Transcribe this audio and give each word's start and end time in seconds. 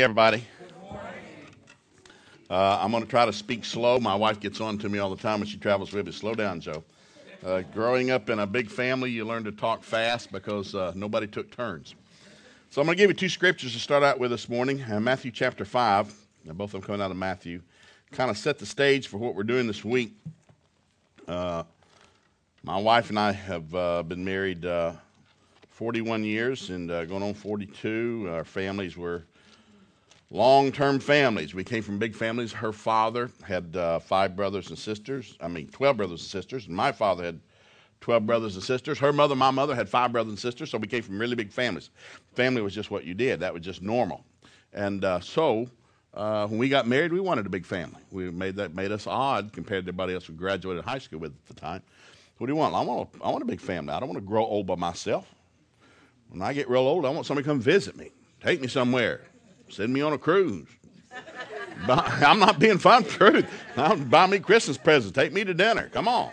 everybody. 0.00 0.44
Uh, 2.48 2.78
I'm 2.80 2.90
going 2.90 3.02
to 3.02 3.08
try 3.08 3.26
to 3.26 3.32
speak 3.32 3.64
slow. 3.64 3.98
My 3.98 4.14
wife 4.14 4.40
gets 4.40 4.60
on 4.60 4.78
to 4.78 4.88
me 4.88 4.98
all 4.98 5.10
the 5.10 5.20
time 5.20 5.40
when 5.40 5.48
she 5.48 5.58
travels 5.58 5.92
with 5.92 6.06
me. 6.06 6.12
Slow 6.12 6.34
down, 6.34 6.60
Joe. 6.60 6.82
Uh, 7.44 7.62
growing 7.74 8.10
up 8.10 8.30
in 8.30 8.38
a 8.38 8.46
big 8.46 8.70
family, 8.70 9.10
you 9.10 9.24
learn 9.24 9.44
to 9.44 9.52
talk 9.52 9.82
fast 9.82 10.32
because 10.32 10.74
uh, 10.74 10.92
nobody 10.94 11.26
took 11.26 11.54
turns. 11.54 11.94
So 12.70 12.80
I'm 12.80 12.86
going 12.86 12.96
to 12.96 13.02
give 13.02 13.10
you 13.10 13.14
two 13.14 13.28
scriptures 13.28 13.72
to 13.74 13.78
start 13.78 14.02
out 14.02 14.18
with 14.18 14.30
this 14.30 14.48
morning. 14.48 14.82
Uh, 14.82 14.98
Matthew 15.00 15.30
chapter 15.30 15.64
5, 15.64 16.14
both 16.46 16.66
of 16.66 16.72
them 16.72 16.82
coming 16.82 17.02
out 17.02 17.10
of 17.10 17.16
Matthew, 17.16 17.60
kind 18.12 18.30
of 18.30 18.38
set 18.38 18.58
the 18.58 18.66
stage 18.66 19.08
for 19.08 19.18
what 19.18 19.34
we're 19.34 19.42
doing 19.42 19.66
this 19.66 19.84
week. 19.84 20.14
Uh, 21.28 21.64
my 22.62 22.78
wife 22.78 23.10
and 23.10 23.18
I 23.18 23.32
have 23.32 23.74
uh, 23.74 24.02
been 24.02 24.24
married 24.24 24.66
41 25.70 26.24
years 26.24 26.70
and 26.70 26.88
going 26.88 27.22
on 27.22 27.34
42. 27.34 28.28
Our 28.30 28.44
families 28.44 28.96
were 28.96 29.24
long 30.32 30.72
term 30.72 30.98
families. 30.98 31.54
We 31.54 31.62
came 31.62 31.82
from 31.82 31.98
big 31.98 32.14
families. 32.14 32.52
Her 32.52 32.72
father 32.72 33.30
had 33.44 33.76
uh, 33.76 33.98
five 34.00 34.34
brothers 34.34 34.70
and 34.70 34.78
sisters. 34.78 35.36
I 35.40 35.48
mean, 35.48 35.68
12 35.68 35.96
brothers 35.96 36.22
and 36.22 36.30
sisters. 36.30 36.66
And 36.66 36.74
my 36.74 36.90
father 36.90 37.22
had 37.22 37.40
12 38.00 38.26
brothers 38.26 38.54
and 38.56 38.64
sisters. 38.64 38.98
Her 38.98 39.12
mother, 39.12 39.36
my 39.36 39.50
mother, 39.50 39.74
had 39.74 39.88
five 39.88 40.10
brothers 40.10 40.32
and 40.32 40.38
sisters. 40.38 40.70
So 40.70 40.78
we 40.78 40.88
came 40.88 41.02
from 41.02 41.18
really 41.18 41.36
big 41.36 41.52
families. 41.52 41.90
Family 42.34 42.62
was 42.62 42.74
just 42.74 42.90
what 42.90 43.04
you 43.04 43.14
did, 43.14 43.40
that 43.40 43.52
was 43.52 43.62
just 43.62 43.82
normal. 43.82 44.24
And 44.72 45.04
uh, 45.04 45.20
so 45.20 45.68
uh, 46.14 46.46
when 46.46 46.58
we 46.58 46.68
got 46.68 46.88
married, 46.88 47.12
we 47.12 47.20
wanted 47.20 47.46
a 47.46 47.50
big 47.50 47.66
family. 47.66 48.00
We 48.10 48.30
made 48.30 48.56
that 48.56 48.74
made 48.74 48.90
us 48.90 49.06
odd 49.06 49.52
compared 49.52 49.84
to 49.84 49.90
everybody 49.90 50.14
else 50.14 50.28
we 50.28 50.34
graduated 50.34 50.82
high 50.82 50.98
school 50.98 51.20
with 51.20 51.32
at 51.32 51.46
the 51.46 51.60
time. 51.60 51.82
What 52.38 52.46
do 52.46 52.52
you 52.52 52.56
want? 52.56 52.74
I 52.74 52.80
want, 52.80 53.08
a, 53.14 53.24
I 53.24 53.30
want 53.30 53.42
a 53.42 53.46
big 53.46 53.60
family. 53.60 53.92
I 53.92 54.00
don't 54.00 54.08
want 54.08 54.16
to 54.18 54.26
grow 54.26 54.44
old 54.44 54.66
by 54.66 54.74
myself. 54.74 55.26
When 56.30 56.40
I 56.40 56.54
get 56.54 56.68
real 56.68 56.80
old, 56.80 57.04
I 57.04 57.10
want 57.10 57.26
somebody 57.26 57.44
to 57.44 57.50
come 57.50 57.60
visit 57.60 57.96
me, 57.96 58.10
take 58.40 58.60
me 58.60 58.66
somewhere, 58.66 59.20
Send 59.72 59.92
me 59.92 60.02
on 60.02 60.12
a 60.12 60.18
cruise. 60.18 60.68
I'm 61.88 62.38
not 62.38 62.58
being 62.58 62.76
fun, 62.76 63.04
truth. 63.08 63.46
Buy 63.74 64.26
me 64.26 64.38
Christmas 64.38 64.76
presents. 64.76 65.14
Take 65.14 65.32
me 65.32 65.44
to 65.44 65.54
dinner. 65.54 65.88
Come 65.88 66.08
on. 66.08 66.30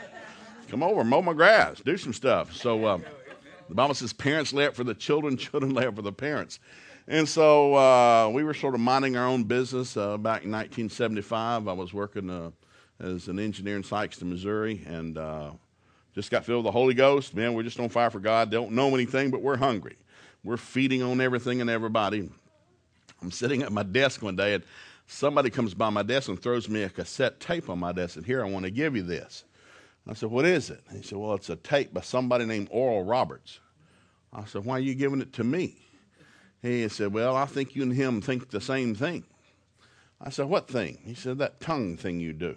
Come 0.68 0.84
over, 0.84 1.04
mow 1.04 1.22
my 1.22 1.34
grass, 1.34 1.80
do 1.80 1.98
some 1.98 2.14
stuff. 2.14 2.54
So 2.54 2.86
um, 2.86 3.04
the 3.70 3.76
Bible 3.76 3.96
says 3.96 4.14
parents 4.14 4.54
lay 4.54 4.68
up 4.68 4.76
for 4.76 4.84
the 4.84 4.94
children, 4.94 5.38
children 5.38 5.74
lay 5.74 5.88
up 5.88 5.96
for 5.96 6.02
the 6.02 6.12
parents. 6.12 6.60
And 7.08 7.28
so 7.28 7.76
uh, 7.76 8.30
we 8.30 8.44
were 8.44 8.54
sort 8.54 8.76
of 8.76 8.82
minding 8.82 9.16
our 9.16 9.26
own 9.26 9.46
business 9.46 9.96
uh, 9.96 10.18
back 10.18 10.44
in 10.44 10.52
1975. 10.52 11.68
I 11.68 11.74
was 11.74 11.94
working 11.94 12.30
uh, 12.30 12.52
as 13.00 13.30
an 13.30 13.40
engineer 13.40 13.78
in 13.78 13.84
Sikeston, 13.84 14.24
Missouri, 14.24 14.84
and 14.86 15.18
uh, 15.18 15.52
just 16.14 16.30
got 16.30 16.46
filled 16.46 16.66
with 16.66 16.74
the 16.74 16.78
Holy 16.78 16.94
Ghost. 16.94 17.34
Man, 17.34 17.54
we're 17.54 17.64
just 17.64 17.80
on 17.80 17.90
fire 17.90 18.10
for 18.10 18.20
God. 18.20 18.52
Don't 18.52 18.74
know 18.74 18.94
anything, 18.94 19.32
but 19.32 19.42
we're 19.42 19.58
hungry. 19.58 19.96
We're 20.44 20.58
feeding 20.58 21.02
on 21.02 21.20
everything 21.20 21.62
and 21.62 21.70
everybody. 21.70 22.30
I'm 23.22 23.32
sitting 23.32 23.62
at 23.64 23.72
my 23.72 23.84
desk 23.84 24.22
one 24.22 24.36
day 24.36 24.54
and 24.56 24.64
somebody 25.08 25.50
comes 25.50 25.74
by 25.74 25.90
my 25.90 26.04
desk 26.04 26.30
and 26.30 26.42
throws 26.42 26.70
me 26.70 26.84
a 26.84 26.90
cassette 26.90 27.40
tape 27.40 27.70
on 27.70 27.80
my 27.80 27.92
desk 27.92 28.18
and 28.18 28.26
here 28.26 28.44
I 28.44 28.50
want 28.50 28.66
to 28.66 28.72
give 28.72 28.96
you 28.96 29.04
this. 29.04 29.44
I 30.08 30.14
said, 30.14 30.32
What 30.32 30.46
is 30.46 30.70
it? 30.70 30.82
He 30.92 31.02
said, 31.02 31.18
Well, 31.18 31.36
it's 31.36 31.50
a 31.50 31.56
tape 31.56 31.94
by 31.94 32.02
somebody 32.02 32.46
named 32.46 32.70
Oral 32.72 33.04
Roberts. 33.04 33.60
I 34.34 34.46
said, 34.46 34.66
Why 34.66 34.78
are 34.78 34.82
you 34.82 34.96
giving 34.96 35.22
it 35.22 35.34
to 35.34 35.44
me? 35.44 35.76
He 36.62 36.88
said, 36.90 37.14
Well, 37.14 37.36
I 37.36 37.46
think 37.46 37.76
you 37.76 37.84
and 37.84 37.94
him 37.94 38.22
think 38.22 38.50
the 38.50 38.62
same 38.62 38.96
thing. 38.96 39.24
I 40.22 40.30
said, 40.30 40.48
What 40.48 40.68
thing? 40.68 41.00
He 41.06 41.14
said, 41.14 41.38
That 41.38 41.60
tongue 41.60 41.96
thing 41.96 42.20
you 42.20 42.34
do. 42.34 42.56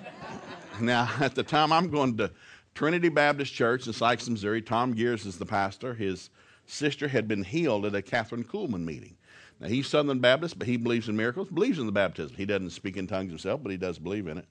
now, 0.80 1.10
at 1.20 1.34
the 1.34 1.42
time, 1.42 1.72
I'm 1.72 1.90
going 1.90 2.16
to 2.18 2.30
Trinity 2.74 3.08
Baptist 3.08 3.54
Church 3.54 3.86
in 3.86 3.92
Sikeston, 3.92 4.30
Missouri. 4.30 4.60
Tom 4.60 4.92
Gears 4.92 5.24
is 5.24 5.38
the 5.38 5.46
pastor. 5.46 5.94
His 5.94 6.30
sister 6.66 7.08
had 7.08 7.26
been 7.26 7.42
healed 7.42 7.86
at 7.86 7.94
a 7.94 8.02
Kathryn 8.02 8.44
Kuhlman 8.44 8.84
meeting. 8.84 9.16
Now, 9.60 9.68
he's 9.68 9.86
Southern 9.86 10.18
Baptist, 10.18 10.58
but 10.58 10.68
he 10.68 10.76
believes 10.76 11.08
in 11.08 11.16
miracles, 11.16 11.48
believes 11.48 11.78
in 11.78 11.86
the 11.86 11.92
baptism. 11.92 12.36
He 12.36 12.44
doesn't 12.44 12.70
speak 12.70 12.96
in 12.96 13.06
tongues 13.06 13.30
himself, 13.30 13.62
but 13.62 13.72
he 13.72 13.78
does 13.78 13.98
believe 13.98 14.26
in 14.26 14.38
it. 14.38 14.46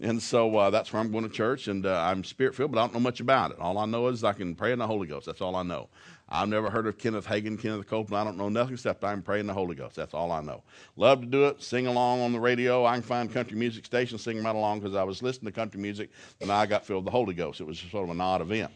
And 0.00 0.22
so 0.22 0.54
uh, 0.56 0.68
that's 0.70 0.92
where 0.92 1.00
I'm 1.00 1.10
going 1.10 1.24
to 1.24 1.30
church, 1.30 1.68
and 1.68 1.86
uh, 1.86 2.02
I'm 2.02 2.22
spirit 2.22 2.54
filled, 2.54 2.70
but 2.70 2.78
I 2.78 2.82
don't 2.82 2.92
know 2.94 3.00
much 3.00 3.20
about 3.20 3.52
it. 3.52 3.58
All 3.58 3.78
I 3.78 3.86
know 3.86 4.08
is 4.08 4.24
I 4.24 4.34
can 4.34 4.54
pray 4.54 4.72
in 4.72 4.78
the 4.78 4.86
Holy 4.86 5.06
Ghost. 5.06 5.24
That's 5.24 5.40
all 5.40 5.56
I 5.56 5.62
know. 5.62 5.88
I've 6.28 6.48
never 6.48 6.68
heard 6.68 6.86
of 6.86 6.98
Kenneth 6.98 7.26
Hagin, 7.26 7.58
Kenneth 7.58 7.86
Copeland. 7.86 8.20
I 8.20 8.24
don't 8.24 8.36
know 8.36 8.50
nothing 8.50 8.74
except 8.74 9.04
I'm 9.04 9.22
praying 9.22 9.46
the 9.46 9.54
Holy 9.54 9.74
Ghost. 9.74 9.96
That's 9.96 10.12
all 10.12 10.32
I 10.32 10.42
know. 10.42 10.62
Love 10.96 11.20
to 11.20 11.26
do 11.26 11.46
it, 11.46 11.62
sing 11.62 11.86
along 11.86 12.20
on 12.20 12.32
the 12.32 12.40
radio. 12.40 12.84
I 12.84 12.94
can 12.94 13.02
find 13.02 13.32
country 13.32 13.56
music 13.56 13.86
stations, 13.86 14.22
sing 14.22 14.42
right 14.42 14.54
along 14.54 14.80
because 14.80 14.96
I 14.96 15.04
was 15.04 15.22
listening 15.22 15.52
to 15.52 15.58
country 15.58 15.80
music, 15.80 16.10
and 16.42 16.52
I 16.52 16.66
got 16.66 16.84
filled 16.84 17.04
with 17.04 17.06
the 17.06 17.16
Holy 17.16 17.32
Ghost. 17.32 17.60
It 17.62 17.64
was 17.64 17.78
sort 17.78 18.04
of 18.04 18.10
an 18.10 18.20
odd 18.20 18.42
event. 18.42 18.72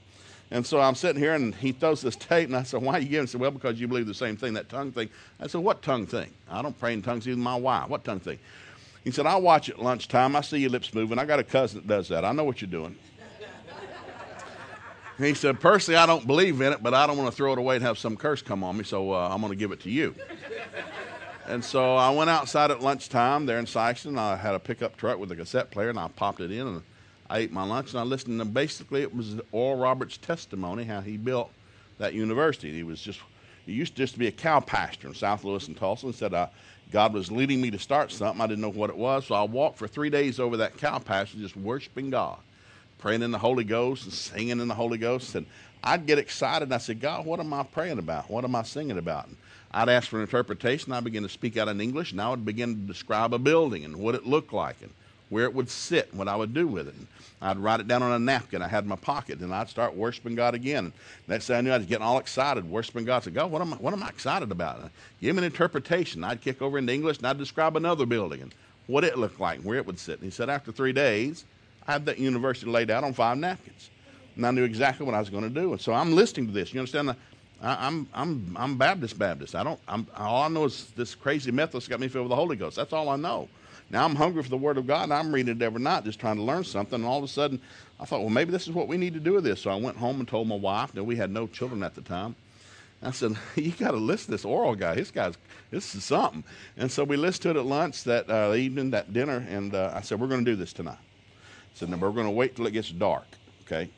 And 0.53 0.67
so 0.67 0.81
I'm 0.81 0.97
sitting 0.97 1.23
here 1.23 1.35
and 1.35 1.55
he 1.55 1.71
throws 1.71 2.01
this 2.01 2.17
tape 2.17 2.49
and 2.49 2.57
I 2.57 2.65
said, 2.65 2.83
Why 2.83 2.95
are 2.95 3.01
you 3.01 3.09
giving? 3.09 3.27
He 3.27 3.31
said, 3.31 3.41
Well, 3.41 3.53
because 3.53 3.81
you 3.81 3.87
believe 3.87 4.07
the 4.07 4.15
same 4.15 4.37
thing, 4.37 4.55
that 4.55 4.69
tongue 4.69 4.91
thing. 4.91 5.09
I 5.39 5.47
said, 5.47 5.61
What 5.61 5.81
tongue 5.83 6.07
thing? 6.07 6.33
I 6.51 6.61
don't 6.61 6.79
pray 6.79 6.93
in 6.93 7.03
tongues, 7.03 7.29
even 7.29 7.41
my 7.41 7.55
wife. 7.55 7.89
What 7.89 8.05
tongue 8.05 8.21
thing? 8.21 8.39
He 9.05 9.13
said, 9.13 9.27
I'll 9.27 9.41
watch 9.41 9.71
at 9.71 9.79
lunchtime. 9.79 10.35
I 10.35 10.41
see 10.41 10.59
your 10.59 10.71
lips 10.71 10.93
moving. 10.93 11.19
I 11.19 11.25
got 11.25 11.39
a 11.39 11.45
cousin 11.45 11.81
that 11.81 11.87
does 11.87 12.09
that. 12.09 12.25
I 12.25 12.33
know 12.33 12.45
what 12.45 12.61
you're 12.61 12.71
doing. 12.71 12.97
he 15.19 15.35
said, 15.35 15.61
Personally, 15.61 15.99
I 15.99 16.07
don't 16.07 16.27
believe 16.27 16.61
in 16.61 16.73
it, 16.73 16.83
but 16.83 16.95
I 16.95 17.07
don't 17.07 17.17
want 17.17 17.31
to 17.31 17.37
throw 17.37 17.53
it 17.53 17.59
away 17.59 17.77
and 17.77 17.85
have 17.85 17.97
some 17.97 18.17
curse 18.17 18.43
come 18.43 18.65
on 18.65 18.77
me, 18.77 18.83
so 18.83 19.13
uh, 19.13 19.29
I'm 19.31 19.41
going 19.41 19.53
to 19.53 19.57
give 19.57 19.71
it 19.71 19.81
to 19.83 19.91
you. 19.91 20.17
and 21.47 21.65
so 21.65 21.95
I 21.95 22.11
went 22.11 22.29
outside 22.29 22.73
at 22.73 22.83
lunchtime 22.83 23.47
there 23.47 23.61
in 23.61 23.67
Sikeston. 23.67 24.19
I 24.19 24.35
had 24.37 24.57
a 24.57 24.59
pickup 24.59 24.97
truck 24.97 25.19
with 25.19 25.31
a 25.31 25.37
cassette 25.37 25.71
player, 25.71 25.91
and 25.91 25.99
I 25.99 26.09
popped 26.09 26.41
it 26.41 26.51
in 26.51 26.67
and 26.67 26.83
I 27.31 27.39
ate 27.39 27.53
my 27.53 27.63
lunch 27.63 27.93
and 27.93 28.01
I 28.01 28.03
listened 28.03 28.41
to 28.41 28.45
basically 28.45 29.03
it 29.03 29.15
was 29.15 29.37
Oral 29.53 29.79
Roberts' 29.79 30.17
testimony 30.17 30.83
how 30.83 31.01
he 31.01 31.17
built 31.17 31.49
that 31.99 32.13
university. 32.13 32.73
He 32.73 32.83
was 32.83 33.01
just 33.01 33.21
he 33.65 33.73
used 33.73 33.95
to 33.95 33.99
just 34.03 34.19
be 34.19 34.27
a 34.27 34.33
cow 34.33 34.59
pasture 34.59 35.07
in 35.07 35.15
South 35.15 35.45
Lewis 35.45 35.69
and 35.69 35.77
Tulsa 35.77 36.07
and 36.07 36.15
said 36.15 36.35
uh, 36.35 36.49
God 36.91 37.15
was 37.15 37.31
leading 37.31 37.61
me 37.61 37.71
to 37.71 37.79
start 37.79 38.11
something. 38.11 38.41
I 38.41 38.49
didn't 38.49 38.63
know 38.63 38.71
what 38.71 38.91
it 38.91 38.97
was, 38.97 39.27
so 39.27 39.37
I 39.37 39.45
walked 39.45 39.79
for 39.79 39.87
three 39.87 40.11
days 40.11 40.41
over 40.41 40.57
that 40.57 40.77
cow 40.77 40.99
pasture 40.99 41.39
just 41.39 41.57
worshiping 41.57 42.11
God, 42.11 42.39
praying 42.99 43.23
in 43.23 43.31
the 43.31 43.39
Holy 43.39 43.63
Ghost 43.63 44.05
and 44.05 44.13
singing 44.13 44.59
in 44.59 44.67
the 44.67 44.75
Holy 44.75 44.99
Ghost. 44.99 45.37
And 45.37 45.47
I'd 45.85 46.07
get 46.07 46.19
excited 46.19 46.65
and 46.65 46.75
I 46.75 46.79
said, 46.79 47.01
God, 47.01 47.27
what 47.27 47.39
am 47.39 47.53
I 47.53 47.63
praying 47.63 48.01
about? 48.01 48.29
What 48.29 48.43
am 48.43 48.57
I 48.57 48.65
singing 48.65 48.99
about? 48.99 49.29
And 49.29 49.37
I'd 49.71 49.89
ask 49.89 50.09
for 50.09 50.17
an 50.17 50.23
interpretation. 50.23 50.93
I'd 50.93 51.05
begin 51.05 51.23
to 51.23 51.29
speak 51.29 51.57
out 51.57 51.69
in 51.69 51.81
English, 51.81 52.11
and 52.11 52.21
I 52.21 52.29
would 52.29 52.45
begin 52.45 52.75
to 52.75 52.93
describe 52.93 53.33
a 53.33 53.39
building 53.39 53.85
and 53.85 53.99
what 53.99 54.17
it 54.17 54.27
looked 54.27 54.53
like 54.53 54.83
and 54.83 54.91
where 55.31 55.45
it 55.45 55.55
would 55.55 55.71
sit 55.71 56.13
what 56.15 56.29
I 56.29 56.37
would 56.37 56.53
do 56.53 56.67
with 56.67 56.89
it. 56.89 56.95
I'd 57.43 57.59
write 57.59 57.81
it 57.81 57.89
down 57.89 58.03
on 58.03 58.13
a 58.13 58.19
napkin 58.19 58.61
I 58.61 58.69
had 58.69 58.85
in 58.85 58.91
my 58.91 58.97
pocket, 58.97 59.41
and 59.41 59.55
I'd 59.55 59.71
start 59.71 59.95
worshiping 59.97 60.35
God 60.35 60.55
again. 60.55 60.93
next 61.27 61.47
thing 61.47 61.57
I 61.57 61.61
knew, 61.63 61.71
I 61.71 61.79
was 61.79 61.87
getting 61.87 62.05
all 62.05 62.19
excited, 62.19 62.69
worshiping 62.69 63.07
God. 63.07 63.17
I 63.17 63.21
said, 63.21 63.35
God, 63.35 63.51
what 63.51 63.63
am 63.63 63.73
I, 63.73 63.77
what 63.77 63.95
am 63.95 64.03
I 64.03 64.09
excited 64.09 64.53
about? 64.53 64.81
And 64.81 64.91
give 65.23 65.35
me 65.35 65.39
an 65.39 65.45
interpretation. 65.45 66.23
I'd 66.23 66.43
kick 66.43 66.61
over 66.61 66.77
into 66.77 66.93
English, 66.93 67.19
and 67.19 67.27
I'd 67.27 67.39
describe 67.39 67.77
another 67.77 68.05
building 68.05 68.43
and 68.43 68.55
what 68.89 69.05
it 69.05 69.17
looked 69.17 69.41
like, 69.41 69.61
where 69.63 69.79
it 69.79 69.87
would 69.87 69.99
sit. 69.99 70.17
And 70.17 70.25
he 70.25 70.31
said, 70.31 70.51
after 70.51 70.71
three 70.71 70.93
days, 70.93 71.45
I 71.87 71.93
had 71.93 72.05
that 72.07 72.19
university 72.19 72.71
laid 72.71 72.91
out 72.91 73.05
on 73.05 73.15
five 73.15 73.39
napkins. 73.39 73.89
And 74.37 74.47
I 74.47 74.51
knew 74.51 74.65
exactly 74.65 75.07
what 75.07 75.15
I 75.15 75.21
was 75.21 75.31
going 75.31 75.45
to 75.45 75.51
do. 75.51 75.73
And 75.73 75.81
so 75.81 75.93
I'm 75.93 76.15
listening 76.15 76.47
to 76.49 76.53
this. 76.53 76.75
You 76.75 76.81
understand? 76.81 77.15
I, 77.63 77.87
am 77.87 78.09
I'm, 78.13 78.57
I'm 78.59 78.77
Baptist 78.77 79.19
Baptist. 79.19 79.55
I 79.55 79.63
don't, 79.63 79.79
I'm, 79.89 80.07
all 80.17 80.43
I 80.43 80.49
know 80.49 80.65
is 80.65 80.91
this 80.97 81.15
crazy 81.15 81.51
Methodist 81.51 81.89
got 81.89 82.01
me 82.01 82.09
filled 82.09 82.25
with 82.25 82.31
the 82.31 82.37
Holy 82.37 82.57
Ghost. 82.57 82.77
That's 82.77 82.93
all 82.93 83.09
I 83.09 83.17
know. 83.17 83.49
Now 83.91 84.05
I'm 84.05 84.15
hungry 84.15 84.43
for 84.43 84.49
the 84.49 84.57
Word 84.57 84.79
of 84.79 84.87
God, 84.87 85.05
and 85.05 85.13
I'm 85.13 85.35
reading 85.35 85.57
it 85.57 85.63
every 85.63 85.81
night, 85.81 86.05
just 86.05 86.21
trying 86.21 86.37
to 86.37 86.43
learn 86.43 86.63
something. 86.63 86.95
And 86.95 87.05
all 87.05 87.19
of 87.19 87.25
a 87.25 87.29
sudden, 87.29 87.61
I 87.99 88.05
thought, 88.05 88.21
well, 88.21 88.31
maybe 88.31 88.53
this 88.53 88.69
is 88.69 88.73
what 88.73 88.87
we 88.87 88.97
need 88.97 89.15
to 89.15 89.21
do 89.21 89.33
with 89.35 89.45
this. 89.45 89.63
So 89.63 89.71
I 89.71 89.75
went 89.75 89.97
home 89.97 90.21
and 90.21 90.29
told 90.29 90.47
my 90.47 90.57
wife. 90.57 90.95
Now 90.95 91.03
we 91.03 91.17
had 91.17 91.31
no 91.31 91.49
children 91.49 91.83
at 91.83 91.97
the 91.97 92.01
time. 92.01 92.37
I 93.03 93.11
said, 93.11 93.37
you 93.57 93.73
got 93.73 93.91
to 93.91 93.97
listen 93.97 94.27
to 94.27 94.31
this 94.33 94.45
oral 94.45 94.77
guy. 94.77 94.95
This 94.95 95.11
guy's, 95.11 95.35
this 95.71 95.95
is 95.95 96.05
something. 96.05 96.45
And 96.77 96.91
so 96.91 97.03
we 97.03 97.17
listened 97.17 97.43
to 97.43 97.51
it 97.51 97.57
at 97.57 97.67
lunch 97.67 98.05
that 98.05 98.31
uh, 98.31 98.55
evening, 98.55 98.91
that 98.91 99.13
dinner, 99.13 99.45
and 99.49 99.75
uh, 99.75 99.93
I 99.95 100.03
said, 100.03 100.21
we're 100.21 100.29
going 100.29 100.45
to 100.45 100.51
do 100.51 100.57
this 100.57 100.73
tonight. 100.73 100.99
I 100.99 101.75
said, 101.75 101.89
no, 101.89 101.97
we're 101.97 102.11
going 102.11 102.27
to 102.27 102.31
wait 102.31 102.57
till 102.57 102.67
it 102.67 102.73
gets 102.73 102.91
dark, 102.91 103.27
okay? 103.63 103.91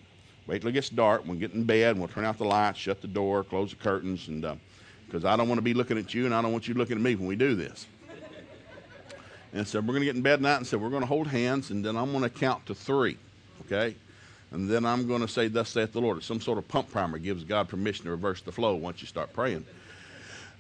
Wait 0.46 0.60
till 0.60 0.70
it 0.70 0.72
gets 0.72 0.88
dark. 0.88 1.22
We'll 1.26 1.38
get 1.38 1.52
in 1.52 1.64
bed, 1.64 1.92
and 1.92 1.98
we'll 1.98 2.08
turn 2.08 2.24
out 2.24 2.38
the 2.38 2.44
lights, 2.44 2.78
shut 2.78 3.00
the 3.00 3.08
door, 3.08 3.44
close 3.44 3.70
the 3.70 3.76
curtains, 3.76 4.28
and 4.28 4.42
because 5.06 5.24
uh, 5.24 5.28
I 5.28 5.36
don't 5.36 5.48
want 5.48 5.58
to 5.58 5.62
be 5.62 5.74
looking 5.74 5.98
at 5.98 6.14
you, 6.14 6.24
and 6.24 6.34
I 6.34 6.40
don't 6.40 6.52
want 6.52 6.66
you 6.66 6.74
looking 6.74 6.96
at 6.96 7.02
me 7.02 7.14
when 7.14 7.26
we 7.26 7.36
do 7.36 7.54
this. 7.54 7.86
And 9.52 9.66
said, 9.66 9.86
We're 9.86 9.92
going 9.92 10.00
to 10.00 10.06
get 10.06 10.16
in 10.16 10.22
bed 10.22 10.36
tonight 10.36 10.56
and 10.56 10.66
said, 10.66 10.80
We're 10.80 10.90
going 10.90 11.02
to 11.02 11.08
hold 11.08 11.26
hands, 11.26 11.70
and 11.70 11.84
then 11.84 11.96
I'm 11.96 12.10
going 12.12 12.24
to 12.24 12.30
count 12.30 12.66
to 12.66 12.74
three, 12.74 13.18
okay? 13.66 13.94
And 14.50 14.68
then 14.68 14.84
I'm 14.84 15.06
going 15.06 15.20
to 15.20 15.28
say, 15.28 15.48
Thus 15.48 15.70
saith 15.70 15.92
the 15.92 16.00
Lord. 16.00 16.22
Some 16.22 16.40
sort 16.40 16.58
of 16.58 16.68
pump 16.68 16.90
primer 16.90 17.18
gives 17.18 17.44
God 17.44 17.68
permission 17.68 18.04
to 18.04 18.10
reverse 18.10 18.42
the 18.42 18.52
flow 18.52 18.74
once 18.74 19.00
you 19.00 19.06
start 19.06 19.32
praying. 19.32 19.64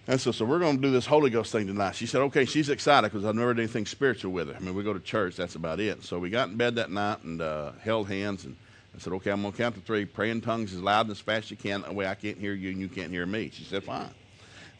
And 0.08 0.20
so, 0.20 0.32
so 0.32 0.44
we're 0.44 0.58
going 0.58 0.76
to 0.76 0.82
do 0.82 0.90
this 0.90 1.06
Holy 1.06 1.30
Ghost 1.30 1.52
thing 1.52 1.68
tonight. 1.68 1.94
She 1.94 2.06
said, 2.06 2.22
okay. 2.22 2.44
She's 2.44 2.68
excited 2.68 3.12
because 3.12 3.24
I've 3.24 3.36
never 3.36 3.54
done 3.54 3.60
anything 3.60 3.86
spiritual 3.86 4.32
with 4.32 4.48
her. 4.48 4.56
I 4.56 4.58
mean, 4.58 4.74
we 4.74 4.82
go 4.82 4.92
to 4.92 5.00
church, 5.00 5.36
that's 5.36 5.54
about 5.54 5.78
it. 5.78 6.02
So 6.02 6.18
we 6.18 6.28
got 6.28 6.48
in 6.48 6.56
bed 6.56 6.74
that 6.74 6.90
night 6.90 7.22
and 7.22 7.40
uh, 7.40 7.72
held 7.82 8.08
hands. 8.08 8.44
And 8.44 8.56
I 8.96 8.98
said, 8.98 9.12
okay, 9.14 9.30
I'm 9.30 9.42
going 9.42 9.52
to 9.52 9.58
count 9.58 9.76
to 9.76 9.80
three. 9.80 10.04
Pray 10.04 10.30
in 10.30 10.40
tongues 10.40 10.72
as 10.74 10.80
loud 10.80 11.06
and 11.06 11.12
as 11.12 11.20
fast 11.20 11.44
as 11.44 11.50
you 11.52 11.56
can. 11.56 11.82
That 11.82 11.94
way 11.94 12.06
I 12.06 12.16
can't 12.16 12.36
hear 12.36 12.52
you 12.52 12.70
and 12.70 12.80
you 12.80 12.88
can't 12.88 13.12
hear 13.12 13.26
me. 13.26 13.50
She 13.52 13.62
said, 13.62 13.84
fine. 13.84 14.10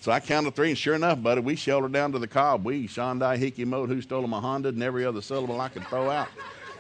So 0.03 0.11
I 0.11 0.19
counted 0.19 0.57
three, 0.57 0.71
and 0.71 0.77
sure 0.77 0.97
enough, 0.97 1.23
buddy, 1.23 1.41
we 1.43 1.55
sheltered 1.55 1.93
down 1.93 2.11
to 2.11 2.19
the 2.19 2.27
cob. 2.27 2.65
We, 2.65 2.89
Shondai, 2.89 3.37
Hickey, 3.37 3.65
Mode, 3.65 3.89
Who 3.89 4.03
Stole 4.03 4.27
My 4.27 4.41
Honda, 4.41 4.71
and 4.71 4.83
every 4.83 5.05
other 5.07 5.23
syllable 5.23 5.61
I 5.61 5.69
could 5.69 5.87
throw 5.87 6.11
out. 6.11 6.27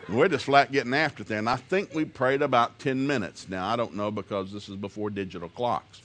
And 0.09 0.19
we're 0.19 0.27
just 0.27 0.47
flat 0.47 0.73
getting 0.73 0.93
after 0.93 1.23
it 1.23 1.29
there. 1.29 1.39
And 1.39 1.49
I 1.49 1.55
think 1.55 1.95
we 1.95 2.05
prayed 2.05 2.43
about 2.43 2.81
10 2.81 3.07
minutes. 3.07 3.49
Now, 3.49 3.69
I 3.69 3.77
don't 3.77 3.95
know 3.95 4.11
because 4.11 4.53
this 4.53 4.69
is 4.69 4.75
before 4.75 5.09
digital 5.09 5.49
clocks. 5.49 6.03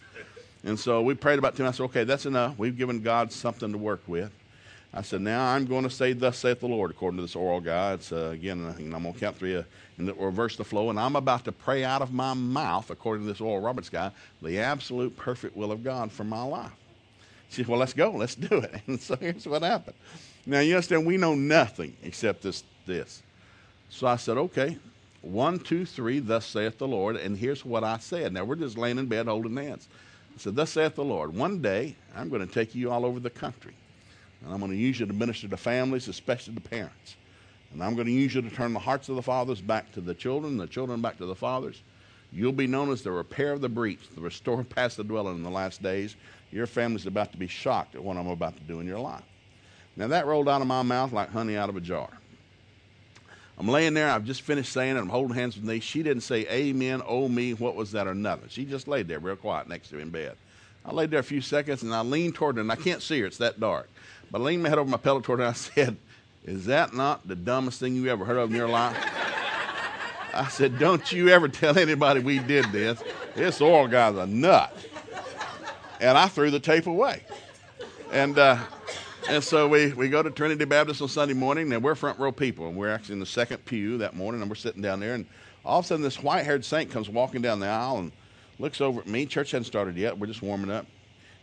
And 0.64 0.80
so 0.80 1.02
we 1.02 1.16
prayed 1.16 1.40
about 1.40 1.58
10. 1.58 1.66
I 1.66 1.72
said, 1.72 1.86
okay, 1.86 2.04
that's 2.04 2.28
enough. 2.28 2.56
We've 2.60 2.78
given 2.78 3.02
God 3.02 3.32
something 3.32 3.72
to 3.72 3.80
work 3.80 4.04
with. 4.06 4.32
I 4.94 5.02
said, 5.02 5.22
now 5.22 5.44
I'm 5.44 5.66
going 5.66 5.86
to 5.86 5.90
say, 5.90 6.14
thus 6.14 6.38
saith 6.38 6.60
the 6.60 6.68
Lord, 6.68 6.92
according 6.92 7.18
to 7.18 7.24
this 7.24 7.36
oral 7.36 7.62
guide. 7.62 7.96
It's, 7.96 8.12
uh, 8.12 8.30
again, 8.32 8.64
I'm 8.64 8.92
going 8.92 9.14
to 9.14 9.20
count 9.20 9.38
three 9.38 9.56
uh, 9.56 9.64
and 9.98 10.16
reverse 10.20 10.56
the 10.56 10.64
flow. 10.64 10.92
And 10.92 11.00
I'm 11.00 11.16
about 11.16 11.46
to 11.46 11.52
pray 11.52 11.84
out 11.84 12.04
of 12.04 12.14
my 12.14 12.36
mouth, 12.36 12.92
according 12.92 13.26
to 13.26 13.34
this 13.34 13.42
Oral 13.42 13.60
Roberts 13.60 13.90
guy, 13.90 14.12
the 14.44 14.60
absolute 14.60 15.18
perfect 15.18 15.58
will 15.58 15.72
of 15.72 15.84
God 15.84 16.12
for 16.12 16.24
my 16.24 16.44
life. 16.44 16.74
She 17.50 17.58
said, 17.58 17.68
well, 17.68 17.80
let's 17.80 17.94
go. 17.94 18.12
Let's 18.12 18.36
do 18.36 18.58
it. 18.60 18.82
And 18.88 19.00
so 19.00 19.16
here's 19.16 19.48
what 19.48 19.62
happened. 19.62 19.96
Now, 20.46 20.60
you 20.60 20.76
understand, 20.76 21.06
we 21.06 21.18
know 21.18 21.36
nothing 21.36 21.96
except 22.04 22.42
this. 22.42 22.64
this. 22.86 23.22
So 23.90 24.08
I 24.08 24.18
said, 24.18 24.38
okay, 24.38 24.78
one, 25.22 25.60
two, 25.60 25.86
three, 25.86 26.20
thus 26.20 26.46
saith 26.46 26.78
the 26.78 26.88
Lord. 26.88 27.16
And 27.16 27.38
here's 27.38 27.66
what 27.66 27.84
I 27.84 27.98
said. 27.98 28.34
Now, 28.34 28.44
we're 28.44 28.56
just 28.56 28.78
laying 28.78 28.98
in 28.98 29.08
bed 29.08 29.28
holding 29.28 29.56
hands. 29.56 29.88
I 30.36 30.40
said, 30.40 30.56
thus 30.56 30.72
saith 30.72 30.96
the 30.96 31.04
Lord, 31.04 31.36
one 31.36 31.62
day 31.62 31.96
I'm 32.16 32.30
going 32.30 32.46
to 32.46 32.54
take 32.54 32.76
you 32.76 32.92
all 32.92 33.06
over 33.06 33.20
the 33.20 33.30
country. 33.30 33.74
And 34.44 34.54
I'm 34.54 34.60
going 34.60 34.72
to 34.72 34.78
use 34.78 35.00
you 35.00 35.06
to 35.06 35.14
minister 35.14 35.48
to 35.48 35.58
families, 35.58 36.08
especially 36.08 36.56
to 36.56 36.62
parents. 36.62 37.16
And 37.74 37.84
I'm 37.84 37.96
going 37.96 38.08
to 38.08 38.14
use 38.14 38.36
you 38.36 38.42
to 38.42 38.50
turn 38.50 38.74
the 38.74 38.80
hearts 38.80 39.10
of 39.10 39.16
the 39.16 39.22
fathers 39.22 39.62
back 39.62 39.92
to 39.94 40.02
the 40.02 40.14
children, 40.14 40.58
the 40.58 40.68
children 40.68 41.02
back 41.02 41.18
to 41.18 41.26
the 41.26 41.36
fathers. 41.36 41.82
You'll 42.32 42.52
be 42.52 42.68
known 42.68 42.92
as 42.92 43.02
the 43.02 43.12
repair 43.12 43.54
of 43.54 43.62
the 43.62 43.70
breach, 43.70 44.10
the 44.14 44.22
restore 44.22 44.64
past 44.64 44.98
the 44.98 45.04
dwelling 45.04 45.36
in 45.36 45.44
the 45.44 45.50
last 45.50 45.82
days. 45.82 46.16
Your 46.52 46.68
family's 46.68 47.06
about 47.06 47.32
to 47.34 47.38
be 47.38 47.48
shocked 47.48 47.96
at 47.96 48.04
what 48.04 48.18
I'm 48.18 48.28
about 48.28 48.56
to 48.56 48.64
do 48.64 48.80
in 48.80 48.88
your 48.88 49.00
life. 49.00 49.24
Now 49.96 50.08
that 50.08 50.26
rolled 50.26 50.48
out 50.48 50.62
of 50.62 50.68
my 50.68 50.84
mouth 50.84 51.12
like 51.12 51.32
honey 51.32 51.58
out 51.58 51.70
of 51.70 51.76
a 51.76 51.82
jar. 51.82 52.10
I'm 53.58 53.68
laying 53.68 53.96
there, 53.96 54.10
I've 54.10 54.26
just 54.26 54.44
finished 54.44 54.72
saying 54.72 54.98
it, 54.98 55.00
I'm 55.00 55.10
holding 55.10 55.36
hands 55.36 55.56
with 55.56 55.66
me. 55.66 55.80
She 55.80 56.04
didn't 56.04 56.22
say 56.22 56.48
amen, 56.48 57.02
oh 57.06 57.28
me, 57.28 57.56
what 57.56 57.76
was 57.76 57.92
that, 57.94 58.08
or 58.08 58.14
nothing. 58.14 58.50
She 58.50 58.66
just 58.66 58.88
laid 58.88 59.08
there 59.08 59.18
real 59.18 59.36
quiet 59.36 59.68
next 59.68 59.90
to 59.90 59.96
me 59.96 60.04
in 60.04 60.12
bed. 60.12 60.38
I 60.86 60.92
laid 60.94 61.10
there 61.10 61.20
a 61.20 61.24
few 61.24 61.42
seconds 61.42 61.82
and 61.82 61.94
I 61.94 62.02
leaned 62.02 62.36
toward 62.36 62.56
her, 62.56 62.62
and 62.62 62.72
I 62.72 62.76
can't 62.76 63.02
see 63.02 63.20
her, 63.22 63.26
it's 63.26 63.40
that 63.40 63.60
dark. 63.60 63.90
But 64.32 64.42
I 64.42 64.44
leaned 64.44 64.64
my 64.64 64.70
head 64.70 64.78
over 64.78 64.90
my 64.90 64.98
pillow 64.98 65.22
toward 65.22 65.40
her 65.40 65.46
and 65.46 65.56
I 65.56 65.58
said, 65.58 65.98
Is 66.46 66.66
that 66.66 66.94
not 66.94 67.28
the 67.28 67.36
dumbest 67.36 67.80
thing 67.80 67.96
you 67.96 68.10
ever 68.10 68.26
heard 68.26 68.38
of 68.38 68.52
in 68.52 68.56
your 68.56 68.70
life? 68.70 68.96
I 70.34 70.48
said, 70.50 70.78
Don't 70.78 71.12
you 71.12 71.30
ever 71.30 71.48
tell 71.48 71.78
anybody 71.80 72.20
we 72.20 72.38
did 72.38 72.66
this. 72.72 73.02
This 73.36 73.60
oil 73.60 73.88
guy's 73.88 74.16
a 74.16 74.28
nut. 74.28 74.76
And 76.00 76.18
I 76.18 76.28
threw 76.28 76.52
the 76.52 76.60
tape 76.60 76.88
away. 76.88 77.24
And, 78.12 78.38
uh, 78.38 78.58
and 79.30 79.44
so 79.44 79.68
we, 79.68 79.94
we 79.94 80.10
go 80.10 80.24
to 80.24 80.30
Trinity 80.30 80.66
Baptist 80.66 81.02
on 81.02 81.08
Sunday 81.08 81.34
morning, 81.34 81.72
and 81.74 81.84
we're 81.84 81.96
front 81.96 82.20
row 82.20 82.32
people, 82.32 82.68
and 82.68 82.78
we're 82.78 82.90
actually 82.90 83.14
in 83.14 83.20
the 83.20 83.26
second 83.26 83.66
pew 83.66 83.98
that 83.98 84.16
morning, 84.16 84.42
and 84.42 84.50
we're 84.50 84.56
sitting 84.56 84.82
down 84.82 85.00
there, 85.00 85.14
and 85.14 85.26
all 85.66 85.80
of 85.80 85.86
a 85.86 85.88
sudden 85.88 86.04
this 86.04 86.24
white-haired 86.24 86.64
saint 86.64 86.92
comes 86.92 87.10
walking 87.10 87.42
down 87.42 87.60
the 87.60 87.68
aisle 87.68 87.98
and 87.98 88.12
looks 88.60 88.80
over 88.80 89.02
at 89.02 89.08
me. 89.08 89.26
Church 89.26 89.52
hadn't 89.52 89.66
started 89.66 89.98
yet. 89.98 90.18
We're 90.18 90.28
just 90.28 90.42
warming 90.42 90.72
up. 90.72 90.86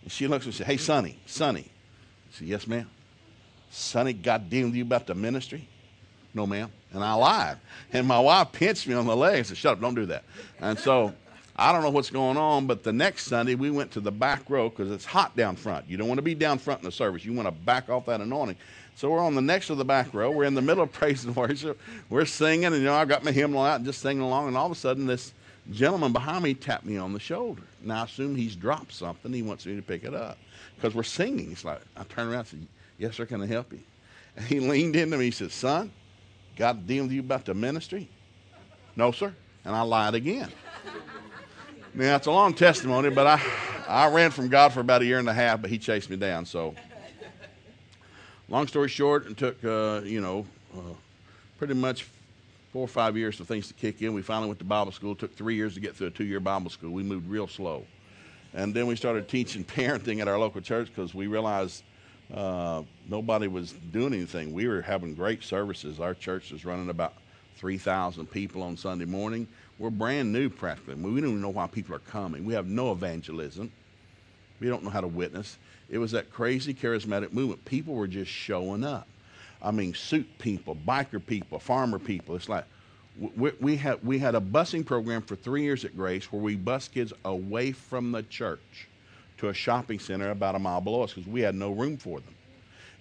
And 0.03 0.11
she 0.11 0.27
looks 0.27 0.47
and 0.47 0.55
says, 0.55 0.67
Hey, 0.67 0.77
Sonny, 0.77 1.19
Sonny, 1.27 1.71
I 1.71 2.39
said, 2.39 2.49
Yes, 2.49 2.67
ma'am. 2.67 2.89
Sonny, 3.71 4.13
God 4.13 4.49
damn 4.49 4.75
you 4.75 4.83
about 4.83 5.07
the 5.07 5.15
ministry? 5.15 5.69
No, 6.33 6.47
ma'am. 6.47 6.71
And 6.93 7.03
I 7.05 7.13
lied. 7.15 7.59
And 7.93 8.07
my 8.07 8.19
wife 8.19 8.53
pinched 8.53 8.87
me 8.87 8.95
on 8.95 9.07
the 9.07 9.17
leg 9.17 9.39
and 9.39 9.47
said, 9.47 9.57
Shut 9.57 9.73
up, 9.73 9.81
don't 9.81 9.95
do 9.95 10.07
that. 10.07 10.25
And 10.61 10.79
so 10.79 11.13
I 11.57 11.73
don't 11.73 11.83
know 11.83 11.91
what's 11.91 12.11
going 12.11 12.37
on, 12.37 12.67
but 12.67 12.83
the 12.83 12.93
next 12.93 13.27
Sunday 13.27 13.55
we 13.55 13.71
went 13.71 13.93
to 13.93 14.01
the 14.01 14.11
back 14.11 14.51
row 14.51 14.69
because 14.69 14.91
it's 14.91 15.05
hot 15.05 15.37
down 15.37 15.55
front. 15.55 15.89
You 15.89 15.97
don't 15.97 16.09
want 16.09 16.19
to 16.19 16.23
be 16.23 16.35
down 16.35 16.59
front 16.59 16.81
in 16.81 16.85
the 16.85 16.93
service. 16.93 17.25
You 17.25 17.33
want 17.33 17.47
to 17.47 17.53
back 17.53 17.89
off 17.89 18.07
that 18.07 18.21
anointing. 18.21 18.57
So 18.97 19.11
we're 19.11 19.21
on 19.21 19.37
the 19.37 19.43
next 19.43 19.69
to 19.69 19.77
the 19.77 19.85
back 19.85 20.13
row. 20.13 20.31
We're 20.31 20.45
in 20.45 20.55
the 20.55 20.63
middle 20.63 20.83
of 20.83 20.93
praise 20.93 21.25
and 21.25 21.35
worship. 21.37 21.81
We're 22.11 22.25
singing, 22.25 22.67
and 22.67 22.77
you 22.77 22.83
know, 22.83 22.95
I've 22.95 23.09
got 23.09 23.23
my 23.23 23.31
hymnal 23.31 23.65
out 23.65 23.77
and 23.77 23.85
just 23.85 24.01
singing 24.01 24.23
along, 24.23 24.49
and 24.49 24.57
all 24.57 24.67
of 24.67 24.73
a 24.73 24.77
sudden 24.77 25.07
this 25.07 25.33
gentleman 25.71 26.13
behind 26.13 26.43
me 26.43 26.55
tapped 26.55 26.85
me 26.85 26.97
on 26.97 27.13
the 27.13 27.21
shoulder. 27.21 27.63
Now 27.83 28.03
I 28.03 28.05
assume 28.05 28.35
he's 28.35 28.57
dropped 28.57 28.93
something. 28.93 29.33
He 29.33 29.43
wants 29.43 29.65
me 29.65 29.77
to 29.77 29.83
pick 29.83 30.03
it 30.05 30.15
up 30.15 30.39
because 30.75 30.95
we're 30.95 31.05
singing. 31.05 31.49
He's 31.49 31.65
like, 31.65 31.81
I 31.97 32.03
turn 32.05 32.29
around 32.29 32.41
and 32.41 32.49
said, 32.49 32.67
Yes, 32.99 33.17
sir, 33.17 33.27
can 33.27 33.43
I 33.43 33.47
help 33.47 33.73
you? 33.73 33.81
And 34.37 34.45
he 34.47 34.59
leaned 34.59 34.97
into 34.97 35.17
me. 35.17 35.27
He 35.27 35.31
said, 35.31 35.53
Son, 35.53 35.93
God 36.57 36.89
dealing 36.89 37.05
with 37.05 37.13
you 37.13 37.21
about 37.21 37.45
the 37.45 37.55
ministry? 37.55 38.09
No, 38.97 39.13
sir. 39.13 39.33
And 39.65 39.77
I 39.77 39.83
lied 39.83 40.15
again. 40.15 40.51
Now, 41.97 42.17
it's 42.17 42.27
a 42.27 42.33
long 42.33 42.55
testimony, 42.55 43.09
but 43.11 43.25
I, 43.25 43.41
I 43.87 44.09
ran 44.09 44.33
from 44.33 44.49
God 44.49 44.73
for 44.73 44.81
about 44.81 45.03
a 45.03 45.05
year 45.05 45.21
and 45.21 45.29
a 45.29 45.33
half, 45.33 45.61
but 45.61 45.71
he 45.71 45.79
chased 45.79 46.11
me 46.11 46.17
down. 46.17 46.45
So, 46.45 46.75
long 48.49 48.67
story 48.67 48.89
short, 48.89 49.27
it 49.27 49.37
took, 49.37 49.65
uh, 49.65 50.01
you 50.05 50.21
know, 50.21 50.45
uh, 50.77 50.81
pretty 51.57 51.75
much 51.75 52.09
four 52.73 52.83
or 52.83 52.89
five 52.89 53.17
years 53.17 53.37
for 53.37 53.45
things 53.45 53.69
to 53.69 53.75
kick 53.75 54.03
in. 54.03 54.13
We 54.13 54.23
finally 54.23 54.49
went 54.49 54.59
to 54.59 54.65
Bible 54.65 54.91
school. 54.91 55.13
It 55.13 55.21
took 55.21 55.37
three 55.37 55.55
years 55.55 55.75
to 55.75 55.81
get 55.81 55.95
through 55.95 56.09
a 56.09 56.11
two 56.11 56.25
year 56.25 56.41
Bible 56.41 56.69
school. 56.69 56.91
We 56.91 57.05
moved 57.05 57.29
real 57.29 57.47
slow. 57.47 57.85
And 58.55 58.75
then 58.75 58.89
we 58.89 58.97
started 58.97 59.29
teaching 59.29 59.63
parenting 59.65 60.21
at 60.21 60.27
our 60.27 60.39
local 60.39 60.63
church 60.63 60.89
because 60.89 61.15
we 61.15 61.29
realized 61.29 61.85
uh, 62.35 62.83
nobody 63.09 63.47
was 63.47 63.71
doing 63.71 64.15
anything. 64.15 64.53
We 64.53 64.67
were 64.67 64.83
having 64.83 65.15
great 65.15 65.45
services. 65.45 66.01
Our 66.01 66.15
church 66.15 66.51
was 66.51 66.65
running 66.65 66.91
about 66.91 67.15
3,000 67.57 68.27
people 68.31 68.63
on 68.63 68.77
Sunday 68.77 69.05
morning. 69.05 69.47
We're 69.79 69.91
brand 69.91 70.33
new 70.33 70.49
practically. 70.49 70.95
We 70.95 71.21
don't 71.21 71.31
even 71.31 71.41
know 71.41 71.49
why 71.51 71.67
people 71.67 71.95
are 71.95 72.01
coming. 72.01 72.45
We 72.45 72.55
have 72.55 72.67
no 72.67 72.93
evangelism. 72.93 73.71
We 74.61 74.69
don't 74.69 74.85
know 74.85 74.91
how 74.91 75.01
to 75.01 75.09
witness. 75.09 75.59
It 75.91 75.99
was 75.99 76.13
that 76.13 76.31
crazy 76.31 76.75
charismatic 76.75 77.33
movement. 77.33 77.65
People 77.65 77.95
were 77.95 78.07
just 78.07 78.31
showing 78.31 78.85
up. 78.85 79.07
I 79.63 79.71
mean, 79.71 79.95
suit 79.95 80.29
people, 80.39 80.77
biker 80.77 81.25
people, 81.25 81.59
farmer 81.59 81.99
people. 81.99 82.37
It's 82.37 82.49
like, 82.49 82.65
we, 83.37 83.53
we, 83.61 83.77
had, 83.77 84.05
we 84.05 84.19
had 84.19 84.35
a 84.35 84.41
busing 84.41 84.85
program 84.85 85.23
for 85.23 85.37
three 85.37 85.63
years 85.63 85.85
at 85.85 85.97
Grace 85.97 86.31
where 86.33 86.43
we 86.43 86.57
bus 86.57 86.89
kids 86.89 87.13
away 87.25 87.73
from 87.73 88.13
the 88.13 88.23
church 88.25 88.89
to 89.39 89.49
a 89.49 89.55
shopping 89.55 89.99
center 89.99 90.31
about 90.31 90.55
a 90.55 90.59
mile 90.59 90.81
below 90.81 91.03
us 91.03 91.13
because 91.13 91.31
we 91.31 91.41
had 91.41 91.55
no 91.55 91.73
room 91.73 91.97
for 91.97 92.21
them. 92.21 92.34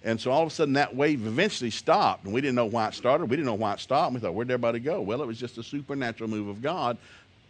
And 0.04 0.20
so 0.20 0.30
all 0.30 0.42
of 0.42 0.48
a 0.48 0.50
sudden 0.50 0.74
that 0.74 0.94
wave 0.94 1.26
eventually 1.26 1.70
stopped, 1.70 2.24
and 2.24 2.32
we 2.32 2.40
didn't 2.40 2.54
know 2.54 2.66
why 2.66 2.88
it 2.88 2.94
started. 2.94 3.24
We 3.24 3.36
didn't 3.36 3.46
know 3.46 3.54
why 3.54 3.72
it 3.72 3.80
stopped. 3.80 4.14
We 4.14 4.20
thought, 4.20 4.34
where'd 4.34 4.50
everybody 4.50 4.78
go? 4.78 5.00
Well, 5.00 5.22
it 5.22 5.26
was 5.26 5.38
just 5.38 5.58
a 5.58 5.62
supernatural 5.62 6.28
move 6.28 6.48
of 6.48 6.62
God. 6.62 6.98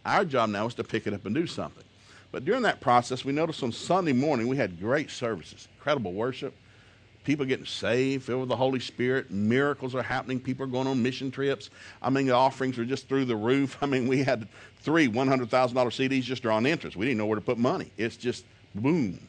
Our 0.05 0.25
job 0.25 0.49
now 0.49 0.65
is 0.65 0.73
to 0.75 0.83
pick 0.83 1.05
it 1.05 1.13
up 1.13 1.25
and 1.25 1.35
do 1.35 1.47
something. 1.47 1.83
But 2.31 2.45
during 2.45 2.63
that 2.63 2.81
process, 2.81 3.23
we 3.23 3.33
noticed 3.33 3.61
on 3.61 3.71
Sunday 3.71 4.13
morning 4.13 4.47
we 4.47 4.57
had 4.57 4.79
great 4.79 5.11
services, 5.11 5.67
incredible 5.77 6.13
worship 6.13 6.53
people 7.25 7.45
getting 7.45 7.65
saved, 7.65 8.23
filled 8.23 8.41
with 8.41 8.49
the 8.49 8.55
Holy 8.55 8.79
Spirit. 8.79 9.31
Miracles 9.31 9.95
are 9.95 10.03
happening. 10.03 10.39
People 10.39 10.63
are 10.63 10.69
going 10.69 10.87
on 10.87 11.01
mission 11.01 11.31
trips. 11.31 11.69
I 12.01 12.09
mean, 12.09 12.27
the 12.27 12.33
offerings 12.33 12.77
are 12.77 12.85
just 12.85 13.09
through 13.09 13.25
the 13.25 13.35
roof. 13.35 13.77
I 13.81 13.87
mean, 13.87 14.07
we 14.07 14.23
had 14.23 14.47
three 14.79 15.09
$100,000 15.09 15.49
CDs 15.49 16.21
just 16.21 16.43
drawing 16.43 16.65
interest. 16.65 16.95
We 16.95 17.05
didn't 17.05 17.17
know 17.17 17.25
where 17.25 17.35
to 17.35 17.45
put 17.45 17.57
money. 17.57 17.91
It's 17.97 18.15
just 18.15 18.45
boom. 18.73 19.19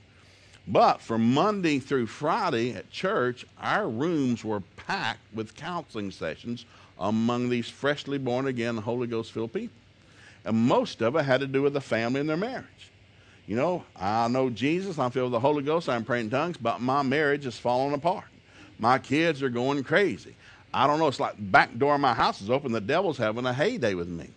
But 0.68 1.00
from 1.00 1.32
Monday 1.32 1.78
through 1.78 2.06
Friday 2.06 2.72
at 2.72 2.90
church, 2.90 3.46
our 3.60 3.88
rooms 3.88 4.44
were 4.44 4.62
packed 4.76 5.32
with 5.32 5.54
counseling 5.54 6.10
sessions 6.10 6.64
among 6.98 7.48
these 7.48 7.68
freshly 7.68 8.18
born 8.18 8.46
again, 8.46 8.76
Holy 8.76 9.06
Ghost 9.06 9.32
filled 9.32 9.52
people. 9.52 9.76
And 10.44 10.56
most 10.56 11.02
of 11.02 11.14
it 11.16 11.24
had 11.24 11.40
to 11.40 11.46
do 11.46 11.62
with 11.62 11.74
the 11.74 11.80
family 11.80 12.20
and 12.20 12.28
their 12.28 12.36
marriage. 12.36 12.90
You 13.46 13.54
know, 13.54 13.84
I 13.94 14.26
know 14.26 14.50
Jesus, 14.50 14.98
I'm 14.98 15.12
filled 15.12 15.30
with 15.30 15.40
the 15.40 15.46
Holy 15.46 15.62
Ghost, 15.62 15.88
I'm 15.88 16.04
praying 16.04 16.26
in 16.26 16.30
tongues, 16.30 16.56
but 16.56 16.80
my 16.80 17.02
marriage 17.02 17.46
is 17.46 17.56
falling 17.56 17.94
apart. 17.94 18.24
My 18.78 18.98
kids 18.98 19.42
are 19.42 19.48
going 19.48 19.82
crazy. 19.84 20.34
I 20.74 20.86
don't 20.86 20.98
know, 20.98 21.06
it's 21.06 21.20
like 21.20 21.34
back 21.38 21.78
door 21.78 21.94
of 21.94 22.00
my 22.00 22.12
house 22.12 22.42
is 22.42 22.50
open, 22.50 22.72
the 22.72 22.80
devil's 22.80 23.18
having 23.18 23.46
a 23.46 23.52
heyday 23.52 23.94
with 23.94 24.08
me. 24.08 24.30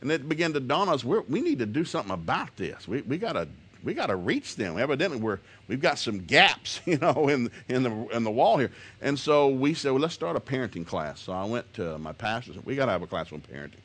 And 0.00 0.10
it 0.10 0.28
began 0.28 0.52
to 0.52 0.60
dawn 0.60 0.88
on 0.88 0.94
us, 0.94 1.04
we 1.04 1.40
need 1.40 1.60
to 1.60 1.66
do 1.66 1.84
something 1.84 2.12
about 2.12 2.56
this. 2.56 2.88
We, 2.88 3.02
we 3.02 3.18
got 3.18 3.32
to 3.32 3.48
we 3.86 3.94
got 3.94 4.06
to 4.06 4.16
reach 4.16 4.56
them. 4.56 4.78
Evidently, 4.78 5.18
we're 5.18 5.38
we've 5.68 5.80
got 5.80 5.98
some 5.98 6.18
gaps, 6.18 6.80
you 6.84 6.98
know, 6.98 7.28
in 7.28 7.50
in 7.68 7.84
the 7.84 8.08
in 8.08 8.24
the 8.24 8.30
wall 8.30 8.58
here. 8.58 8.72
And 9.00 9.18
so 9.18 9.48
we 9.48 9.72
said, 9.72 9.92
well, 9.92 10.02
let's 10.02 10.12
start 10.12 10.36
a 10.36 10.40
parenting 10.40 10.86
class. 10.86 11.20
So 11.20 11.32
I 11.32 11.44
went 11.44 11.72
to 11.74 11.96
my 11.98 12.12
pastor. 12.12 12.52
Said, 12.52 12.66
we 12.66 12.74
got 12.74 12.86
to 12.86 12.92
have 12.92 13.02
a 13.02 13.06
class 13.06 13.32
on 13.32 13.40
parenting. 13.40 13.80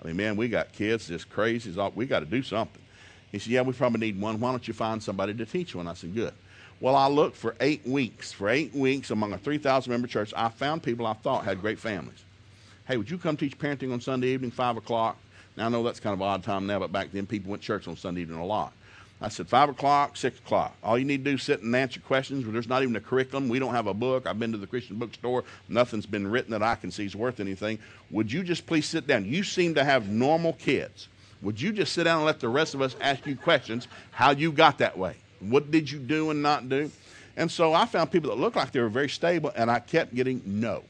I 0.00 0.06
mean, 0.06 0.16
man, 0.16 0.36
we 0.36 0.48
got 0.48 0.72
kids 0.72 1.08
just 1.08 1.30
crazy. 1.30 1.74
We 1.94 2.06
got 2.06 2.20
to 2.20 2.26
do 2.26 2.42
something. 2.42 2.82
He 3.32 3.38
said, 3.38 3.50
Yeah, 3.50 3.62
we 3.62 3.72
probably 3.72 4.00
need 4.00 4.20
one. 4.20 4.38
Why 4.38 4.50
don't 4.50 4.68
you 4.68 4.74
find 4.74 5.02
somebody 5.02 5.34
to 5.34 5.46
teach 5.46 5.74
one? 5.74 5.88
I 5.88 5.94
said, 5.94 6.14
Good. 6.14 6.34
Well, 6.78 6.94
I 6.94 7.08
looked 7.08 7.36
for 7.36 7.56
eight 7.60 7.86
weeks. 7.86 8.32
For 8.32 8.50
eight 8.50 8.74
weeks 8.74 9.10
among 9.10 9.32
a 9.32 9.38
3,000 9.38 9.90
member 9.90 10.06
church, 10.06 10.34
I 10.36 10.50
found 10.50 10.82
people 10.82 11.06
I 11.06 11.14
thought 11.14 11.44
had 11.44 11.62
great 11.62 11.78
families. 11.78 12.22
Hey, 12.86 12.98
would 12.98 13.10
you 13.10 13.16
come 13.16 13.36
teach 13.36 13.58
parenting 13.58 13.92
on 13.92 14.00
Sunday 14.02 14.28
evening, 14.28 14.50
5 14.50 14.76
o'clock? 14.76 15.16
Now, 15.56 15.66
I 15.66 15.68
know 15.70 15.82
that's 15.82 16.00
kind 16.00 16.12
of 16.12 16.20
odd 16.20 16.44
time 16.44 16.66
now, 16.66 16.78
but 16.78 16.92
back 16.92 17.12
then 17.12 17.26
people 17.26 17.50
went 17.50 17.62
to 17.62 17.66
church 17.66 17.88
on 17.88 17.96
Sunday 17.96 18.20
evening 18.20 18.38
a 18.38 18.44
lot. 18.44 18.74
I 19.20 19.28
said, 19.28 19.48
5 19.48 19.70
o'clock, 19.70 20.16
6 20.16 20.38
o'clock. 20.40 20.76
All 20.82 20.98
you 20.98 21.06
need 21.06 21.24
to 21.24 21.30
do 21.30 21.34
is 21.36 21.42
sit 21.42 21.62
and 21.62 21.74
answer 21.74 22.00
questions. 22.00 22.44
There's 22.46 22.68
not 22.68 22.82
even 22.82 22.94
a 22.96 23.00
curriculum. 23.00 23.48
We 23.48 23.58
don't 23.58 23.72
have 23.72 23.86
a 23.86 23.94
book. 23.94 24.26
I've 24.26 24.38
been 24.38 24.52
to 24.52 24.58
the 24.58 24.66
Christian 24.66 24.96
bookstore. 24.96 25.44
Nothing's 25.68 26.04
been 26.04 26.26
written 26.26 26.50
that 26.50 26.62
I 26.62 26.74
can 26.74 26.90
see 26.90 27.06
is 27.06 27.16
worth 27.16 27.40
anything. 27.40 27.78
Would 28.10 28.30
you 28.30 28.42
just 28.42 28.66
please 28.66 28.86
sit 28.86 29.06
down? 29.06 29.24
You 29.24 29.42
seem 29.42 29.74
to 29.74 29.84
have 29.84 30.08
normal 30.08 30.52
kids. 30.52 31.08
Would 31.40 31.60
you 31.60 31.72
just 31.72 31.94
sit 31.94 32.04
down 32.04 32.18
and 32.18 32.26
let 32.26 32.40
the 32.40 32.48
rest 32.48 32.74
of 32.74 32.82
us 32.82 32.94
ask 33.00 33.26
you 33.26 33.36
questions 33.36 33.88
how 34.10 34.32
you 34.32 34.52
got 34.52 34.78
that 34.78 34.98
way? 34.98 35.16
What 35.40 35.70
did 35.70 35.90
you 35.90 35.98
do 35.98 36.30
and 36.30 36.42
not 36.42 36.68
do? 36.68 36.90
And 37.38 37.50
so 37.50 37.72
I 37.72 37.86
found 37.86 38.10
people 38.10 38.30
that 38.30 38.36
looked 38.36 38.56
like 38.56 38.72
they 38.72 38.80
were 38.80 38.88
very 38.88 39.08
stable, 39.08 39.52
and 39.54 39.70
I 39.70 39.78
kept 39.78 40.14
getting 40.14 40.42
no. 40.44 40.82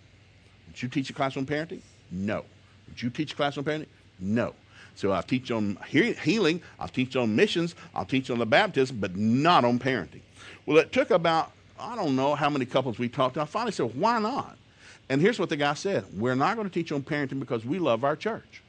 Would 0.69 0.83
you 0.83 0.89
teach 0.89 1.11
a 1.11 1.13
class 1.13 1.37
on 1.37 1.47
parenting? 1.47 1.81
No. 2.11 2.45
Would 2.89 3.03
you 3.03 3.11
teach 3.11 3.33
a 3.33 3.37
class 3.37 3.57
on 3.59 3.65
parenting? 3.65 3.87
No. 4.21 4.55
So 4.97 5.13
I'll 5.13 5.23
teach 5.23 5.51
on 5.51 5.79
healing, 5.87 6.63
I'll 6.81 6.89
teach 6.89 7.17
on 7.17 7.37
missions, 7.37 7.75
I'll 7.95 8.07
teach 8.07 8.31
on 8.31 8.39
the 8.39 8.47
baptism, 8.47 8.97
but 8.99 9.15
not 9.15 9.65
on 9.65 9.79
parenting. 9.79 10.23
Well, 10.65 10.79
it 10.79 10.91
took 10.91 11.11
about, 11.11 11.53
I 11.79 11.95
don't 11.95 12.17
know 12.17 12.35
how 12.35 12.49
many 12.49 12.65
couples 12.65 12.99
we 12.99 13.09
talked 13.09 13.35
to. 13.35 13.43
I 13.43 13.45
finally 13.45 13.73
said, 13.73 13.95
why 13.95 14.19
not? 14.19 14.57
And 15.09 15.21
here's 15.21 15.39
what 15.39 15.51
the 15.51 15.57
guy 15.57 15.75
said 15.75 16.05
We're 16.15 16.35
not 16.35 16.57
going 16.57 16.69
to 16.69 16.73
teach 16.73 16.91
on 16.93 17.03
parenting 17.03 17.39
because 17.39 17.65
we 17.65 17.79
love 17.79 18.05
our 18.05 18.17
church. 18.17 18.63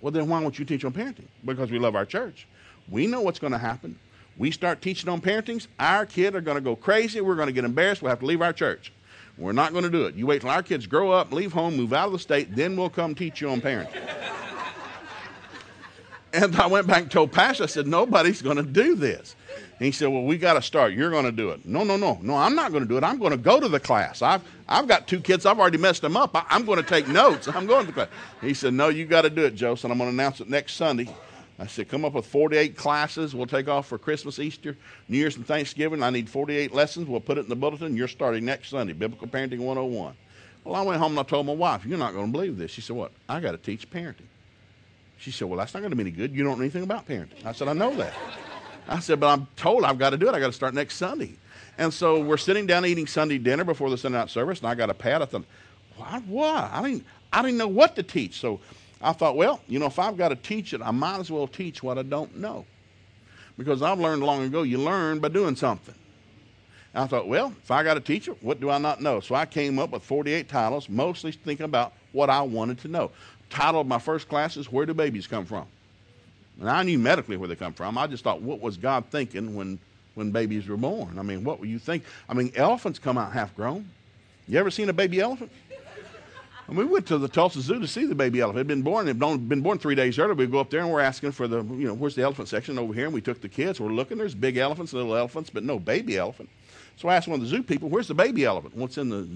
Well, 0.00 0.12
then 0.12 0.28
why 0.28 0.40
won't 0.40 0.58
you 0.58 0.64
teach 0.64 0.84
on 0.84 0.92
parenting? 0.92 1.26
Because 1.44 1.70
we 1.70 1.78
love 1.78 1.96
our 1.96 2.06
church. 2.06 2.46
We 2.88 3.08
know 3.08 3.20
what's 3.20 3.40
going 3.40 3.52
to 3.52 3.58
happen. 3.58 3.98
We 4.38 4.52
start 4.52 4.82
teaching 4.82 5.08
on 5.08 5.20
parentings, 5.20 5.66
our 5.80 6.06
kids 6.06 6.36
are 6.36 6.40
going 6.40 6.56
to 6.56 6.60
go 6.60 6.76
crazy. 6.76 7.20
We're 7.20 7.36
going 7.36 7.48
to 7.48 7.52
get 7.52 7.64
embarrassed. 7.64 8.02
We'll 8.02 8.10
have 8.10 8.20
to 8.20 8.26
leave 8.26 8.42
our 8.42 8.52
church. 8.52 8.92
We're 9.38 9.52
not 9.52 9.72
going 9.72 9.84
to 9.84 9.90
do 9.90 10.04
it. 10.04 10.14
You 10.14 10.26
wait 10.26 10.42
till 10.42 10.50
our 10.50 10.62
kids 10.62 10.86
grow 10.86 11.10
up, 11.10 11.32
leave 11.32 11.52
home, 11.52 11.76
move 11.76 11.92
out 11.92 12.06
of 12.06 12.12
the 12.12 12.18
state, 12.18 12.54
then 12.54 12.76
we'll 12.76 12.90
come 12.90 13.14
teach 13.14 13.40
you 13.40 13.50
on 13.50 13.60
parenting. 13.60 14.25
And 16.36 16.56
I 16.56 16.66
went 16.66 16.86
back 16.86 17.02
and 17.02 17.10
told 17.10 17.32
Pastor, 17.32 17.64
I 17.64 17.66
said, 17.66 17.86
nobody's 17.86 18.42
going 18.42 18.56
to 18.56 18.62
do 18.62 18.94
this. 18.94 19.34
And 19.78 19.84
he 19.84 19.92
said, 19.92 20.08
Well, 20.08 20.22
we 20.22 20.38
got 20.38 20.54
to 20.54 20.62
start. 20.62 20.94
You're 20.94 21.10
going 21.10 21.26
to 21.26 21.32
do 21.32 21.50
it. 21.50 21.66
No, 21.66 21.84
no, 21.84 21.96
no. 21.96 22.18
No, 22.22 22.34
I'm 22.34 22.54
not 22.54 22.70
going 22.70 22.82
to 22.82 22.88
do 22.88 22.96
it. 22.96 23.04
I'm 23.04 23.18
going 23.18 23.32
to 23.32 23.36
go 23.36 23.60
to 23.60 23.68
the 23.68 23.80
class. 23.80 24.22
I've, 24.22 24.42
I've 24.66 24.88
got 24.88 25.06
two 25.06 25.20
kids. 25.20 25.44
I've 25.44 25.58
already 25.58 25.76
messed 25.76 26.00
them 26.00 26.16
up. 26.16 26.30
I, 26.34 26.44
am 26.56 26.64
going 26.64 26.82
to 26.82 26.88
take 26.88 27.08
notes. 27.08 27.46
I'm 27.46 27.66
going 27.66 27.82
to 27.82 27.86
the 27.88 27.92
class. 27.92 28.08
He 28.40 28.54
said, 28.54 28.72
No, 28.72 28.88
you 28.88 29.04
got 29.04 29.22
to 29.22 29.30
do 29.30 29.44
it, 29.44 29.54
Joe. 29.54 29.74
So 29.74 29.90
I'm 29.90 29.98
going 29.98 30.08
to 30.08 30.14
announce 30.14 30.40
it 30.40 30.48
next 30.48 30.74
Sunday. 30.74 31.08
I 31.58 31.66
said, 31.66 31.90
Come 31.90 32.06
up 32.06 32.14
with 32.14 32.24
48 32.26 32.74
classes. 32.74 33.34
We'll 33.34 33.46
take 33.46 33.68
off 33.68 33.86
for 33.86 33.98
Christmas, 33.98 34.38
Easter, 34.38 34.78
New 35.08 35.18
Year's, 35.18 35.36
and 35.36 35.46
Thanksgiving. 35.46 36.02
I 36.02 36.08
need 36.08 36.30
48 36.30 36.72
lessons. 36.72 37.06
We'll 37.06 37.20
put 37.20 37.36
it 37.36 37.42
in 37.42 37.50
the 37.50 37.56
bulletin. 37.56 37.98
You're 37.98 38.08
starting 38.08 38.46
next 38.46 38.70
Sunday, 38.70 38.94
Biblical 38.94 39.28
Parenting 39.28 39.58
101. 39.58 40.14
Well, 40.64 40.74
I 40.74 40.82
went 40.82 41.00
home 41.00 41.12
and 41.12 41.20
I 41.20 41.22
told 41.22 41.46
my 41.46 41.52
wife, 41.52 41.84
You're 41.84 41.98
not 41.98 42.14
going 42.14 42.26
to 42.26 42.32
believe 42.32 42.56
this. 42.56 42.70
She 42.70 42.80
said, 42.80 42.96
What? 42.96 43.12
I 43.28 43.40
got 43.40 43.52
to 43.52 43.58
teach 43.58 43.90
parenting. 43.90 44.26
She 45.18 45.30
said, 45.30 45.48
Well, 45.48 45.58
that's 45.58 45.74
not 45.74 45.80
going 45.80 45.90
to 45.90 45.96
be 45.96 46.02
any 46.02 46.10
good. 46.10 46.34
You 46.34 46.44
don't 46.44 46.58
know 46.58 46.62
anything 46.62 46.82
about 46.82 47.06
parenting. 47.06 47.44
I 47.44 47.52
said, 47.52 47.68
I 47.68 47.72
know 47.72 47.94
that. 47.96 48.14
I 48.88 49.00
said, 49.00 49.18
but 49.18 49.28
I'm 49.28 49.48
told 49.56 49.84
I've 49.84 49.98
got 49.98 50.10
to 50.10 50.16
do 50.16 50.28
it. 50.28 50.34
I 50.34 50.40
got 50.40 50.46
to 50.46 50.52
start 50.52 50.72
next 50.74 50.96
Sunday. 50.96 51.36
And 51.78 51.92
so 51.92 52.20
we're 52.20 52.36
sitting 52.36 52.66
down 52.66 52.86
eating 52.86 53.06
Sunday 53.06 53.38
dinner 53.38 53.64
before 53.64 53.90
the 53.90 53.98
Sunday 53.98 54.18
night 54.18 54.30
service, 54.30 54.60
and 54.60 54.68
I 54.68 54.74
got 54.74 54.90
a 54.90 54.94
pad. 54.94 55.22
I 55.22 55.24
thought, 55.24 55.44
Why? 55.96 56.22
What? 56.26 56.70
I 56.72 56.82
didn't, 56.82 57.04
I 57.32 57.42
didn't 57.42 57.58
know 57.58 57.68
what 57.68 57.96
to 57.96 58.02
teach. 58.02 58.38
So 58.40 58.60
I 59.00 59.12
thought, 59.12 59.36
well, 59.36 59.60
you 59.68 59.78
know, 59.78 59.86
if 59.86 59.98
I've 59.98 60.16
got 60.16 60.28
to 60.28 60.36
teach 60.36 60.72
it, 60.72 60.80
I 60.82 60.90
might 60.90 61.20
as 61.20 61.30
well 61.30 61.46
teach 61.46 61.82
what 61.82 61.98
I 61.98 62.02
don't 62.02 62.36
know. 62.36 62.64
Because 63.58 63.82
I've 63.82 63.98
learned 63.98 64.22
long 64.22 64.42
ago, 64.44 64.62
you 64.62 64.78
learn 64.78 65.18
by 65.18 65.28
doing 65.28 65.56
something. 65.56 65.94
And 66.94 67.04
I 67.04 67.06
thought, 67.06 67.28
well, 67.28 67.52
if 67.62 67.70
I 67.70 67.82
got 67.82 67.94
to 67.94 68.00
teach 68.00 68.28
it, 68.28 68.42
what 68.42 68.60
do 68.60 68.70
I 68.70 68.78
not 68.78 69.00
know? 69.02 69.20
So 69.20 69.34
I 69.34 69.46
came 69.46 69.78
up 69.78 69.90
with 69.90 70.02
48 70.02 70.48
titles, 70.48 70.88
mostly 70.88 71.32
thinking 71.32 71.64
about 71.64 71.92
what 72.12 72.30
I 72.30 72.40
wanted 72.40 72.78
to 72.80 72.88
know. 72.88 73.10
Title 73.50 73.80
of 73.80 73.86
my 73.86 73.98
first 73.98 74.28
class 74.28 74.56
is 74.56 74.70
Where 74.70 74.86
Do 74.86 74.94
Babies 74.94 75.26
Come 75.26 75.44
From? 75.44 75.66
And 76.60 76.70
I 76.70 76.82
knew 76.82 76.98
medically 76.98 77.36
where 77.36 77.48
they 77.48 77.56
come 77.56 77.72
from. 77.72 77.98
I 77.98 78.06
just 78.06 78.24
thought, 78.24 78.40
what 78.40 78.60
was 78.60 78.76
God 78.76 79.04
thinking 79.10 79.54
when, 79.54 79.78
when 80.14 80.30
babies 80.30 80.66
were 80.66 80.76
born? 80.76 81.18
I 81.18 81.22
mean, 81.22 81.44
what 81.44 81.60
were 81.60 81.66
you 81.66 81.78
think? 81.78 82.04
I 82.28 82.34
mean, 82.34 82.50
elephants 82.54 82.98
come 82.98 83.18
out 83.18 83.32
half 83.32 83.54
grown. 83.54 83.88
You 84.48 84.58
ever 84.58 84.70
seen 84.70 84.88
a 84.88 84.92
baby 84.92 85.20
elephant? 85.20 85.50
And 86.68 86.76
we 86.76 86.84
went 86.84 87.06
to 87.06 87.18
the 87.18 87.28
Tulsa 87.28 87.60
Zoo 87.60 87.78
to 87.78 87.86
see 87.86 88.06
the 88.06 88.14
baby 88.14 88.40
elephant. 88.40 88.58
It 88.58 88.60
had 88.60 88.66
been 88.68 88.82
born, 88.82 89.06
it 89.06 89.20
had 89.20 89.48
been 89.48 89.60
born 89.60 89.78
three 89.78 89.94
days 89.94 90.18
earlier. 90.18 90.34
We'd 90.34 90.50
go 90.50 90.58
up 90.58 90.70
there 90.70 90.80
and 90.80 90.90
we're 90.90 91.00
asking 91.00 91.32
for 91.32 91.46
the, 91.46 91.62
you 91.62 91.86
know, 91.86 91.94
where's 91.94 92.16
the 92.16 92.22
elephant 92.22 92.48
section 92.48 92.78
over 92.78 92.92
here? 92.92 93.04
And 93.04 93.14
we 93.14 93.20
took 93.20 93.40
the 93.40 93.48
kids. 93.48 93.78
We're 93.78 93.92
looking. 93.92 94.18
There's 94.18 94.34
big 94.34 94.56
elephants, 94.56 94.92
little 94.92 95.14
elephants, 95.14 95.48
but 95.50 95.62
no 95.62 95.78
baby 95.78 96.16
elephant. 96.16 96.48
So 96.96 97.08
I 97.08 97.16
asked 97.16 97.28
one 97.28 97.36
of 97.36 97.42
the 97.42 97.48
zoo 97.48 97.62
people, 97.62 97.90
where's 97.90 98.08
the 98.08 98.14
baby 98.14 98.44
elephant? 98.46 98.74
What's 98.74 98.96
in 98.96 99.10
the 99.10 99.28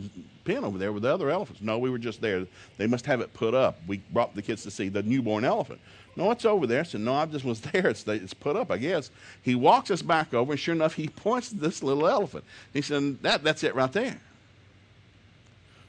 pen 0.44 0.64
over 0.64 0.78
there 0.78 0.92
with 0.92 1.02
the 1.02 1.12
other 1.12 1.28
elephants? 1.28 1.60
No, 1.60 1.78
we 1.78 1.90
were 1.90 1.98
just 1.98 2.22
there. 2.22 2.46
They 2.78 2.86
must 2.86 3.04
have 3.04 3.20
it 3.20 3.34
put 3.34 3.54
up. 3.54 3.78
We 3.86 3.98
brought 4.12 4.34
the 4.34 4.40
kids 4.40 4.62
to 4.62 4.70
see 4.70 4.88
the 4.88 5.02
newborn 5.02 5.44
elephant. 5.44 5.78
No, 6.16 6.30
it's 6.30 6.46
over 6.46 6.66
there. 6.66 6.80
I 6.80 6.84
said, 6.84 7.02
No, 7.02 7.14
I 7.14 7.26
just 7.26 7.44
was 7.44 7.60
there. 7.72 7.88
It's, 7.88 8.06
it's 8.06 8.34
put 8.34 8.56
up, 8.56 8.70
I 8.70 8.78
guess. 8.78 9.10
He 9.42 9.54
walks 9.54 9.90
us 9.90 10.00
back 10.00 10.32
over, 10.32 10.52
and 10.52 10.60
sure 10.60 10.74
enough, 10.74 10.94
he 10.94 11.08
points 11.16 11.50
to 11.50 11.56
this 11.56 11.82
little 11.82 12.08
elephant. 12.08 12.44
He 12.72 12.80
said, 12.80 13.22
that, 13.22 13.44
That's 13.44 13.62
it 13.62 13.74
right 13.74 13.92
there. 13.92 14.18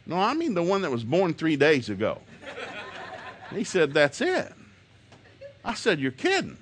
No, 0.06 0.18
I 0.18 0.34
mean 0.34 0.54
the 0.54 0.64
one 0.64 0.82
that 0.82 0.92
was 0.92 1.04
born 1.04 1.34
three 1.34 1.56
days 1.56 1.90
ago. 1.90 2.20
He 3.54 3.66
said, 3.66 3.94
That's 3.94 4.22
it. 4.22 4.54
I 5.64 5.74
said, 5.74 6.00
You're 6.00 6.12
kidding. 6.12 6.58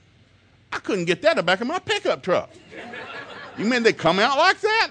I 0.72 0.80
couldn't 0.80 1.06
get 1.06 1.22
that 1.22 1.32
in 1.32 1.38
the 1.38 1.44
back 1.44 1.62
of 1.62 1.68
my 1.68 1.78
pickup 1.78 2.24
truck. 2.24 2.50
You 3.60 3.66
mean 3.66 3.84
they 3.84 3.94
come 3.94 4.18
out 4.18 4.38
like 4.38 4.60
that? 4.62 4.90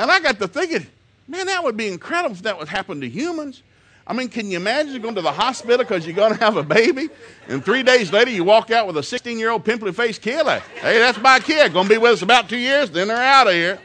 And 0.00 0.10
I 0.10 0.18
got 0.18 0.38
to 0.38 0.48
thinking, 0.48 0.86
man, 1.28 1.44
that 1.44 1.62
would 1.62 1.76
be 1.76 1.86
incredible 1.86 2.34
if 2.34 2.40
that 2.44 2.58
would 2.58 2.68
happen 2.68 3.02
to 3.02 3.08
humans. 3.08 3.62
I 4.06 4.14
mean, 4.14 4.30
can 4.30 4.50
you 4.50 4.56
imagine 4.56 5.02
going 5.02 5.14
to 5.14 5.20
the 5.20 5.30
hospital 5.30 5.76
because 5.76 6.06
you're 6.06 6.16
going 6.16 6.32
to 6.32 6.38
have 6.40 6.56
a 6.56 6.62
baby, 6.62 7.10
and 7.48 7.62
three 7.62 7.82
days 7.82 8.10
later 8.10 8.30
you 8.30 8.42
walk 8.42 8.70
out 8.70 8.86
with 8.86 8.96
a 8.96 9.02
16 9.02 9.38
year 9.38 9.50
old 9.50 9.62
pimply 9.62 9.92
faced? 9.92 10.24
Like, 10.24 10.62
hey, 10.62 10.98
that's 10.98 11.20
my 11.20 11.38
kid. 11.38 11.74
Going 11.74 11.86
to 11.86 11.94
be 11.94 11.98
with 11.98 12.12
us 12.12 12.22
about 12.22 12.48
two 12.48 12.56
years, 12.56 12.90
then 12.90 13.08
they're 13.08 13.16
out 13.18 13.46
of 13.46 13.52
here. 13.52 13.78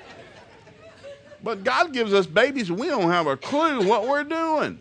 But 1.43 1.65
God 1.65 1.91
gives 1.91 2.13
us 2.13 2.25
babies, 2.25 2.69
and 2.69 2.79
we 2.79 2.88
don't 2.88 3.12
have 3.12 3.27
a 3.27 3.36
clue 3.36 3.86
what 3.86 4.07
we're 4.07 4.24
doing. 4.24 4.79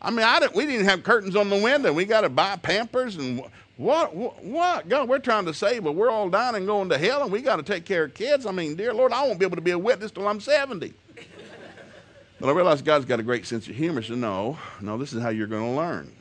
I 0.00 0.10
mean, 0.10 0.24
I 0.24 0.40
didn't, 0.40 0.54
we 0.54 0.64
didn't 0.64 0.86
have 0.86 1.02
curtains 1.02 1.36
on 1.36 1.50
the 1.50 1.58
window. 1.58 1.92
We 1.92 2.06
got 2.06 2.22
to 2.22 2.30
buy 2.30 2.56
Pampers 2.56 3.16
and 3.16 3.42
what, 3.80 4.14
what? 4.44 4.90
God, 4.90 5.08
we're 5.08 5.20
trying 5.20 5.46
to 5.46 5.54
save, 5.54 5.84
but 5.84 5.92
we're 5.92 6.10
all 6.10 6.28
dying 6.28 6.54
and 6.54 6.66
going 6.66 6.90
to 6.90 6.98
hell, 6.98 7.22
and 7.22 7.32
we 7.32 7.40
got 7.40 7.56
to 7.56 7.62
take 7.62 7.86
care 7.86 8.04
of 8.04 8.12
kids. 8.12 8.44
I 8.44 8.52
mean, 8.52 8.76
dear 8.76 8.92
Lord, 8.92 9.10
I 9.10 9.26
won't 9.26 9.38
be 9.38 9.46
able 9.46 9.56
to 9.56 9.62
be 9.62 9.70
a 9.70 9.78
witness 9.78 10.10
till 10.10 10.28
I'm 10.28 10.38
70. 10.38 10.92
but 12.40 12.46
I 12.46 12.52
realized 12.52 12.84
God's 12.84 13.06
got 13.06 13.20
a 13.20 13.22
great 13.22 13.46
sense 13.46 13.66
of 13.68 13.74
humor. 13.74 14.02
So, 14.02 14.16
no, 14.16 14.58
no, 14.82 14.98
this 14.98 15.14
is 15.14 15.22
how 15.22 15.30
you're 15.30 15.46
going 15.46 15.64
to 15.64 15.70
learn. 15.70 16.12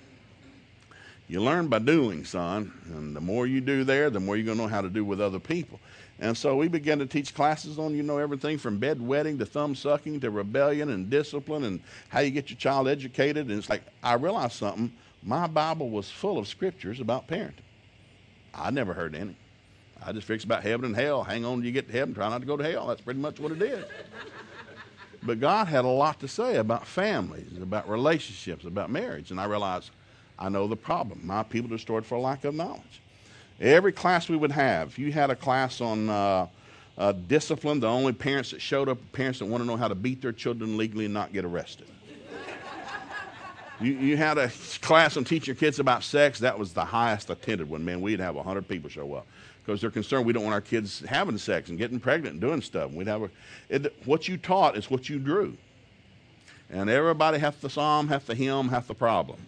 You 1.28 1.42
learn 1.42 1.68
by 1.68 1.80
doing, 1.80 2.24
son. 2.24 2.72
And 2.94 3.13
the 3.13 3.20
more 3.20 3.46
you 3.46 3.60
do 3.60 3.84
there, 3.84 4.10
the 4.10 4.22
more 4.22 4.38
you're 4.38 4.46
going 4.46 4.58
to 4.58 4.63
know 4.63 4.70
how 4.70 4.82
to 4.82 4.89
do 4.89 5.04
with 5.04 5.20
other 5.20 5.39
people. 5.39 5.82
And 6.22 6.38
so 6.38 6.56
we 6.56 6.70
began 6.70 6.98
to 7.00 7.06
teach 7.06 7.36
classes 7.36 7.78
on, 7.78 7.94
you 7.94 8.04
know, 8.04 8.20
everything 8.20 8.58
from 8.58 8.80
bedwetting 8.80 9.38
to 9.38 9.46
thumb 9.46 9.75
sucking 9.75 10.22
to 10.22 10.32
rebellion 10.32 10.92
and 10.92 11.10
discipline 11.10 11.66
and 11.66 11.82
how 12.08 12.22
you 12.22 12.32
get 12.32 12.50
your 12.50 12.58
child 12.58 12.88
educated. 12.88 13.50
And 13.50 13.60
it's 13.60 13.70
like, 13.70 13.84
I 14.01 14.13
realized 14.13 14.54
something 14.54 14.94
my 15.24 15.48
Bible 15.48 15.90
was 15.90 16.10
full 16.10 16.38
of 16.38 16.48
scriptures 16.48 17.00
about 17.00 17.28
parenting. 17.28 17.64
I 18.54 18.72
never 18.72 18.94
heard 18.94 19.16
any. 19.16 19.36
I 20.04 20.12
just 20.14 20.28
fixed 20.28 20.46
about 20.46 20.64
heaven 20.64 20.86
and 20.86 20.96
hell. 20.96 21.24
Hang 21.24 21.44
on 21.46 21.58
till 21.58 21.66
you 21.66 21.72
get 21.72 21.88
to 21.88 21.94
heaven. 21.94 22.14
Try 22.14 22.30
not 22.30 22.40
to 22.40 22.48
go 22.48 22.56
to 22.56 22.64
hell. 22.64 22.88
That's 22.88 23.02
pretty 23.02 23.20
much 23.20 23.40
what 23.40 23.52
it 23.52 23.62
is. 23.62 23.86
but 25.24 25.40
God 25.40 25.68
had 25.68 25.84
a 25.84 25.90
lot 25.90 26.20
to 26.22 26.28
say 26.28 26.56
about 26.56 26.88
families, 26.88 27.58
about 27.62 27.90
relationships, 27.90 28.66
about 28.66 28.90
marriage. 28.90 29.32
And 29.32 29.40
I 29.40 29.46
realized 29.46 29.92
I 30.38 30.48
know 30.48 30.68
the 30.68 30.78
problem. 30.78 31.20
My 31.24 31.44
people 31.44 31.70
destroyed 31.70 32.06
for 32.06 32.18
lack 32.18 32.46
of 32.46 32.56
knowledge. 32.56 33.02
Every 33.60 33.92
class 33.92 34.30
we 34.30 34.38
would 34.38 34.54
have, 34.54 34.88
if 34.88 35.00
you 35.00 35.12
had 35.12 35.30
a 35.30 35.36
class 35.36 35.82
on 35.82 36.10
uh, 36.10 36.48
uh, 36.98 37.12
discipline, 37.12 37.82
the 37.82 37.88
only 37.88 38.14
parents 38.14 38.52
that 38.52 38.62
showed 38.62 38.88
up 38.88 38.98
parents 39.12 39.40
that 39.40 39.46
want 39.46 39.62
to 39.62 39.68
know 39.68 39.76
how 39.76 39.90
to 39.90 39.96
beat 39.96 40.22
their 40.22 40.32
children 40.32 40.78
legally 40.78 41.06
and 41.06 41.14
not 41.14 41.34
get 41.34 41.44
arrested. 41.44 41.88
You, 43.82 43.94
you 43.94 44.18
had 44.18 44.38
a 44.38 44.52
class 44.82 45.16
on 45.16 45.24
teaching 45.24 45.54
your 45.54 45.60
kids 45.60 45.80
about 45.80 46.04
sex. 46.04 46.40
That 46.40 46.60
was 46.60 46.74
the 46.74 46.84
highest 46.84 47.30
attended 47.30 47.70
one, 47.70 47.86
man. 47.86 48.02
We'd 48.02 48.20
have 48.20 48.36
100 48.36 48.68
people 48.68 48.90
show 48.90 49.14
up 49.14 49.26
because 49.66 49.80
they're 49.80 49.92
concerned 49.92 50.26
we 50.26 50.34
don't 50.34 50.44
want 50.44 50.54
our 50.54 50.62
kids 50.62 51.00
having 51.08 51.38
sex 51.38 51.70
and 51.70 51.78
getting 51.78 52.00
pregnant 52.00 52.34
and 52.34 52.42
doing 52.42 52.62
stuff. 52.62 52.92
We'd 52.92 53.08
have 53.08 53.24
a, 53.24 53.30
it, 53.70 53.96
what 54.06 54.28
you 54.28 54.38
taught 54.38 54.78
is 54.78 54.90
what 54.90 55.08
you 55.08 55.18
drew. 55.18 55.56
And 56.70 56.90
everybody 56.90 57.40
hath 57.40 57.62
the 57.62 57.70
psalm, 57.70 58.10
hath 58.10 58.28
the 58.28 58.36
hymn, 58.36 58.70
hath 58.70 58.88
the 58.88 58.96
problem. 58.96 59.40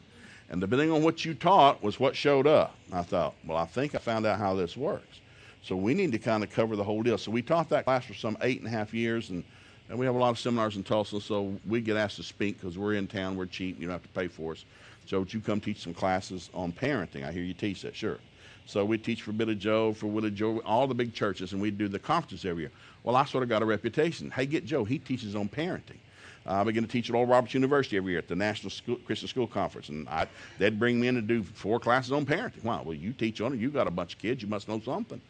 And 0.50 0.62
depending 0.62 0.92
on 0.92 1.04
what 1.04 1.26
you 1.26 1.34
taught 1.34 1.84
was 1.84 2.00
what 2.00 2.16
showed 2.16 2.48
up. 2.48 2.76
I 2.92 3.04
thought, 3.04 3.36
well, 3.46 3.58
I 3.58 3.66
think 3.66 3.96
I 3.96 4.00
found 4.00 4.26
out 4.26 4.40
how 4.40 4.54
this 4.54 4.78
works. 4.78 5.20
So 5.64 5.76
we 5.76 5.94
need 5.94 6.12
to 6.14 6.20
kind 6.20 6.44
of 6.44 6.50
cover 6.50 6.76
the 6.76 6.84
whole 6.84 7.04
deal. 7.04 7.18
So 7.18 7.32
we 7.32 7.42
taught 7.42 7.70
that 7.70 7.86
class 7.86 8.06
for 8.06 8.14
some 8.14 8.38
eight 8.42 8.60
and 8.60 8.68
a 8.68 8.72
half 8.72 8.94
years, 8.94 9.30
and 9.30 9.44
and 9.92 10.00
we 10.00 10.06
have 10.06 10.16
a 10.16 10.18
lot 10.18 10.30
of 10.30 10.40
seminars 10.40 10.78
in 10.78 10.84
Tulsa, 10.84 11.20
so 11.20 11.54
we 11.68 11.82
get 11.82 11.98
asked 11.98 12.16
to 12.16 12.24
speak 12.24 12.60
because 12.60 12.78
we're 12.78 12.94
in 12.94 13.08
town, 13.08 13.36
we're 13.36 13.46
cheap, 13.46 13.78
you 13.78 13.88
don't 13.88 13.94
have 13.94 14.04
to 14.04 14.10
pay 14.10 14.30
for 14.30 14.54
us. 14.54 14.64
So 15.06 15.20
would 15.20 15.34
you 15.34 15.42
come 15.42 15.60
teach 15.60 15.82
some 15.82 15.94
classes 15.94 16.50
on 16.54 16.72
parenting? 16.72 17.26
I 17.28 17.32
hear 17.34 17.44
you 17.44 17.54
teach 17.54 17.82
that, 17.82 17.94
sure. 17.94 18.18
So 18.66 18.86
we 18.86 18.98
teach 18.98 19.22
for 19.22 19.34
Billy 19.34 19.56
Joe, 19.56 19.92
for 19.92 20.08
Willie 20.08 20.32
George, 20.32 20.64
all 20.66 20.88
the 20.88 20.96
big 20.96 21.14
churches, 21.14 21.52
and 21.52 21.62
we 21.62 21.72
do 21.72 21.90
the 21.90 22.00
conferences 22.00 22.46
every 22.46 22.64
year. 22.64 22.72
Well, 23.04 23.18
I 23.18 23.26
sort 23.26 23.44
of 23.44 23.50
got 23.50 23.62
a 23.62 23.66
reputation. 23.66 24.32
Hey, 24.32 24.46
get 24.46 24.66
Joe, 24.66 24.86
he 24.86 24.98
teaches 24.98 25.36
on 25.36 25.50
parenting. 25.50 25.98
I 26.46 26.64
begin 26.64 26.86
to 26.86 26.90
teach 26.90 27.10
at 27.10 27.16
Oral 27.16 27.28
Roberts 27.28 27.54
University 27.54 27.98
every 27.98 28.14
year 28.14 28.20
at 28.20 28.30
the 28.30 28.36
National 28.36 28.70
School, 28.70 28.96
Christian 29.06 29.28
School 29.28 29.46
Conference, 29.46 29.90
and 29.90 30.08
I, 30.08 30.26
they'd 30.58 30.80
bring 30.80 31.02
me 31.02 31.10
in 31.10 31.16
to 31.16 31.22
do 31.22 31.44
four 31.44 31.82
classes 31.82 32.14
on 32.14 32.26
parenting. 32.26 32.64
Wow, 32.64 32.84
well, 32.86 32.96
you 32.96 33.12
teach 33.12 33.42
on 33.42 33.54
it. 33.54 33.60
You've 33.60 33.74
got 33.74 33.88
a 33.88 33.92
bunch 33.92 34.14
of 34.14 34.20
kids. 34.20 34.42
You 34.42 34.48
must 34.48 34.70
know 34.70 34.80
something. 34.80 35.22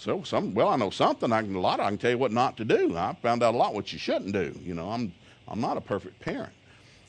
So 0.00 0.22
some 0.22 0.54
well, 0.54 0.68
I 0.68 0.76
know 0.76 0.88
something. 0.88 1.30
I 1.30 1.42
can 1.42 1.54
a 1.54 1.60
lot. 1.60 1.78
I 1.78 1.88
can 1.88 1.98
tell 1.98 2.10
you 2.10 2.16
what 2.16 2.32
not 2.32 2.56
to 2.56 2.64
do. 2.64 2.96
I 2.96 3.14
found 3.20 3.42
out 3.42 3.54
a 3.54 3.56
lot 3.56 3.74
what 3.74 3.92
you 3.92 3.98
shouldn't 3.98 4.32
do. 4.32 4.58
You 4.64 4.72
know, 4.72 4.90
I'm 4.90 5.12
I'm 5.46 5.60
not 5.60 5.76
a 5.76 5.80
perfect 5.80 6.18
parent. 6.20 6.52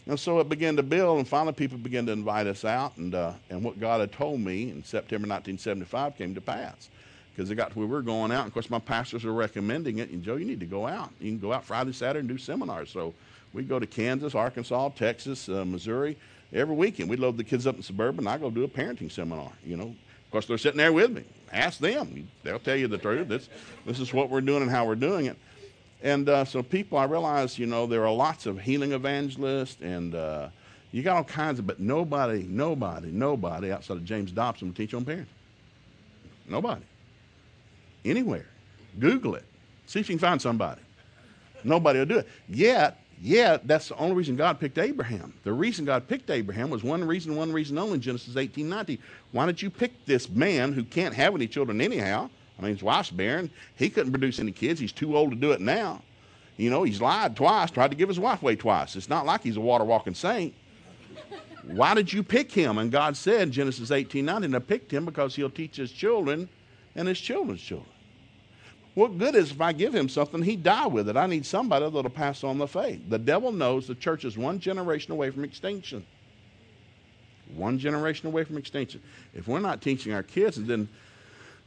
And 0.08 0.20
so 0.20 0.40
it 0.42 0.50
began 0.50 0.76
to 0.76 0.84
build, 0.84 1.20
and 1.20 1.28
finally 1.28 1.54
people 1.54 1.78
began 1.78 2.06
to 2.08 2.12
invite 2.12 2.48
us 2.48 2.66
out, 2.66 2.98
and 2.98 3.16
uh, 3.16 3.32
and 3.50 3.64
what 3.64 3.80
God 3.80 4.02
had 4.02 4.12
told 4.12 4.42
me 4.42 4.72
in 4.72 4.84
September 4.84 5.26
1975 5.26 6.18
came 6.18 6.36
to 6.36 6.42
pass, 6.42 6.90
because 7.34 7.50
it 7.50 7.56
got 7.56 7.72
to 7.72 7.80
where 7.80 7.88
we 7.88 7.94
were 7.94 8.02
going 8.02 8.30
out. 8.30 8.40
And 8.40 8.48
of 8.48 8.54
course, 8.54 8.70
my 8.70 8.80
pastors 8.80 9.24
were 9.24 9.32
recommending 9.32 10.00
it. 10.00 10.10
And 10.10 10.22
Joe, 10.22 10.36
you 10.36 10.46
need 10.46 10.60
to 10.60 10.66
go 10.66 10.86
out. 10.86 11.12
You 11.22 11.32
can 11.32 11.40
go 11.40 11.54
out 11.54 11.64
Friday, 11.64 11.94
Saturday, 11.94 12.20
and 12.20 12.28
do 12.28 12.38
seminars. 12.38 12.90
So 12.90 13.14
we 13.54 13.64
go 13.64 13.80
to 13.80 13.88
Kansas, 13.88 14.36
Arkansas, 14.36 14.90
Texas, 14.90 15.48
uh, 15.48 15.64
Missouri, 15.64 16.18
every 16.52 16.76
weekend. 16.76 17.10
We'd 17.10 17.20
load 17.20 17.38
the 17.38 17.46
kids 17.46 17.66
up 17.66 17.78
in 17.78 17.84
suburban. 17.84 18.28
I 18.28 18.38
go 18.38 18.50
do 18.50 18.66
a 18.66 18.68
parenting 18.68 19.10
seminar. 19.10 19.54
You 19.66 19.78
know, 19.78 19.96
of 20.32 20.34
course 20.34 20.46
they're 20.46 20.58
sitting 20.58 20.78
there 20.78 20.94
with 20.94 21.12
me. 21.12 21.26
Ask 21.52 21.80
them; 21.80 22.30
they'll 22.44 22.58
tell 22.58 22.78
you 22.78 22.88
the 22.88 22.98
truth. 22.98 23.28
This 23.28 23.50
this 23.86 24.00
is 24.00 24.14
what 24.14 24.30
we're 24.30 24.40
doing 24.40 24.62
and 24.62 24.72
how 24.72 24.86
we're 24.86 24.96
doing 24.96 25.26
it. 25.26 25.38
And 26.02 26.30
uh, 26.30 26.46
so 26.46 26.64
people, 26.64 26.98
I 26.98 27.04
realize, 27.04 27.60
you 27.60 27.66
know, 27.66 27.86
there 27.86 28.06
are 28.06 28.14
lots 28.14 28.46
of 28.46 28.62
healing 28.62 28.94
evangelists, 28.94 29.82
and 29.82 30.16
uh, 30.16 30.48
you 30.94 31.04
got 31.04 31.18
all 31.18 31.26
kinds 31.26 31.60
of, 31.60 31.68
but 31.68 31.82
nobody, 31.82 32.44
nobody, 32.44 33.10
nobody 33.10 33.74
outside 33.74 33.98
of 33.98 34.06
James 34.06 34.32
Dobson 34.32 34.70
will 34.70 34.76
teach 34.76 34.94
on 34.94 35.04
parenting. 35.04 35.26
Nobody. 36.48 36.82
Anywhere. 38.06 38.48
Google 38.98 39.36
it. 39.36 39.44
See 39.86 40.00
if 40.00 40.10
you 40.10 40.16
can 40.16 40.20
find 40.20 40.42
somebody. 40.42 40.80
Nobody 41.66 42.00
will 42.00 42.06
do 42.06 42.20
it. 42.20 42.28
Yet, 42.48 43.01
yet, 43.22 43.68
that's 43.68 43.90
the 43.90 43.96
only 43.98 44.16
reason 44.16 44.36
God 44.36 44.60
picked 44.60 44.78
Abraham. 44.78 45.34
The 45.44 45.54
reason 45.54 45.86
God 45.86 46.08
picked 46.08 46.30
Abraham 46.30 46.70
was 46.70 46.84
one 46.84 47.04
reason, 47.04 47.36
one 47.36 47.52
reason 47.52 47.78
only 47.78 48.00
Genesis 48.00 48.36
18 48.36 48.68
19. 48.68 48.98
Why 49.32 49.46
did 49.46 49.62
you 49.62 49.70
pick 49.70 50.06
this 50.06 50.30
man 50.30 50.74
who 50.74 50.84
can't 50.84 51.14
have 51.14 51.36
any 51.36 51.48
children 51.48 51.82
anyhow? 51.82 52.30
I 52.58 52.62
mean, 52.62 52.74
his 52.74 52.84
wife's 52.84 53.10
barren. 53.10 53.50
He 53.76 53.90
couldn't 53.90 54.12
produce 54.12 54.40
any 54.40 54.52
kids. 54.52 54.80
He's 54.80 54.92
too 54.92 55.18
old 55.18 55.32
to 55.32 55.36
do 55.36 55.52
it 55.52 55.62
now. 55.62 56.02
You 56.58 56.70
know, 56.70 56.84
he's 56.84 57.02
lied 57.02 57.36
twice, 57.36 57.72
tried 57.72 57.92
to 57.92 57.98
give 57.98 58.10
his 58.10 58.20
wife 58.20 58.42
away 58.42 58.56
twice. 58.56 58.96
It's 58.96 59.10
not 59.10 59.26
like 59.26 59.42
he's 59.42 59.58
a 59.58 59.62
water 59.62 59.84
walking 59.84 60.14
saint. 60.14 60.54
Why 61.64 61.94
did 61.94 62.12
you 62.12 62.24
pick 62.24 62.52
him? 62.52 62.78
And 62.78 62.92
God 62.92 63.16
said, 63.16 63.52
Genesis 63.52 63.92
18 63.92 64.26
19, 64.26 64.54
I 64.54 64.60
picked 64.60 64.92
him 64.92 65.06
because 65.06 65.36
he'll 65.36 65.50
teach 65.50 65.78
his 65.78 65.92
children 65.92 66.50
and 66.96 67.08
his 67.08 67.20
children's 67.20 67.62
children. 67.62 67.91
What 68.94 69.18
good 69.18 69.36
is 69.36 69.52
if 69.52 69.62
I 69.62 69.72
give 69.72 69.96
him 69.96 70.10
something, 70.10 70.42
he 70.42 70.56
die 70.56 70.88
with 70.88 71.08
it? 71.08 71.16
I 71.16 71.26
need 71.26 71.46
somebody 71.46 71.90
that'll 71.90 72.10
pass 72.10 72.44
on 72.44 72.58
the 72.58 72.68
faith. 72.68 73.02
The 73.10 73.20
devil 73.20 73.52
knows 73.52 73.88
the 73.88 73.96
church 73.96 74.26
is 74.26 74.38
one 74.38 74.60
generation 74.60 75.14
away 75.14 75.30
from 75.30 75.46
extinction. 75.46 76.06
One 77.56 77.80
generation 77.80 78.28
away 78.28 78.44
from 78.44 78.58
extinction. 78.58 79.02
If 79.34 79.48
we're 79.48 79.60
not 79.60 79.82
teaching 79.82 80.14
our 80.14 80.24
kids, 80.24 80.58
and 80.58 80.68
then 80.68 80.90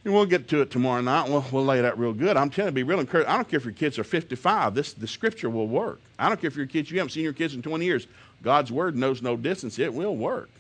and 0.05 0.13
we'll 0.13 0.27
get 0.27 0.49
to 0.49 0.61
it 0.61 0.71
tomorrow 0.71 1.01
night. 1.01 1.29
We'll, 1.29 1.45
we'll 1.51 1.65
lay 1.65 1.79
it 1.79 1.85
out 1.85 1.99
real 1.99 2.13
good. 2.13 2.37
I'm 2.37 2.51
telling 2.51 2.73
you, 2.73 2.75
be 2.75 2.83
real 2.83 3.01
encouraged. 3.01 3.29
I 3.29 3.37
don't 3.37 3.49
care 3.49 3.57
if 3.57 3.65
your 3.65 3.73
kids 3.73 3.99
are 3.99 4.05
55. 4.05 4.75
This 4.75 4.93
the 4.93 5.07
scripture 5.07 5.49
will 5.49 5.67
work. 5.67 6.01
I 6.19 6.29
don't 6.29 6.39
care 6.41 6.49
if 6.49 6.57
your 6.57 6.67
kids 6.67 6.91
you 6.91 6.99
haven't 6.99 7.13
seen 7.13 7.25
your 7.25 7.33
kids 7.33 7.55
in 7.55 7.63
20 7.63 7.85
years. 7.85 8.07
God's 8.43 8.71
word 8.71 8.97
knows 8.97 9.23
no 9.23 9.37
distance. 9.37 9.79
It 9.79 9.93
will 9.93 10.17
work. 10.17 10.51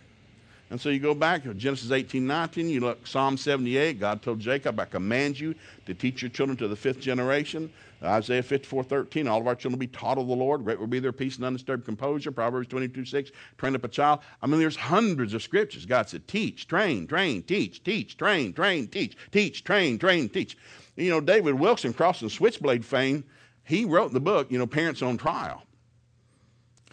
And 0.70 0.80
so 0.80 0.88
you 0.88 0.98
go 0.98 1.14
back 1.14 1.44
to 1.44 1.54
Genesis 1.54 1.90
18, 1.90 2.26
19, 2.26 2.68
you 2.68 2.80
look 2.80 3.06
Psalm 3.06 3.36
78, 3.36 4.00
God 4.00 4.22
told 4.22 4.40
Jacob, 4.40 4.80
I 4.80 4.86
command 4.86 5.38
you 5.38 5.54
to 5.86 5.94
teach 5.94 6.22
your 6.22 6.30
children 6.30 6.56
to 6.58 6.68
the 6.68 6.76
fifth 6.76 7.00
generation. 7.00 7.70
Isaiah 8.02 8.42
54, 8.42 8.84
13, 8.84 9.28
all 9.28 9.40
of 9.40 9.46
our 9.46 9.54
children 9.54 9.78
will 9.78 9.86
be 9.86 9.86
taught 9.86 10.18
of 10.18 10.26
the 10.26 10.34
Lord. 10.34 10.64
Great 10.64 10.78
will 10.78 10.86
be 10.86 11.00
their 11.00 11.12
peace 11.12 11.36
and 11.36 11.44
undisturbed 11.44 11.84
composure. 11.84 12.30
Proverbs 12.30 12.68
22, 12.68 13.04
6, 13.04 13.30
train 13.56 13.74
up 13.74 13.84
a 13.84 13.88
child. 13.88 14.20
I 14.42 14.46
mean, 14.46 14.60
there's 14.60 14.76
hundreds 14.76 15.32
of 15.34 15.42
scriptures. 15.42 15.86
God 15.86 16.08
said, 16.08 16.26
teach, 16.28 16.66
train, 16.66 17.06
train, 17.06 17.42
teach, 17.42 17.82
teach, 17.82 18.16
train, 18.16 18.52
train, 18.52 18.88
teach, 18.88 19.16
teach, 19.32 19.64
train, 19.64 19.98
train, 19.98 20.28
teach. 20.28 20.56
You 20.96 21.10
know, 21.10 21.20
David 21.20 21.54
Wilkerson, 21.54 21.92
crossing 21.92 22.28
switchblade 22.28 22.84
fame, 22.84 23.24
he 23.64 23.84
wrote 23.84 24.12
the 24.12 24.20
book, 24.20 24.50
you 24.50 24.58
know, 24.58 24.66
Parents 24.66 25.02
on 25.02 25.16
Trial. 25.16 25.62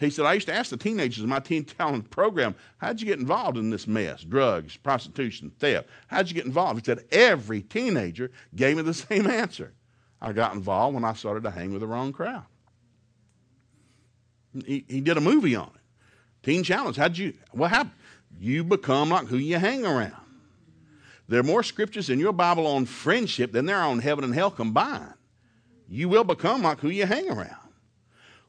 He 0.00 0.10
said, 0.10 0.24
I 0.24 0.34
used 0.34 0.48
to 0.48 0.54
ask 0.54 0.70
the 0.70 0.76
teenagers 0.76 1.22
in 1.22 1.28
my 1.28 1.38
teen 1.38 1.64
talent 1.64 2.10
program, 2.10 2.54
how'd 2.78 3.00
you 3.00 3.06
get 3.06 3.20
involved 3.20 3.56
in 3.56 3.70
this 3.70 3.86
mess? 3.86 4.24
Drugs, 4.24 4.76
prostitution, 4.76 5.52
theft. 5.58 5.88
How'd 6.08 6.28
you 6.28 6.34
get 6.34 6.46
involved? 6.46 6.80
He 6.80 6.84
said, 6.84 7.04
every 7.12 7.62
teenager 7.62 8.30
gave 8.54 8.76
me 8.76 8.82
the 8.82 8.94
same 8.94 9.26
answer. 9.26 9.72
I 10.20 10.32
got 10.32 10.54
involved 10.54 10.94
when 10.94 11.04
I 11.04 11.12
started 11.14 11.44
to 11.44 11.50
hang 11.50 11.72
with 11.72 11.80
the 11.80 11.86
wrong 11.86 12.12
crowd. 12.12 12.44
He, 14.66 14.84
he 14.88 15.00
did 15.00 15.16
a 15.16 15.20
movie 15.20 15.56
on 15.56 15.70
it. 15.74 15.80
Teen 16.42 16.62
Challenge. 16.62 16.96
How'd 16.96 17.16
you, 17.16 17.34
what 17.52 17.70
happened? 17.70 17.94
You 18.38 18.64
become 18.64 19.10
like 19.10 19.26
who 19.26 19.36
you 19.36 19.58
hang 19.58 19.86
around. 19.86 20.16
There 21.28 21.40
are 21.40 21.44
more 21.44 21.62
scriptures 21.62 22.10
in 22.10 22.18
your 22.18 22.32
Bible 22.32 22.66
on 22.66 22.84
friendship 22.84 23.52
than 23.52 23.66
there 23.66 23.78
are 23.78 23.88
on 23.88 24.00
heaven 24.00 24.24
and 24.24 24.34
hell 24.34 24.50
combined. 24.50 25.14
You 25.88 26.08
will 26.08 26.24
become 26.24 26.62
like 26.62 26.80
who 26.80 26.88
you 26.88 27.06
hang 27.06 27.30
around. 27.30 27.61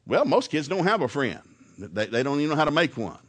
Well, 0.05 0.25
most 0.25 0.51
kids 0.51 0.67
don't 0.67 0.85
have 0.85 1.01
a 1.01 1.07
friend. 1.07 1.39
They, 1.77 2.05
they 2.05 2.23
don't 2.23 2.39
even 2.39 2.49
know 2.49 2.55
how 2.55 2.65
to 2.65 2.71
make 2.71 2.97
one. 2.97 3.19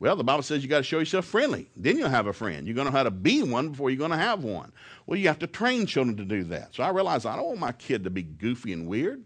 Well, 0.00 0.14
the 0.14 0.24
Bible 0.24 0.42
says 0.42 0.62
you 0.62 0.68
got 0.68 0.78
to 0.78 0.84
show 0.84 1.00
yourself 1.00 1.24
friendly. 1.24 1.68
Then 1.74 1.98
you'll 1.98 2.08
have 2.08 2.28
a 2.28 2.32
friend. 2.32 2.66
You're 2.66 2.76
going 2.76 2.86
to 2.86 2.92
know 2.92 2.96
how 2.96 3.02
to 3.02 3.10
be 3.10 3.42
one 3.42 3.70
before 3.70 3.90
you're 3.90 3.98
going 3.98 4.12
to 4.12 4.16
have 4.16 4.44
one. 4.44 4.72
Well, 5.06 5.18
you 5.18 5.26
have 5.26 5.40
to 5.40 5.48
train 5.48 5.86
children 5.86 6.16
to 6.18 6.24
do 6.24 6.44
that. 6.44 6.74
So 6.74 6.84
I 6.84 6.90
realized 6.90 7.26
I 7.26 7.34
don't 7.34 7.46
want 7.46 7.58
my 7.58 7.72
kid 7.72 8.04
to 8.04 8.10
be 8.10 8.22
goofy 8.22 8.72
and 8.72 8.86
weird. 8.86 9.24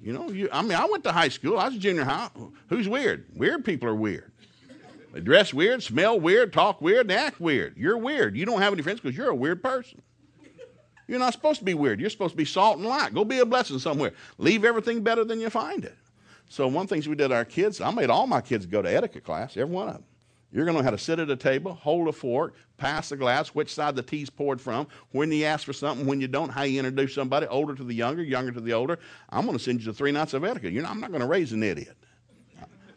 You 0.00 0.12
know, 0.12 0.30
you, 0.30 0.48
I 0.52 0.62
mean, 0.62 0.72
I 0.72 0.86
went 0.86 1.04
to 1.04 1.12
high 1.12 1.28
school. 1.28 1.58
I 1.58 1.68
was 1.68 1.76
junior 1.76 2.04
high. 2.04 2.30
Who's 2.68 2.88
weird? 2.88 3.26
Weird 3.34 3.64
people 3.64 3.88
are 3.88 3.94
weird. 3.94 4.32
They 5.12 5.20
dress 5.20 5.54
weird, 5.54 5.82
smell 5.82 6.18
weird, 6.18 6.52
talk 6.52 6.80
weird, 6.82 7.10
and 7.10 7.12
act 7.12 7.40
weird. 7.40 7.76
You're 7.76 7.96
weird. 7.98 8.36
You 8.36 8.46
don't 8.46 8.60
have 8.60 8.72
any 8.72 8.82
friends 8.82 9.00
because 9.00 9.16
you're 9.16 9.30
a 9.30 9.34
weird 9.34 9.62
person. 9.62 10.02
You're 11.06 11.18
not 11.18 11.34
supposed 11.34 11.58
to 11.58 11.64
be 11.64 11.74
weird. 11.74 12.00
You're 12.00 12.10
supposed 12.10 12.32
to 12.32 12.36
be 12.36 12.44
salt 12.44 12.78
and 12.78 12.86
light. 12.86 13.14
Go 13.14 13.24
be 13.24 13.38
a 13.38 13.46
blessing 13.46 13.78
somewhere. 13.78 14.12
Leave 14.38 14.64
everything 14.64 15.02
better 15.02 15.24
than 15.24 15.40
you 15.40 15.50
find 15.50 15.84
it. 15.84 15.96
So 16.54 16.68
one 16.68 16.84
of 16.84 16.88
the 16.88 16.94
things 16.94 17.08
we 17.08 17.16
did 17.16 17.32
our 17.32 17.44
kids, 17.44 17.80
I 17.80 17.90
made 17.90 18.10
all 18.10 18.28
my 18.28 18.40
kids 18.40 18.64
go 18.64 18.80
to 18.80 18.88
etiquette 18.88 19.24
class, 19.24 19.56
every 19.56 19.74
one 19.74 19.88
of 19.88 19.94
them. 19.94 20.04
You're 20.52 20.64
going 20.64 20.76
to 20.76 20.82
know 20.82 20.84
how 20.84 20.92
to 20.92 20.98
sit 20.98 21.18
at 21.18 21.28
a 21.28 21.34
table, 21.34 21.74
hold 21.74 22.06
a 22.06 22.12
fork, 22.12 22.54
pass 22.76 23.10
a 23.10 23.16
glass, 23.16 23.48
which 23.48 23.74
side 23.74 23.96
the 23.96 24.04
tea's 24.04 24.30
poured 24.30 24.60
from, 24.60 24.86
when 25.10 25.32
you 25.32 25.46
ask 25.46 25.66
for 25.66 25.72
something, 25.72 26.06
when 26.06 26.20
you 26.20 26.28
don't, 26.28 26.50
how 26.50 26.62
you 26.62 26.78
introduce 26.78 27.12
somebody, 27.12 27.48
older 27.48 27.74
to 27.74 27.82
the 27.82 27.92
younger, 27.92 28.22
younger 28.22 28.52
to 28.52 28.60
the 28.60 28.72
older. 28.72 29.00
I'm 29.30 29.46
going 29.46 29.58
to 29.58 29.64
send 29.64 29.80
you 29.80 29.86
to 29.86 29.92
three 29.92 30.12
nights 30.12 30.32
of 30.32 30.44
etiquette. 30.44 30.72
You 30.72 30.84
I'm 30.84 31.00
not 31.00 31.10
going 31.10 31.22
to 31.22 31.26
raise 31.26 31.52
an 31.52 31.64
idiot. 31.64 31.96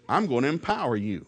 I'm 0.07 0.27
going 0.27 0.43
to 0.43 0.49
empower 0.49 0.95
you. 0.95 1.25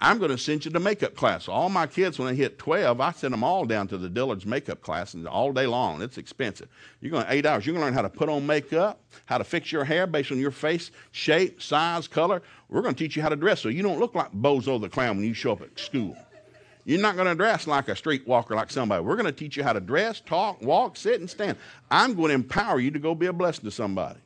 I'm 0.00 0.18
going 0.18 0.30
to 0.30 0.38
send 0.38 0.64
you 0.64 0.70
to 0.70 0.80
makeup 0.80 1.14
class. 1.14 1.48
All 1.48 1.68
my 1.68 1.86
kids, 1.86 2.18
when 2.18 2.28
they 2.28 2.34
hit 2.34 2.58
12, 2.58 3.00
I 3.00 3.12
send 3.12 3.32
them 3.32 3.44
all 3.44 3.64
down 3.64 3.88
to 3.88 3.98
the 3.98 4.08
Dillard's 4.08 4.46
makeup 4.46 4.82
class 4.82 5.14
and 5.14 5.26
all 5.26 5.52
day 5.52 5.66
long. 5.66 6.02
It's 6.02 6.18
expensive. 6.18 6.68
You're 7.00 7.10
going 7.10 7.26
to 7.26 7.32
eight 7.32 7.46
hours. 7.46 7.64
You're 7.64 7.74
going 7.74 7.82
to 7.82 7.86
learn 7.86 7.94
how 7.94 8.02
to 8.02 8.08
put 8.08 8.28
on 8.28 8.46
makeup, 8.46 9.00
how 9.26 9.38
to 9.38 9.44
fix 9.44 9.72
your 9.72 9.84
hair 9.84 10.06
based 10.06 10.32
on 10.32 10.38
your 10.38 10.50
face 10.50 10.90
shape, 11.12 11.62
size, 11.62 12.08
color. 12.08 12.42
We're 12.68 12.82
going 12.82 12.94
to 12.94 12.98
teach 13.04 13.16
you 13.16 13.22
how 13.22 13.28
to 13.28 13.36
dress 13.36 13.60
so 13.60 13.68
you 13.68 13.82
don't 13.82 13.98
look 13.98 14.14
like 14.14 14.32
Bozo 14.32 14.80
the 14.80 14.88
Clown 14.88 15.16
when 15.16 15.26
you 15.26 15.34
show 15.34 15.52
up 15.52 15.62
at 15.62 15.78
school. 15.78 16.16
You're 16.84 17.00
not 17.00 17.16
going 17.16 17.28
to 17.28 17.34
dress 17.34 17.66
like 17.66 17.88
a 17.88 17.96
street 17.96 18.26
walker 18.26 18.54
like 18.54 18.70
somebody. 18.70 19.02
We're 19.02 19.16
going 19.16 19.26
to 19.26 19.32
teach 19.32 19.56
you 19.56 19.62
how 19.62 19.72
to 19.72 19.80
dress, 19.80 20.20
talk, 20.20 20.60
walk, 20.60 20.96
sit, 20.96 21.20
and 21.20 21.30
stand. 21.30 21.56
I'm 21.90 22.14
going 22.14 22.28
to 22.28 22.34
empower 22.34 22.78
you 22.78 22.90
to 22.90 22.98
go 22.98 23.14
be 23.14 23.26
a 23.26 23.32
blessing 23.32 23.64
to 23.64 23.70
somebody. 23.70 24.18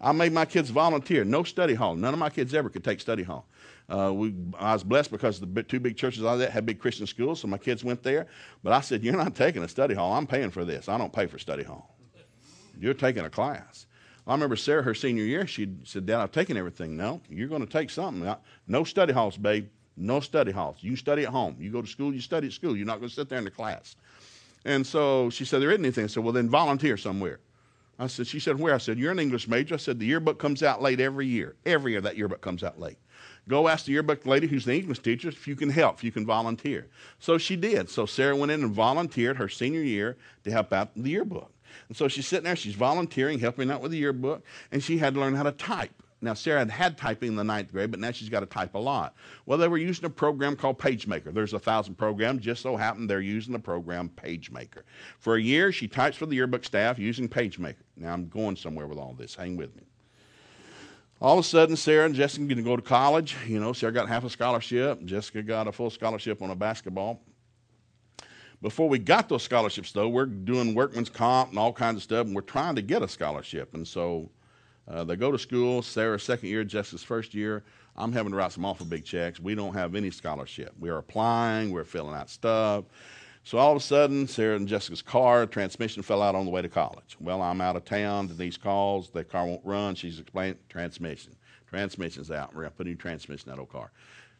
I 0.00 0.12
made 0.12 0.32
my 0.32 0.44
kids 0.44 0.70
volunteer. 0.70 1.24
No 1.24 1.42
study 1.42 1.74
hall. 1.74 1.94
None 1.96 2.14
of 2.14 2.20
my 2.20 2.30
kids 2.30 2.54
ever 2.54 2.70
could 2.70 2.84
take 2.84 3.00
study 3.00 3.22
hall. 3.22 3.46
Uh, 3.88 4.12
we, 4.14 4.34
I 4.58 4.74
was 4.74 4.84
blessed 4.84 5.10
because 5.10 5.40
the 5.40 5.62
two 5.62 5.80
big 5.80 5.96
churches 5.96 6.22
I 6.22 6.34
was 6.34 6.42
at 6.42 6.50
had 6.50 6.66
big 6.66 6.78
Christian 6.78 7.06
schools, 7.06 7.40
so 7.40 7.48
my 7.48 7.56
kids 7.56 7.82
went 7.82 8.02
there. 8.02 8.26
But 8.62 8.74
I 8.74 8.80
said, 8.80 9.02
You're 9.02 9.16
not 9.16 9.34
taking 9.34 9.62
a 9.62 9.68
study 9.68 9.94
hall. 9.94 10.12
I'm 10.12 10.26
paying 10.26 10.50
for 10.50 10.64
this. 10.64 10.88
I 10.88 10.98
don't 10.98 11.12
pay 11.12 11.26
for 11.26 11.38
study 11.38 11.62
hall. 11.62 11.96
You're 12.78 12.94
taking 12.94 13.24
a 13.24 13.30
class. 13.30 13.86
I 14.26 14.32
remember 14.32 14.56
Sarah, 14.56 14.82
her 14.82 14.94
senior 14.94 15.24
year, 15.24 15.46
she 15.46 15.74
said, 15.84 16.04
Dad, 16.04 16.20
I've 16.20 16.32
taken 16.32 16.58
everything. 16.58 16.96
No, 16.96 17.22
you're 17.30 17.48
going 17.48 17.64
to 17.64 17.72
take 17.72 17.88
something. 17.88 18.30
No 18.66 18.84
study 18.84 19.12
halls, 19.12 19.38
babe. 19.38 19.68
No 19.96 20.20
study 20.20 20.52
halls. 20.52 20.76
You 20.80 20.94
study 20.96 21.24
at 21.24 21.30
home. 21.30 21.56
You 21.58 21.72
go 21.72 21.80
to 21.80 21.88
school, 21.88 22.12
you 22.12 22.20
study 22.20 22.48
at 22.48 22.52
school. 22.52 22.76
You're 22.76 22.86
not 22.86 22.98
going 22.98 23.08
to 23.08 23.14
sit 23.14 23.28
there 23.30 23.38
in 23.38 23.44
the 23.44 23.50
class. 23.50 23.96
And 24.64 24.86
so 24.86 25.30
she 25.30 25.46
said, 25.46 25.62
There 25.62 25.70
isn't 25.70 25.84
anything. 25.84 26.04
I 26.04 26.08
said, 26.08 26.22
Well, 26.22 26.34
then 26.34 26.50
volunteer 26.50 26.96
somewhere. 26.98 27.40
I 27.98 28.06
said, 28.06 28.26
She 28.26 28.38
said, 28.38 28.60
Where? 28.60 28.74
I 28.74 28.78
said, 28.78 28.98
You're 28.98 29.12
an 29.12 29.18
English 29.18 29.48
major. 29.48 29.74
I 29.74 29.78
said, 29.78 29.98
The 29.98 30.06
yearbook 30.06 30.38
comes 30.38 30.62
out 30.62 30.82
late 30.82 31.00
every 31.00 31.26
year. 31.26 31.56
Every 31.64 31.92
year 31.92 32.00
that 32.02 32.16
yearbook 32.16 32.42
comes 32.42 32.62
out 32.62 32.78
late. 32.78 32.98
Go 33.48 33.66
ask 33.66 33.86
the 33.86 33.92
yearbook 33.92 34.26
lady 34.26 34.46
who's 34.46 34.66
the 34.66 34.74
English 34.74 34.98
teacher 34.98 35.28
if 35.28 35.48
you 35.48 35.56
can 35.56 35.70
help, 35.70 35.96
if 35.96 36.04
you 36.04 36.12
can 36.12 36.26
volunteer. 36.26 36.86
So 37.18 37.38
she 37.38 37.56
did. 37.56 37.88
So 37.88 38.04
Sarah 38.04 38.36
went 38.36 38.52
in 38.52 38.62
and 38.62 38.72
volunteered 38.72 39.38
her 39.38 39.48
senior 39.48 39.80
year 39.80 40.18
to 40.44 40.50
help 40.50 40.72
out 40.72 40.90
the 40.94 41.10
yearbook. 41.10 41.50
And 41.88 41.96
so 41.96 42.08
she's 42.08 42.26
sitting 42.26 42.44
there, 42.44 42.56
she's 42.56 42.74
volunteering, 42.74 43.38
helping 43.38 43.70
out 43.70 43.80
with 43.80 43.92
the 43.92 43.98
yearbook, 43.98 44.44
and 44.70 44.82
she 44.82 44.98
had 44.98 45.14
to 45.14 45.20
learn 45.20 45.34
how 45.34 45.44
to 45.44 45.52
type. 45.52 46.02
Now, 46.20 46.34
Sarah 46.34 46.58
had 46.58 46.70
had 46.70 46.98
typing 46.98 47.28
in 47.28 47.36
the 47.36 47.44
ninth 47.44 47.70
grade, 47.70 47.92
but 47.92 48.00
now 48.00 48.10
she's 48.10 48.28
got 48.28 48.40
to 48.40 48.46
type 48.46 48.74
a 48.74 48.78
lot. 48.78 49.14
Well, 49.46 49.56
they 49.56 49.68
were 49.68 49.78
using 49.78 50.04
a 50.04 50.10
program 50.10 50.56
called 50.56 50.78
PageMaker. 50.78 51.32
There's 51.32 51.52
a 51.52 51.60
thousand 51.60 51.94
programs. 51.94 52.42
Just 52.42 52.62
so 52.62 52.76
happened 52.76 53.08
they're 53.08 53.20
using 53.20 53.52
the 53.52 53.58
program 53.60 54.10
PageMaker. 54.16 54.82
For 55.20 55.36
a 55.36 55.40
year, 55.40 55.70
she 55.70 55.86
types 55.86 56.16
for 56.16 56.26
the 56.26 56.34
yearbook 56.34 56.64
staff 56.64 56.98
using 56.98 57.28
PageMaker. 57.28 57.76
Now, 57.96 58.12
I'm 58.12 58.28
going 58.28 58.56
somewhere 58.56 58.88
with 58.88 58.98
all 58.98 59.14
this. 59.14 59.36
Hang 59.36 59.56
with 59.56 59.74
me 59.76 59.87
all 61.20 61.38
of 61.38 61.44
a 61.44 61.48
sudden, 61.48 61.76
Sarah 61.76 62.06
and 62.06 62.14
Jessica 62.14 62.44
going 62.44 62.56
to 62.58 62.62
go 62.62 62.76
to 62.76 62.82
college. 62.82 63.36
You 63.46 63.58
know, 63.58 63.72
Sarah 63.72 63.92
got 63.92 64.08
half 64.08 64.24
a 64.24 64.30
scholarship. 64.30 65.04
Jessica 65.04 65.42
got 65.42 65.66
a 65.66 65.72
full 65.72 65.90
scholarship 65.90 66.42
on 66.42 66.50
a 66.50 66.54
basketball. 66.54 67.20
Before 68.60 68.88
we 68.88 68.98
got 68.98 69.28
those 69.28 69.42
scholarships, 69.42 69.92
though, 69.92 70.08
we're 70.08 70.26
doing 70.26 70.74
workman's 70.74 71.10
comp 71.10 71.50
and 71.50 71.58
all 71.58 71.72
kinds 71.72 71.96
of 71.96 72.02
stuff, 72.02 72.26
and 72.26 72.34
we're 72.34 72.42
trying 72.42 72.74
to 72.76 72.82
get 72.82 73.02
a 73.02 73.08
scholarship. 73.08 73.74
And 73.74 73.86
so 73.86 74.30
uh, 74.88 75.04
they 75.04 75.16
go 75.16 75.30
to 75.30 75.38
school. 75.38 75.82
Sarah's 75.82 76.22
second 76.22 76.48
year, 76.48 76.64
Jessica's 76.64 77.04
first 77.04 77.34
year. 77.34 77.64
I'm 77.96 78.12
having 78.12 78.30
to 78.30 78.36
write 78.36 78.52
some 78.52 78.64
awful 78.64 78.86
big 78.86 79.04
checks. 79.04 79.40
We 79.40 79.54
don't 79.54 79.74
have 79.74 79.94
any 79.94 80.10
scholarship. 80.10 80.72
We're 80.78 80.98
applying. 80.98 81.70
We're 81.70 81.84
filling 81.84 82.14
out 82.14 82.30
stuff. 82.30 82.84
So 83.48 83.56
all 83.56 83.72
of 83.72 83.78
a 83.78 83.80
sudden, 83.80 84.28
Sarah 84.28 84.56
and 84.56 84.68
Jessica's 84.68 85.00
car 85.00 85.46
transmission 85.46 86.02
fell 86.02 86.20
out 86.20 86.34
on 86.34 86.44
the 86.44 86.50
way 86.50 86.60
to 86.60 86.68
college. 86.68 87.16
Well, 87.18 87.40
I'm 87.40 87.62
out 87.62 87.76
of 87.76 87.86
town. 87.86 88.30
These 88.36 88.58
calls, 88.58 89.08
the 89.08 89.24
car 89.24 89.46
won't 89.46 89.64
run. 89.64 89.94
She's 89.94 90.20
explaining 90.20 90.58
transmission. 90.68 91.34
Transmission's 91.66 92.30
out. 92.30 92.54
We're 92.54 92.64
going 92.64 92.72
to 92.72 92.76
put 92.76 92.84
a 92.84 92.90
new 92.90 92.96
transmission 92.96 93.48
in 93.48 93.56
that 93.56 93.58
old 93.58 93.70
car. 93.70 93.90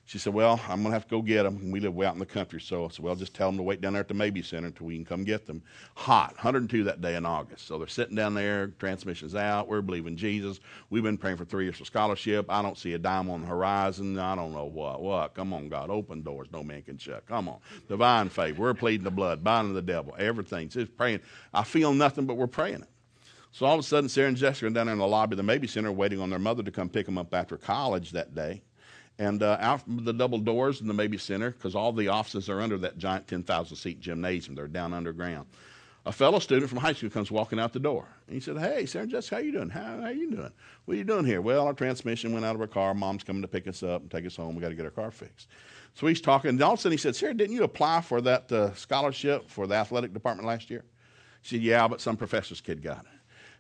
She 0.08 0.16
said, 0.16 0.32
Well, 0.32 0.58
I'm 0.66 0.80
going 0.80 0.84
to 0.84 0.92
have 0.92 1.06
to 1.08 1.10
go 1.10 1.20
get 1.20 1.42
them. 1.42 1.58
And 1.58 1.70
we 1.70 1.80
live 1.80 1.94
way 1.94 2.06
out 2.06 2.14
in 2.14 2.18
the 2.18 2.24
country. 2.24 2.62
So 2.62 2.86
I 2.86 2.88
said, 2.88 3.04
Well, 3.04 3.14
just 3.14 3.34
tell 3.34 3.50
them 3.50 3.58
to 3.58 3.62
wait 3.62 3.82
down 3.82 3.92
there 3.92 4.00
at 4.00 4.08
the 4.08 4.14
Mabee 4.14 4.40
Center 4.40 4.68
until 4.68 4.86
we 4.86 4.96
can 4.96 5.04
come 5.04 5.22
get 5.22 5.44
them. 5.44 5.62
Hot, 5.96 6.32
102 6.36 6.82
that 6.84 7.02
day 7.02 7.16
in 7.16 7.26
August. 7.26 7.66
So 7.66 7.76
they're 7.76 7.88
sitting 7.88 8.16
down 8.16 8.32
there, 8.32 8.68
transmission's 8.78 9.34
out. 9.34 9.68
We're 9.68 9.82
believing 9.82 10.16
Jesus. 10.16 10.60
We've 10.88 11.02
been 11.02 11.18
praying 11.18 11.36
for 11.36 11.44
three 11.44 11.64
years 11.64 11.76
for 11.76 11.84
scholarship. 11.84 12.46
I 12.48 12.62
don't 12.62 12.78
see 12.78 12.94
a 12.94 12.98
dime 12.98 13.28
on 13.28 13.42
the 13.42 13.48
horizon. 13.48 14.18
I 14.18 14.34
don't 14.34 14.54
know 14.54 14.64
what. 14.64 15.02
What? 15.02 15.34
Come 15.34 15.52
on, 15.52 15.68
God. 15.68 15.90
Open 15.90 16.22
doors 16.22 16.48
no 16.54 16.62
man 16.62 16.80
can 16.80 16.96
shut. 16.96 17.26
Come 17.26 17.46
on. 17.46 17.58
Divine 17.86 18.30
favor. 18.30 18.62
We're 18.62 18.72
pleading 18.72 19.04
the 19.04 19.10
blood, 19.10 19.44
binding 19.44 19.74
the 19.74 19.82
devil, 19.82 20.16
everything. 20.18 20.70
Just 20.70 20.96
praying. 20.96 21.20
I 21.52 21.64
feel 21.64 21.92
nothing, 21.92 22.24
but 22.24 22.38
we're 22.38 22.46
praying 22.46 22.80
it. 22.80 22.88
So 23.52 23.66
all 23.66 23.74
of 23.74 23.80
a 23.80 23.82
sudden, 23.82 24.08
Sarah 24.08 24.28
and 24.28 24.38
Jessica 24.38 24.68
are 24.68 24.70
down 24.70 24.86
there 24.86 24.94
in 24.94 24.98
the 25.00 25.06
lobby 25.06 25.34
of 25.34 25.36
the 25.36 25.42
Mabee 25.42 25.66
Center 25.66 25.92
waiting 25.92 26.18
on 26.18 26.30
their 26.30 26.38
mother 26.38 26.62
to 26.62 26.70
come 26.70 26.88
pick 26.88 27.04
them 27.04 27.18
up 27.18 27.34
after 27.34 27.58
college 27.58 28.12
that 28.12 28.34
day. 28.34 28.62
And 29.18 29.42
uh, 29.42 29.56
out 29.60 29.82
from 29.82 30.04
the 30.04 30.12
double 30.12 30.38
doors 30.38 30.80
in 30.80 30.86
the 30.86 30.94
Mabee 30.94 31.18
Center, 31.18 31.50
because 31.50 31.74
all 31.74 31.92
the 31.92 32.08
offices 32.08 32.48
are 32.48 32.60
under 32.60 32.78
that 32.78 32.98
giant 32.98 33.26
10,000 33.26 33.76
seat 33.76 34.00
gymnasium, 34.00 34.54
they're 34.54 34.68
down 34.68 34.94
underground. 34.94 35.46
A 36.06 36.12
fellow 36.12 36.38
student 36.38 36.70
from 36.70 36.78
high 36.78 36.92
school 36.92 37.10
comes 37.10 37.30
walking 37.30 37.58
out 37.58 37.72
the 37.72 37.80
door. 37.80 38.08
And 38.26 38.34
he 38.34 38.40
said, 38.40 38.56
Hey, 38.56 38.86
Sarah 38.86 39.06
Jessica, 39.06 39.34
how 39.34 39.40
you 39.42 39.52
doing? 39.52 39.68
How, 39.68 40.00
how 40.00 40.08
you 40.08 40.30
doing? 40.30 40.52
What 40.84 40.94
are 40.94 40.96
you 40.96 41.04
doing 41.04 41.24
here? 41.24 41.42
Well, 41.42 41.66
our 41.66 41.74
transmission 41.74 42.32
went 42.32 42.46
out 42.46 42.54
of 42.54 42.60
our 42.60 42.66
car. 42.66 42.94
Mom's 42.94 43.24
coming 43.24 43.42
to 43.42 43.48
pick 43.48 43.66
us 43.66 43.82
up 43.82 44.02
and 44.02 44.10
take 44.10 44.24
us 44.24 44.36
home. 44.36 44.54
We 44.54 44.62
got 44.62 44.70
to 44.70 44.74
get 44.74 44.84
our 44.84 44.90
car 44.90 45.10
fixed. 45.10 45.48
So 45.94 46.06
he's 46.06 46.20
talking, 46.20 46.50
and 46.50 46.62
all 46.62 46.74
of 46.74 46.78
a 46.78 46.82
sudden 46.82 46.92
he 46.92 46.98
said, 46.98 47.16
Sarah, 47.16 47.34
didn't 47.34 47.56
you 47.56 47.64
apply 47.64 48.02
for 48.02 48.20
that 48.20 48.50
uh, 48.52 48.72
scholarship 48.74 49.50
for 49.50 49.66
the 49.66 49.74
athletic 49.74 50.14
department 50.14 50.46
last 50.46 50.70
year? 50.70 50.84
She 51.42 51.56
said, 51.56 51.62
Yeah, 51.64 51.88
but 51.88 52.00
some 52.00 52.16
professor's 52.16 52.60
kid 52.60 52.82
got 52.82 53.00
it. 53.00 53.17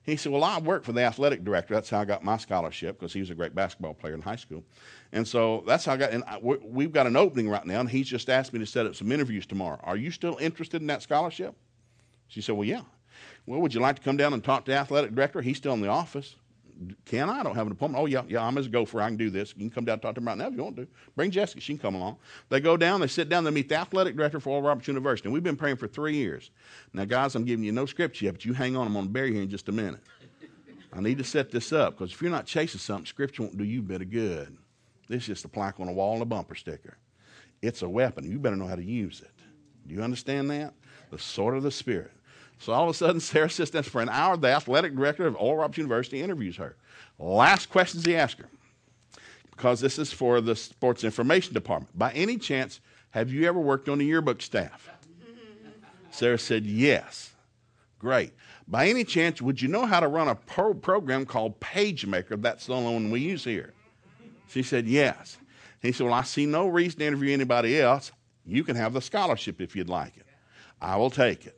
He 0.08 0.16
said, 0.16 0.32
Well, 0.32 0.42
I 0.42 0.58
worked 0.58 0.86
for 0.86 0.92
the 0.92 1.02
athletic 1.02 1.44
director. 1.44 1.74
That's 1.74 1.90
how 1.90 2.00
I 2.00 2.06
got 2.06 2.24
my 2.24 2.38
scholarship 2.38 2.98
because 2.98 3.12
he 3.12 3.20
was 3.20 3.28
a 3.28 3.34
great 3.34 3.54
basketball 3.54 3.92
player 3.92 4.14
in 4.14 4.22
high 4.22 4.36
school. 4.36 4.64
And 5.12 5.28
so 5.28 5.62
that's 5.66 5.84
how 5.84 5.92
I 5.92 5.96
got, 5.98 6.12
and 6.12 6.24
I, 6.24 6.38
we've 6.38 6.92
got 6.92 7.06
an 7.06 7.14
opening 7.14 7.46
right 7.46 7.66
now, 7.66 7.80
and 7.80 7.90
he's 7.90 8.08
just 8.08 8.30
asked 8.30 8.54
me 8.54 8.58
to 8.58 8.66
set 8.66 8.86
up 8.86 8.96
some 8.96 9.12
interviews 9.12 9.44
tomorrow. 9.44 9.78
Are 9.82 9.98
you 9.98 10.10
still 10.10 10.38
interested 10.40 10.80
in 10.80 10.86
that 10.86 11.02
scholarship? 11.02 11.54
She 12.28 12.40
said, 12.40 12.56
Well, 12.56 12.64
yeah. 12.64 12.80
Well, 13.44 13.60
would 13.60 13.74
you 13.74 13.80
like 13.80 13.96
to 13.96 14.02
come 14.02 14.16
down 14.16 14.32
and 14.32 14.42
talk 14.42 14.64
to 14.64 14.70
the 14.70 14.78
athletic 14.78 15.14
director? 15.14 15.42
He's 15.42 15.58
still 15.58 15.74
in 15.74 15.82
the 15.82 15.88
office. 15.88 16.36
Can 17.04 17.28
I? 17.28 17.40
I 17.40 17.42
don't 17.42 17.56
have 17.56 17.66
an 17.66 17.72
appointment. 17.72 18.02
Oh, 18.02 18.06
yeah, 18.06 18.22
yeah, 18.28 18.44
I'm 18.44 18.56
as 18.56 18.66
a 18.66 18.68
gopher. 18.68 19.00
I 19.00 19.08
can 19.08 19.16
do 19.16 19.30
this. 19.30 19.52
You 19.56 19.62
can 19.62 19.70
come 19.70 19.84
down 19.84 19.94
and 19.94 20.02
talk 20.02 20.14
to 20.14 20.20
him 20.20 20.28
right 20.28 20.38
now 20.38 20.46
if 20.46 20.54
you 20.54 20.62
want 20.62 20.76
to. 20.76 20.86
Bring 21.16 21.30
Jessica. 21.30 21.60
She 21.60 21.72
can 21.72 21.80
come 21.80 21.94
along. 21.96 22.18
They 22.50 22.60
go 22.60 22.76
down, 22.76 23.00
they 23.00 23.08
sit 23.08 23.28
down, 23.28 23.44
they 23.44 23.50
meet 23.50 23.68
the 23.68 23.76
athletic 23.76 24.16
director 24.16 24.38
for 24.38 24.50
Oral 24.50 24.62
Roberts 24.62 24.86
University. 24.86 25.26
And 25.26 25.32
we've 25.32 25.42
been 25.42 25.56
praying 25.56 25.76
for 25.76 25.88
three 25.88 26.14
years. 26.14 26.50
Now, 26.92 27.04
guys, 27.04 27.34
I'm 27.34 27.44
giving 27.44 27.64
you 27.64 27.72
no 27.72 27.86
script 27.86 28.22
yet, 28.22 28.34
but 28.34 28.44
you 28.44 28.52
hang 28.52 28.76
on. 28.76 28.86
I'm 28.86 28.92
going 28.92 29.06
to 29.06 29.10
bury 29.10 29.34
you 29.34 29.42
in 29.42 29.50
just 29.50 29.68
a 29.68 29.72
minute. 29.72 30.00
I 30.92 31.00
need 31.00 31.18
to 31.18 31.24
set 31.24 31.50
this 31.50 31.72
up 31.72 31.98
because 31.98 32.12
if 32.12 32.22
you're 32.22 32.30
not 32.30 32.46
chasing 32.46 32.80
something, 32.80 33.06
scripture 33.06 33.42
won't 33.42 33.58
do 33.58 33.64
you 33.64 33.80
a 33.80 33.82
bit 33.82 34.02
of 34.02 34.10
good. 34.10 34.56
This 35.08 35.22
is 35.22 35.26
just 35.26 35.44
a 35.44 35.48
plaque 35.48 35.80
on 35.80 35.88
a 35.88 35.92
wall 35.92 36.14
and 36.14 36.22
a 36.22 36.26
bumper 36.26 36.54
sticker. 36.54 36.96
It's 37.60 37.82
a 37.82 37.88
weapon. 37.88 38.30
You 38.30 38.38
better 38.38 38.56
know 38.56 38.66
how 38.66 38.76
to 38.76 38.84
use 38.84 39.20
it. 39.20 39.30
Do 39.86 39.94
you 39.94 40.02
understand 40.02 40.50
that? 40.50 40.74
The 41.10 41.18
sword 41.18 41.56
of 41.56 41.62
the 41.62 41.70
Spirit. 41.70 42.12
So 42.58 42.72
all 42.72 42.84
of 42.84 42.90
a 42.90 42.94
sudden, 42.94 43.20
Sarah 43.20 43.50
sits 43.50 43.70
down 43.70 43.84
for 43.84 44.02
an 44.02 44.08
hour. 44.08 44.36
The 44.36 44.48
athletic 44.48 44.94
director 44.94 45.26
of 45.26 45.36
Oral 45.36 45.58
Roberts 45.58 45.78
University 45.78 46.20
interviews 46.20 46.56
her. 46.56 46.76
Last 47.18 47.70
questions 47.70 48.04
he 48.04 48.16
asks 48.16 48.40
her, 48.40 48.48
because 49.50 49.80
this 49.80 49.98
is 49.98 50.12
for 50.12 50.40
the 50.40 50.54
sports 50.54 51.04
information 51.04 51.52
department. 51.54 51.96
By 51.98 52.12
any 52.12 52.36
chance, 52.36 52.80
have 53.10 53.32
you 53.32 53.46
ever 53.48 53.58
worked 53.58 53.88
on 53.88 53.98
the 53.98 54.04
yearbook 54.04 54.42
staff? 54.42 54.88
Sarah 56.10 56.38
said, 56.38 56.66
Yes. 56.66 57.30
Great. 57.98 58.32
By 58.68 58.88
any 58.88 59.02
chance, 59.02 59.42
would 59.42 59.60
you 59.60 59.68
know 59.68 59.86
how 59.86 59.98
to 59.98 60.06
run 60.08 60.28
a 60.28 60.34
pro- 60.36 60.74
program 60.74 61.26
called 61.26 61.58
PageMaker? 61.58 62.40
That's 62.40 62.66
the 62.66 62.74
only 62.74 62.92
one 62.92 63.10
we 63.10 63.20
use 63.20 63.42
here. 63.42 63.72
She 64.48 64.62
said, 64.62 64.86
Yes. 64.86 65.38
He 65.82 65.90
said, 65.90 66.04
Well, 66.04 66.14
I 66.14 66.22
see 66.22 66.46
no 66.46 66.68
reason 66.68 67.00
to 67.00 67.06
interview 67.06 67.32
anybody 67.32 67.80
else. 67.80 68.12
You 68.46 68.64
can 68.64 68.76
have 68.76 68.92
the 68.92 69.00
scholarship 69.00 69.60
if 69.60 69.74
you'd 69.74 69.88
like 69.88 70.16
it. 70.16 70.26
I 70.80 70.96
will 70.96 71.10
take 71.10 71.46
it. 71.46 71.57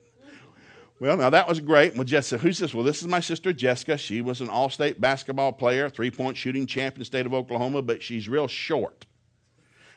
Well, 1.01 1.17
now 1.17 1.31
that 1.31 1.49
was 1.49 1.61
great. 1.61 1.95
Well, 1.95 2.05
Jessica, 2.05 2.43
who's 2.43 2.59
this? 2.59 2.75
Well, 2.75 2.85
this 2.85 3.01
is 3.01 3.09
my 3.09 3.21
sister 3.21 3.55
Jessica. 3.55 3.97
She 3.97 4.21
was 4.21 4.43
an 4.43 4.51
all 4.51 4.69
state 4.69 5.01
basketball 5.01 5.51
player, 5.51 5.89
three 5.89 6.11
point 6.11 6.37
shooting 6.37 6.67
champion, 6.67 7.07
state 7.07 7.25
of 7.25 7.33
Oklahoma, 7.33 7.81
but 7.81 8.03
she's 8.03 8.29
real 8.29 8.47
short. 8.47 9.07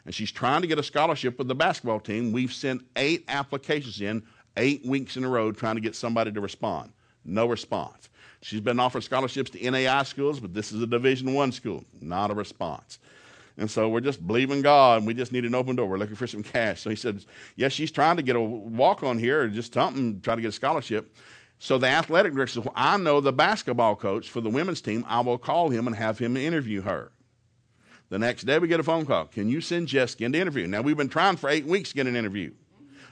And 0.06 0.16
she's 0.16 0.32
trying 0.32 0.62
to 0.62 0.68
get 0.68 0.80
a 0.80 0.84
scholarship 0.84 1.38
with 1.38 1.50
the 1.50 1.56
basketball 1.56 2.00
team. 2.00 2.32
We've 2.32 2.54
sent 2.54 2.86
eight 2.96 3.26
applications 3.28 4.00
in, 4.00 4.24
eight 4.56 4.86
weeks 4.86 5.18
in 5.18 5.26
a 5.26 5.30
row, 5.30 5.52
trying 5.52 5.76
to 5.76 5.82
get 5.82 5.96
somebody 5.96 6.32
to 6.32 6.39
respond. 6.39 6.94
No 7.26 7.48
response. 7.48 8.08
She's 8.42 8.62
been 8.62 8.80
offered 8.80 9.04
scholarships 9.04 9.50
to 9.52 9.60
NAIA 9.60 10.06
schools, 10.06 10.39
but 10.39 10.54
this 10.54 10.72
is 10.72 10.82
a 10.82 10.88
Division 10.88 11.34
One 11.34 11.52
school. 11.52 11.84
Not 12.00 12.32
a 12.32 12.34
response. 12.34 13.00
And 13.58 13.70
so 13.70 13.88
we're 13.88 14.00
just 14.00 14.26
believing 14.26 14.62
God, 14.62 15.00
and 15.00 15.08
we 15.08 15.13
just 15.13 15.32
need 15.32 15.46
an 15.46 15.54
open 15.54 15.76
door. 15.76 15.86
We're 15.86 15.98
looking 15.98 16.16
for 16.16 16.26
some 16.26 16.42
cash. 16.42 16.82
So 16.82 16.89
he 16.89 16.96
said, 16.96 17.24
Yes, 17.56 17.72
she's 17.72 17.92
trying 17.92 18.18
to 18.18 18.24
get 18.24 18.36
a 18.36 18.42
walk 18.42 19.04
on 19.04 19.20
here, 19.20 19.44
or 19.44 19.48
just 19.48 19.74
something, 19.74 20.22
try 20.22 20.36
to 20.36 20.42
get 20.42 20.48
a 20.48 20.52
scholarship. 20.52 21.16
So 21.63 21.78
the 21.78 21.88
athletic 21.88 22.34
director 22.34 22.56
says, 22.56 22.66
well, 22.66 22.74
I 22.76 22.98
know 22.98 23.22
the 23.22 23.32
basketball 23.32 23.96
coach 23.96 24.30
for 24.30 24.42
the 24.42 24.50
women's 24.50 24.82
team. 24.82 25.06
I 25.08 25.22
will 25.22 25.38
call 25.38 25.70
him 25.70 25.88
and 25.88 25.96
have 25.96 26.20
him 26.20 26.36
interview 26.36 26.82
her. 26.82 27.13
The 28.10 28.20
next 28.20 28.44
day 28.44 28.60
we 28.60 28.68
get 28.68 28.82
a 28.82 28.84
phone 28.84 29.06
call. 29.06 29.28
Can 29.28 29.48
you 29.48 29.62
send 29.62 29.88
Jessica 29.88 30.26
in 30.26 30.34
to 30.34 30.39
interview? 30.39 30.68
Now 30.68 30.82
we've 30.82 30.98
been 30.98 31.08
trying 31.08 31.38
for 31.38 31.50
eight 31.50 31.66
weeks 31.66 31.89
to 31.89 31.96
get 31.96 32.06
an 32.06 32.18
interview. 32.18 32.52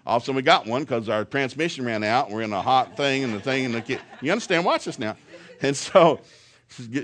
All 0.05 0.17
of 0.17 0.23
a 0.23 0.25
sudden 0.25 0.35
we 0.35 0.41
got 0.41 0.67
one 0.67 0.81
because 0.81 1.07
our 1.07 1.23
transmission 1.23 1.85
ran 1.85 2.03
out. 2.03 2.29
We're 2.29 2.41
in 2.41 2.51
a 2.51 2.61
hot 2.61 2.97
thing 2.97 3.23
and 3.23 3.33
the 3.33 3.39
thing 3.39 3.63
and 3.63 3.73
the 3.73 3.81
kid. 3.81 4.01
You 4.19 4.33
understand? 4.33 4.65
Watch 4.65 4.83
this 4.83 4.99
now. 4.99 5.15
And 5.61 5.77
so 5.77 6.19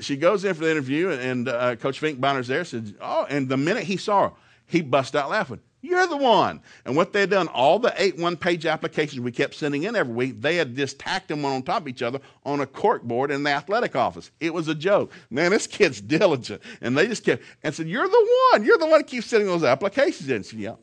she 0.01 0.17
goes 0.17 0.45
in 0.45 0.53
for 0.53 0.63
the 0.65 0.71
interview, 0.71 1.09
and 1.09 1.47
uh, 1.47 1.75
Coach 1.75 1.99
Finkbeiner's 1.99 2.47
there. 2.47 2.63
Said, 2.65 2.95
"Oh!" 3.01 3.25
And 3.29 3.49
the 3.49 3.57
minute 3.57 3.83
he 3.83 3.97
saw 3.97 4.29
her, 4.29 4.35
he 4.65 4.81
bust 4.81 5.15
out 5.15 5.29
laughing. 5.29 5.59
You're 5.81 6.07
the 6.07 6.17
one. 6.17 6.61
And 6.85 6.95
what 6.95 7.13
they 7.13 7.21
had 7.21 7.29
done, 7.29 7.47
all 7.49 7.77
the 7.77 7.93
eight 7.97 8.17
one-page 8.17 8.65
applications 8.65 9.21
we 9.21 9.31
kept 9.31 9.53
sending 9.53 9.83
in 9.83 9.95
every 9.95 10.13
week, 10.13 10.41
they 10.41 10.55
had 10.55 10.75
just 10.75 10.97
tacked 10.97 11.27
them 11.27 11.43
one 11.43 11.53
on 11.53 11.61
top 11.61 11.83
of 11.83 11.87
each 11.87 12.01
other 12.01 12.19
on 12.45 12.59
a 12.61 12.65
cork 12.65 13.03
board 13.03 13.29
in 13.29 13.43
the 13.43 13.51
athletic 13.51 13.95
office. 13.95 14.31
It 14.39 14.53
was 14.53 14.67
a 14.67 14.75
joke. 14.75 15.11
Man, 15.29 15.51
this 15.51 15.67
kid's 15.67 16.01
diligent. 16.17 16.61
And 16.81 16.97
they 16.97 17.07
just 17.07 17.23
kept 17.23 17.43
and 17.63 17.73
said, 17.73 17.87
"You're 17.87 18.07
the 18.07 18.27
one. 18.51 18.65
You're 18.65 18.77
the 18.77 18.87
one 18.87 18.99
that 18.99 19.07
keeps 19.07 19.27
sending 19.27 19.47
those 19.47 19.63
applications 19.63 20.29
in." 20.29 20.43
Said, 20.43 20.59
"Yeah." 20.59 20.75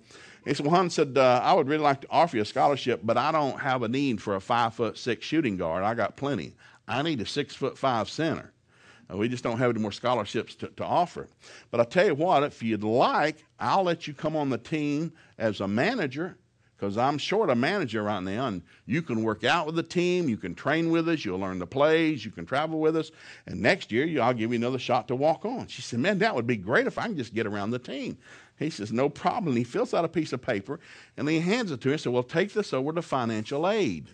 He 0.46 0.54
said, 0.54 0.64
"Well, 0.64 0.74
Hun 0.74 0.90
said 0.90 1.18
uh, 1.18 1.40
I 1.42 1.52
would 1.54 1.68
really 1.68 1.82
like 1.82 2.00
to 2.02 2.06
offer 2.10 2.36
you 2.36 2.42
a 2.42 2.46
scholarship, 2.46 3.00
but 3.02 3.16
I 3.16 3.32
don't 3.32 3.58
have 3.58 3.82
a 3.82 3.88
need 3.88 4.22
for 4.22 4.36
a 4.36 4.40
five 4.40 4.74
foot 4.74 4.96
six 4.96 5.26
shooting 5.26 5.56
guard. 5.56 5.82
I 5.82 5.94
got 5.94 6.16
plenty. 6.16 6.54
I 6.86 7.02
need 7.02 7.20
a 7.20 7.26
six 7.26 7.54
foot 7.54 7.76
five 7.76 8.08
center." 8.08 8.53
We 9.16 9.28
just 9.28 9.44
don't 9.44 9.58
have 9.58 9.70
any 9.70 9.80
more 9.80 9.92
scholarships 9.92 10.54
to, 10.56 10.68
to 10.68 10.84
offer. 10.84 11.28
But 11.70 11.80
I 11.80 11.84
tell 11.84 12.06
you 12.06 12.14
what, 12.14 12.42
if 12.42 12.62
you'd 12.62 12.84
like, 12.84 13.44
I'll 13.58 13.84
let 13.84 14.06
you 14.06 14.14
come 14.14 14.36
on 14.36 14.50
the 14.50 14.58
team 14.58 15.12
as 15.38 15.60
a 15.60 15.68
manager 15.68 16.36
because 16.76 16.98
I'm 16.98 17.18
short 17.18 17.50
a 17.50 17.54
manager 17.54 18.02
right 18.02 18.22
now. 18.22 18.46
And 18.48 18.62
you 18.86 19.00
can 19.00 19.22
work 19.22 19.44
out 19.44 19.66
with 19.66 19.76
the 19.76 19.82
team, 19.82 20.28
you 20.28 20.36
can 20.36 20.54
train 20.54 20.90
with 20.90 21.08
us, 21.08 21.24
you'll 21.24 21.38
learn 21.38 21.58
the 21.58 21.66
plays, 21.66 22.24
you 22.24 22.30
can 22.30 22.44
travel 22.44 22.80
with 22.80 22.96
us. 22.96 23.10
And 23.46 23.60
next 23.60 23.92
year, 23.92 24.20
I'll 24.20 24.34
give 24.34 24.52
you 24.52 24.56
another 24.56 24.78
shot 24.78 25.08
to 25.08 25.16
walk 25.16 25.44
on. 25.44 25.66
She 25.68 25.82
said, 25.82 26.00
Man, 26.00 26.18
that 26.18 26.34
would 26.34 26.46
be 26.46 26.56
great 26.56 26.86
if 26.86 26.98
I 26.98 27.04
can 27.04 27.16
just 27.16 27.34
get 27.34 27.46
around 27.46 27.70
the 27.70 27.78
team. 27.78 28.18
He 28.58 28.70
says, 28.70 28.92
No 28.92 29.08
problem. 29.08 29.48
And 29.48 29.58
He 29.58 29.64
fills 29.64 29.94
out 29.94 30.04
a 30.04 30.08
piece 30.08 30.32
of 30.32 30.42
paper 30.42 30.80
and 31.16 31.28
he 31.28 31.40
hands 31.40 31.70
it 31.70 31.80
to 31.82 31.88
her 31.88 31.92
and 31.94 32.00
said, 32.00 32.12
Well, 32.12 32.22
take 32.22 32.52
this 32.52 32.72
over 32.72 32.92
to 32.92 33.02
financial 33.02 33.68
aid. 33.68 34.08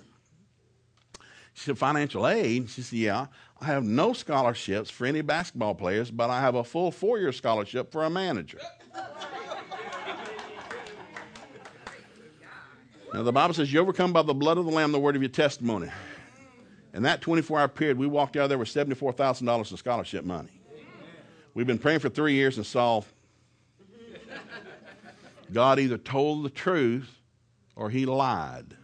She 1.55 1.65
said, 1.65 1.79
Financial 1.79 2.27
aid? 2.27 2.71
She 2.71 2.83
said, 2.83 2.99
Yeah. 2.99 3.27
I 3.61 3.67
have 3.67 3.85
no 3.85 4.15
scholarships 4.15 4.89
for 4.89 5.07
any 5.07 5.21
basketball 5.21 5.75
players, 5.75 6.11
but 6.11 6.31
I 6.31 6.41
have 6.41 6.55
a 6.55 6.65
full 6.65 6.91
four 6.91 7.19
year 7.19 7.31
scholarship 7.31 7.93
for 7.93 8.05
a 8.05 8.11
manager. 8.11 8.59
now, 13.13 13.23
the 13.23 13.33
Bible 13.33 13.53
says, 13.53 13.71
You 13.71 13.81
overcome 13.81 14.15
by 14.15 14.23
the 14.23 14.33
blood 14.33 14.57
of 14.57 14.65
the 14.65 14.71
Lamb, 14.71 14.93
the 14.93 14.99
word 14.99 15.15
of 15.15 15.21
your 15.21 15.29
testimony. 15.29 15.91
In 16.95 17.03
that 17.03 17.21
24 17.21 17.61
hour 17.61 17.69
period, 17.69 17.99
we 17.99 18.07
walked 18.07 18.37
out 18.37 18.49
there 18.49 18.57
with 18.57 18.69
$74,000 18.69 19.71
in 19.71 19.77
scholarship 19.77 20.25
money. 20.25 20.51
We've 21.53 21.67
been 21.67 21.79
praying 21.79 21.99
for 21.99 22.09
three 22.09 22.35
years 22.35 22.57
and 22.57 22.65
saw 22.65 23.03
God 25.53 25.79
either 25.79 25.99
told 25.99 26.45
the 26.45 26.51
truth 26.51 27.11
or 27.77 27.91
he 27.91 28.07
lied. 28.07 28.77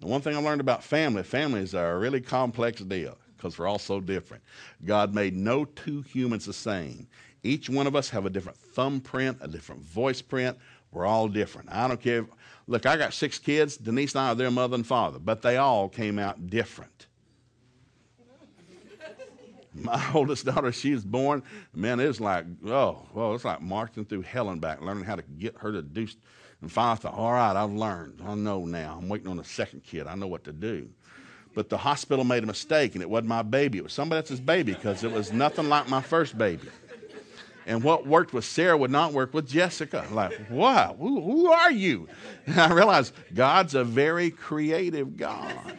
The 0.00 0.06
one 0.06 0.20
thing 0.20 0.34
I 0.34 0.40
learned 0.40 0.60
about 0.60 0.82
family 0.82 1.22
families 1.22 1.74
are 1.74 1.92
a 1.92 1.98
really 1.98 2.20
complex 2.20 2.80
deal 2.80 3.18
because 3.38 3.58
we're 3.58 3.66
all 3.66 3.78
so 3.78 4.00
different. 4.00 4.42
God 4.84 5.14
made 5.14 5.34
no 5.34 5.64
two 5.64 6.02
humans 6.02 6.44
the 6.44 6.52
same. 6.52 7.06
Each 7.42 7.70
one 7.70 7.86
of 7.86 7.94
us 7.94 8.10
have 8.10 8.26
a 8.26 8.30
different 8.30 8.58
thumbprint, 8.58 9.38
a 9.40 9.48
different 9.48 9.82
voice 9.82 10.20
print. 10.20 10.58
We're 10.90 11.06
all 11.06 11.28
different. 11.28 11.70
I 11.70 11.86
don't 11.86 12.00
care. 12.00 12.26
Look, 12.66 12.84
I 12.84 12.96
got 12.96 13.14
six 13.14 13.38
kids. 13.38 13.76
Denise 13.76 14.14
and 14.14 14.22
I 14.22 14.28
are 14.30 14.34
their 14.34 14.50
mother 14.50 14.74
and 14.74 14.86
father, 14.86 15.18
but 15.18 15.40
they 15.40 15.56
all 15.56 15.88
came 15.88 16.18
out 16.18 16.50
different. 16.50 17.06
My 19.74 20.02
oldest 20.14 20.44
daughter, 20.44 20.72
she 20.72 20.92
was 20.92 21.04
born, 21.04 21.42
man, 21.72 22.00
it 22.00 22.08
was 22.08 22.20
like, 22.20 22.44
oh, 22.66 23.06
well, 23.14 23.34
it's 23.34 23.44
like 23.44 23.60
marching 23.60 24.04
through 24.04 24.22
hell 24.22 24.50
and 24.50 24.60
back, 24.60 24.80
learning 24.80 25.04
how 25.04 25.14
to 25.14 25.22
get 25.22 25.56
her 25.58 25.70
to 25.70 25.82
do. 25.82 26.08
And 26.60 26.72
finally, 26.72 26.92
I 26.92 26.96
thought, 26.96 27.14
all 27.14 27.32
right, 27.32 27.54
I've 27.54 27.70
learned. 27.70 28.20
I 28.26 28.34
know 28.34 28.64
now. 28.64 28.98
I'm 29.00 29.08
waiting 29.08 29.28
on 29.28 29.36
the 29.36 29.44
second 29.44 29.84
kid. 29.84 30.08
I 30.08 30.16
know 30.16 30.26
what 30.26 30.42
to 30.44 30.52
do 30.52 30.88
but 31.58 31.68
the 31.68 31.76
hospital 31.76 32.24
made 32.24 32.44
a 32.44 32.46
mistake 32.46 32.94
and 32.94 33.02
it 33.02 33.10
wasn't 33.10 33.26
my 33.26 33.42
baby. 33.42 33.78
It 33.78 33.82
was 33.82 33.92
somebody 33.92 34.18
else's 34.18 34.38
baby 34.38 34.74
because 34.74 35.02
it 35.02 35.10
was 35.10 35.32
nothing 35.32 35.68
like 35.68 35.88
my 35.88 36.00
first 36.00 36.38
baby. 36.38 36.68
And 37.66 37.82
what 37.82 38.06
worked 38.06 38.32
with 38.32 38.44
Sarah 38.44 38.78
would 38.78 38.92
not 38.92 39.12
work 39.12 39.34
with 39.34 39.48
Jessica. 39.48 40.06
Like, 40.12 40.38
wow, 40.50 40.94
who, 40.96 41.20
who 41.20 41.50
are 41.50 41.72
you? 41.72 42.06
And 42.46 42.60
I 42.60 42.72
realized 42.72 43.12
God's 43.34 43.74
a 43.74 43.82
very 43.82 44.30
creative 44.30 45.16
God. 45.16 45.76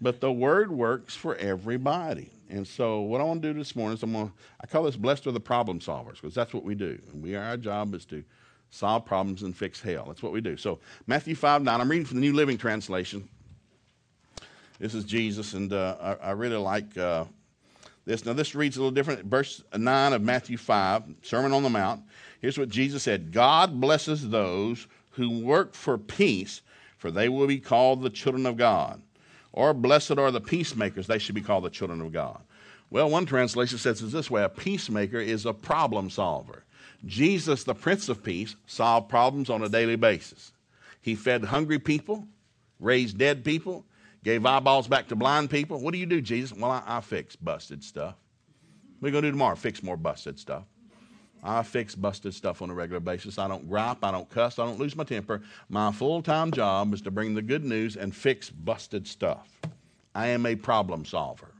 But 0.00 0.20
the 0.20 0.32
word 0.32 0.72
works 0.72 1.14
for 1.14 1.36
everybody. 1.36 2.28
And 2.50 2.66
so, 2.66 3.02
what 3.02 3.20
I 3.20 3.24
want 3.24 3.40
to 3.42 3.52
do 3.52 3.56
this 3.56 3.76
morning 3.76 3.98
is 3.98 4.02
I'm 4.02 4.14
going 4.14 4.30
to, 4.30 4.34
I 4.60 4.66
call 4.66 4.82
this 4.82 4.96
blessed 4.96 5.28
are 5.28 5.32
the 5.32 5.38
problem 5.38 5.78
solvers 5.78 6.14
because 6.14 6.34
that's 6.34 6.52
what 6.52 6.64
we 6.64 6.74
do. 6.74 6.98
And 7.12 7.22
we, 7.22 7.36
our 7.36 7.56
job 7.56 7.94
is 7.94 8.04
to 8.06 8.24
solve 8.70 9.04
problems 9.04 9.44
and 9.44 9.56
fix 9.56 9.80
hell. 9.80 10.06
That's 10.08 10.24
what 10.24 10.32
we 10.32 10.40
do. 10.40 10.56
So, 10.56 10.80
Matthew 11.06 11.36
5 11.36 11.62
9, 11.62 11.80
I'm 11.80 11.88
reading 11.88 12.04
from 12.04 12.16
the 12.16 12.22
New 12.22 12.32
Living 12.32 12.58
Translation. 12.58 13.28
This 14.78 14.94
is 14.94 15.04
Jesus, 15.04 15.54
and 15.54 15.72
uh, 15.72 15.96
I, 16.00 16.28
I, 16.28 16.30
really 16.32 16.56
like 16.56 16.96
uh, 16.96 17.24
this. 18.04 18.24
Now, 18.24 18.32
this 18.32 18.54
reads 18.54 18.76
a 18.76 18.80
little 18.80 18.92
different. 18.92 19.24
Verse 19.24 19.62
9 19.76 20.12
of 20.12 20.22
Matthew 20.22 20.56
5, 20.56 21.02
Sermon 21.22 21.52
on 21.52 21.64
the 21.64 21.68
Mount. 21.68 22.02
Here's 22.40 22.58
what 22.58 22.68
Jesus 22.68 23.02
said 23.02 23.32
God 23.32 23.80
blesses 23.80 24.28
those 24.28 24.86
who 25.10 25.40
work 25.40 25.74
for 25.74 25.98
peace, 25.98 26.62
for 26.96 27.10
they 27.10 27.28
will 27.28 27.48
be 27.48 27.58
called 27.58 28.02
the 28.02 28.10
children 28.10 28.46
of 28.46 28.56
God. 28.56 29.02
Or 29.52 29.74
blessed 29.74 30.18
are 30.18 30.30
the 30.30 30.40
peacemakers, 30.40 31.08
they 31.08 31.18
should 31.18 31.34
be 31.34 31.40
called 31.40 31.64
the 31.64 31.70
children 31.70 32.00
of 32.00 32.12
God. 32.12 32.40
Well, 32.90 33.10
one 33.10 33.26
translation 33.26 33.78
says 33.78 34.00
it 34.00 34.06
this 34.06 34.30
way 34.30 34.44
a 34.44 34.48
peacemaker 34.48 35.18
is 35.18 35.44
a 35.44 35.52
problem 35.52 36.08
solver. 36.08 36.64
Jesus, 37.04 37.64
the 37.64 37.74
Prince 37.74 38.08
of 38.08 38.22
Peace, 38.22 38.54
solved 38.66 39.08
problems 39.08 39.50
on 39.50 39.62
a 39.62 39.68
daily 39.68 39.96
basis. 39.96 40.52
He 41.00 41.14
fed 41.14 41.44
hungry 41.44 41.78
people, 41.78 42.26
raised 42.80 43.18
dead 43.18 43.44
people, 43.44 43.84
gave 44.24 44.44
eyeballs 44.44 44.88
back 44.88 45.08
to 45.08 45.16
blind 45.16 45.50
people. 45.50 45.80
What 45.80 45.92
do 45.92 45.98
you 45.98 46.06
do, 46.06 46.20
Jesus? 46.20 46.56
Well, 46.56 46.70
I, 46.70 46.82
I 46.86 47.00
fix 47.00 47.36
busted 47.36 47.82
stuff. 47.82 48.16
What 48.98 49.06
are 49.06 49.08
you 49.08 49.12
going 49.12 49.22
to 49.22 49.28
do 49.28 49.32
tomorrow? 49.32 49.56
Fix 49.56 49.82
more 49.82 49.96
busted 49.96 50.38
stuff. 50.38 50.64
I 51.42 51.62
fix 51.62 51.94
busted 51.94 52.34
stuff 52.34 52.62
on 52.62 52.70
a 52.70 52.74
regular 52.74 53.00
basis. 53.00 53.38
I 53.38 53.46
don't 53.46 53.68
gripe. 53.68 54.02
I 54.02 54.10
don't 54.10 54.28
cuss. 54.28 54.58
I 54.58 54.64
don't 54.64 54.78
lose 54.78 54.96
my 54.96 55.04
temper. 55.04 55.42
My 55.68 55.92
full 55.92 56.20
time 56.20 56.50
job 56.50 56.92
is 56.92 57.02
to 57.02 57.10
bring 57.10 57.34
the 57.34 57.42
good 57.42 57.64
news 57.64 57.96
and 57.96 58.14
fix 58.14 58.50
busted 58.50 59.06
stuff. 59.06 59.48
I 60.14 60.28
am 60.28 60.46
a 60.46 60.56
problem 60.56 61.04
solver. 61.04 61.54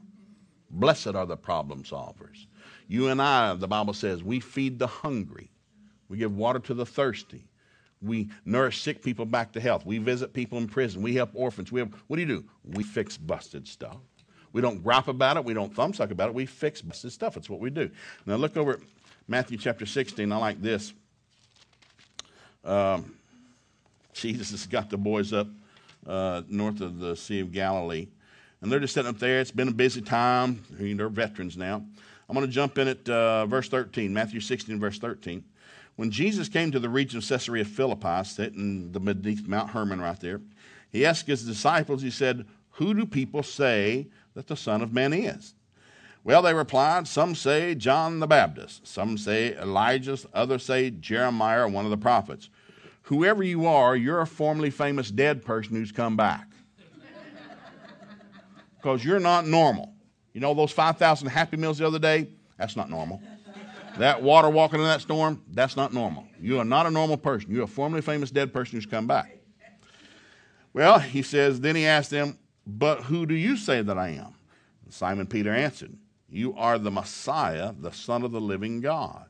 Blessed 0.69 1.15
are 1.15 1.25
the 1.25 1.37
problem 1.37 1.83
solvers. 1.83 2.45
You 2.87 3.07
and 3.07 3.21
I, 3.21 3.53
the 3.53 3.67
Bible 3.67 3.93
says, 3.93 4.23
we 4.23 4.39
feed 4.39 4.79
the 4.79 4.87
hungry, 4.87 5.51
we 6.09 6.17
give 6.17 6.35
water 6.35 6.59
to 6.59 6.73
the 6.73 6.85
thirsty. 6.85 7.48
We 8.01 8.29
nourish 8.45 8.81
sick 8.81 9.03
people 9.03 9.25
back 9.25 9.51
to 9.53 9.59
health. 9.59 9.85
We 9.85 9.97
visit 9.97 10.33
people 10.33 10.57
in 10.57 10.67
prison. 10.67 11.01
We 11.01 11.15
help 11.15 11.31
orphans. 11.33 11.71
We 11.71 11.81
have, 11.81 11.93
what 12.07 12.15
do 12.15 12.21
you 12.21 12.27
do? 12.27 12.45
We 12.63 12.83
fix 12.83 13.17
busted 13.17 13.67
stuff. 13.67 13.97
We 14.53 14.61
don't 14.61 14.81
gripe 14.81 15.07
about 15.07 15.37
it. 15.37 15.43
We 15.43 15.53
don't 15.53 15.73
thumbsuck 15.73 16.11
about 16.11 16.29
it. 16.29 16.33
We 16.33 16.45
fix 16.45 16.81
busted 16.81 17.11
stuff. 17.11 17.37
It's 17.37 17.49
what 17.49 17.59
we 17.59 17.69
do. 17.69 17.89
Now 18.25 18.35
look 18.35 18.57
over 18.57 18.73
at 18.73 18.79
Matthew 19.27 19.57
chapter 19.57 19.85
16, 19.85 20.31
I 20.31 20.37
like 20.37 20.61
this. 20.61 20.93
Um, 22.63 23.13
Jesus 24.13 24.51
has 24.51 24.65
got 24.65 24.89
the 24.89 24.97
boys 24.97 25.33
up 25.33 25.47
uh, 26.07 26.41
north 26.47 26.81
of 26.81 26.99
the 26.99 27.15
Sea 27.15 27.41
of 27.41 27.51
Galilee. 27.51 28.07
And 28.61 28.71
they're 28.71 28.79
just 28.79 28.93
sitting 28.93 29.09
up 29.09 29.19
there. 29.19 29.39
It's 29.39 29.51
been 29.51 29.67
a 29.67 29.73
busy 29.73 30.01
time. 30.01 30.63
They're 30.71 31.09
veterans 31.09 31.57
now. 31.57 31.85
I'm 32.27 32.35
going 32.35 32.45
to 32.45 32.51
jump 32.51 32.77
in 32.77 32.87
at 32.87 33.07
uh, 33.07 33.45
verse 33.45 33.69
13, 33.69 34.13
Matthew 34.13 34.39
16, 34.39 34.79
verse 34.79 34.99
13. 34.99 35.43
When 35.99 36.11
Jesus 36.11 36.47
came 36.47 36.71
to 36.71 36.79
the 36.79 36.87
region 36.87 37.17
of 37.17 37.27
Caesarea 37.27 37.65
Philippi, 37.65 38.23
sitting 38.23 38.87
beneath 38.87 39.45
Mount 39.45 39.71
Hermon 39.71 39.99
right 39.99 40.17
there, 40.17 40.39
he 40.89 41.05
asked 41.05 41.27
his 41.27 41.43
disciples, 41.43 42.01
he 42.01 42.09
said, 42.09 42.45
Who 42.69 42.93
do 42.93 43.05
people 43.05 43.43
say 43.43 44.07
that 44.33 44.47
the 44.47 44.55
Son 44.55 44.81
of 44.81 44.93
Man 44.93 45.11
is? 45.11 45.55
Well, 46.23 46.41
they 46.41 46.53
replied, 46.53 47.05
Some 47.05 47.35
say 47.35 47.75
John 47.75 48.21
the 48.21 48.27
Baptist, 48.27 48.87
some 48.87 49.17
say 49.17 49.57
Elijah, 49.57 50.17
others 50.33 50.63
say 50.63 50.89
Jeremiah 50.89 51.67
one 51.67 51.83
of 51.83 51.91
the 51.91 51.97
prophets. 51.97 52.49
Whoever 53.01 53.43
you 53.43 53.65
are, 53.65 53.93
you're 53.93 54.21
a 54.21 54.25
formerly 54.25 54.69
famous 54.69 55.11
dead 55.11 55.43
person 55.43 55.75
who's 55.75 55.91
come 55.91 56.15
back. 56.15 56.47
Because 58.77 59.03
you're 59.03 59.19
not 59.19 59.45
normal. 59.45 59.93
You 60.31 60.39
know 60.39 60.53
those 60.53 60.71
5,000 60.71 61.27
Happy 61.27 61.57
Meals 61.57 61.79
the 61.79 61.87
other 61.87 61.99
day? 61.99 62.29
That's 62.57 62.77
not 62.77 62.89
normal. 62.89 63.21
That 63.99 64.21
water 64.21 64.49
walking 64.49 64.79
in 64.79 64.85
that 64.85 65.01
storm, 65.01 65.43
that's 65.51 65.77
not 65.77 65.93
normal. 65.93 66.25
You 66.41 66.59
are 66.59 66.65
not 66.65 66.85
a 66.85 66.91
normal 66.91 67.17
person. 67.17 67.51
You're 67.51 67.63
a 67.63 67.67
formerly 67.67 68.01
famous 68.01 68.31
dead 68.31 68.51
person 68.51 68.77
who's 68.77 68.85
come 68.85 69.07
back. 69.07 69.37
Well, 70.73 70.99
he 70.99 71.21
says, 71.21 71.61
then 71.61 71.75
he 71.75 71.85
asked 71.85 72.09
them, 72.09 72.37
But 72.65 73.03
who 73.03 73.25
do 73.25 73.35
you 73.35 73.57
say 73.57 73.81
that 73.81 73.97
I 73.97 74.09
am? 74.09 74.35
Simon 74.89 75.27
Peter 75.27 75.53
answered, 75.53 75.95
you 76.31 76.55
are 76.55 76.77
the 76.77 76.91
Messiah, 76.91 77.73
the 77.77 77.91
Son 77.91 78.23
of 78.23 78.31
the 78.31 78.41
living 78.41 78.81
God. 78.81 79.25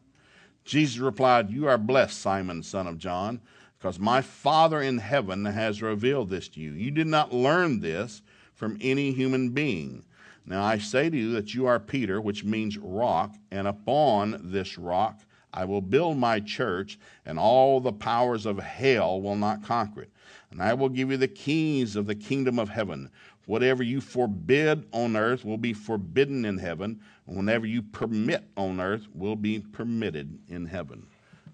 Jesus 0.66 0.98
replied, 0.98 1.50
You 1.50 1.68
are 1.68 1.78
blessed, 1.78 2.20
Simon, 2.20 2.62
son 2.62 2.88
of 2.88 2.98
John, 2.98 3.42
because 3.78 4.00
my 4.00 4.22
Father 4.22 4.82
in 4.82 4.98
heaven 4.98 5.46
has 5.46 5.82
revealed 5.82 6.30
this 6.30 6.50
to 6.50 6.60
you. 6.60 6.74
You 6.74 6.92
did 6.92 7.08
not 7.08 7.34
learn 7.34 7.80
this 7.80 8.22
from 8.54 8.78
any 8.82 9.14
human 9.14 9.50
being. 9.50 10.04
Now 10.50 10.64
I 10.64 10.80
say 10.80 11.10
to 11.10 11.18
you 11.18 11.32
that 11.34 11.54
you 11.54 11.68
are 11.68 11.80
Peter, 11.80 12.20
which 12.20 12.44
means 12.44 12.78
rock, 12.78 13.36
and 13.52 13.68
upon 13.68 14.42
this 14.52 14.78
rock 14.78 15.22
I 15.54 15.66
will 15.66 15.82
build 15.82 16.18
my 16.18 16.40
church, 16.40 17.00
and 17.26 17.40
all 17.40 17.80
the 17.80 17.94
powers 17.94 18.46
of 18.46 18.58
hell 18.58 19.22
will 19.22 19.36
not 19.36 19.64
conquer 19.64 20.02
it. 20.02 20.12
And 20.52 20.62
I 20.62 20.74
will 20.74 20.90
give 20.90 21.12
you 21.12 21.18
the 21.18 21.28
keys 21.28 21.96
of 21.96 22.08
the 22.08 22.16
kingdom 22.16 22.58
of 22.58 22.70
heaven. 22.70 23.12
Whatever 23.46 23.84
you 23.84 24.02
forbid 24.02 24.86
on 24.92 25.16
earth 25.16 25.46
will 25.46 25.58
be 25.58 25.74
forbidden 25.74 26.46
in 26.46 26.58
heaven. 26.58 27.00
And 27.28 27.38
whenever 27.38 27.66
you 27.66 27.82
permit 27.82 28.44
on 28.58 28.80
earth 28.80 29.08
will 29.14 29.36
be 29.36 29.60
permitted 29.60 30.38
in 30.50 30.66
heaven. 30.66 31.06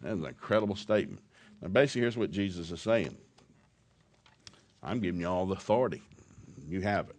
That's 0.01 0.19
an 0.19 0.25
incredible 0.25 0.75
statement. 0.75 1.21
Now, 1.61 1.69
basically, 1.69 2.01
here's 2.01 2.17
what 2.17 2.31
Jesus 2.31 2.71
is 2.71 2.81
saying 2.81 3.15
I'm 4.83 4.99
giving 4.99 5.21
you 5.21 5.27
all 5.27 5.45
the 5.45 5.55
authority. 5.55 6.01
You 6.67 6.81
have 6.81 7.09
it. 7.09 7.15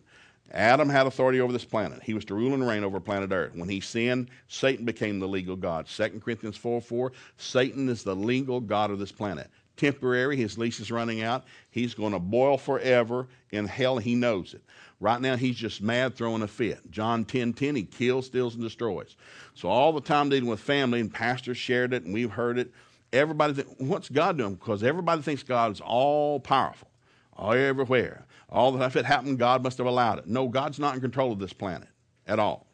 Adam 0.53 0.89
had 0.89 1.07
authority 1.07 1.41
over 1.41 1.53
this 1.53 1.65
planet. 1.65 2.03
He 2.03 2.15
was 2.15 2.25
to 2.27 2.35
rule 2.35 2.55
and 2.55 2.67
reign 2.67 2.85
over 2.85 3.01
planet 3.01 3.33
Earth. 3.33 3.55
When 3.55 3.69
he 3.69 3.81
sinned, 3.81 4.31
Satan 4.49 4.85
became 4.85 5.19
the 5.19 5.29
legal 5.29 5.57
God. 5.57 5.87
2 5.87 6.21
Corinthians 6.25 6.57
4 6.57 6.81
4, 6.81 7.13
Satan 7.37 7.89
is 7.89 8.03
the 8.03 8.15
legal 8.15 8.61
God 8.61 8.91
of 8.91 8.99
this 8.99 9.13
planet 9.13 9.51
temporary. 9.77 10.37
His 10.37 10.59
lease 10.59 10.81
is 10.81 10.91
running 10.91 11.23
out. 11.23 11.45
He's 11.71 11.95
going 11.95 12.13
to 12.13 12.19
boil 12.19 12.59
forever 12.59 13.29
in 13.51 13.67
hell. 13.67 13.99
He 13.99 14.15
knows 14.15 14.55
it. 14.55 14.63
Right 14.99 15.21
now, 15.21 15.37
he's 15.37 15.57
just 15.57 15.83
mad, 15.83 16.17
throwing 16.17 16.43
a 16.43 16.49
fit. 16.49 16.91
John 16.91 17.25
10 17.25 17.53
10, 17.53 17.77
he 17.77 17.83
kills, 17.85 18.27
steals, 18.27 18.55
and 18.55 18.63
destroys. 18.63 19.17
So, 19.55 19.69
all 19.69 19.93
the 19.93 20.01
time 20.01 20.31
dealing 20.31 20.49
with 20.49 20.61
family, 20.61 21.01
and 21.01 21.13
pastors 21.13 21.59
shared 21.59 21.93
it, 21.93 22.05
and 22.05 22.15
we've 22.15 22.31
heard 22.31 22.59
it. 22.59 22.73
Everybody, 23.13 23.55
th- 23.55 23.69
what's 23.79 24.09
God 24.09 24.39
doing? 24.39 24.55
Because 24.55 24.83
everybody 24.83 25.23
thinks 25.23 25.43
God 25.43 25.73
is 25.73 25.81
all 25.81 26.41
powerful, 26.41 26.89
all 27.35 27.53
everywhere. 27.53 28.26
All 28.57 28.73
that 28.73 28.87
if 28.87 28.97
it 28.97 29.05
happened, 29.05 29.39
God 29.39 29.63
must 29.63 29.77
have 29.77 29.87
allowed 29.87 30.19
it. 30.19 30.27
No, 30.27 30.49
God's 30.49 30.79
not 30.79 30.95
in 30.95 31.03
control 31.03 31.31
of 31.31 31.39
this 31.39 31.53
planet 31.53 31.89
at 32.27 32.39
all. 32.39 32.67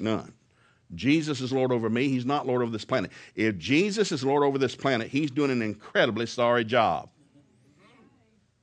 None. 0.00 0.34
Jesus 0.96 1.40
is 1.40 1.52
Lord 1.52 1.70
over 1.70 1.88
me. 1.88 2.08
He's 2.08 2.26
not 2.26 2.48
Lord 2.48 2.62
over 2.62 2.72
this 2.72 2.84
planet. 2.84 3.12
If 3.36 3.56
Jesus 3.56 4.10
is 4.10 4.24
Lord 4.24 4.42
over 4.42 4.58
this 4.58 4.74
planet, 4.74 5.06
he's 5.06 5.30
doing 5.30 5.52
an 5.52 5.62
incredibly 5.62 6.26
sorry 6.26 6.64
job. 6.64 7.10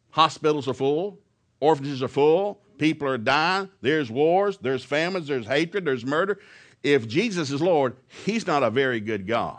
Hospitals 0.09 0.67
are 0.67 0.73
full, 0.73 1.19
orphanages 1.61 2.03
are 2.03 2.09
full, 2.09 2.59
people 2.77 3.07
are 3.07 3.17
dying, 3.17 3.69
there's 3.79 4.11
wars, 4.11 4.57
there's 4.57 4.83
famines, 4.83 5.27
there's 5.27 5.47
hatred, 5.47 5.85
there's 5.85 6.05
murder. 6.05 6.37
If 6.83 7.07
Jesus 7.07 7.49
is 7.49 7.61
Lord, 7.61 7.95
he's 8.25 8.45
not 8.45 8.61
a 8.61 8.69
very 8.69 8.99
good 8.99 9.25
God. 9.25 9.57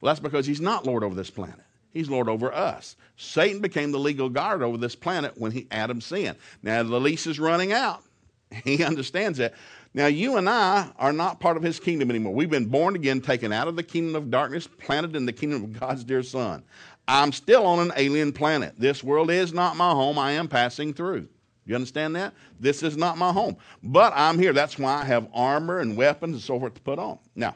Well, 0.00 0.10
that's 0.10 0.20
because 0.20 0.46
he's 0.46 0.60
not 0.60 0.86
Lord 0.86 1.02
over 1.02 1.16
this 1.16 1.30
planet. 1.30 1.65
He's 1.96 2.10
Lord 2.10 2.28
over 2.28 2.52
us. 2.52 2.96
Satan 3.16 3.60
became 3.60 3.90
the 3.90 3.98
legal 3.98 4.28
guard 4.28 4.62
over 4.62 4.76
this 4.76 4.94
planet 4.94 5.32
when 5.38 5.52
he, 5.52 5.66
Adam 5.70 6.00
sinned. 6.00 6.36
Now 6.62 6.82
the 6.82 7.00
lease 7.00 7.26
is 7.26 7.40
running 7.40 7.72
out. 7.72 8.02
He 8.64 8.84
understands 8.84 9.38
that. 9.38 9.54
Now, 9.92 10.06
you 10.06 10.36
and 10.36 10.48
I 10.48 10.90
are 10.98 11.12
not 11.12 11.40
part 11.40 11.56
of 11.56 11.62
his 11.62 11.80
kingdom 11.80 12.10
anymore. 12.10 12.34
We've 12.34 12.50
been 12.50 12.66
born 12.66 12.94
again, 12.94 13.22
taken 13.22 13.50
out 13.50 13.66
of 13.66 13.76
the 13.76 13.82
kingdom 13.82 14.14
of 14.14 14.30
darkness, 14.30 14.66
planted 14.66 15.16
in 15.16 15.24
the 15.24 15.32
kingdom 15.32 15.64
of 15.64 15.80
God's 15.80 16.04
dear 16.04 16.22
Son. 16.22 16.62
I'm 17.08 17.32
still 17.32 17.66
on 17.66 17.80
an 17.80 17.92
alien 17.96 18.32
planet. 18.32 18.74
This 18.78 19.02
world 19.02 19.30
is 19.30 19.54
not 19.54 19.74
my 19.76 19.90
home. 19.90 20.18
I 20.18 20.32
am 20.32 20.48
passing 20.48 20.92
through. 20.92 21.28
You 21.64 21.74
understand 21.74 22.14
that? 22.14 22.34
This 22.60 22.82
is 22.82 22.96
not 22.96 23.16
my 23.16 23.32
home. 23.32 23.56
But 23.82 24.12
I'm 24.14 24.38
here. 24.38 24.52
That's 24.52 24.78
why 24.78 25.00
I 25.00 25.04
have 25.04 25.28
armor 25.32 25.80
and 25.80 25.96
weapons 25.96 26.34
and 26.34 26.42
so 26.42 26.60
forth 26.60 26.74
to 26.74 26.80
put 26.82 26.98
on. 26.98 27.18
Now, 27.34 27.54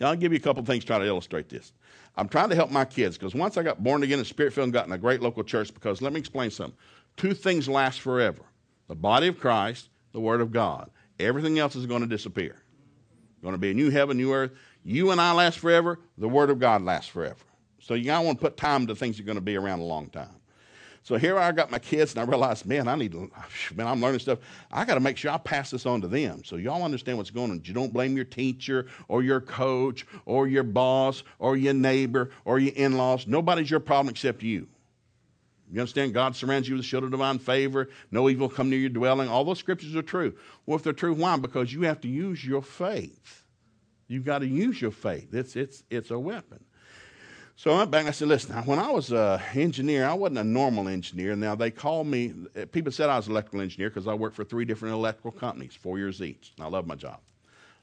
I'll 0.00 0.16
give 0.16 0.32
you 0.32 0.38
a 0.38 0.42
couple 0.42 0.64
things 0.64 0.84
to 0.84 0.86
try 0.86 0.98
to 1.00 1.06
illustrate 1.06 1.48
this. 1.48 1.72
I'm 2.20 2.28
trying 2.28 2.50
to 2.50 2.54
help 2.54 2.70
my 2.70 2.84
kids 2.84 3.16
because 3.16 3.34
once 3.34 3.56
I 3.56 3.62
got 3.62 3.82
born 3.82 4.02
again 4.02 4.18
and 4.18 4.26
spirit 4.26 4.52
filled 4.52 4.64
and 4.64 4.72
got 4.74 4.86
in 4.86 4.92
a 4.92 4.98
great 4.98 5.22
local 5.22 5.42
church, 5.42 5.72
because 5.72 6.02
let 6.02 6.12
me 6.12 6.20
explain 6.20 6.50
something. 6.50 6.76
Two 7.16 7.32
things 7.32 7.66
last 7.66 8.02
forever 8.02 8.42
the 8.88 8.94
body 8.94 9.28
of 9.28 9.40
Christ, 9.40 9.88
the 10.12 10.20
Word 10.20 10.42
of 10.42 10.52
God. 10.52 10.90
Everything 11.18 11.58
else 11.58 11.76
is 11.76 11.86
going 11.86 12.02
to 12.02 12.06
disappear. 12.06 12.56
Going 13.42 13.54
to 13.54 13.58
be 13.58 13.70
a 13.70 13.74
new 13.74 13.88
heaven, 13.88 14.18
new 14.18 14.34
earth. 14.34 14.50
You 14.84 15.12
and 15.12 15.20
I 15.20 15.32
last 15.32 15.60
forever. 15.60 15.98
The 16.18 16.28
Word 16.28 16.50
of 16.50 16.58
God 16.58 16.82
lasts 16.82 17.08
forever. 17.08 17.40
So 17.80 17.94
you 17.94 18.04
got 18.04 18.20
to 18.20 18.26
want 18.26 18.38
to 18.38 18.42
put 18.42 18.58
time 18.58 18.86
to 18.88 18.94
things 18.94 19.16
that 19.16 19.22
are 19.22 19.26
going 19.26 19.36
to 19.36 19.40
be 19.40 19.56
around 19.56 19.80
a 19.80 19.84
long 19.84 20.10
time. 20.10 20.39
So 21.02 21.16
here 21.16 21.38
I 21.38 21.50
got 21.52 21.70
my 21.70 21.78
kids, 21.78 22.12
and 22.12 22.20
I 22.20 22.24
realized, 22.24 22.66
man, 22.66 22.86
I 22.86 22.94
need 22.94 23.12
to, 23.12 23.30
man, 23.74 23.86
I'm 23.86 24.00
learning 24.00 24.20
stuff. 24.20 24.38
I 24.70 24.84
got 24.84 24.94
to 24.94 25.00
make 25.00 25.16
sure 25.16 25.30
I 25.30 25.38
pass 25.38 25.70
this 25.70 25.86
on 25.86 26.00
to 26.02 26.08
them. 26.08 26.44
So 26.44 26.56
y'all 26.56 26.82
understand 26.82 27.18
what's 27.18 27.30
going 27.30 27.50
on. 27.50 27.62
You 27.64 27.74
don't 27.74 27.92
blame 27.92 28.16
your 28.16 28.24
teacher 28.24 28.86
or 29.08 29.22
your 29.22 29.40
coach 29.40 30.06
or 30.26 30.46
your 30.46 30.62
boss 30.62 31.22
or 31.38 31.56
your 31.56 31.74
neighbor 31.74 32.30
or 32.44 32.58
your 32.58 32.74
in 32.74 32.96
laws. 32.96 33.26
Nobody's 33.26 33.70
your 33.70 33.80
problem 33.80 34.10
except 34.10 34.42
you. 34.42 34.68
You 35.72 35.80
understand? 35.80 36.14
God 36.14 36.34
surrounds 36.34 36.68
you 36.68 36.74
with 36.74 36.84
a 36.84 36.88
shield 36.88 37.04
of 37.04 37.12
divine 37.12 37.38
favor. 37.38 37.90
No 38.10 38.28
evil 38.28 38.48
come 38.48 38.70
near 38.70 38.80
your 38.80 38.88
dwelling. 38.88 39.28
All 39.28 39.44
those 39.44 39.60
scriptures 39.60 39.94
are 39.94 40.02
true. 40.02 40.34
Well, 40.66 40.76
if 40.76 40.82
they're 40.82 40.92
true, 40.92 41.14
why? 41.14 41.36
Because 41.36 41.72
you 41.72 41.82
have 41.82 42.00
to 42.00 42.08
use 42.08 42.44
your 42.44 42.60
faith. 42.60 43.44
You've 44.08 44.24
got 44.24 44.40
to 44.40 44.48
use 44.48 44.82
your 44.82 44.90
faith. 44.90 45.32
It's, 45.32 45.54
it's, 45.54 45.84
it's 45.88 46.10
a 46.10 46.18
weapon. 46.18 46.64
So 47.60 47.72
I 47.72 47.76
went 47.80 47.90
back 47.90 48.00
and 48.00 48.08
I 48.08 48.12
said, 48.12 48.28
listen, 48.28 48.56
when 48.64 48.78
I 48.78 48.90
was 48.90 49.12
an 49.12 49.38
engineer, 49.52 50.06
I 50.06 50.14
wasn't 50.14 50.38
a 50.38 50.44
normal 50.44 50.88
engineer. 50.88 51.36
Now, 51.36 51.54
they 51.54 51.70
called 51.70 52.06
me, 52.06 52.32
eh, 52.56 52.64
people 52.64 52.90
said 52.90 53.10
I 53.10 53.18
was 53.18 53.26
an 53.26 53.32
electrical 53.32 53.60
engineer 53.60 53.90
because 53.90 54.08
I 54.08 54.14
worked 54.14 54.34
for 54.34 54.44
three 54.44 54.64
different 54.64 54.94
electrical 54.94 55.30
companies, 55.30 55.74
four 55.74 55.98
years 55.98 56.22
each. 56.22 56.54
I 56.58 56.68
love 56.68 56.86
my 56.86 56.94
job. 56.94 57.18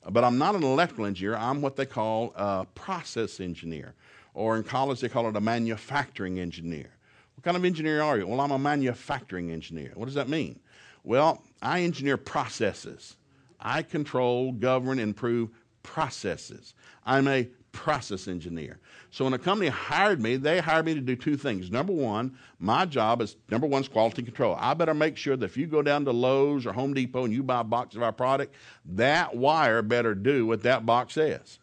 But 0.09 0.23
I'm 0.23 0.39
not 0.39 0.55
an 0.55 0.63
electrical 0.63 1.05
engineer. 1.05 1.35
I'm 1.35 1.61
what 1.61 1.75
they 1.75 1.85
call 1.85 2.33
a 2.35 2.65
process 2.73 3.39
engineer. 3.39 3.93
Or 4.33 4.57
in 4.57 4.63
college, 4.63 4.99
they 4.99 5.09
call 5.09 5.29
it 5.29 5.35
a 5.35 5.41
manufacturing 5.41 6.39
engineer. 6.39 6.89
What 7.35 7.43
kind 7.43 7.55
of 7.55 7.63
engineer 7.63 8.01
are 8.01 8.17
you? 8.17 8.25
Well, 8.25 8.41
I'm 8.41 8.49
a 8.49 8.57
manufacturing 8.57 9.51
engineer. 9.51 9.91
What 9.93 10.05
does 10.05 10.15
that 10.15 10.27
mean? 10.27 10.59
Well, 11.03 11.43
I 11.61 11.81
engineer 11.81 12.17
processes. 12.17 13.15
I 13.59 13.83
control, 13.83 14.53
govern, 14.53 14.93
and 14.93 15.01
improve 15.01 15.51
processes. 15.83 16.73
I'm 17.05 17.27
a 17.27 17.47
process 17.77 18.27
engineer. 18.27 18.79
So 19.11 19.23
when 19.23 19.33
a 19.33 19.37
company 19.37 19.69
hired 19.69 20.19
me, 20.19 20.35
they 20.35 20.59
hired 20.59 20.85
me 20.87 20.95
to 20.95 20.99
do 20.99 21.15
two 21.15 21.37
things. 21.37 21.69
Number 21.69 21.93
one, 21.93 22.35
my 22.59 22.85
job 22.85 23.21
is 23.21 23.35
number 23.51 23.67
one 23.67 23.83
is 23.83 23.87
quality 23.87 24.23
control. 24.23 24.57
I 24.59 24.73
better 24.73 24.95
make 24.95 25.15
sure 25.15 25.37
that 25.37 25.45
if 25.45 25.55
you 25.55 25.67
go 25.67 25.83
down 25.83 26.03
to 26.05 26.11
Lowe's 26.11 26.65
or 26.65 26.73
Home 26.73 26.95
Depot 26.95 27.25
and 27.25 27.33
you 27.33 27.43
buy 27.43 27.61
a 27.61 27.63
box 27.63 27.95
of 27.95 28.01
our 28.01 28.11
product, 28.11 28.55
that 28.83 29.37
wire 29.37 29.83
better 29.83 30.15
do 30.15 30.47
what 30.47 30.63
that 30.63 30.87
box 30.87 31.13
says. 31.13 31.59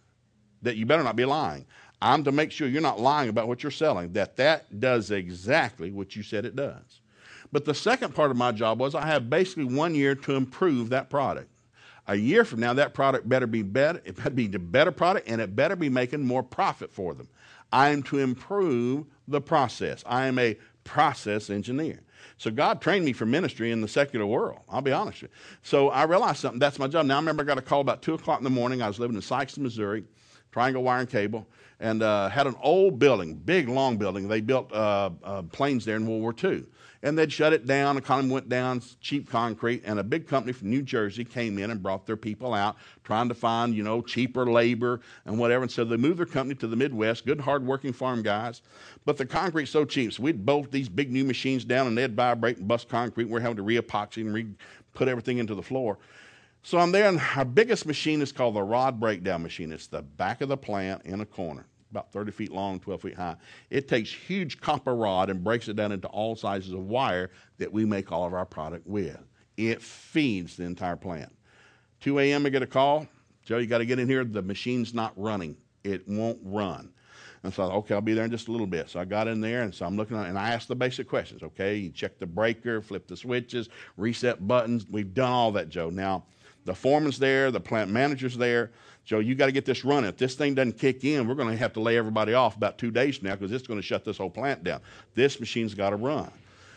That 0.63 0.77
you 0.77 0.87
better 0.87 1.03
not 1.03 1.17
be 1.17 1.25
lying. 1.25 1.67
I'm 2.01 2.23
to 2.25 2.33
make 2.33 2.53
sure 2.53 2.69
you're 2.69 2.81
not 2.81 3.01
lying 3.01 3.29
about 3.29 3.49
what 3.49 3.65
you're 3.65 3.73
selling, 3.73 4.13
that 4.13 4.37
that 4.37 4.79
does 4.79 5.11
exactly 5.11 5.91
what 5.91 6.15
you 6.15 6.23
said 6.23 6.45
it 6.45 6.55
does. 6.55 7.01
But 7.51 7.65
the 7.65 7.75
second 7.75 8.15
part 8.15 8.31
of 8.31 8.37
my 8.37 8.53
job 8.53 8.79
was 8.79 8.95
I 8.95 9.07
have 9.07 9.29
basically 9.29 9.65
one 9.65 9.97
year 9.97 10.15
to 10.15 10.37
improve 10.37 10.91
that 10.91 11.11
product. 11.11 11.51
A 12.07 12.15
year 12.17 12.45
from 12.45 12.61
now, 12.61 12.75
that 12.75 12.93
product 12.93 13.29
better 13.29 13.47
be 13.47 13.63
better, 13.63 14.01
it 14.05 14.17
better 14.17 14.31
be 14.31 14.47
the 14.47 14.59
better 14.59 14.93
product, 14.93 15.29
and 15.29 15.41
it 15.41 15.57
better 15.57 15.77
be 15.77 15.89
making 15.89 16.25
more 16.25 16.43
profit 16.43 16.93
for 16.93 17.15
them. 17.15 17.29
I 17.73 17.91
am 17.91 18.03
to 18.05 18.19
improve 18.19 19.07
the 19.27 19.41
process. 19.41 20.05
I 20.07 20.27
am 20.27 20.39
a 20.39 20.57
process 20.85 21.49
engineer. 21.49 22.01
So 22.37 22.51
God 22.51 22.81
trained 22.81 23.05
me 23.05 23.13
for 23.13 23.27
ministry 23.27 23.71
in 23.71 23.81
the 23.81 23.89
secular 23.89 24.27
world. 24.27 24.61
I'll 24.69 24.83
be 24.83 24.93
honest 24.93 25.23
with 25.23 25.31
you. 25.31 25.37
So 25.63 25.89
I 25.89 26.05
realized 26.05 26.39
something. 26.39 26.59
That's 26.59 26.79
my 26.79 26.89
job. 26.89 27.07
Now 27.07 27.15
I 27.15 27.19
remember 27.19 27.43
I 27.43 27.47
got 27.47 27.59
a 27.59 27.63
call 27.63 27.81
about 27.81 28.03
two 28.03 28.15
o'clock 28.15 28.39
in 28.39 28.45
the 28.45 28.51
morning. 28.51 28.83
I 28.83 28.89
was 28.89 28.99
living 28.99 29.17
in 29.17 29.23
Sikeston, 29.23 29.59
Missouri, 29.59 30.05
Triangle 30.53 30.83
Wire 30.83 31.01
and 31.01 31.09
Cable 31.09 31.47
and 31.81 32.03
uh, 32.03 32.29
had 32.29 32.47
an 32.47 32.55
old 32.63 32.99
building, 32.99 33.35
big, 33.35 33.69
long 33.69 33.97
building. 33.97 34.29
They 34.29 34.41
built 34.41 34.73
uh, 34.73 35.11
uh, 35.23 35.43
planes 35.43 35.85
there 35.85 35.97
in 35.97 36.07
World 36.07 36.23
War 36.23 36.35
II. 36.43 36.65
And 37.05 37.19
they'd 37.19 37.31
shut 37.31 37.53
it 37.53 37.67
down, 37.67 37.97
the 37.97 38.01
economy 38.01 38.33
went 38.33 38.49
down, 38.49 38.81
cheap 39.03 39.29
concrete, 39.29 39.83
and 39.85 39.99
a 39.99 40.03
big 40.03 40.27
company 40.27 40.55
from 40.55 40.71
New 40.71 40.81
Jersey 40.81 41.23
came 41.23 41.59
in 41.59 41.71
and 41.71 41.83
brought 41.83 42.07
their 42.07 42.17
people 42.17 42.55
out, 42.55 42.77
trying 43.05 43.29
to 43.29 43.35
find, 43.35 43.75
you 43.75 43.83
know, 43.83 44.01
cheaper 44.01 44.51
labor 44.51 45.03
and 45.27 45.39
whatever. 45.39 45.65
And 45.65 45.71
so 45.71 45.85
they 45.85 45.99
moved 45.99 46.19
their 46.19 46.25
company 46.25 46.55
to 46.55 46.67
the 46.67 46.77
Midwest, 46.77 47.27
good, 47.27 47.43
hard-working 47.43 47.93
farm 47.93 48.23
guys. 48.23 48.63
But 49.05 49.19
the 49.19 49.27
concrete's 49.27 49.71
so 49.71 49.85
cheap, 49.85 50.15
so 50.15 50.23
we'd 50.23 50.47
bolt 50.47 50.71
these 50.71 50.89
big 50.89 51.13
new 51.13 51.25
machines 51.25 51.63
down, 51.67 51.87
and 51.87 51.97
they'd 51.97 52.17
vibrate 52.17 52.57
and 52.57 52.67
bust 52.67 52.89
concrete. 52.89 53.29
We're 53.29 53.41
having 53.41 53.59
to 53.59 53.63
re-epoxy 53.63 54.23
and 54.23 54.33
re-put 54.33 55.07
everything 55.07 55.37
into 55.37 55.55
the 55.55 55.63
floor. 55.63 55.99
So 56.63 56.79
I'm 56.79 56.91
there, 56.91 57.07
and 57.07 57.21
our 57.37 57.45
biggest 57.45 57.85
machine 57.85 58.23
is 58.23 58.33
called 58.33 58.55
the 58.55 58.63
rod 58.63 58.99
breakdown 58.99 59.43
machine. 59.43 59.73
It's 59.73 59.89
the 59.89 60.01
back 60.01 60.41
of 60.41 60.49
the 60.49 60.57
plant 60.57 61.03
in 61.05 61.21
a 61.21 61.27
corner 61.27 61.67
about 61.95 62.11
30 62.13 62.33
feet 62.33 62.53
long, 62.53 62.81
12 62.81 63.03
feet 63.03 63.15
high. 63.15 63.37
It 63.71 63.87
takes 63.87 64.13
huge 64.13 64.61
copper 64.61 64.97
rod 64.97 65.31
and 65.31 65.45
breaks 65.45 65.69
it 65.69 65.77
down 65.77 65.93
into 65.93 66.09
all 66.09 66.35
sizes 66.35 66.73
of 66.73 66.81
wire 66.81 67.31
that 67.59 67.73
we 67.73 67.85
make 67.85 68.11
all 68.11 68.27
of 68.27 68.35
our 68.35 68.45
product 68.45 68.85
with. 68.87 69.19
It 69.57 69.81
feeds 69.81 70.57
the 70.57 70.65
entire 70.65 70.97
plant. 70.97 71.33
2 72.01 72.19
a.m. 72.19 72.45
I 72.47 72.49
get 72.49 72.63
a 72.63 72.67
call. 72.67 73.07
Joe, 73.45 73.59
you 73.59 73.69
got 73.69 73.79
to 73.79 73.87
get 73.87 74.01
in 74.01 74.09
here. 74.09 74.25
The 74.25 74.43
machine's 74.43 74.93
not 74.93 75.13
running. 75.17 75.57
It 75.85 76.09
won't 76.09 76.41
run. 76.43 76.93
And 77.45 77.55
so, 77.55 77.65
okay, 77.65 77.95
I'll 77.95 78.01
be 78.01 78.15
there 78.15 78.25
in 78.25 78.31
just 78.31 78.49
a 78.49 78.53
little 78.53 78.67
bit. 78.67 78.91
So 78.91 78.99
I 78.99 79.05
got 79.05 79.29
in 79.29 79.41
there, 79.41 79.63
and 79.63 79.75
so 79.75 79.87
I'm 79.87 79.97
looking 79.97 80.17
at, 80.17 80.27
and 80.27 80.39
I 80.39 80.51
asked 80.51 80.67
the 80.67 80.75
basic 80.75 81.09
questions. 81.09 81.43
Okay, 81.43 81.77
you 81.77 81.91
check 81.91 82.19
the 82.19 82.27
breaker, 82.27 82.81
flip 82.81 83.07
the 83.07 83.17
switches, 83.17 83.69
reset 83.97 84.49
buttons. 84.49 84.87
We've 84.91 85.13
done 85.13 85.31
all 85.31 85.53
that, 85.53 85.69
Joe. 85.69 85.91
Now, 85.91 86.25
the 86.65 86.75
foreman's 86.75 87.19
there, 87.19 87.51
the 87.51 87.61
plant 87.61 87.91
manager's 87.91 88.37
there. 88.37 88.73
Joe, 89.05 89.19
you 89.19 89.35
got 89.35 89.47
to 89.47 89.53
get 89.53 89.67
this 89.67 89.85
running. 89.85 90.09
If 90.09 90.17
this 90.17 90.35
thing 90.35 90.55
doesn't 90.55 90.79
kick 90.79 91.05
in, 91.05 91.29
we're 91.29 91.35
going 91.35 91.51
to 91.51 91.57
have 91.57 91.75
to 91.75 91.81
lay 91.81 91.99
everybody 91.99 92.33
off 92.33 92.57
about 92.57 92.79
two 92.79 92.91
days 92.91 93.23
now 93.23 93.35
because 93.35 93.53
it's 93.53 93.67
going 93.67 93.79
to 93.79 93.87
shut 93.87 94.05
this 94.05 94.17
whole 94.17 94.31
plant 94.31 94.65
down. 94.65 94.81
This 95.15 95.39
machine's 95.39 95.75
got 95.75 95.91
to 95.91 95.97
run. 95.97 96.31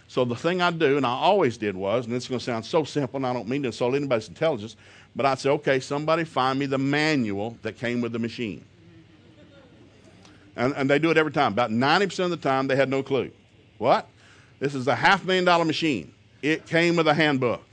So 0.10 0.24
the 0.26 0.36
thing 0.36 0.62
I 0.62 0.72
do, 0.72 0.98
and 0.98 1.06
I 1.06 1.10
always 1.10 1.58
did 1.58 1.76
was, 1.76 2.06
and 2.06 2.14
it's 2.14 2.28
going 2.28 2.40
to 2.40 2.44
sound 2.46 2.66
so 2.66 2.84
simple, 2.84 3.18
and 3.18 3.26
I 3.26 3.34
don't 3.34 3.48
mean 3.48 3.64
to 3.64 3.68
insult 3.68 3.96
anybody's 3.96 4.28
intelligence, 4.28 4.76
but 5.16 5.26
I'd 5.26 5.40
say, 5.40 5.50
okay, 5.52 5.80
somebody 5.80 6.24
find 6.24 6.58
me 6.60 6.66
the 6.66 6.78
manual 6.78 7.58
that 7.62 7.78
came 7.78 8.02
with 8.02 8.14
the 8.14 8.20
machine. 8.20 8.64
And, 10.56 10.74
and 10.76 10.90
they 10.90 10.98
do 10.98 11.12
it 11.12 11.18
every 11.18 11.32
time. 11.32 11.54
About 11.54 11.72
90% 11.72 12.26
of 12.26 12.30
the 12.32 12.38
time, 12.38 12.68
they 12.68 12.76
had 12.76 12.90
no 12.90 13.04
clue. 13.04 13.32
What? 13.78 14.08
This 14.60 14.74
is 14.74 14.88
a 14.88 14.96
half 14.96 15.24
million 15.24 15.46
dollar 15.46 15.66
machine. 15.66 16.14
It 16.42 16.66
came 16.66 16.96
with 16.96 17.08
a 17.08 17.14
handbook. 17.14 17.64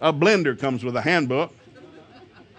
A 0.00 0.12
blender 0.12 0.58
comes 0.58 0.84
with 0.84 0.96
a 0.96 1.00
handbook. 1.00 1.52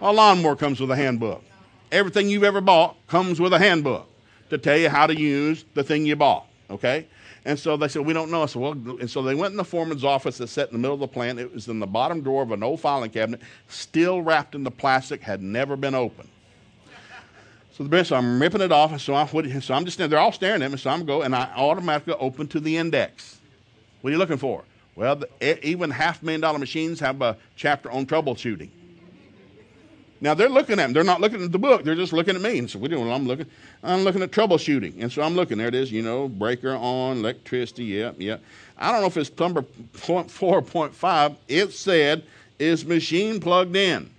A 0.02 0.12
lawnmower 0.12 0.56
comes 0.56 0.80
with 0.80 0.90
a 0.90 0.96
handbook. 0.96 1.44
Everything 1.92 2.28
you've 2.28 2.44
ever 2.44 2.60
bought 2.60 2.96
comes 3.06 3.40
with 3.40 3.52
a 3.52 3.58
handbook 3.58 4.08
to 4.48 4.56
tell 4.56 4.76
you 4.76 4.88
how 4.88 5.06
to 5.06 5.18
use 5.18 5.64
the 5.74 5.84
thing 5.84 6.06
you 6.06 6.16
bought. 6.16 6.46
Okay? 6.70 7.06
And 7.44 7.58
so 7.58 7.76
they 7.76 7.88
said, 7.88 8.06
We 8.06 8.12
don't 8.12 8.30
know. 8.30 8.42
I 8.42 8.46
said, 8.46 8.62
Well, 8.62 8.72
and 8.72 9.10
so 9.10 9.22
they 9.22 9.34
went 9.34 9.52
in 9.52 9.56
the 9.56 9.64
foreman's 9.64 10.04
office 10.04 10.38
that 10.38 10.48
sat 10.48 10.68
in 10.68 10.72
the 10.74 10.78
middle 10.78 10.94
of 10.94 11.00
the 11.00 11.08
plant. 11.08 11.38
It 11.38 11.52
was 11.52 11.68
in 11.68 11.80
the 11.80 11.86
bottom 11.86 12.22
drawer 12.22 12.42
of 12.42 12.50
an 12.52 12.62
old 12.62 12.80
filing 12.80 13.10
cabinet, 13.10 13.40
still 13.68 14.22
wrapped 14.22 14.54
in 14.54 14.62
the 14.62 14.70
plastic, 14.70 15.22
had 15.22 15.42
never 15.42 15.76
been 15.76 15.94
opened. 15.94 16.28
So 17.72 17.84
the 17.84 18.04
so 18.04 18.16
I'm 18.16 18.40
ripping 18.40 18.60
it 18.60 18.72
off, 18.72 18.92
and 18.92 19.00
so, 19.00 19.14
I, 19.14 19.24
so 19.26 19.74
I'm 19.74 19.84
just 19.86 19.96
they're 19.96 20.18
all 20.18 20.32
staring 20.32 20.60
at 20.62 20.70
me, 20.70 20.76
so 20.76 20.90
I'm 20.90 21.06
go 21.06 21.22
and 21.22 21.34
I 21.34 21.50
automatically 21.56 22.14
open 22.14 22.46
to 22.48 22.60
the 22.60 22.76
index. 22.76 23.38
What 24.00 24.10
are 24.10 24.12
you 24.12 24.18
looking 24.18 24.36
for? 24.36 24.64
Well, 24.96 25.16
the, 25.16 25.66
even 25.66 25.90
half 25.90 26.22
million 26.22 26.42
dollar 26.42 26.58
machines 26.58 27.00
have 27.00 27.22
a 27.22 27.38
chapter 27.56 27.90
on 27.90 28.04
troubleshooting. 28.04 28.68
Now 30.20 30.34
they're 30.34 30.50
looking 30.50 30.74
at 30.74 30.84
them. 30.84 30.92
They're 30.92 31.04
not 31.04 31.20
looking 31.20 31.42
at 31.42 31.50
the 31.50 31.58
book. 31.58 31.82
They're 31.82 31.94
just 31.94 32.12
looking 32.12 32.36
at 32.36 32.42
me. 32.42 32.58
And 32.58 32.70
so 32.70 32.78
we 32.78 32.88
do. 32.88 33.00
Well, 33.00 33.12
I'm 33.12 33.26
looking. 33.26 33.46
I'm 33.82 34.04
looking 34.04 34.22
at 34.22 34.30
troubleshooting. 34.30 35.00
And 35.00 35.10
so 35.10 35.22
I'm 35.22 35.34
looking. 35.34 35.58
There 35.58 35.68
it 35.68 35.74
is. 35.74 35.90
You 35.90 36.02
know, 36.02 36.28
breaker 36.28 36.74
on, 36.74 37.18
electricity. 37.18 37.84
Yep, 37.84 38.16
yep. 38.18 38.42
I 38.76 38.92
don't 38.92 39.00
know 39.00 39.06
if 39.06 39.16
it's 39.16 39.36
number 39.38 39.62
point 39.62 40.30
four 40.30 40.60
point 40.60 40.94
five. 40.94 41.36
It 41.48 41.72
said 41.72 42.24
is 42.58 42.84
machine 42.84 43.40
plugged 43.40 43.74
in. 43.74 44.10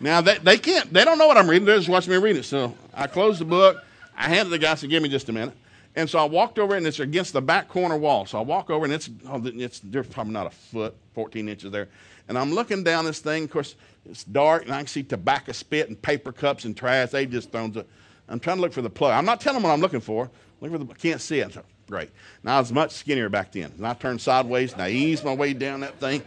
now 0.00 0.20
they, 0.20 0.36
they 0.38 0.58
can't. 0.58 0.92
They 0.92 1.04
don't 1.04 1.18
know 1.18 1.26
what 1.26 1.38
I'm 1.38 1.48
reading. 1.48 1.64
They're 1.64 1.78
just 1.78 1.88
watching 1.88 2.12
me 2.12 2.18
read 2.18 2.36
it. 2.36 2.44
So 2.44 2.74
I 2.92 3.06
closed 3.06 3.40
the 3.40 3.46
book. 3.46 3.82
I 4.16 4.28
handed 4.28 4.50
the 4.50 4.58
guy. 4.58 4.74
Said, 4.74 4.90
"Give 4.90 5.02
me 5.02 5.08
just 5.08 5.28
a 5.30 5.32
minute." 5.32 5.54
And 5.96 6.10
so 6.10 6.18
I 6.18 6.24
walked 6.24 6.58
over, 6.58 6.74
and 6.74 6.86
it's 6.86 6.98
against 6.98 7.32
the 7.32 7.40
back 7.40 7.68
corner 7.68 7.96
wall. 7.96 8.26
So 8.26 8.38
I 8.38 8.42
walk 8.42 8.68
over, 8.68 8.84
and 8.84 8.92
it's, 8.92 9.08
oh, 9.28 9.40
it's 9.44 9.78
there's 9.78 10.08
probably 10.08 10.32
not 10.32 10.46
a 10.46 10.50
foot, 10.50 10.94
14 11.14 11.48
inches 11.48 11.70
there. 11.70 11.88
And 12.28 12.38
I'm 12.38 12.52
looking 12.52 12.82
down 12.84 13.04
this 13.04 13.20
thing. 13.20 13.44
Of 13.44 13.50
course, 13.50 13.74
it's 14.06 14.24
dark, 14.24 14.64
and 14.64 14.72
I 14.72 14.78
can 14.78 14.86
see 14.86 15.02
tobacco 15.02 15.52
spit 15.52 15.88
and 15.88 16.00
paper 16.00 16.32
cups 16.32 16.64
and 16.64 16.76
trash. 16.76 17.10
They 17.10 17.26
just 17.26 17.52
thrown. 17.52 17.72
To, 17.72 17.84
I'm 18.28 18.40
trying 18.40 18.56
to 18.56 18.62
look 18.62 18.72
for 18.72 18.82
the 18.82 18.90
plug. 18.90 19.12
I'm 19.12 19.24
not 19.24 19.40
telling 19.40 19.56
them 19.56 19.64
what 19.64 19.72
I'm 19.72 19.80
looking 19.80 20.00
for. 20.00 20.30
Look 20.60 20.72
for 20.72 20.78
the. 20.78 20.90
I 20.90 20.94
can't 20.94 21.20
see 21.20 21.40
it. 21.40 21.56
Great. 21.88 22.10
Now 22.42 22.56
I 22.56 22.60
was 22.60 22.72
much 22.72 22.92
skinnier 22.92 23.28
back 23.28 23.52
then, 23.52 23.72
and 23.76 23.86
I 23.86 23.94
turned 23.94 24.20
sideways, 24.20 24.72
and 24.72 24.80
I 24.80 24.90
eased 24.90 25.24
my 25.24 25.34
way 25.34 25.52
down 25.52 25.80
that 25.80 26.00
thing. 26.00 26.22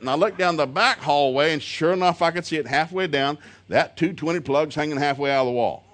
And 0.00 0.10
I 0.10 0.14
looked 0.14 0.38
down 0.38 0.56
the 0.56 0.66
back 0.66 0.98
hallway, 0.98 1.52
and 1.52 1.62
sure 1.62 1.92
enough, 1.92 2.22
I 2.22 2.30
could 2.30 2.44
see 2.44 2.56
it 2.56 2.66
halfway 2.66 3.06
down. 3.06 3.38
That 3.68 3.96
220 3.96 4.40
plug's 4.40 4.74
hanging 4.74 4.96
halfway 4.96 5.30
out 5.30 5.42
of 5.42 5.46
the 5.46 5.52
wall. 5.52 5.84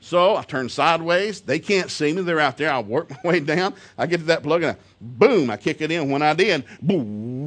So 0.00 0.36
I 0.36 0.42
turn 0.42 0.68
sideways. 0.68 1.40
They 1.40 1.60
can't 1.60 1.88
see 1.88 2.12
me. 2.12 2.22
They're 2.22 2.40
out 2.40 2.56
there. 2.56 2.72
I 2.72 2.80
work 2.80 3.10
my 3.10 3.18
way 3.30 3.40
down. 3.40 3.74
I 3.96 4.06
get 4.06 4.18
to 4.18 4.24
that 4.24 4.42
plug 4.42 4.64
and 4.64 4.72
I, 4.72 4.80
boom, 5.00 5.48
I 5.48 5.56
kick 5.56 5.80
it 5.80 5.92
in. 5.92 6.10
When 6.10 6.22
I 6.22 6.34
did, 6.34 6.64
boom, 6.82 7.41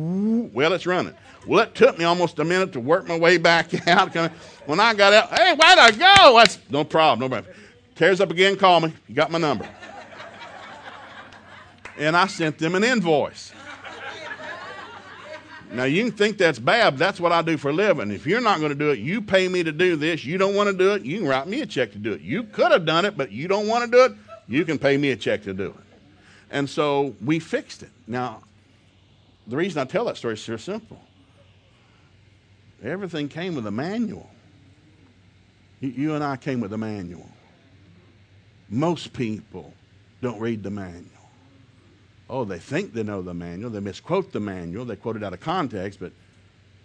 well, 0.53 0.73
it's 0.73 0.85
running. 0.85 1.13
Well, 1.45 1.61
it 1.61 1.75
took 1.75 1.97
me 1.97 2.05
almost 2.05 2.39
a 2.39 2.43
minute 2.43 2.73
to 2.73 2.79
work 2.79 3.07
my 3.07 3.17
way 3.17 3.37
back 3.37 3.87
out. 3.87 4.15
When 4.65 4.79
I 4.79 4.93
got 4.93 5.13
out, 5.13 5.37
hey, 5.37 5.53
where'd 5.53 5.79
I 5.79 5.91
go? 5.91 6.37
That's 6.37 6.57
no 6.69 6.83
problem. 6.83 7.29
No 7.29 7.35
problem. 7.35 7.55
Tears 7.95 8.19
up 8.19 8.31
again, 8.31 8.55
call 8.55 8.81
me. 8.81 8.93
You 9.07 9.15
got 9.15 9.31
my 9.31 9.39
number. 9.39 9.67
And 11.97 12.17
I 12.17 12.27
sent 12.27 12.57
them 12.57 12.75
an 12.75 12.83
invoice. 12.83 13.53
Now, 15.71 15.83
you 15.83 16.03
can 16.05 16.13
think 16.13 16.37
that's 16.37 16.59
bad, 16.59 16.97
that's 16.97 17.19
what 17.19 17.31
I 17.31 17.41
do 17.41 17.57
for 17.57 17.69
a 17.69 17.73
living. 17.73 18.11
If 18.11 18.25
you're 18.25 18.41
not 18.41 18.59
going 18.59 18.69
to 18.69 18.77
do 18.77 18.91
it, 18.91 18.99
you 18.99 19.21
pay 19.21 19.47
me 19.47 19.63
to 19.63 19.71
do 19.71 19.95
this. 19.95 20.23
You 20.23 20.37
don't 20.37 20.55
want 20.55 20.69
to 20.69 20.77
do 20.77 20.93
it, 20.93 21.03
you 21.03 21.19
can 21.19 21.27
write 21.27 21.47
me 21.47 21.61
a 21.61 21.65
check 21.65 21.91
to 21.93 21.97
do 21.97 22.13
it. 22.13 22.21
You 22.21 22.43
could 22.43 22.71
have 22.71 22.85
done 22.85 23.03
it, 23.03 23.17
but 23.17 23.31
you 23.31 23.47
don't 23.47 23.67
want 23.67 23.83
to 23.83 23.91
do 23.91 24.05
it. 24.05 24.13
You 24.47 24.63
can 24.63 24.77
pay 24.77 24.95
me 24.95 25.11
a 25.11 25.15
check 25.15 25.43
to 25.43 25.53
do 25.53 25.67
it. 25.67 25.75
And 26.51 26.69
so 26.69 27.15
we 27.23 27.39
fixed 27.39 27.83
it. 27.83 27.89
Now, 28.07 28.43
the 29.47 29.57
reason 29.57 29.81
I 29.81 29.85
tell 29.85 30.05
that 30.05 30.17
story 30.17 30.33
is 30.35 30.41
so 30.41 30.57
simple. 30.57 30.99
Everything 32.83 33.29
came 33.29 33.55
with 33.55 33.65
a 33.67 33.71
manual. 33.71 34.29
You, 35.79 35.89
you 35.89 36.15
and 36.15 36.23
I 36.23 36.37
came 36.37 36.59
with 36.59 36.73
a 36.73 36.77
manual. 36.77 37.29
Most 38.69 39.13
people 39.13 39.73
don't 40.21 40.39
read 40.39 40.63
the 40.63 40.71
manual. 40.71 41.09
Oh, 42.29 42.43
they 42.43 42.57
think 42.59 42.93
they 42.93 43.03
know 43.03 43.21
the 43.21 43.33
manual. 43.33 43.69
They 43.69 43.79
misquote 43.79 44.31
the 44.31 44.39
manual. 44.39 44.85
They 44.85 44.95
quote 44.95 45.15
it 45.15 45.23
out 45.23 45.33
of 45.33 45.39
context, 45.39 45.99
but 45.99 46.11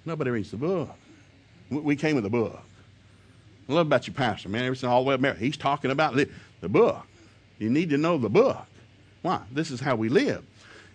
nobody 0.05 0.31
reads 0.31 0.51
the 0.51 0.59
book. 0.59 0.91
We 1.71 1.97
came 1.97 2.17
with 2.17 2.27
a 2.27 2.31
book. 2.31 2.61
I 3.69 3.73
love 3.73 3.87
about 3.87 4.07
your 4.07 4.15
pastor, 4.15 4.49
man. 4.49 4.65
Everything 4.65 4.91
all 4.91 5.05
the 5.05 5.09
way 5.09 5.15
up 5.15 5.21
there. 5.21 5.35
He's 5.35 5.57
talking 5.57 5.91
about 5.91 6.17
the, 6.17 6.29
the 6.61 6.69
book. 6.69 7.07
You 7.59 7.71
need 7.71 7.91
to 7.91 7.99
know 7.99 8.19
the 8.19 8.29
book. 8.29 8.67
Why? 9.23 9.43
This 9.53 9.71
is 9.71 9.81
how 9.81 9.97
we 9.97 10.09
live. 10.09 10.45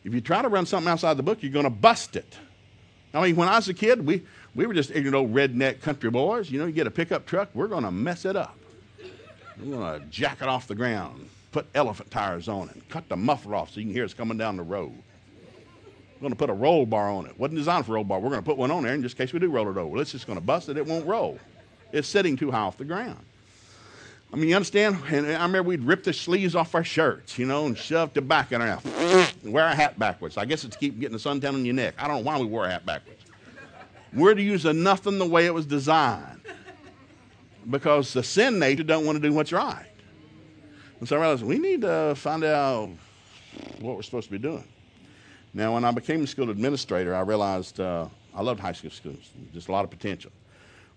If 0.06 0.14
you 0.14 0.22
try 0.22 0.43
to 0.43 0.47
run 0.49 0.68
something 0.68 0.89
outside 0.89 1.18
the 1.18 1.24
book, 1.24 1.41
you're 1.41 1.51
going 1.51 1.64
to 1.64 1.72
bust 1.72 2.16
it. 2.16 2.38
I 3.12 3.22
mean, 3.24 3.36
when 3.36 3.47
I 3.47 3.56
was 3.56 3.68
a 3.68 3.74
kid, 3.74 4.06
we, 4.06 4.22
we 4.53 4.68
were 4.68 4.74
just 4.76 4.91
ignorant 4.91 5.16
old 5.16 5.34
redneck 5.34 5.82
country 5.82 6.12
boys. 6.12 6.51
You 6.51 6.60
know, 6.60 6.68
you 6.68 6.74
get 6.74 6.86
a 6.86 6.91
pickup 6.91 7.26
truck, 7.26 7.49
we're 7.56 7.68
going 7.68 7.84
to 7.84 7.91
mess 7.91 8.24
it 8.24 8.36
up. 8.36 8.56
We're 9.60 9.76
going 9.76 9.99
to 9.99 10.06
jack 10.08 10.41
it 10.41 10.47
off 10.47 10.68
the 10.68 10.76
ground, 10.76 11.28
put 11.51 11.66
elephant 11.74 12.12
tires 12.12 12.47
on 12.47 12.70
it, 12.70 12.88
cut 12.88 13.10
the 13.10 13.18
muffler 13.18 13.56
off 13.56 13.72
so 13.72 13.80
you 13.80 13.88
can 13.88 13.93
hear 13.93 14.06
us 14.06 14.14
coming 14.14 14.38
down 14.38 14.58
the 14.58 14.64
road. 14.64 14.93
We're 16.16 16.22
going 16.22 16.34
to 16.34 16.38
put 16.38 16.51
a 16.51 16.53
roll 16.53 16.86
bar 16.86 17.10
on 17.10 17.26
it. 17.26 17.39
Wasn't 17.39 17.58
designed 17.58 17.88
for 17.88 17.93
roll 17.93 18.03
bar. 18.03 18.20
We're 18.20 18.30
going 18.30 18.43
to 18.43 18.45
put 18.45 18.58
one 18.58 18.70
on 18.70 18.84
there 18.84 18.93
in 18.93 19.01
just 19.01 19.18
case 19.18 19.34
we 19.34 19.39
do 19.39 19.49
roll 19.49 19.70
it 19.70 19.78
over. 19.78 19.99
It's 19.99 20.12
just 20.12 20.28
going 20.28 20.38
to 20.38 20.45
bust 20.45 20.70
it. 20.70 20.78
It 20.78 20.86
won't 20.86 21.08
roll. 21.08 21.39
It's 21.91 22.08
sitting 22.08 22.38
too 22.38 22.51
high 22.51 22.60
off 22.60 22.78
the 22.78 22.86
ground. 22.86 23.26
I 24.34 24.38
mean, 24.38 24.49
you 24.49 24.55
understand? 24.55 24.97
And 25.07 25.28
I 25.28 25.43
remember 25.43 25.63
we'd 25.63 25.84
rip 25.84 26.03
the 26.03 26.11
sleeves 26.11 26.55
off 26.55 26.76
our 26.76 26.84
shirts, 26.84 27.38
you 27.38 27.45
know, 27.45 27.67
and 27.67 27.78
shove 27.78 28.13
back 28.28 28.51
in 28.51 28.61
our 28.61 28.67
mouth. 28.67 29.43
and 29.43 29.53
Wear 29.53 29.65
a 29.65 29.76
hat 29.76 29.97
backwards. 29.97 30.38
I 30.38 30.45
guess 30.45 30.63
it's 30.63 30.76
to 30.76 30.80
keep 30.80 30.99
getting 30.99 31.17
the 31.17 31.23
suntan 31.23 31.53
on 31.53 31.63
your 31.63 31.76
neck. 31.76 31.95
I 31.97 32.07
don't 32.07 32.17
know 32.17 32.23
why 32.23 32.38
we 32.39 32.45
wore 32.45 32.65
a 32.65 32.69
hat 32.69 32.86
backwards. 32.86 33.21
We're 34.13 34.34
to 34.34 34.41
use 34.41 34.65
a 34.65 34.73
nothing 34.73 35.19
the 35.19 35.26
way 35.26 35.45
it 35.45 35.53
was 35.53 35.65
designed. 35.65 36.41
Because 37.69 38.13
the 38.13 38.23
sin 38.23 38.59
nature 38.59 38.84
don't 38.84 39.05
want 39.05 39.21
to 39.21 39.28
do 39.28 39.34
what's 39.34 39.51
right. 39.51 39.86
And 40.99 41.07
so 41.07 41.17
I 41.17 41.19
realized 41.19 41.43
we 41.43 41.57
need 41.57 41.82
to 41.82 42.13
find 42.15 42.43
out 42.43 42.89
what 43.80 43.95
we're 43.95 44.03
supposed 44.03 44.28
to 44.28 44.32
be 44.32 44.38
doing. 44.38 44.63
Now, 45.53 45.73
when 45.73 45.86
I 45.86 45.91
became 45.91 46.23
a 46.23 46.28
school 46.28 46.49
administrator, 46.49 47.15
I 47.15 47.21
realized 47.21 47.80
uh, 47.80 48.07
I 48.34 48.41
loved 48.41 48.59
high 48.59 48.73
school 48.73 48.91
students, 48.91 49.30
just 49.53 49.69
a 49.69 49.71
lot 49.71 49.86
of 49.86 49.89
potential. 49.89 50.32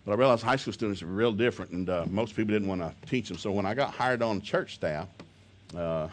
But 0.09 0.14
I 0.14 0.16
realized 0.20 0.42
high 0.42 0.56
school 0.56 0.72
students 0.72 1.02
are 1.02 1.06
real 1.06 1.32
different, 1.32 1.70
and 1.72 1.90
uh, 1.90 2.06
most 2.09 2.34
people 2.34 2.54
didn't 2.54 2.66
want 2.66 2.80
to 2.80 2.94
teach 3.06 3.28
them. 3.28 3.36
So 3.36 3.52
when 3.52 3.66
I 3.66 3.74
got 3.74 3.92
hired 3.92 4.22
on 4.22 4.40
church 4.40 4.76
staff, 4.76 5.06
uh, 5.76 6.09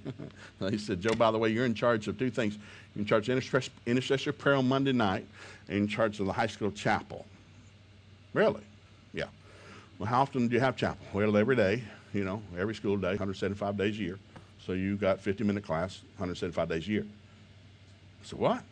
said, 0.76 1.00
Joe, 1.00 1.14
by 1.14 1.30
the 1.30 1.38
way, 1.38 1.48
you're 1.48 1.64
in 1.64 1.72
charge 1.72 2.08
of 2.08 2.18
two 2.18 2.28
things. 2.28 2.58
You're 2.94 3.00
in 3.00 3.06
charge 3.06 3.30
of 3.30 3.42
intercessory 3.86 4.34
prayer 4.34 4.56
on 4.56 4.68
Monday 4.68 4.92
night, 4.92 5.24
and 5.68 5.78
in 5.78 5.88
charge 5.88 6.20
of 6.20 6.26
the 6.26 6.32
high 6.34 6.46
school 6.46 6.70
chapel. 6.70 7.24
Really? 8.34 8.60
Yeah. 9.14 9.28
Well, 9.98 10.10
how 10.10 10.20
often 10.20 10.48
do 10.48 10.54
you 10.54 10.60
have 10.60 10.76
chapel? 10.76 11.06
Well, 11.14 11.34
every 11.38 11.56
day, 11.56 11.82
you 12.12 12.24
know, 12.24 12.42
every 12.58 12.74
school 12.74 12.98
day, 12.98 13.12
175 13.12 13.78
days 13.78 13.98
a 13.98 14.02
year. 14.02 14.18
So 14.66 14.74
you 14.74 14.96
got 14.96 15.20
50 15.20 15.44
minute 15.44 15.64
class, 15.64 16.02
175 16.18 16.68
days 16.68 16.86
a 16.86 16.90
year. 16.90 17.06
So 18.24 18.36
what? 18.36 18.62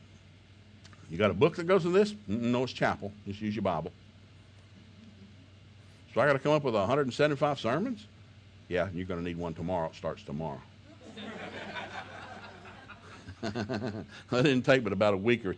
You 1.08 1.16
got 1.16 1.30
a 1.30 1.34
book 1.34 1.56
that 1.56 1.66
goes 1.66 1.86
with 1.86 1.94
this? 1.94 2.14
No, 2.28 2.64
it's 2.64 2.74
chapel. 2.74 3.10
Just 3.26 3.40
use 3.40 3.56
your 3.56 3.62
Bible. 3.62 3.90
So 6.16 6.22
I 6.22 6.26
got 6.26 6.32
to 6.32 6.38
come 6.38 6.52
up 6.52 6.64
with 6.64 6.74
175 6.74 7.60
sermons? 7.60 8.06
Yeah, 8.68 8.88
you're 8.94 9.04
going 9.04 9.20
to 9.20 9.28
need 9.28 9.36
one 9.36 9.52
tomorrow. 9.52 9.90
It 9.90 9.96
starts 9.96 10.22
tomorrow. 10.22 10.62
that 13.42 14.06
didn't 14.30 14.62
take 14.62 14.82
but 14.82 14.94
about 14.94 15.12
a 15.12 15.18
week 15.18 15.44
or 15.44 15.56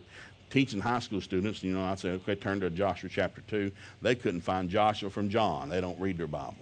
teaching 0.49 0.81
high 0.81 0.99
school 0.99 1.21
students. 1.21 1.63
You 1.63 1.71
know, 1.71 1.85
I 1.85 1.95
said, 1.95 2.15
okay, 2.15 2.35
turn 2.35 2.59
to 2.59 2.69
Joshua 2.69 3.09
chapter 3.09 3.39
2. 3.47 3.71
They 4.01 4.15
couldn't 4.15 4.41
find 4.41 4.69
Joshua 4.69 5.09
from 5.09 5.29
John. 5.29 5.69
They 5.69 5.79
don't 5.79 5.97
read 5.97 6.17
their 6.17 6.27
Bible. 6.27 6.57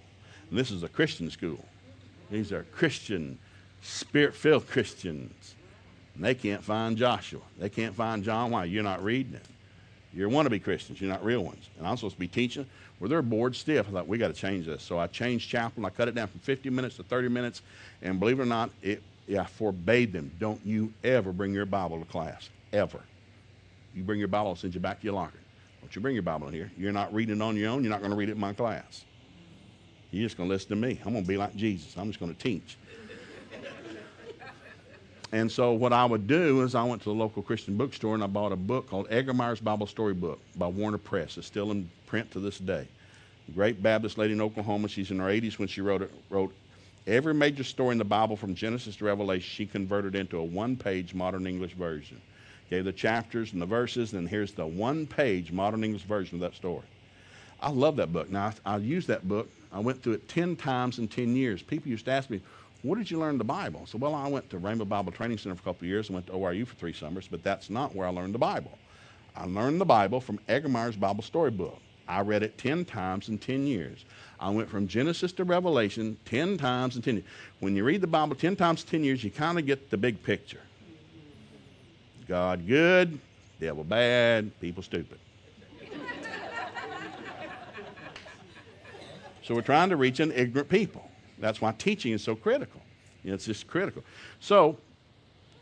And 0.48 0.56
this 0.56 0.70
is 0.70 0.84
a 0.84 0.88
Christian 0.88 1.28
school. 1.28 1.64
These 2.30 2.52
are 2.52 2.62
Christian, 2.70 3.36
spirit 3.82 4.32
filled 4.32 4.68
Christians. 4.68 5.56
And 6.14 6.24
they 6.24 6.36
can't 6.36 6.62
find 6.62 6.96
Joshua. 6.96 7.42
They 7.58 7.68
can't 7.68 7.96
find 7.96 8.22
John. 8.22 8.52
Why? 8.52 8.66
You're 8.66 8.84
not 8.84 9.02
reading 9.02 9.34
it. 9.34 9.46
You're 10.14 10.30
wannabe 10.30 10.62
Christians. 10.62 11.00
You're 11.00 11.10
not 11.10 11.24
real 11.24 11.44
ones. 11.44 11.68
And 11.78 11.86
I'm 11.86 11.96
supposed 11.96 12.14
to 12.14 12.20
be 12.20 12.28
teaching 12.28 12.64
where 12.98 13.08
they're 13.08 13.22
bored 13.22 13.54
stiff. 13.54 13.86
I 13.88 13.92
thought, 13.92 14.08
we 14.08 14.18
got 14.18 14.28
to 14.28 14.40
change 14.40 14.66
this. 14.66 14.82
So 14.82 14.98
I 14.98 15.06
changed 15.06 15.48
chapel 15.48 15.74
and 15.76 15.86
I 15.86 15.90
cut 15.90 16.08
it 16.08 16.14
down 16.14 16.28
from 16.28 16.40
50 16.40 16.70
minutes 16.70 16.96
to 16.96 17.02
30 17.02 17.28
minutes. 17.28 17.62
And 18.02 18.18
believe 18.18 18.38
it 18.38 18.42
or 18.42 18.46
not, 18.46 18.70
it, 18.82 19.02
I 19.28 19.44
forbade 19.44 20.12
them. 20.12 20.30
Don't 20.38 20.64
you 20.64 20.92
ever 21.04 21.32
bring 21.32 21.52
your 21.52 21.66
Bible 21.66 21.98
to 21.98 22.04
class. 22.06 22.48
Ever. 22.72 23.00
You 23.94 24.02
bring 24.02 24.18
your 24.18 24.28
Bible, 24.28 24.50
I'll 24.50 24.56
send 24.56 24.74
you 24.74 24.80
back 24.80 25.00
to 25.00 25.04
your 25.04 25.14
locker. 25.14 25.38
Don't 25.80 25.94
you 25.94 26.02
bring 26.02 26.14
your 26.14 26.22
Bible 26.22 26.48
in 26.48 26.54
here. 26.54 26.70
You're 26.76 26.92
not 26.92 27.12
reading 27.12 27.36
it 27.36 27.42
on 27.42 27.56
your 27.56 27.70
own. 27.70 27.82
You're 27.82 27.90
not 27.90 28.00
going 28.00 28.10
to 28.10 28.16
read 28.16 28.28
it 28.28 28.32
in 28.32 28.40
my 28.40 28.52
class. 28.52 29.04
You're 30.10 30.26
just 30.26 30.36
going 30.36 30.48
to 30.48 30.54
listen 30.54 30.70
to 30.70 30.76
me. 30.76 31.00
I'm 31.04 31.12
going 31.12 31.24
to 31.24 31.28
be 31.28 31.36
like 31.36 31.54
Jesus. 31.54 31.96
I'm 31.96 32.08
just 32.08 32.20
going 32.20 32.34
to 32.34 32.38
teach. 32.38 32.76
And 35.32 35.52
so 35.52 35.72
what 35.72 35.92
I 35.92 36.04
would 36.04 36.26
do 36.26 36.62
is 36.62 36.74
I 36.74 36.82
went 36.84 37.02
to 37.02 37.10
the 37.10 37.14
local 37.14 37.42
Christian 37.42 37.76
bookstore 37.76 38.14
and 38.14 38.24
I 38.24 38.26
bought 38.26 38.52
a 38.52 38.56
book 38.56 38.88
called 38.88 39.08
Egermeier's 39.10 39.60
Bible 39.60 39.86
Story 39.86 40.14
Book 40.14 40.40
by 40.56 40.66
Warner 40.66 40.98
Press. 40.98 41.36
It's 41.36 41.46
still 41.46 41.70
in 41.70 41.90
print 42.06 42.30
to 42.32 42.40
this 42.40 42.58
day. 42.58 42.88
great 43.54 43.82
Baptist 43.82 44.16
lady 44.16 44.32
in 44.32 44.40
Oklahoma. 44.40 44.88
She's 44.88 45.10
in 45.10 45.18
her 45.18 45.26
80s 45.26 45.58
when 45.58 45.68
she 45.68 45.82
wrote 45.82 46.00
it. 46.00 46.10
Wrote 46.30 46.54
every 47.06 47.34
major 47.34 47.64
story 47.64 47.92
in 47.92 47.98
the 47.98 48.04
Bible 48.04 48.36
from 48.36 48.54
Genesis 48.54 48.96
to 48.96 49.04
Revelation. 49.04 49.48
She 49.48 49.66
converted 49.66 50.14
into 50.14 50.38
a 50.38 50.44
one-page 50.44 51.12
modern 51.14 51.46
English 51.46 51.72
version. 51.72 52.20
Gave 52.70 52.84
the 52.84 52.92
chapters 52.92 53.52
and 53.52 53.60
the 53.60 53.66
verses, 53.66 54.12
and 54.14 54.28
here's 54.28 54.52
the 54.52 54.66
one-page 54.66 55.52
modern 55.52 55.84
English 55.84 56.02
version 56.02 56.36
of 56.36 56.40
that 56.40 56.54
story. 56.54 56.84
I 57.60 57.70
love 57.70 57.96
that 57.96 58.12
book. 58.12 58.30
Now 58.30 58.52
I, 58.64 58.74
I 58.74 58.76
used 58.78 59.08
that 59.08 59.26
book. 59.26 59.50
I 59.72 59.80
went 59.80 60.02
through 60.02 60.14
it 60.14 60.28
10 60.28 60.56
times 60.56 60.98
in 60.98 61.08
10 61.08 61.36
years. 61.36 61.62
People 61.62 61.90
used 61.90 62.04
to 62.06 62.12
ask 62.12 62.30
me, 62.30 62.40
what 62.82 62.98
did 62.98 63.10
you 63.10 63.18
learn 63.18 63.38
the 63.38 63.44
Bible? 63.44 63.86
So, 63.86 63.98
well, 63.98 64.14
I 64.14 64.28
went 64.28 64.48
to 64.50 64.58
Rhema 64.58 64.88
Bible 64.88 65.10
Training 65.10 65.38
Center 65.38 65.56
for 65.56 65.62
a 65.62 65.64
couple 65.64 65.84
of 65.84 65.88
years 65.88 66.08
and 66.08 66.14
went 66.14 66.26
to 66.28 66.32
ORU 66.32 66.66
for 66.66 66.76
three 66.76 66.92
summers, 66.92 67.26
but 67.28 67.42
that's 67.42 67.70
not 67.70 67.94
where 67.94 68.06
I 68.06 68.10
learned 68.10 68.34
the 68.34 68.38
Bible. 68.38 68.78
I 69.34 69.44
learned 69.46 69.80
the 69.80 69.84
Bible 69.84 70.20
from 70.20 70.38
Egermeier's 70.48 70.96
Bible 70.96 71.22
Storybook. 71.22 71.80
I 72.06 72.22
read 72.22 72.42
it 72.42 72.56
10 72.56 72.84
times 72.86 73.28
in 73.28 73.38
10 73.38 73.66
years. 73.66 74.04
I 74.40 74.48
went 74.50 74.70
from 74.70 74.88
Genesis 74.88 75.32
to 75.32 75.44
Revelation 75.44 76.16
10 76.24 76.56
times 76.56 76.96
in 76.96 77.02
10 77.02 77.14
years. 77.16 77.26
When 77.60 77.76
you 77.76 77.84
read 77.84 78.00
the 78.00 78.06
Bible 78.06 78.34
10 78.34 78.56
times 78.56 78.82
in 78.82 78.88
10 78.88 79.04
years, 79.04 79.22
you 79.22 79.30
kind 79.30 79.58
of 79.58 79.66
get 79.66 79.90
the 79.90 79.96
big 79.96 80.22
picture. 80.22 80.62
God 82.26 82.66
good, 82.66 83.18
devil 83.60 83.84
bad, 83.84 84.58
people 84.60 84.82
stupid. 84.82 85.18
so 89.42 89.54
we're 89.54 89.62
trying 89.62 89.88
to 89.90 89.96
reach 89.96 90.20
an 90.20 90.32
ignorant 90.32 90.68
people. 90.68 91.07
That's 91.40 91.60
why 91.60 91.72
teaching 91.72 92.12
is 92.12 92.22
so 92.22 92.34
critical. 92.34 92.80
It's 93.24 93.46
just 93.46 93.66
critical. 93.66 94.04
So 94.40 94.78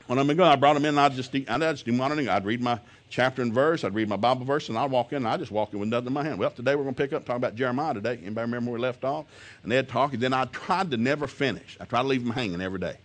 when 0.07 0.19
I'm 0.19 0.27
going, 0.29 0.41
I 0.41 0.57
brought 0.57 0.75
them 0.75 0.85
in. 0.85 0.99
I'd 0.99 1.13
just, 1.13 1.35
I'd 1.35 1.61
just 1.61 1.85
do 1.85 1.93
monitoring. 1.93 2.29
I'd 2.29 2.45
read 2.45 2.61
my 2.61 2.79
chapter 3.11 3.43
and 3.43 3.53
verse. 3.53 3.83
I'd 3.83 3.95
read 3.95 4.09
my 4.09 4.17
Bible 4.17 4.45
verse, 4.45 4.69
and 4.69 4.79
I'd 4.79 4.91
walk 4.91 5.13
in. 5.13 5.19
and 5.19 5.29
I'd 5.29 5.41
just 5.41 5.51
walk 5.51 5.73
in 5.73 5.81
with 5.81 5.89
nothing 5.89 6.09
in 6.09 6.13
my 6.13 6.23
hand. 6.23 6.39
Well, 6.39 6.51
today 6.51 6.77
we're 6.77 6.85
going 6.85 6.95
to 6.95 7.03
pick 7.03 7.13
up 7.13 7.25
talk 7.25 7.37
about 7.37 7.57
Jeremiah 7.57 7.95
today. 7.95 8.19
Anybody 8.23 8.43
remember 8.43 8.71
where 8.71 8.79
we 8.79 8.83
left 8.83 9.05
off? 9.05 9.27
And 9.63 9.73
they'd 9.73 9.89
talk, 9.89 10.13
and 10.13 10.23
then 10.23 10.33
I 10.33 10.45
tried 10.47 10.91
to 10.93 10.97
never 10.97 11.27
finish. 11.27 11.77
I 11.81 11.85
tried 11.87 12.03
to 12.03 12.09
leave 12.09 12.25
them 12.25 12.33
hanging 12.33 12.61
every 12.61 12.79
day. 12.79 12.99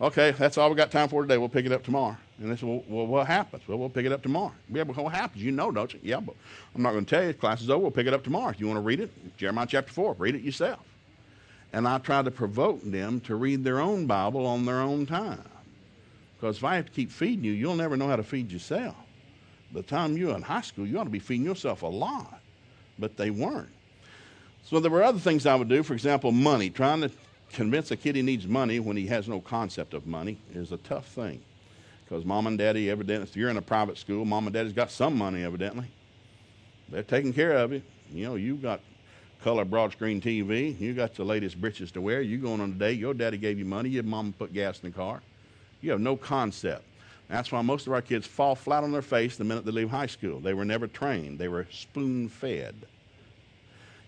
Okay, 0.00 0.30
that's 0.32 0.58
all 0.58 0.70
we 0.70 0.76
got 0.76 0.92
time 0.92 1.08
for 1.08 1.22
today. 1.22 1.38
We'll 1.38 1.48
pick 1.48 1.66
it 1.66 1.72
up 1.72 1.82
tomorrow. 1.82 2.16
And 2.40 2.50
they 2.50 2.56
said, 2.56 2.68
well, 2.68 2.84
well 2.88 3.06
what 3.06 3.26
happens? 3.26 3.66
Well, 3.66 3.78
we'll 3.78 3.88
pick 3.88 4.06
it 4.06 4.12
up 4.12 4.22
tomorrow. 4.22 4.52
Yeah, 4.72 4.84
but 4.84 4.96
what 4.96 5.12
happens? 5.12 5.42
You 5.42 5.50
know, 5.50 5.72
don't 5.72 5.92
you? 5.92 5.98
Yeah, 6.04 6.20
but 6.20 6.36
I'm 6.74 6.82
not 6.82 6.92
going 6.92 7.04
to 7.04 7.10
tell 7.10 7.24
you. 7.24 7.32
Class 7.34 7.62
is 7.62 7.70
over. 7.70 7.82
We'll 7.82 7.90
pick 7.90 8.06
it 8.06 8.14
up 8.14 8.22
tomorrow. 8.22 8.50
If 8.50 8.60
you 8.60 8.68
want 8.68 8.76
to 8.76 8.82
read 8.82 9.00
it, 9.00 9.36
Jeremiah 9.36 9.66
chapter 9.68 9.92
4, 9.92 10.14
read 10.18 10.36
it 10.36 10.42
yourself 10.42 10.87
and 11.72 11.86
I 11.86 11.98
try 11.98 12.22
to 12.22 12.30
provoke 12.30 12.82
them 12.82 13.20
to 13.20 13.34
read 13.34 13.64
their 13.64 13.80
own 13.80 14.06
Bible 14.06 14.46
on 14.46 14.64
their 14.64 14.80
own 14.80 15.06
time. 15.06 15.44
Because 16.36 16.58
if 16.58 16.64
I 16.64 16.76
have 16.76 16.86
to 16.86 16.92
keep 16.92 17.10
feeding 17.10 17.44
you, 17.44 17.52
you'll 17.52 17.74
never 17.74 17.96
know 17.96 18.08
how 18.08 18.16
to 18.16 18.22
feed 18.22 18.50
yourself. 18.50 18.96
By 19.72 19.80
the 19.80 19.86
time 19.86 20.16
you're 20.16 20.34
in 20.34 20.42
high 20.42 20.62
school, 20.62 20.86
you 20.86 20.98
ought 20.98 21.04
to 21.04 21.10
be 21.10 21.18
feeding 21.18 21.44
yourself 21.44 21.82
a 21.82 21.86
lot. 21.86 22.40
But 22.98 23.16
they 23.16 23.30
weren't. 23.30 23.68
So 24.64 24.80
there 24.80 24.90
were 24.90 25.02
other 25.02 25.18
things 25.18 25.46
I 25.46 25.54
would 25.54 25.68
do. 25.68 25.82
For 25.82 25.94
example, 25.94 26.32
money. 26.32 26.70
Trying 26.70 27.02
to 27.02 27.10
convince 27.52 27.90
a 27.90 27.96
kid 27.96 28.16
he 28.16 28.22
needs 28.22 28.46
money 28.46 28.80
when 28.80 28.96
he 28.96 29.06
has 29.06 29.28
no 29.28 29.40
concept 29.40 29.94
of 29.94 30.06
money 30.06 30.38
is 30.54 30.72
a 30.72 30.78
tough 30.78 31.06
thing. 31.06 31.42
Because 32.04 32.24
mom 32.24 32.46
and 32.46 32.56
daddy, 32.56 32.90
evidently, 32.90 33.28
if 33.28 33.36
you're 33.36 33.50
in 33.50 33.56
a 33.58 33.62
private 33.62 33.98
school, 33.98 34.24
mom 34.24 34.46
and 34.46 34.54
daddy's 34.54 34.72
got 34.72 34.90
some 34.90 35.16
money, 35.16 35.44
evidently. 35.44 35.86
They're 36.88 37.02
taking 37.02 37.32
care 37.32 37.52
of 37.52 37.72
you. 37.72 37.82
You 38.10 38.26
know, 38.26 38.34
you've 38.36 38.62
got 38.62 38.80
color 39.42 39.64
broad 39.64 39.92
screen 39.92 40.20
TV. 40.20 40.78
You 40.78 40.94
got 40.94 41.14
the 41.14 41.24
latest 41.24 41.60
breeches 41.60 41.90
to 41.92 42.00
wear. 42.00 42.20
You 42.22 42.38
going 42.38 42.60
on 42.60 42.70
a 42.70 42.74
date. 42.74 42.98
Your 42.98 43.14
daddy 43.14 43.38
gave 43.38 43.58
you 43.58 43.64
money. 43.64 43.88
Your 43.88 44.02
mom 44.02 44.34
put 44.38 44.52
gas 44.52 44.80
in 44.82 44.90
the 44.90 44.96
car. 44.96 45.22
You 45.80 45.90
have 45.92 46.00
no 46.00 46.16
concept. 46.16 46.84
That's 47.28 47.52
why 47.52 47.60
most 47.62 47.86
of 47.86 47.92
our 47.92 48.02
kids 48.02 48.26
fall 48.26 48.54
flat 48.54 48.84
on 48.84 48.90
their 48.90 49.02
face 49.02 49.36
the 49.36 49.44
minute 49.44 49.64
they 49.64 49.70
leave 49.70 49.90
high 49.90 50.06
school. 50.06 50.40
They 50.40 50.54
were 50.54 50.64
never 50.64 50.86
trained. 50.86 51.38
They 51.38 51.48
were 51.48 51.66
spoon 51.70 52.28
fed. 52.28 52.74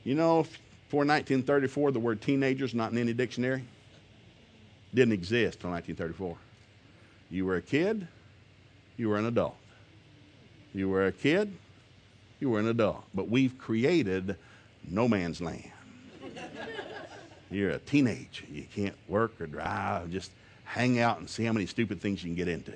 You 0.05 0.15
know, 0.15 0.45
for 0.89 1.05
1934, 1.05 1.93
the 1.93 2.01
word 2.01 2.23
teenagers 2.23 2.75
not 2.75 2.93
in 2.93 2.99
any 2.99 3.13
dictionary. 3.13 3.63
didn't 4.95 5.13
exist 5.13 5.59
until 5.59 5.71
1934. 5.71 6.37
You 7.31 7.45
were 7.45 7.57
a 7.57 7.63
kid, 7.63 8.09
you 8.97 9.09
were 9.09 9.19
an 9.19 9.27
adult. 9.27 9.57
You 10.75 10.89
were 10.89 11.07
a 11.07 11.13
kid, 11.13 11.53
you 12.41 12.49
were 12.49 12.59
an 12.59 12.69
adult. 12.69 13.05
But 13.15 13.29
we've 13.29 13.57
created 13.59 14.37
no 14.89 15.09
man's 15.09 15.41
land. 15.41 15.71
You're 17.51 17.71
a 17.71 17.79
teenager. 17.79 18.45
You 18.51 18.65
can't 18.75 18.95
work 19.09 19.41
or 19.41 19.47
drive. 19.47 20.11
Just 20.11 20.31
hang 20.65 21.01
out 21.01 21.19
and 21.19 21.29
see 21.29 21.45
how 21.45 21.53
many 21.53 21.67
stupid 21.67 22.01
things 22.01 22.23
you 22.23 22.29
can 22.29 22.37
get 22.37 22.49
into. 22.49 22.73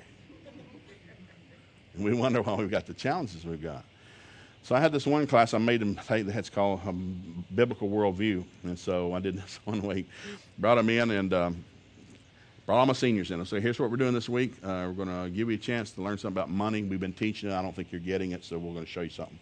And 1.95 2.03
we 2.03 2.13
wonder 2.13 2.41
why 2.41 2.55
we've 2.55 2.69
got 2.69 2.85
the 2.85 2.93
challenges 2.93 3.45
we've 3.45 3.61
got. 3.61 3.85
So 4.63 4.75
I 4.75 4.79
had 4.79 4.91
this 4.91 5.05
one 5.05 5.27
class 5.27 5.53
I 5.53 5.59
made 5.59 5.79
them 5.79 5.95
take 6.07 6.25
that's 6.25 6.49
called 6.49 6.81
um, 6.85 7.45
Biblical 7.53 7.87
Worldview. 7.87 8.43
And 8.63 8.77
so 8.77 9.13
I 9.13 9.19
did 9.19 9.37
this 9.41 9.59
one 9.63 9.81
week. 9.81 10.09
Brought 10.57 10.75
them 10.75 10.89
in 10.89 11.11
and 11.11 11.33
um, 11.33 11.63
brought 12.65 12.79
all 12.79 12.85
my 12.85 12.93
seniors 12.93 13.31
in. 13.31 13.39
I 13.39 13.43
said, 13.43 13.61
here's 13.61 13.79
what 13.79 13.91
we're 13.91 13.97
doing 13.97 14.13
this 14.13 14.27
week. 14.27 14.53
Uh, 14.63 14.91
we're 14.91 15.05
going 15.05 15.23
to 15.23 15.29
give 15.29 15.49
you 15.49 15.55
a 15.55 15.59
chance 15.59 15.91
to 15.91 16.01
learn 16.01 16.17
something 16.17 16.35
about 16.35 16.49
money. 16.49 16.83
We've 16.83 16.99
been 16.99 17.13
teaching 17.13 17.49
it. 17.49 17.53
I 17.53 17.61
don't 17.61 17.75
think 17.75 17.91
you're 17.91 18.01
getting 18.01 18.31
it, 18.31 18.43
so 18.43 18.57
we're 18.57 18.73
going 18.73 18.85
to 18.85 18.91
show 18.91 19.01
you 19.01 19.09
something. 19.09 19.39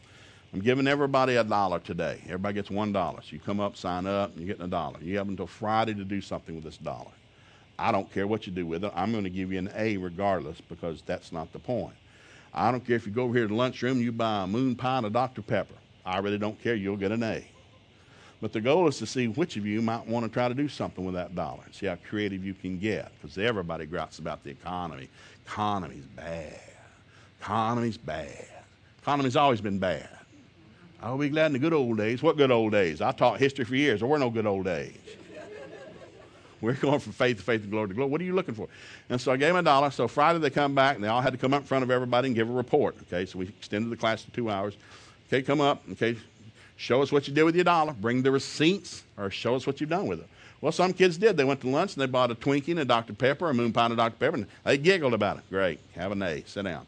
I'm 0.53 0.59
giving 0.59 0.87
everybody 0.87 1.35
a 1.35 1.43
dollar 1.43 1.79
today. 1.79 2.21
Everybody 2.25 2.53
gets 2.53 2.69
one 2.69 2.93
dollar. 2.93 3.21
So 3.21 3.29
you 3.31 3.39
come 3.39 3.59
up, 3.59 3.75
sign 3.75 4.05
up, 4.05 4.31
and 4.31 4.39
you're 4.39 4.47
getting 4.47 4.65
a 4.65 4.69
dollar. 4.69 4.99
You 5.01 5.17
have 5.17 5.27
until 5.27 5.47
Friday 5.47 5.95
to 5.95 6.03
do 6.03 6.21
something 6.21 6.53
with 6.53 6.63
this 6.63 6.77
dollar. 6.77 7.11
I 7.79 7.91
don't 7.91 8.11
care 8.13 8.27
what 8.27 8.45
you 8.45 8.53
do 8.53 8.67
with 8.67 8.83
it. 8.83 8.91
I'm 8.95 9.11
going 9.11 9.23
to 9.23 9.31
give 9.31 9.51
you 9.51 9.57
an 9.57 9.71
A 9.75 9.97
regardless 9.97 10.61
because 10.61 11.01
that's 11.07 11.31
not 11.31 11.51
the 11.53 11.59
point. 11.59 11.95
I 12.53 12.71
don't 12.71 12.85
care 12.85 12.95
if 12.95 13.07
you 13.07 13.11
go 13.11 13.23
over 13.23 13.33
here 13.33 13.45
to 13.45 13.47
the 13.47 13.55
lunchroom 13.55 13.93
and 13.93 14.01
you 14.01 14.11
buy 14.11 14.43
a 14.43 14.47
moon 14.47 14.75
pie 14.75 14.97
and 14.97 15.07
a 15.07 15.09
Dr. 15.09 15.41
Pepper. 15.41 15.73
I 16.05 16.19
really 16.19 16.37
don't 16.37 16.61
care. 16.61 16.75
You'll 16.75 16.97
get 16.97 17.11
an 17.11 17.23
A. 17.23 17.43
But 18.39 18.53
the 18.53 18.61
goal 18.61 18.87
is 18.87 18.99
to 18.99 19.07
see 19.07 19.27
which 19.29 19.57
of 19.57 19.65
you 19.65 19.81
might 19.81 20.05
want 20.05 20.23
to 20.25 20.31
try 20.31 20.49
to 20.49 20.53
do 20.53 20.67
something 20.67 21.03
with 21.03 21.15
that 21.15 21.33
dollar. 21.33 21.61
and 21.65 21.73
See 21.73 21.87
how 21.87 21.97
creative 22.07 22.45
you 22.45 22.53
can 22.53 22.77
get. 22.77 23.11
Because 23.19 23.39
everybody 23.39 23.87
grouts 23.87 24.19
about 24.19 24.43
the 24.43 24.51
economy. 24.51 25.09
Economy's 25.47 26.05
bad. 26.05 26.59
Economy's 27.41 27.97
bad. 27.97 28.47
Economy's 29.01 29.35
always 29.35 29.61
been 29.61 29.79
bad. 29.79 30.09
I'll 31.03 31.17
be 31.17 31.27
glad 31.27 31.47
in 31.47 31.53
the 31.53 31.59
good 31.59 31.73
old 31.73 31.97
days. 31.97 32.23
What 32.23 32.37
good 32.37 32.49
old 32.49 32.71
days? 32.71 33.01
I 33.01 33.11
taught 33.11 33.37
history 33.37 33.65
for 33.65 33.75
years. 33.75 33.99
There 33.99 34.07
were 34.07 34.17
no 34.17 34.29
good 34.29 34.45
old 34.45 34.63
days. 34.63 34.95
We're 36.61 36.73
going 36.75 36.99
from 36.99 37.11
faith 37.11 37.37
to 37.37 37.43
faith 37.43 37.61
and 37.61 37.71
glory 37.71 37.89
to 37.89 37.93
glory. 37.93 38.09
What 38.09 38.21
are 38.21 38.23
you 38.23 38.33
looking 38.33 38.55
for? 38.55 38.69
And 39.09 39.19
so 39.19 39.33
I 39.33 39.35
gave 39.35 39.49
them 39.49 39.57
a 39.57 39.63
dollar. 39.63 39.91
So 39.91 40.07
Friday 40.07 40.39
they 40.39 40.49
come 40.49 40.73
back 40.73 40.95
and 40.95 41.03
they 41.03 41.09
all 41.09 41.19
had 41.19 41.33
to 41.33 41.37
come 41.37 41.53
up 41.53 41.63
in 41.63 41.67
front 41.67 41.83
of 41.83 41.91
everybody 41.91 42.27
and 42.27 42.35
give 42.35 42.49
a 42.49 42.53
report. 42.53 42.95
Okay, 43.01 43.25
so 43.25 43.37
we 43.37 43.47
extended 43.47 43.89
the 43.91 43.97
class 43.97 44.23
to 44.23 44.31
two 44.31 44.49
hours. 44.49 44.77
Okay, 45.27 45.41
come 45.41 45.59
up. 45.59 45.83
Okay, 45.91 46.15
show 46.77 47.01
us 47.01 47.11
what 47.11 47.27
you 47.27 47.33
did 47.33 47.43
with 47.43 47.55
your 47.55 47.65
dollar. 47.65 47.91
Bring 47.91 48.23
the 48.23 48.31
receipts 48.31 49.03
or 49.17 49.29
show 49.29 49.55
us 49.55 49.67
what 49.67 49.81
you've 49.81 49.89
done 49.89 50.07
with 50.07 50.21
it. 50.21 50.27
Well, 50.61 50.71
some 50.71 50.93
kids 50.93 51.17
did. 51.17 51.35
They 51.35 51.43
went 51.43 51.59
to 51.61 51.67
lunch 51.67 51.95
and 51.95 52.01
they 52.01 52.05
bought 52.05 52.31
a 52.31 52.35
Twinkie 52.35 52.69
and 52.69 52.79
a 52.79 52.85
Dr. 52.85 53.11
Pepper, 53.11 53.49
a 53.49 53.53
moon 53.53 53.73
pie 53.73 53.85
and 53.85 53.93
a 53.93 53.97
Dr. 53.97 54.15
Pepper, 54.15 54.37
and 54.37 54.47
they 54.63 54.77
giggled 54.77 55.13
about 55.13 55.35
it. 55.35 55.43
Great. 55.49 55.81
Have 55.95 56.13
an 56.13 56.21
A. 56.21 56.43
Sit 56.47 56.63
down. 56.63 56.85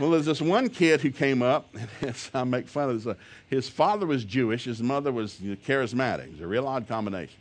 Well, 0.00 0.10
there's 0.10 0.26
this 0.26 0.40
one 0.40 0.68
kid 0.68 1.00
who 1.00 1.10
came 1.10 1.42
up, 1.42 1.74
and 2.00 2.14
I 2.34 2.44
make 2.44 2.66
fun 2.66 2.90
of 2.90 3.04
this. 3.04 3.06
Uh, 3.06 3.18
his 3.48 3.68
father 3.68 4.06
was 4.06 4.24
Jewish, 4.24 4.64
his 4.64 4.82
mother 4.82 5.12
was 5.12 5.36
charismatic. 5.66 6.24
It 6.24 6.32
was 6.32 6.40
a 6.40 6.46
real 6.46 6.66
odd 6.66 6.88
combination 6.88 7.36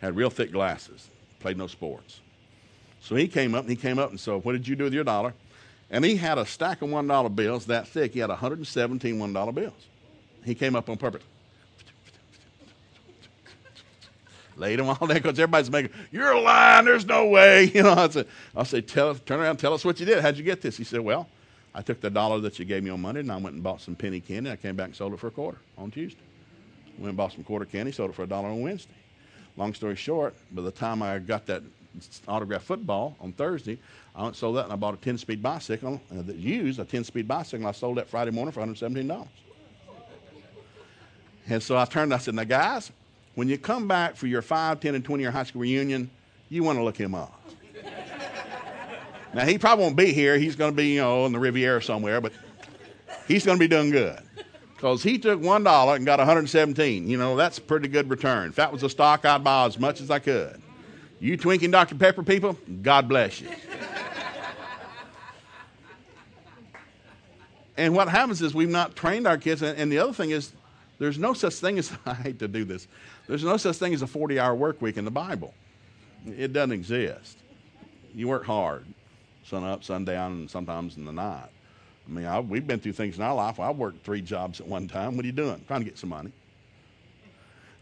had 0.00 0.16
real 0.16 0.30
thick 0.30 0.52
glasses, 0.52 1.10
played 1.40 1.56
no 1.56 1.66
sports. 1.66 2.20
So 3.00 3.14
he 3.14 3.28
came 3.28 3.54
up 3.54 3.62
and 3.62 3.70
he 3.70 3.76
came 3.76 3.98
up 3.98 4.10
and 4.10 4.20
so, 4.20 4.40
what 4.40 4.52
did 4.52 4.66
you 4.66 4.76
do 4.76 4.84
with 4.84 4.94
your 4.94 5.04
dollar? 5.04 5.34
And 5.90 6.04
he 6.04 6.16
had 6.16 6.38
a 6.38 6.46
stack 6.46 6.82
of 6.82 6.88
$1 6.88 7.36
bills 7.36 7.66
that 7.66 7.86
thick. 7.86 8.12
He 8.12 8.18
had 8.18 8.28
117 8.30 9.18
$1 9.18 9.54
bills. 9.54 9.86
He 10.44 10.54
came 10.54 10.74
up 10.74 10.88
on 10.88 10.96
purpose. 10.96 11.22
Laid 14.56 14.78
them 14.78 14.88
all 15.00 15.06
down 15.06 15.16
because 15.16 15.38
everybody's 15.38 15.70
making, 15.70 15.92
you're 16.10 16.38
lying, 16.40 16.84
there's 16.84 17.06
no 17.06 17.26
way. 17.26 17.64
You 17.76 17.82
know, 17.82 17.92
I 17.92 18.08
said, 18.08 18.26
I 18.54 18.62
said, 18.62 18.88
tell, 18.88 19.14
turn 19.14 19.40
around, 19.40 19.58
tell 19.58 19.74
us 19.74 19.84
what 19.84 20.00
you 20.00 20.06
did. 20.06 20.20
How'd 20.22 20.36
you 20.36 20.44
get 20.44 20.62
this? 20.62 20.76
He 20.76 20.84
said, 20.84 21.00
well, 21.00 21.28
I 21.74 21.82
took 21.82 22.00
the 22.00 22.08
dollar 22.08 22.40
that 22.40 22.58
you 22.58 22.64
gave 22.64 22.82
me 22.82 22.90
on 22.90 23.02
Monday 23.02 23.20
and 23.20 23.30
I 23.30 23.36
went 23.36 23.54
and 23.54 23.62
bought 23.62 23.82
some 23.82 23.94
penny 23.94 24.20
candy. 24.20 24.50
I 24.50 24.56
came 24.56 24.76
back 24.76 24.86
and 24.86 24.96
sold 24.96 25.12
it 25.12 25.20
for 25.20 25.26
a 25.26 25.30
quarter 25.30 25.58
on 25.76 25.90
Tuesday. 25.90 26.20
Went 26.98 27.08
and 27.08 27.16
bought 27.16 27.32
some 27.32 27.44
quarter 27.44 27.66
candy, 27.66 27.92
sold 27.92 28.10
it 28.10 28.14
for 28.14 28.22
a 28.22 28.26
dollar 28.26 28.48
on 28.48 28.62
Wednesday. 28.62 28.94
Long 29.58 29.74
story 29.74 29.96
short, 29.96 30.34
by 30.52 30.62
the 30.62 30.70
time 30.70 31.02
I 31.02 31.18
got 31.18 31.46
that 31.46 31.62
autographed 32.28 32.64
football 32.64 33.16
on 33.20 33.32
Thursday, 33.32 33.78
I 34.14 34.20
went 34.20 34.28
and 34.28 34.36
sold 34.36 34.56
that 34.56 34.64
and 34.64 34.72
I 34.72 34.76
bought 34.76 34.94
a 34.94 34.98
10 34.98 35.18
speed 35.18 35.42
bicycle 35.42 36.00
uh, 36.10 36.22
that 36.22 36.36
used 36.36 36.78
a 36.78 36.84
10 36.84 37.04
speed 37.04 37.28
bicycle. 37.28 37.66
I 37.66 37.72
sold 37.72 37.98
that 37.98 38.08
Friday 38.08 38.30
morning 38.30 38.52
for 38.52 38.60
$117. 38.64 39.28
And 41.48 41.62
so 41.62 41.76
I 41.76 41.84
turned 41.84 42.04
and 42.04 42.14
I 42.14 42.18
said, 42.18 42.34
Now, 42.34 42.44
guys, 42.44 42.90
when 43.36 43.48
you 43.48 43.56
come 43.56 43.86
back 43.86 44.16
for 44.16 44.26
your 44.26 44.42
5, 44.42 44.80
10, 44.80 44.96
and 44.96 45.04
20 45.04 45.22
year 45.22 45.30
high 45.30 45.44
school 45.44 45.62
reunion, 45.62 46.10
you 46.48 46.64
want 46.64 46.78
to 46.78 46.82
look 46.82 46.96
him 46.96 47.14
up. 47.14 47.40
now, 49.32 49.44
he 49.44 49.58
probably 49.58 49.84
won't 49.84 49.96
be 49.96 50.12
here. 50.12 50.36
He's 50.38 50.56
going 50.56 50.72
to 50.72 50.76
be, 50.76 50.94
you 50.94 51.00
know, 51.00 51.26
in 51.26 51.32
the 51.32 51.38
Riviera 51.38 51.80
somewhere, 51.80 52.20
but 52.20 52.32
he's 53.28 53.44
going 53.44 53.58
to 53.58 53.60
be 53.62 53.68
doing 53.68 53.90
good 53.90 54.18
because 54.74 55.02
he 55.02 55.18
took 55.18 55.40
one 55.40 55.64
dollar 55.64 55.96
and 55.96 56.06
got 56.06 56.18
117. 56.18 57.08
You 57.08 57.18
know, 57.18 57.36
that's 57.36 57.58
a 57.58 57.60
pretty 57.60 57.88
good 57.88 58.08
return. 58.10 58.48
If 58.48 58.56
that 58.56 58.72
was 58.72 58.82
a 58.82 58.88
stock, 58.88 59.24
I'd 59.24 59.44
buy 59.44 59.66
as 59.66 59.78
much 59.78 60.00
as 60.00 60.10
I 60.10 60.18
could. 60.18 60.60
You 61.20 61.36
twinking 61.38 61.72
Dr. 61.72 61.94
Pepper 61.94 62.22
people, 62.22 62.58
God 62.82 63.08
bless 63.08 63.40
you. 63.40 63.48
and 67.76 67.94
what 67.94 68.08
happens 68.08 68.42
is 68.42 68.54
we've 68.54 68.68
not 68.68 68.96
trained 68.96 69.26
our 69.26 69.38
kids. 69.38 69.62
And, 69.62 69.90
the 69.90 69.98
other 69.98 70.12
thing 70.12 70.30
is, 70.30 70.52
there's 70.98 71.18
no 71.18 71.32
such 71.32 71.54
thing 71.54 71.78
as, 71.78 71.92
I 72.06 72.14
hate 72.14 72.38
to 72.40 72.48
do 72.48 72.64
this, 72.64 72.88
there's 73.26 73.44
no 73.44 73.56
such 73.56 73.76
thing 73.76 73.94
as 73.94 74.02
a 74.02 74.06
40 74.06 74.38
hour 74.38 74.54
work 74.54 74.80
week 74.80 74.96
in 74.96 75.04
the 75.04 75.10
Bible. 75.10 75.54
It 76.26 76.52
doesn't 76.52 76.72
exist. 76.72 77.38
You 78.14 78.28
work 78.28 78.44
hard, 78.44 78.84
sun 79.44 79.62
up, 79.64 79.84
sun 79.84 80.04
down, 80.04 80.32
and 80.32 80.50
sometimes 80.50 80.96
in 80.96 81.04
the 81.04 81.12
night. 81.12 81.50
I 82.06 82.10
mean, 82.10 82.24
I, 82.24 82.40
we've 82.40 82.66
been 82.66 82.80
through 82.80 82.92
things 82.92 83.16
in 83.16 83.22
our 83.22 83.34
life. 83.34 83.60
I 83.60 83.70
worked 83.70 84.04
three 84.04 84.22
jobs 84.22 84.60
at 84.60 84.66
one 84.66 84.88
time. 84.88 85.16
What 85.16 85.24
are 85.24 85.26
you 85.26 85.32
doing? 85.32 85.62
Trying 85.66 85.80
to 85.80 85.84
get 85.84 85.98
some 85.98 86.10
money. 86.10 86.32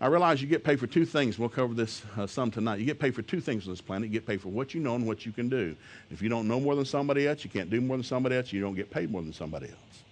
I 0.00 0.08
realize 0.08 0.42
you 0.42 0.48
get 0.48 0.64
paid 0.64 0.80
for 0.80 0.86
two 0.86 1.06
things. 1.06 1.38
We'll 1.38 1.48
cover 1.48 1.72
this 1.72 2.02
uh, 2.16 2.26
some 2.26 2.50
tonight. 2.50 2.78
You 2.78 2.84
get 2.84 2.98
paid 2.98 3.14
for 3.14 3.22
two 3.22 3.40
things 3.40 3.66
on 3.66 3.72
this 3.72 3.80
planet. 3.80 4.08
You 4.08 4.12
get 4.12 4.26
paid 4.26 4.40
for 4.40 4.48
what 4.48 4.74
you 4.74 4.80
know 4.80 4.96
and 4.96 5.06
what 5.06 5.24
you 5.24 5.32
can 5.32 5.48
do. 5.48 5.76
If 6.10 6.20
you 6.20 6.28
don't 6.28 6.48
know 6.48 6.58
more 6.58 6.74
than 6.74 6.84
somebody 6.84 7.28
else, 7.28 7.44
you 7.44 7.50
can't 7.50 7.70
do 7.70 7.80
more 7.80 7.96
than 7.96 8.04
somebody 8.04 8.36
else, 8.36 8.52
you 8.52 8.60
don't 8.60 8.74
get 8.74 8.90
paid 8.90 9.10
more 9.10 9.22
than 9.22 9.32
somebody 9.32 9.66
else. 9.68 10.04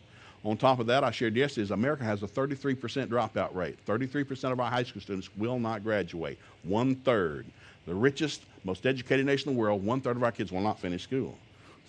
On 0.44 0.56
top 0.56 0.80
of 0.80 0.86
that, 0.86 1.04
I 1.04 1.10
shared 1.12 1.36
yesterday 1.36 1.62
is 1.62 1.70
America 1.70 2.02
has 2.02 2.22
a 2.22 2.26
33% 2.26 3.06
dropout 3.06 3.54
rate. 3.54 3.78
33% 3.86 4.50
of 4.50 4.58
our 4.58 4.68
high 4.68 4.82
school 4.82 5.00
students 5.00 5.28
will 5.36 5.58
not 5.58 5.84
graduate. 5.84 6.38
One 6.64 6.96
third. 6.96 7.46
The 7.86 7.94
richest, 7.94 8.42
most 8.64 8.84
educated 8.86 9.24
nation 9.26 9.50
in 9.50 9.54
the 9.54 9.60
world, 9.60 9.84
one 9.84 10.00
third 10.00 10.16
of 10.16 10.24
our 10.24 10.32
kids 10.32 10.50
will 10.50 10.60
not 10.60 10.80
finish 10.80 11.02
school. 11.02 11.36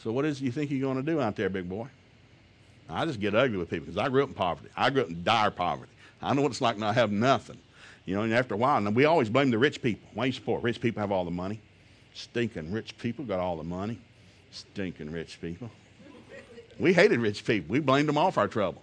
So 0.03 0.11
what 0.11 0.25
is 0.25 0.39
it 0.39 0.45
you 0.45 0.51
think 0.51 0.69
you're 0.69 0.81
going 0.81 1.03
to 1.03 1.11
do 1.11 1.19
out 1.19 1.35
there, 1.35 1.49
big 1.49 1.67
boy? 1.67 1.87
I 2.89 3.05
just 3.05 3.19
get 3.19 3.33
ugly 3.33 3.57
with 3.57 3.69
people 3.69 3.85
because 3.85 3.97
I 3.97 4.09
grew 4.09 4.23
up 4.23 4.29
in 4.29 4.35
poverty. 4.35 4.69
I 4.75 4.89
grew 4.89 5.03
up 5.03 5.09
in 5.09 5.23
dire 5.23 5.51
poverty. 5.51 5.91
I 6.21 6.33
know 6.33 6.41
what 6.41 6.51
it's 6.51 6.61
like 6.61 6.77
not 6.77 6.95
have 6.95 7.11
nothing. 7.11 7.57
You 8.05 8.15
know, 8.15 8.23
and 8.23 8.33
after 8.33 8.53
a 8.53 8.57
while, 8.57 8.77
and 8.77 8.95
we 8.95 9.05
always 9.05 9.29
blame 9.29 9.49
the 9.49 9.57
rich 9.57 9.81
people. 9.81 10.07
Why 10.13 10.25
you 10.25 10.31
support 10.31 10.61
rich 10.61 10.81
people 10.81 10.99
have 11.01 11.11
all 11.11 11.25
the 11.25 11.31
money? 11.31 11.59
Stinking 12.13 12.71
rich 12.71 12.97
people 12.97 13.25
got 13.25 13.39
all 13.39 13.55
the 13.55 13.63
money. 13.63 13.99
Stinking 14.51 15.11
rich 15.11 15.39
people. 15.41 15.69
We 16.79 16.93
hated 16.93 17.19
rich 17.19 17.45
people. 17.45 17.71
We 17.71 17.79
blamed 17.79 18.09
them 18.09 18.17
all 18.17 18.31
for 18.31 18.41
our 18.41 18.47
trouble. 18.47 18.81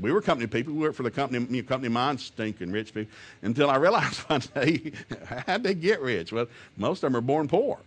We 0.00 0.12
were 0.12 0.20
company 0.20 0.46
people. 0.46 0.72
We 0.72 0.80
worked 0.80 0.96
for 0.96 1.02
the 1.02 1.10
company, 1.10 1.62
company 1.62 1.88
mine, 1.88 2.18
stinking 2.18 2.70
rich 2.70 2.94
people. 2.94 3.12
Until 3.42 3.70
I 3.70 3.76
realized 3.76 4.20
one 4.28 4.42
day, 4.54 4.92
how'd 5.46 5.62
they 5.62 5.74
get 5.74 6.00
rich? 6.00 6.32
Well, 6.32 6.46
most 6.76 7.02
of 7.02 7.12
them 7.12 7.16
are 7.16 7.20
born 7.20 7.48
poor. 7.48 7.78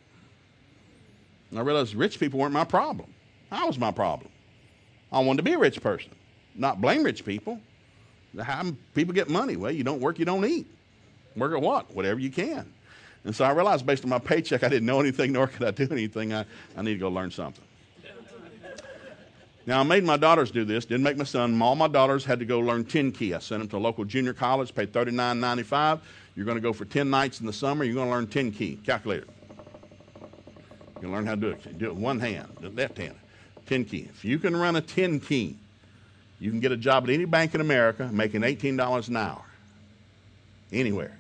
And 1.50 1.60
I 1.60 1.62
realized 1.62 1.96
rich 1.96 2.20
people 2.20 2.40
weren't 2.40 2.54
my 2.54 2.66
problem. 2.66 3.14
I 3.52 3.66
was 3.66 3.78
my 3.78 3.92
problem. 3.92 4.30
I 5.12 5.20
wanted 5.20 5.38
to 5.38 5.44
be 5.44 5.54
a 5.54 5.60
rich 5.60 5.80
person, 5.82 6.12
not 6.56 6.82
blame 6.82 7.04
rich 7.04 7.24
people. 7.24 7.60
How 8.42 8.64
people 8.96 9.14
get 9.14 9.30
money? 9.30 9.56
Well, 9.56 9.72
you 9.72 9.84
don't 9.84 10.02
work, 10.02 10.18
you 10.18 10.26
don't 10.26 10.44
eat. 10.44 10.66
Work 11.36 11.54
at 11.54 11.62
what? 11.62 11.94
Whatever 11.94 12.20
you 12.20 12.32
can. 12.32 12.74
And 13.24 13.36
so 13.36 13.46
I 13.46 13.52
realized 13.52 13.86
based 13.86 14.04
on 14.04 14.10
my 14.10 14.20
paycheck, 14.20 14.64
I 14.64 14.70
didn't 14.70 14.88
know 14.88 15.00
anything, 15.00 15.32
nor 15.32 15.48
could 15.48 15.64
I 15.64 15.72
do 15.72 15.88
anything. 15.92 16.34
I, 16.34 16.46
I 16.76 16.82
need 16.82 16.94
to 16.94 17.00
go 17.00 17.10
learn 17.10 17.30
something. 17.30 17.64
Now, 19.66 19.80
I 19.80 19.84
made 19.84 20.04
my 20.04 20.18
daughters 20.18 20.52
do 20.52 20.66
this, 20.66 20.84
didn't 20.84 21.04
make 21.04 21.16
my 21.16 21.24
son. 21.24 21.62
All 21.62 21.76
my 21.76 21.88
daughters 21.88 22.26
had 22.26 22.40
to 22.40 22.46
go 22.46 22.60
learn 22.60 22.84
10 22.84 23.14
key. 23.14 23.34
I 23.34 23.40
sent 23.40 23.62
them 23.62 23.70
to 23.70 23.78
a 23.78 23.80
local 23.80 24.04
junior 24.04 24.34
college, 24.34 24.76
paid 24.76 24.92
$39.95. 24.92 26.02
You're 26.36 26.46
going 26.46 26.58
to 26.58 26.62
go 26.62 26.74
for 26.74 26.84
10 26.84 27.10
nights 27.10 27.40
in 27.40 27.46
the 27.46 27.54
summer, 27.54 27.86
you're 27.86 27.94
going 27.94 28.08
to 28.08 28.12
learn 28.12 28.28
10 28.28 28.52
key. 28.52 28.78
Calculator. 28.86 29.26
You're 31.02 31.12
going 31.12 31.12
to 31.12 31.12
learn 31.12 31.26
how 31.26 31.36
to 31.36 31.42
do 31.42 31.50
it. 31.50 31.78
Do 31.78 31.86
it 31.88 31.96
one 31.96 32.20
hand, 32.20 32.50
left 32.76 32.98
hand. 32.98 33.16
10 33.68 33.86
key. 33.86 34.10
If 34.10 34.26
you 34.26 34.38
can 34.38 34.56
run 34.56 34.76
a 34.76 34.82
10 34.82 35.22
key, 35.22 35.58
you 36.40 36.50
can 36.50 36.60
get 36.60 36.74
a 36.74 36.78
job 36.78 37.06
at 37.06 37.10
any 37.10 37.24
bank 37.24 37.56
in 37.56 37.62
America 37.62 38.10
making 38.12 38.42
$18 38.42 39.08
an 39.08 39.16
hour. 39.16 39.46
Anywhere. 40.74 41.18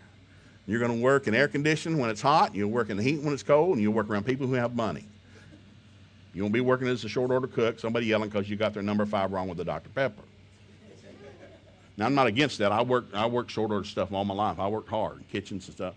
You're 0.66 0.80
going 0.80 0.98
to 0.98 1.02
work 1.02 1.28
in 1.28 1.36
air 1.36 1.48
conditioning 1.48 1.98
when 1.98 2.10
it's 2.10 2.22
hot, 2.22 2.56
you'll 2.56 2.72
work 2.72 2.89
in 2.89 2.98
the 2.98 3.04
heat 3.04 3.22
when 3.22 3.34
it's 3.34 3.44
cold, 3.44 3.74
and 3.74 3.82
you'll 3.82 3.94
work 3.94 4.10
around 4.10 4.26
people 4.26 4.48
who 4.48 4.54
have 4.54 4.76
money. 4.76 5.06
You 6.34 6.42
won't 6.42 6.54
be 6.54 6.62
working 6.62 6.88
as 6.88 7.04
a 7.04 7.10
short 7.10 7.30
order 7.32 7.48
cook, 7.48 7.80
somebody 7.80 8.08
yelling 8.08 8.30
because 8.30 8.50
you 8.50 8.56
got 8.56 8.74
their 8.74 8.84
number 8.84 9.06
five 9.06 9.32
wrong 9.32 9.48
with 9.48 9.58
the 9.58 9.66
Dr. 9.66 9.90
Pepper. 9.90 10.24
Now, 11.96 12.08
I'm 12.08 12.16
not 12.16 12.26
against 12.26 12.58
that. 12.58 12.72
I 12.72 12.82
work, 12.82 13.06
I 13.14 13.28
worked 13.28 13.52
short 13.52 13.72
order 13.72 13.86
stuff 13.86 14.12
all 14.12 14.26
my 14.26 14.34
life. 14.34 14.60
I 14.60 14.68
worked 14.68 14.90
hard, 14.90 15.18
in 15.18 15.24
kitchens 15.26 15.68
and 15.68 15.76
stuff. 15.76 15.94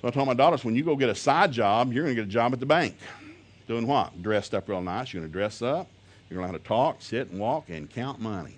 So 0.00 0.08
I 0.08 0.12
told 0.12 0.28
my 0.28 0.34
daughters, 0.34 0.64
when 0.64 0.76
you 0.76 0.84
go 0.84 0.94
get 0.94 1.08
a 1.08 1.14
side 1.14 1.50
job, 1.50 1.92
you're 1.92 2.04
going 2.04 2.14
to 2.14 2.22
get 2.22 2.28
a 2.28 2.32
job 2.32 2.52
at 2.52 2.60
the 2.60 2.66
bank. 2.66 2.96
Doing 3.66 3.86
what? 3.86 4.22
Dressed 4.22 4.54
up 4.54 4.68
real 4.68 4.80
nice. 4.80 5.12
You're 5.12 5.22
going 5.22 5.32
to 5.32 5.36
dress 5.36 5.62
up. 5.62 5.88
You're 6.28 6.36
going 6.38 6.48
to 6.48 6.52
learn 6.52 6.54
how 6.54 6.58
to 6.58 6.64
talk, 6.64 7.02
sit, 7.02 7.30
and 7.30 7.40
walk, 7.40 7.68
and 7.68 7.90
count 7.90 8.20
money. 8.20 8.56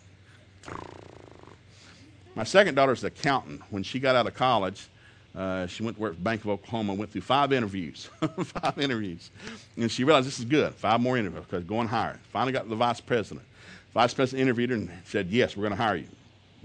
My 2.35 2.45
second 2.45 2.75
daughter's 2.75 3.03
an 3.03 3.09
accountant. 3.09 3.63
When 3.71 3.83
she 3.83 3.99
got 3.99 4.15
out 4.15 4.27
of 4.27 4.35
college, 4.35 4.89
uh, 5.35 5.67
she 5.67 5.83
went 5.83 5.97
to 5.97 6.03
work 6.03 6.13
at 6.13 6.23
Bank 6.23 6.43
of 6.43 6.51
Oklahoma, 6.51 6.95
went 6.95 7.11
through 7.11 7.23
five 7.23 7.53
interviews, 7.53 8.11
five 8.45 8.79
interviews, 8.79 9.31
and 9.77 9.91
she 9.91 10.05
realized 10.05 10.27
this 10.27 10.39
is 10.39 10.45
good. 10.45 10.75
Five 10.75 11.01
more 11.01 11.17
interviews 11.17 11.45
because 11.49 11.65
going 11.65 11.89
higher. 11.89 12.21
Finally 12.33 12.53
got 12.53 12.69
the 12.69 12.77
vice 12.77 13.01
president. 13.01 13.47
Vice 13.95 14.13
president 14.13 14.43
interviewed 14.43 14.71
her 14.71 14.77
and 14.77 14.91
said, 15.05 15.29
"Yes, 15.31 15.57
we're 15.57 15.63
going 15.63 15.77
to 15.77 15.83
hire 15.83 15.97
you." 15.97 16.09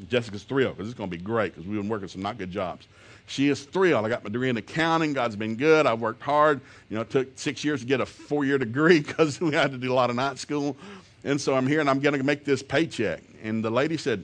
Jessica's 0.09 0.43
thrilled 0.43 0.77
because 0.77 0.89
it's 0.89 0.97
going 0.97 1.09
to 1.09 1.17
be 1.17 1.23
great 1.23 1.53
because 1.53 1.67
we've 1.67 1.79
been 1.79 1.89
working 1.89 2.07
some 2.07 2.21
not 2.21 2.37
good 2.37 2.51
jobs. 2.51 2.87
She 3.25 3.49
is 3.49 3.63
thrilled. 3.63 4.05
I 4.05 4.09
got 4.09 4.23
my 4.23 4.29
degree 4.29 4.49
in 4.49 4.57
accounting. 4.57 5.13
God's 5.13 5.35
been 5.35 5.55
good. 5.55 5.85
I've 5.85 5.99
worked 5.99 6.21
hard. 6.21 6.61
You 6.89 6.95
know, 6.95 7.01
it 7.01 7.09
took 7.09 7.27
six 7.37 7.63
years 7.63 7.81
to 7.81 7.85
get 7.85 7.99
a 7.99 8.05
four-year 8.05 8.57
degree 8.57 8.99
because 9.05 9.41
we 9.41 9.53
had 9.53 9.71
to 9.71 9.77
do 9.77 9.91
a 9.91 9.95
lot 9.95 10.09
of 10.09 10.15
night 10.15 10.37
school. 10.39 10.77
And 11.23 11.39
so 11.39 11.55
I'm 11.55 11.67
here 11.67 11.81
and 11.81 11.89
I'm 11.89 11.99
going 11.99 12.17
to 12.17 12.23
make 12.23 12.45
this 12.45 12.63
paycheck. 12.63 13.21
And 13.43 13.63
the 13.63 13.69
lady 13.69 13.97
said, 13.97 14.23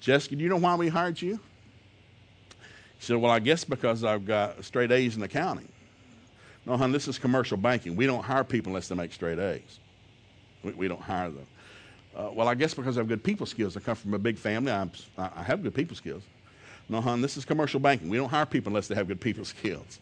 Jessica, 0.00 0.36
do 0.36 0.42
you 0.42 0.50
know 0.50 0.56
why 0.56 0.74
we 0.74 0.88
hired 0.88 1.20
you? 1.22 1.40
She 3.04 3.08
said, 3.08 3.18
Well, 3.18 3.30
I 3.30 3.38
guess 3.38 3.64
because 3.64 4.02
I've 4.02 4.24
got 4.24 4.64
straight 4.64 4.90
A's 4.90 5.14
in 5.14 5.22
accounting. 5.22 5.68
No, 6.64 6.78
hon, 6.78 6.90
this 6.90 7.06
is 7.06 7.18
commercial 7.18 7.58
banking. 7.58 7.96
We 7.96 8.06
don't 8.06 8.22
hire 8.24 8.44
people 8.44 8.70
unless 8.70 8.88
they 8.88 8.94
make 8.94 9.12
straight 9.12 9.38
A's. 9.38 9.78
We, 10.62 10.72
we 10.72 10.88
don't 10.88 11.02
hire 11.02 11.28
them. 11.28 11.46
Uh, 12.16 12.30
well, 12.32 12.48
I 12.48 12.54
guess 12.54 12.72
because 12.72 12.96
I 12.96 13.00
have 13.00 13.08
good 13.08 13.22
people 13.22 13.44
skills. 13.44 13.76
I 13.76 13.80
come 13.80 13.94
from 13.94 14.14
a 14.14 14.18
big 14.18 14.38
family. 14.38 14.72
I'm, 14.72 14.90
I 15.18 15.42
have 15.42 15.62
good 15.62 15.74
people 15.74 15.94
skills. 15.94 16.22
No, 16.88 17.02
hon, 17.02 17.20
this 17.20 17.36
is 17.36 17.44
commercial 17.44 17.78
banking. 17.78 18.08
We 18.08 18.16
don't 18.16 18.30
hire 18.30 18.46
people 18.46 18.70
unless 18.70 18.88
they 18.88 18.94
have 18.94 19.06
good 19.06 19.20
people 19.20 19.44
skills. 19.56 20.00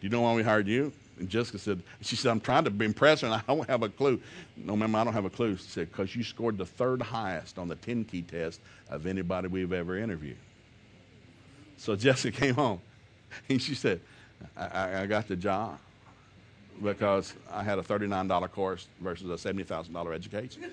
Do 0.00 0.06
you 0.06 0.08
know 0.08 0.20
why 0.20 0.32
we 0.32 0.44
hired 0.44 0.68
you? 0.68 0.92
And 1.18 1.28
Jessica 1.28 1.58
said, 1.58 1.82
she 2.02 2.14
said, 2.14 2.30
I'm 2.30 2.40
trying 2.40 2.66
to 2.66 2.84
impress 2.84 3.22
her 3.22 3.26
and 3.26 3.34
I 3.34 3.42
don't 3.48 3.68
have 3.68 3.82
a 3.82 3.88
clue. 3.88 4.20
No, 4.56 4.76
ma'am, 4.76 4.94
I 4.94 5.02
don't 5.02 5.12
have 5.12 5.24
a 5.24 5.30
clue. 5.30 5.56
She 5.56 5.64
said, 5.64 5.90
because 5.90 6.14
you 6.14 6.22
scored 6.22 6.56
the 6.56 6.66
third 6.66 7.02
highest 7.02 7.58
on 7.58 7.66
the 7.66 7.74
10 7.74 8.04
key 8.04 8.22
test 8.22 8.60
of 8.88 9.08
anybody 9.08 9.48
we've 9.48 9.72
ever 9.72 9.98
interviewed. 9.98 10.36
So 11.76 11.96
Jessica 11.96 12.36
came 12.40 12.54
home 12.54 12.80
and 13.48 13.60
she 13.60 13.74
said, 13.74 14.00
I, 14.56 15.02
I 15.02 15.06
got 15.06 15.28
the 15.28 15.36
job 15.36 15.78
because 16.82 17.34
I 17.50 17.62
had 17.62 17.78
a 17.78 17.82
$39 17.82 18.50
course 18.50 18.88
versus 19.00 19.30
a 19.30 19.52
$70,000 19.52 20.14
education. 20.14 20.64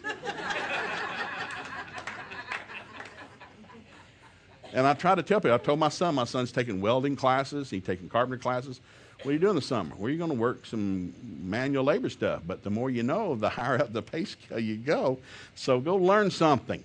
and 4.74 4.88
I 4.88 4.94
try 4.94 5.16
to 5.16 5.24
tell 5.24 5.40
people, 5.40 5.54
I 5.54 5.58
told 5.58 5.80
my 5.80 5.90
son, 5.90 6.16
my 6.16 6.24
son's 6.24 6.52
taking 6.52 6.82
welding 6.82 7.16
classes, 7.16 7.70
he's 7.70 7.84
taking 7.84 8.10
carpentry 8.10 8.40
classes. 8.40 8.82
What 9.22 9.30
are 9.30 9.34
you 9.34 9.40
doing 9.40 9.54
this 9.54 9.68
summer? 9.68 9.94
Where 9.96 10.08
are 10.10 10.12
you 10.12 10.18
going 10.18 10.32
to 10.32 10.36
work 10.36 10.66
some 10.66 11.14
manual 11.44 11.84
labor 11.84 12.10
stuff? 12.10 12.42
But 12.48 12.64
the 12.64 12.72
more 12.72 12.90
you 12.90 13.04
know, 13.04 13.36
the 13.36 13.50
higher 13.58 13.80
up 13.80 13.94
the 13.94 14.02
pay 14.02 14.26
scale 14.26 14.58
you 14.60 14.78
go. 14.78 15.20
So 15.54 15.80
go 15.80 15.96
learn 15.96 16.32
something. 16.32 16.84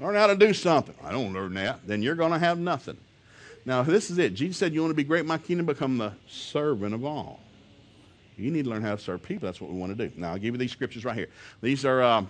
Learn 0.00 0.14
how 0.14 0.28
to 0.28 0.36
do 0.36 0.54
something. 0.54 0.94
I 1.04 1.10
don't 1.10 1.34
learn 1.34 1.54
that. 1.54 1.86
Then 1.86 2.02
you're 2.02 2.14
going 2.14 2.32
to 2.32 2.38
have 2.38 2.58
nothing. 2.58 2.96
Now, 3.66 3.82
this 3.82 4.10
is 4.12 4.18
it. 4.18 4.34
Jesus 4.34 4.56
said, 4.56 4.72
You 4.72 4.80
want 4.80 4.92
to 4.92 4.96
be 4.96 5.04
great 5.04 5.26
my 5.26 5.38
kingdom, 5.38 5.66
become 5.66 5.98
the 5.98 6.12
servant 6.28 6.94
of 6.94 7.04
all. 7.04 7.40
You 8.38 8.50
need 8.50 8.64
to 8.64 8.70
learn 8.70 8.82
how 8.82 8.94
to 8.94 9.00
serve 9.00 9.22
people. 9.22 9.46
That's 9.46 9.60
what 9.60 9.70
we 9.70 9.78
want 9.78 9.96
to 9.96 10.08
do. 10.08 10.14
Now, 10.16 10.30
I'll 10.30 10.38
give 10.38 10.54
you 10.54 10.58
these 10.58 10.70
scriptures 10.70 11.04
right 11.04 11.16
here. 11.16 11.28
These 11.62 11.84
are, 11.84 12.02
um, 12.02 12.28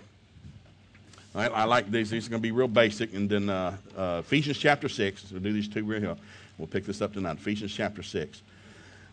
I, 1.35 1.47
I, 1.47 1.63
like 1.65 1.91
these. 1.91 2.09
These 2.09 2.27
are 2.27 2.29
going 2.31 2.41
to 2.41 2.47
be 2.47 2.51
real 2.51 2.67
basic. 2.67 3.13
And 3.13 3.29
then 3.29 3.49
uh, 3.49 3.77
uh, 3.95 4.21
Ephesians 4.25 4.57
chapter 4.57 4.89
6. 4.89 5.31
We'll 5.31 5.41
do 5.41 5.53
these 5.53 5.67
two 5.67 5.83
real 5.83 5.99
here. 5.99 6.15
We'll 6.57 6.67
pick 6.67 6.85
this 6.85 7.01
up 7.01 7.13
tonight. 7.13 7.37
Ephesians 7.37 7.71
chapter 7.71 8.01
6 8.01 8.41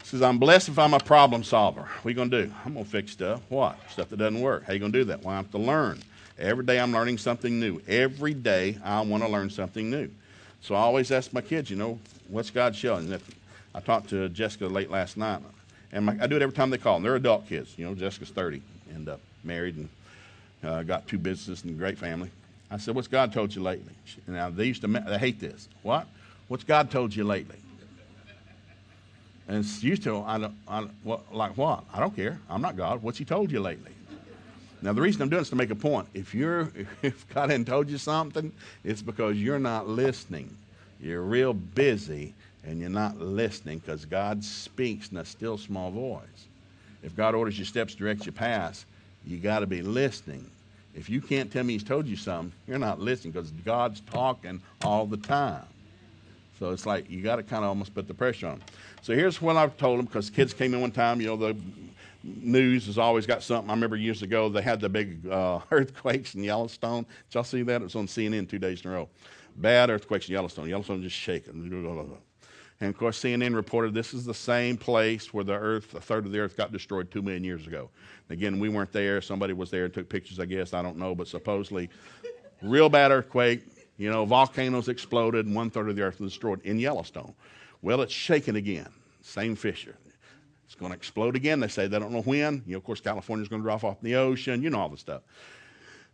says, 0.05 0.23
I'm 0.23 0.39
blessed 0.39 0.71
if 0.71 0.79
I'm 0.79 0.95
a 0.95 1.01
problem 1.01 1.43
solver. 1.43 1.83
What 1.83 2.07
are 2.07 2.09
you 2.09 2.15
going 2.15 2.31
to 2.31 2.47
do? 2.47 2.53
I'm 2.65 2.75
going 2.75 2.85
to 2.85 2.91
fix 2.91 3.13
stuff. 3.13 3.43
What? 3.49 3.77
Stuff 3.91 4.09
that 4.11 4.17
doesn't 4.17 4.41
work. 4.41 4.65
How 4.65 4.71
are 4.71 4.75
you 4.75 4.81
going 4.81 4.93
to 4.93 4.99
do 4.99 5.05
that? 5.07 5.23
Well, 5.23 5.35
I 5.35 5.37
have 5.37 5.51
to 5.51 5.59
learn. 5.59 6.01
Every 6.39 6.65
day 6.65 6.81
I'm 6.81 6.93
learning 6.93 7.19
something 7.19 7.61
new. 7.61 7.81
Every 7.87 8.35
day 8.35 8.79
I 8.85 9.01
want 9.03 9.23
to 9.25 9.29
learn 9.29 9.51
something 9.51 9.91
new. 9.91 10.11
So 10.65 10.75
I 10.75 10.79
always 10.79 11.11
ask 11.13 11.31
my 11.35 11.43
kids, 11.43 11.69
you 11.69 11.77
know, 11.77 11.99
what's 12.29 12.49
God 12.49 12.75
showing? 12.75 13.13
And 13.13 13.23
I 13.75 13.81
talked 13.81 14.09
to 14.09 14.31
Jessica 14.31 14.67
late 14.67 14.91
last 14.91 15.19
night, 15.19 15.43
and 15.93 16.07
my, 16.07 16.17
I 16.19 16.27
do 16.27 16.37
it 16.37 16.43
every 16.43 16.55
time 16.55 16.71
they 16.71 16.79
call. 16.79 16.97
And 16.97 17.05
they're 17.05 17.17
adult 17.17 17.47
kids. 17.47 17.75
You 17.77 17.85
know, 17.85 17.95
Jessica's 17.95 18.31
30 18.31 18.63
and 18.95 19.11
uh, 19.11 19.19
married 19.45 19.77
and 19.77 19.89
uh, 20.65 20.83
got 20.83 21.07
two 21.07 21.19
businesses 21.19 21.65
and 21.65 21.75
a 21.75 21.79
great 21.79 21.99
family. 21.99 22.31
I 22.71 22.79
said, 22.79 22.95
what's 22.95 23.09
God 23.09 23.31
told 23.31 23.55
you 23.55 23.63
lately? 23.63 23.93
Now, 24.27 24.49
they 24.49 24.65
used 24.65 24.81
to, 24.81 24.89
they 24.89 25.19
hate 25.19 25.39
this. 25.39 25.69
What? 25.83 26.07
What's 26.49 26.65
God 26.65 26.91
told 26.91 27.15
you 27.15 27.25
lately? 27.25 27.57
And 29.47 29.59
it's 29.59 29.83
used 29.83 30.03
to, 30.05 30.23
I 30.23 30.39
don't, 30.39 30.55
I, 30.67 30.81
what, 31.03 31.35
like 31.35 31.59
what? 31.59 31.85
I 31.93 32.01
don't 32.01 32.17
care. 32.17 32.41
I'm 32.49 32.63
not 32.63 32.75
God. 32.75 33.03
What's 33.03 33.19
He 33.19 33.27
told 33.27 33.53
you 33.53 33.61
lately? 33.61 33.93
Now, 34.85 34.93
the 34.93 35.01
reason 35.01 35.23
I'm 35.23 35.31
doing 35.31 35.41
this 35.41 35.47
is 35.47 35.51
to 35.51 35.57
make 35.57 35.71
a 35.71 35.75
point. 35.75 36.07
If 36.13 36.35
you're, 36.35 36.71
if 37.03 37.27
God 37.33 37.49
hadn't 37.49 37.65
told 37.65 37.89
you 37.89 37.97
something, 37.97 38.53
it's 38.85 39.01
because 39.01 39.39
you're 39.39 39.59
not 39.59 39.89
listening. 39.89 40.55
You're 41.01 41.23
real 41.23 41.55
busy 41.55 42.35
and 42.67 42.79
you're 42.79 42.91
not 42.91 43.19
listening 43.19 43.79
because 43.79 44.05
God 44.05 44.45
speaks 44.45 45.11
in 45.11 45.17
a 45.17 45.25
still 45.25 45.57
small 45.57 45.91
voice. 45.91 46.21
If 47.03 47.17
God 47.17 47.35
orders 47.35 47.59
your 47.59 47.65
steps, 47.65 47.95
directs 47.95 48.27
your 48.27 48.35
paths, 48.35 48.85
you 49.27 49.39
got 49.39 49.61
to 49.61 49.67
be 49.67 49.81
listening. 49.81 50.51
If 50.95 51.09
you 51.09 51.23
can't 51.23 51.51
tell 51.51 51.65
me 51.65 51.73
He's 51.73 51.83
told 51.83 52.07
you 52.07 52.17
something, 52.17 52.53
you're 52.69 52.79
not 52.79 53.01
listening 53.01 53.33
because 53.33 53.51
God's 53.65 54.01
talking 54.01 54.61
all 54.83 55.07
the 55.07 55.17
time. 55.17 55.65
So 56.59 56.73
it's 56.73 56.85
like 56.85 57.11
you 57.11 57.23
got 57.23 57.37
to 57.37 57.43
kind 57.43 57.65
of 57.65 57.71
almost 57.71 57.95
put 57.95 58.07
the 58.07 58.15
pressure 58.15 58.49
on 58.49 58.59
them. 58.59 58.69
So 59.03 59.15
here's 59.15 59.41
what 59.41 59.57
I've 59.57 59.79
told 59.79 59.99
them 59.99 60.07
because 60.07 60.29
kids 60.29 60.53
came 60.53 60.75
in 60.75 60.83
one 60.83 60.93
time. 60.93 61.23
You 61.23 61.29
know, 61.29 61.37
the 61.37 61.57
news 62.25 62.87
has 62.87 62.99
always 62.99 63.27
got 63.27 63.43
something. 63.43 63.71
I 63.71 63.75
remember 63.75 63.97
years 63.97 64.23
ago 64.23 64.49
they 64.49 64.63
had 64.63 64.81
the 64.81 64.89
big 64.89 65.27
uh, 65.29 65.61
earthquakes 65.71 66.35
in 66.35 66.43
Yellowstone. 66.43 67.05
Did 67.29 67.35
y'all 67.35 67.45
see 67.45 67.63
that? 67.63 67.81
It 67.81 67.85
was 67.85 67.95
on 67.95 68.07
CNN 68.07 68.49
two 68.49 68.59
days 68.59 68.85
in 68.85 68.91
a 68.91 68.95
row. 68.95 69.09
Bad 69.57 69.91
earthquakes 69.91 70.29
in 70.29 70.33
Yellowstone. 70.33 70.69
Yellowstone 70.69 71.03
just 71.03 71.17
shaking. 71.17 71.53
And 72.81 72.89
of 72.89 72.99
course, 72.99 73.21
CNN 73.21 73.55
reported 73.55 73.95
this 73.95 74.15
is 74.15 74.25
the 74.25 74.35
same 74.35 74.77
place 74.77 75.33
where 75.33 75.45
the 75.45 75.55
earth, 75.55 75.95
a 75.95 76.01
third 76.01 76.27
of 76.27 76.33
the 76.33 76.41
earth 76.41 76.57
got 76.57 76.73
destroyed 76.73 77.11
two 77.11 77.23
million 77.23 77.45
years 77.45 77.67
ago. 77.67 77.91
Again, 78.31 78.59
we 78.59 78.69
weren't 78.69 78.93
there. 78.93 79.21
Somebody 79.21 79.53
was 79.53 79.71
there 79.71 79.85
and 79.85 79.95
took 79.95 80.09
pictures, 80.09 80.41
I 80.41 80.47
guess. 80.47 80.75
I 80.75 80.83
don't 80.83 80.97
know. 80.97 81.15
But 81.15 81.29
supposedly, 81.29 81.89
real 82.63 82.89
bad 82.89 83.13
earthquake. 83.13 83.63
You 83.97 84.11
know, 84.11 84.25
volcanoes 84.25 84.89
exploded 84.89 85.47
and 85.47 85.55
one 85.55 85.71
third 85.71 85.89
of 85.89 85.95
the 85.95 86.03
earth 86.03 86.19
was 86.19 86.33
destroyed 86.33 86.61
in 86.65 86.81
Yellowstone. 86.81 87.33
Well, 87.81 88.01
it's 88.01 88.13
shaking 88.13 88.57
again. 88.57 88.89
Same 89.23 89.55
fissure. 89.55 89.97
It's 90.75 90.81
going 90.81 90.91
to 90.91 90.97
explode 90.97 91.37
again. 91.37 91.61
They 91.61 91.69
say 91.69 91.87
they 91.87 92.01
don't 92.01 92.11
know 92.11 92.23
when. 92.23 92.65
You 92.67 92.73
know, 92.73 92.79
of 92.79 92.85
course, 92.85 93.01
California's 93.01 93.47
going 93.47 93.63
to 93.63 93.65
drop 93.65 93.85
off 93.85 93.99
in 94.03 94.11
the 94.11 94.17
ocean. 94.17 94.61
You 94.61 94.71
know 94.71 94.81
all 94.81 94.89
the 94.89 94.97
stuff. 94.97 95.23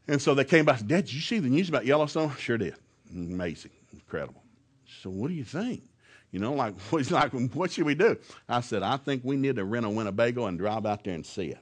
And 0.07 0.21
so 0.21 0.35
they 0.35 0.45
came 0.45 0.67
back. 0.67 0.81
Dad, 0.81 1.07
did 1.07 1.15
you 1.15 1.23
see 1.23 1.39
the 1.39 1.49
news 1.49 1.71
about 1.71 1.87
Yellowstone? 1.87 2.37
Sure 2.37 2.59
did. 2.59 2.75
Amazing, 3.11 3.71
incredible. 3.95 4.43
So 5.01 5.09
what 5.09 5.29
do 5.29 5.35
you 5.35 5.45
think? 5.45 5.83
You 6.31 6.41
know, 6.41 6.53
like 6.53 6.75
like, 7.11 7.33
what 7.55 7.71
should 7.71 7.87
we 7.87 7.95
do? 7.95 8.19
I 8.51 8.61
said, 8.61 8.83
I 8.83 8.99
think 8.99 9.23
we 9.25 9.39
need 9.39 9.57
to 9.57 9.65
rent 9.65 9.87
a 9.87 9.89
Winnebago 9.89 10.45
and 10.45 10.59
drive 10.59 10.85
out 10.85 11.05
there 11.05 11.15
and 11.15 11.25
see 11.25 11.47
it. 11.47 11.59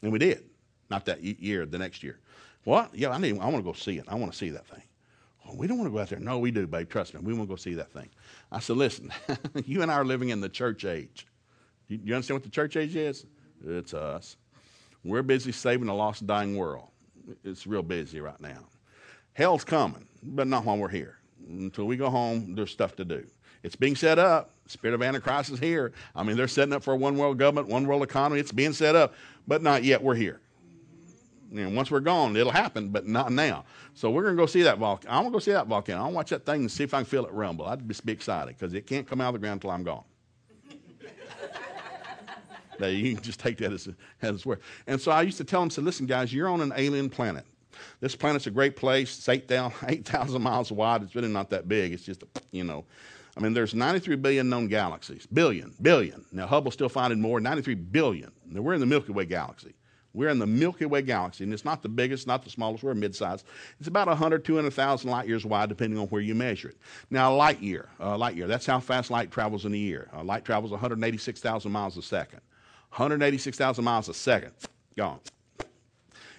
And 0.00 0.10
we 0.10 0.18
did. 0.18 0.42
Not 0.88 1.04
that 1.04 1.22
year, 1.22 1.66
the 1.66 1.76
next 1.76 2.02
year. 2.02 2.18
What? 2.64 2.94
Yeah, 2.94 3.10
I 3.10 3.18
need. 3.18 3.38
I 3.38 3.44
want 3.44 3.56
to 3.56 3.62
go 3.62 3.74
see 3.74 3.98
it. 3.98 4.06
I 4.08 4.14
want 4.14 4.32
to 4.32 4.38
see 4.38 4.48
that 4.48 4.66
thing. 4.68 4.84
We 5.54 5.66
don't 5.66 5.76
want 5.76 5.90
to 5.90 5.92
go 5.92 6.00
out 6.00 6.08
there. 6.08 6.18
No, 6.18 6.38
we 6.38 6.50
do, 6.50 6.66
babe. 6.66 6.88
Trust 6.88 7.12
me. 7.12 7.20
We 7.22 7.34
want 7.34 7.50
to 7.50 7.52
go 7.52 7.56
see 7.56 7.74
that 7.74 7.92
thing. 7.92 8.08
I 8.50 8.60
said, 8.60 8.78
listen, 8.78 9.12
you 9.66 9.82
and 9.82 9.92
I 9.92 9.96
are 9.96 10.04
living 10.04 10.30
in 10.30 10.40
the 10.40 10.48
church 10.48 10.86
age. 10.86 11.26
You, 11.88 12.00
you 12.04 12.14
understand 12.14 12.36
what 12.36 12.44
the 12.44 12.50
church 12.50 12.76
age 12.76 12.96
is? 12.96 13.26
It's 13.64 13.94
us. 13.94 14.36
We're 15.04 15.22
busy 15.22 15.52
saving 15.52 15.88
a 15.88 15.94
lost, 15.94 16.26
dying 16.26 16.56
world. 16.56 16.88
It's 17.44 17.66
real 17.66 17.82
busy 17.82 18.20
right 18.20 18.40
now. 18.40 18.64
Hell's 19.32 19.64
coming, 19.64 20.06
but 20.22 20.46
not 20.46 20.64
while 20.64 20.78
we're 20.78 20.88
here. 20.88 21.18
Until 21.48 21.84
we 21.84 21.96
go 21.96 22.10
home, 22.10 22.54
there's 22.54 22.70
stuff 22.70 22.96
to 22.96 23.04
do. 23.04 23.26
It's 23.62 23.76
being 23.76 23.96
set 23.96 24.18
up. 24.18 24.50
Spirit 24.66 24.94
of 24.94 25.02
Antichrist 25.02 25.50
is 25.50 25.58
here. 25.58 25.92
I 26.14 26.22
mean, 26.22 26.36
they're 26.36 26.48
setting 26.48 26.72
up 26.72 26.82
for 26.82 26.94
a 26.94 26.96
one 26.96 27.16
world 27.16 27.38
government, 27.38 27.68
one 27.68 27.86
world 27.86 28.02
economy. 28.02 28.40
It's 28.40 28.52
being 28.52 28.72
set 28.72 28.96
up, 28.96 29.14
but 29.46 29.62
not 29.62 29.84
yet. 29.84 30.02
We're 30.02 30.14
here. 30.14 30.40
And 31.52 31.76
once 31.76 31.90
we're 31.90 32.00
gone, 32.00 32.36
it'll 32.36 32.50
happen, 32.52 32.88
but 32.88 33.06
not 33.06 33.30
now. 33.30 33.64
So 33.94 34.10
we're 34.10 34.22
going 34.22 34.36
to 34.36 34.42
go 34.42 34.46
see 34.46 34.62
that 34.62 34.78
volcano. 34.78 35.14
I 35.14 35.16
want 35.18 35.28
to 35.28 35.32
go 35.32 35.38
see 35.38 35.52
that 35.52 35.68
volcano. 35.68 36.00
I 36.00 36.02
want 36.02 36.12
to 36.12 36.16
watch 36.16 36.30
that 36.30 36.46
thing 36.46 36.62
and 36.62 36.70
see 36.70 36.84
if 36.84 36.92
I 36.92 36.98
can 36.98 37.06
feel 37.06 37.24
it 37.24 37.32
rumble. 37.32 37.66
I'd 37.66 37.86
just 37.88 38.04
be 38.04 38.12
excited 38.12 38.56
because 38.58 38.74
it 38.74 38.86
can't 38.86 39.06
come 39.06 39.20
out 39.20 39.28
of 39.28 39.34
the 39.34 39.38
ground 39.40 39.58
until 39.58 39.70
I'm 39.70 39.84
gone. 39.84 40.04
You 42.80 43.14
can 43.14 43.22
just 43.22 43.40
take 43.40 43.58
that 43.58 43.72
as, 43.72 43.88
as 44.22 44.46
word. 44.46 44.60
And 44.86 45.00
so 45.00 45.12
I 45.12 45.22
used 45.22 45.38
to 45.38 45.44
tell 45.44 45.60
them, 45.60 45.70
say, 45.70 45.82
listen, 45.82 46.06
guys, 46.06 46.32
you're 46.32 46.48
on 46.48 46.60
an 46.60 46.72
alien 46.76 47.10
planet. 47.10 47.44
This 48.00 48.16
planet's 48.16 48.46
a 48.46 48.50
great 48.50 48.76
place. 48.76 49.18
It's 49.18 49.28
8,000 49.28 49.72
8, 49.88 50.40
miles 50.40 50.72
wide. 50.72 51.02
It's 51.02 51.14
really 51.14 51.28
not 51.28 51.50
that 51.50 51.68
big. 51.68 51.92
It's 51.92 52.04
just, 52.04 52.24
you 52.50 52.64
know, 52.64 52.84
I 53.36 53.40
mean, 53.40 53.52
there's 53.52 53.74
93 53.74 54.16
billion 54.16 54.48
known 54.48 54.68
galaxies. 54.68 55.26
Billion, 55.26 55.74
billion. 55.82 56.24
Now, 56.32 56.46
Hubble's 56.46 56.74
still 56.74 56.88
finding 56.88 57.20
more, 57.20 57.38
93 57.38 57.74
billion. 57.74 58.32
Now, 58.46 58.62
we're 58.62 58.74
in 58.74 58.80
the 58.80 58.86
Milky 58.86 59.12
Way 59.12 59.26
galaxy. 59.26 59.74
We're 60.14 60.30
in 60.30 60.38
the 60.38 60.46
Milky 60.46 60.86
Way 60.86 61.02
galaxy, 61.02 61.44
and 61.44 61.52
it's 61.52 61.66
not 61.66 61.82
the 61.82 61.90
biggest, 61.90 62.26
not 62.26 62.42
the 62.42 62.48
smallest. 62.48 62.82
We're 62.82 62.94
mid-sized. 62.94 63.44
It's 63.78 63.88
about 63.88 64.08
100, 64.08 64.46
200,000 64.46 65.10
light 65.10 65.28
years 65.28 65.44
wide, 65.44 65.68
depending 65.68 65.98
on 65.98 66.06
where 66.06 66.22
you 66.22 66.34
measure 66.34 66.70
it. 66.70 66.78
Now, 67.10 67.34
a 67.34 67.36
light 67.36 67.60
year, 67.60 67.90
uh, 68.00 68.16
light 68.16 68.34
year, 68.34 68.46
that's 68.46 68.64
how 68.64 68.80
fast 68.80 69.10
light 69.10 69.30
travels 69.30 69.66
in 69.66 69.74
a 69.74 69.76
year. 69.76 70.08
Uh, 70.16 70.24
light 70.24 70.46
travels 70.46 70.70
186,000 70.70 71.70
miles 71.70 71.98
a 71.98 72.02
second. 72.02 72.40
186,000 72.96 73.84
miles 73.84 74.08
a 74.08 74.14
second. 74.14 74.52
Gone. 74.96 75.20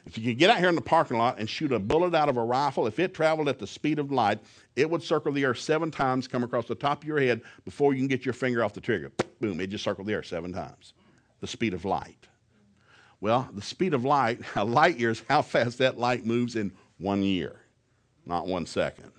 If 0.07 0.17
you 0.17 0.23
could 0.23 0.39
get 0.39 0.49
out 0.49 0.57
here 0.57 0.69
in 0.69 0.75
the 0.75 0.81
parking 0.81 1.17
lot 1.17 1.37
and 1.37 1.47
shoot 1.47 1.71
a 1.71 1.77
bullet 1.77 2.15
out 2.15 2.29
of 2.29 2.37
a 2.37 2.43
rifle, 2.43 2.87
if 2.87 2.97
it 2.97 3.13
traveled 3.13 3.47
at 3.47 3.59
the 3.59 3.67
speed 3.67 3.99
of 3.99 4.11
light, 4.11 4.39
it 4.75 4.89
would 4.89 5.03
circle 5.03 5.31
the 5.31 5.45
earth 5.45 5.59
seven 5.59 5.91
times, 5.91 6.27
come 6.27 6.43
across 6.43 6.65
the 6.65 6.75
top 6.75 7.03
of 7.03 7.07
your 7.07 7.19
head 7.19 7.41
before 7.63 7.93
you 7.93 7.99
can 7.99 8.07
get 8.07 8.25
your 8.25 8.33
finger 8.33 8.63
off 8.63 8.73
the 8.73 8.81
trigger. 8.81 9.11
Boom, 9.39 9.59
it 9.59 9.67
just 9.67 9.83
circled 9.83 10.07
the 10.07 10.15
earth 10.15 10.25
seven 10.25 10.51
times. 10.51 10.93
The 11.41 11.47
speed 11.47 11.73
of 11.75 11.85
light. 11.85 12.25
Well, 13.21 13.49
the 13.53 13.61
speed 13.61 13.93
of 13.93 14.03
light, 14.05 14.39
a 14.55 14.63
light 14.63 14.97
year 14.97 15.11
is 15.11 15.23
how 15.29 15.43
fast 15.43 15.77
that 15.77 15.99
light 15.99 16.25
moves 16.25 16.55
in 16.55 16.71
one 16.97 17.21
year, 17.21 17.59
not 18.25 18.47
one 18.47 18.65
second. 18.65 19.11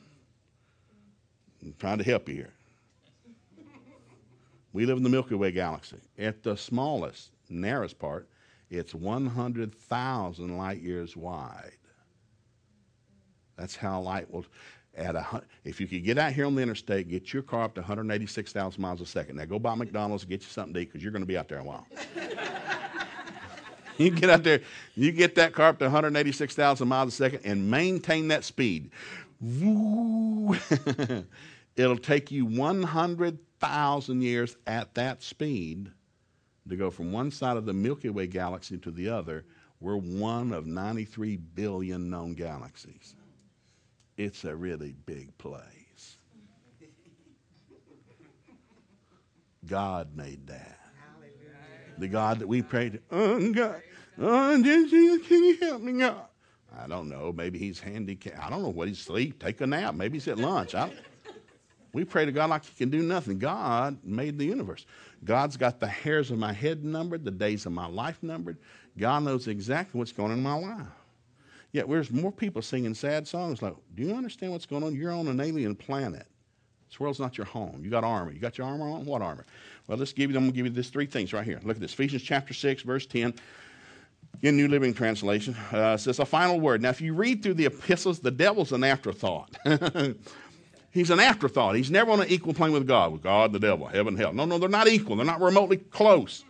I'm 1.63 1.75
trying 1.79 1.99
to 1.99 2.05
help 2.05 2.29
you 2.29 2.35
here. 2.35 2.53
We 4.79 4.87
live 4.87 4.97
in 4.97 5.03
the 5.03 5.09
Milky 5.09 5.35
Way 5.35 5.51
galaxy. 5.51 5.97
At 6.21 6.45
the 6.45 6.57
smallest, 6.57 7.33
narrowest 7.49 7.99
part, 7.99 8.29
it's 8.71 8.95
100,000 8.95 10.57
light 10.57 10.81
years 10.81 11.17
wide. 11.17 11.73
That's 13.57 13.75
how 13.75 14.01
light 14.01 14.31
will. 14.31 14.47
At 14.97 15.17
a, 15.17 15.43
if 15.65 15.81
you 15.81 15.89
could 15.89 16.05
get 16.05 16.17
out 16.17 16.33
here 16.33 16.47
on 16.47 16.55
the 16.55 16.63
interstate, 16.63 17.09
get 17.09 17.33
your 17.33 17.43
car 17.43 17.65
up 17.65 17.75
to 17.75 17.81
186,000 17.81 18.81
miles 18.81 19.01
a 19.01 19.07
second. 19.07 19.35
Now 19.35 19.47
go 19.47 19.59
buy 19.59 19.75
McDonald's 19.75 20.23
and 20.23 20.31
get 20.31 20.43
you 20.43 20.49
something 20.49 20.75
to 20.75 20.79
eat 20.79 20.93
because 20.93 21.03
you're 21.03 21.11
going 21.11 21.23
to 21.23 21.27
be 21.27 21.37
out 21.37 21.49
there 21.49 21.59
a 21.59 21.65
while. 21.65 21.85
you 23.99 24.13
get 24.13 24.31
out 24.31 24.45
there, 24.45 24.61
you 24.95 25.11
get 25.11 25.35
that 25.35 25.55
car 25.55 25.71
up 25.71 25.81
to 25.81 25.87
186,000 25.87 26.87
miles 26.87 27.15
a 27.15 27.17
second 27.17 27.41
and 27.43 27.69
maintain 27.69 28.29
that 28.29 28.45
speed. 28.45 28.93
It'll 31.75 31.99
take 31.99 32.31
you 32.31 32.47
100,000 32.47 33.48
years 34.21 34.57
at 34.67 34.95
that 34.95 35.23
speed 35.23 35.91
to 36.69 36.77
go 36.77 36.91
from 36.91 37.13
one 37.13 37.31
side 37.31 37.57
of 37.57 37.67
the 37.67 37.73
Milky 37.73 38.11
Way 38.11 38.27
galaxy 38.27 38.79
to 38.79 38.91
the 38.91 39.09
other. 39.09 39.45
We're 39.81 39.97
one 39.97 40.53
of 40.53 40.67
93 40.67 41.37
billion 41.37 42.11
known 42.11 42.35
galaxies. 42.35 43.15
It's 44.17 44.45
a 44.45 44.55
really 44.55 44.95
big 45.07 45.37
place. 45.39 46.19
God 49.67 50.17
made 50.17 50.47
that. 50.49 50.79
The 51.99 52.09
God 52.09 52.39
that 52.41 52.47
we 52.47 52.63
pray 52.63 52.91
to. 52.91 53.01
Oh, 53.11 53.53
God. 53.53 53.83
Oh, 54.19 54.63
Jesus, 54.63 55.27
can 55.27 55.45
you 55.45 55.57
help 55.59 55.83
me, 55.83 55.93
God? 55.93 56.25
I 56.77 56.87
don't 56.87 57.09
know. 57.09 57.33
Maybe 57.33 57.59
he's 57.59 57.81
handicapped. 57.81 58.39
I 58.39 58.51
don't 58.51 58.63
know 58.63 58.69
what 58.69 58.89
he's 58.89 59.01
asleep. 59.01 59.43
Take 59.43 59.61
a 59.61 59.67
nap. 59.67 59.95
Maybe 59.95 60.19
he's 60.19 60.29
at 60.29 60.39
lunch. 60.39 60.75
I, 60.75 60.93
we 61.93 62.05
pray 62.05 62.25
to 62.25 62.33
God 62.33 62.51
like 62.51 62.65
he 62.65 62.75
can 62.75 62.91
do 62.91 63.03
nothing. 63.03 63.39
God 63.39 63.99
made 64.05 64.39
the 64.39 64.45
universe. 64.45 64.87
God's 65.25 65.57
got 65.57 65.81
the 65.81 65.87
hairs 65.87 66.31
of 66.31 66.39
my 66.39 66.53
head 66.53 66.85
numbered, 66.85 67.25
the 67.25 67.31
days 67.31 67.67
of 67.67 67.73
my 67.73 67.87
life 67.87 68.23
numbered. 68.23 68.59
God 68.97 69.23
knows 69.23 69.49
exactly 69.49 69.99
what's 69.99 70.13
going 70.13 70.33
on 70.33 70.39
in 70.39 70.45
my 70.45 70.55
life. 70.55 70.87
Yet 71.73 71.89
there's 71.89 72.11
more 72.11 72.33
people 72.33 72.63
singing 72.63 72.95
sad 72.95 73.27
songs 73.27 73.63
like, 73.63 73.75
Do 73.95 74.03
you 74.03 74.15
understand 74.15 74.53
what's 74.53 74.67
going 74.67 74.83
on? 74.83 74.95
You're 74.95 75.13
on 75.13 75.29
an 75.29 75.41
alien 75.41 75.75
planet. 75.75 76.27
This 76.89 76.99
world's 76.99 77.21
not 77.21 77.37
your 77.37 77.47
home. 77.47 77.83
You 77.85 77.91
got 77.91 78.05
armor. 78.05 78.33
You 78.33 78.39
got 78.39 78.57
your 78.57 78.67
armor 78.67 78.89
on? 78.89 79.05
What 79.05 79.21
armor? 79.21 79.45
Well, 79.87 79.99
let's 79.99 80.13
give 80.13 80.31
you, 80.31 80.37
I'm 80.37 80.45
going 80.45 80.53
to 80.53 80.57
give 80.57 80.67
you 80.67 80.73
these 80.73 80.89
three 80.89 81.07
things 81.07 81.33
right 81.33 81.45
here. 81.45 81.61
Look 81.63 81.77
at 81.77 81.81
this. 81.81 81.93
Ephesians 81.93 82.23
chapter 82.23 82.55
6, 82.55 82.83
verse 82.83 83.07
10. 83.07 83.35
In 84.43 84.57
New 84.57 84.69
Living 84.69 84.95
Translation, 84.95 85.55
uh, 85.73 85.97
says 85.97 86.19
a 86.19 86.25
final 86.25 86.61
word. 86.61 86.81
Now, 86.81 86.91
if 86.91 87.01
you 87.01 87.13
read 87.13 87.43
through 87.43 87.55
the 87.55 87.67
epistles, 87.67 88.21
the 88.21 88.31
devil's 88.31 88.73
an 88.73 88.85
afterthought. 88.85 89.57
He's 90.91 91.11
an 91.11 91.21
afterthought. 91.21 91.77
He's 91.77 91.91
never 91.91 92.11
on 92.11 92.21
an 92.21 92.29
equal 92.29 92.55
plane 92.55 92.73
with 92.73 92.87
God, 92.87 93.13
with 93.13 93.23
God, 93.23 93.53
the 93.53 93.59
devil, 93.59 93.87
heaven, 93.87 94.17
hell. 94.17 94.33
No, 94.33 94.45
no, 94.45 94.59
they're 94.59 94.69
not 94.69 94.89
equal. 94.89 95.17
They're 95.17 95.27
not 95.27 95.41
remotely 95.41 95.77
close. 95.77 96.45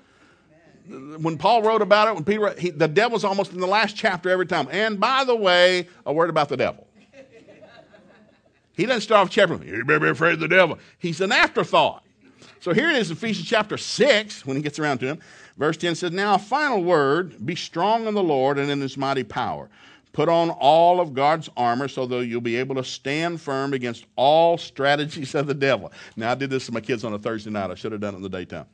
When 0.89 1.37
Paul 1.37 1.63
wrote 1.63 1.83
about 1.83 2.09
it, 2.09 2.15
when 2.15 2.25
Peter, 2.25 2.55
he, 2.59 2.71
the 2.71 2.89
devil's 2.89 3.25
almost 3.25 3.53
in 3.53 3.61
the 3.61 3.67
last 3.67 3.97
chapter 3.97 4.31
every 4.31 4.47
time. 4.47 4.69
And 4.71 4.99
by 4.99 5.25
the 5.25 5.37
way, 5.37 5.89
a 6.07 6.13
word 6.13 6.31
about 6.31 6.49
the 6.49 6.57
devil. 6.57 6.87
He 8.75 8.87
doesn't 8.87 9.03
start 9.03 9.27
off 9.27 9.31
chapter, 9.31 9.55
you 9.65 9.85
better 9.85 9.99
be 9.99 10.09
afraid 10.09 10.35
of 10.35 10.41
the 10.41 10.49
devil. 10.49 10.79
He's 10.99 11.21
an 11.21 11.33
afterthought. 11.33 12.05
So 12.61 12.73
here 12.73 12.91
it 12.91 12.97
is, 12.97 13.11
in 13.11 13.17
Ephesians 13.17 13.49
chapter 13.49 13.77
6, 13.77 14.47
when 14.47 14.57
he 14.57 14.63
gets 14.63 14.79
around 14.79 14.99
to 14.99 15.07
him. 15.07 15.19
Verse 15.57 15.77
10 15.77 15.97
says, 15.97 16.13
Now 16.13 16.37
a 16.37 16.39
final 16.39 16.83
word, 16.83 17.45
be 17.45 17.57
strong 17.57 18.07
in 18.07 18.15
the 18.15 18.23
Lord 18.23 18.57
and 18.57 18.71
in 18.71 18.81
his 18.81 18.97
mighty 18.97 19.25
power. 19.25 19.69
Put 20.19 20.29
on 20.29 20.51
all 20.51 21.01
of 21.01 21.15
God's 21.15 21.49
armor 21.57 21.87
so 21.87 22.05
that 22.07 22.27
you'll 22.27 22.41
be 22.41 22.57
able 22.57 22.75
to 22.75 22.83
stand 22.83 23.41
firm 23.41 23.73
against 23.73 24.05
all 24.17 24.59
strategies 24.59 25.33
of 25.37 25.47
the 25.47 25.55
devil. 25.55 25.93
Now, 26.17 26.33
I 26.33 26.35
did 26.35 26.51
this 26.51 26.67
to 26.67 26.73
my 26.73 26.81
kids 26.81 27.05
on 27.05 27.15
a 27.15 27.21
Thursday 27.21 27.51
night. 27.51 27.71
I 27.71 27.77
should 27.77 27.93
have 27.93 28.01
done 28.01 28.15
it 28.15 28.17
in 28.17 28.23
the 28.25 28.29
daytime. 28.29 28.67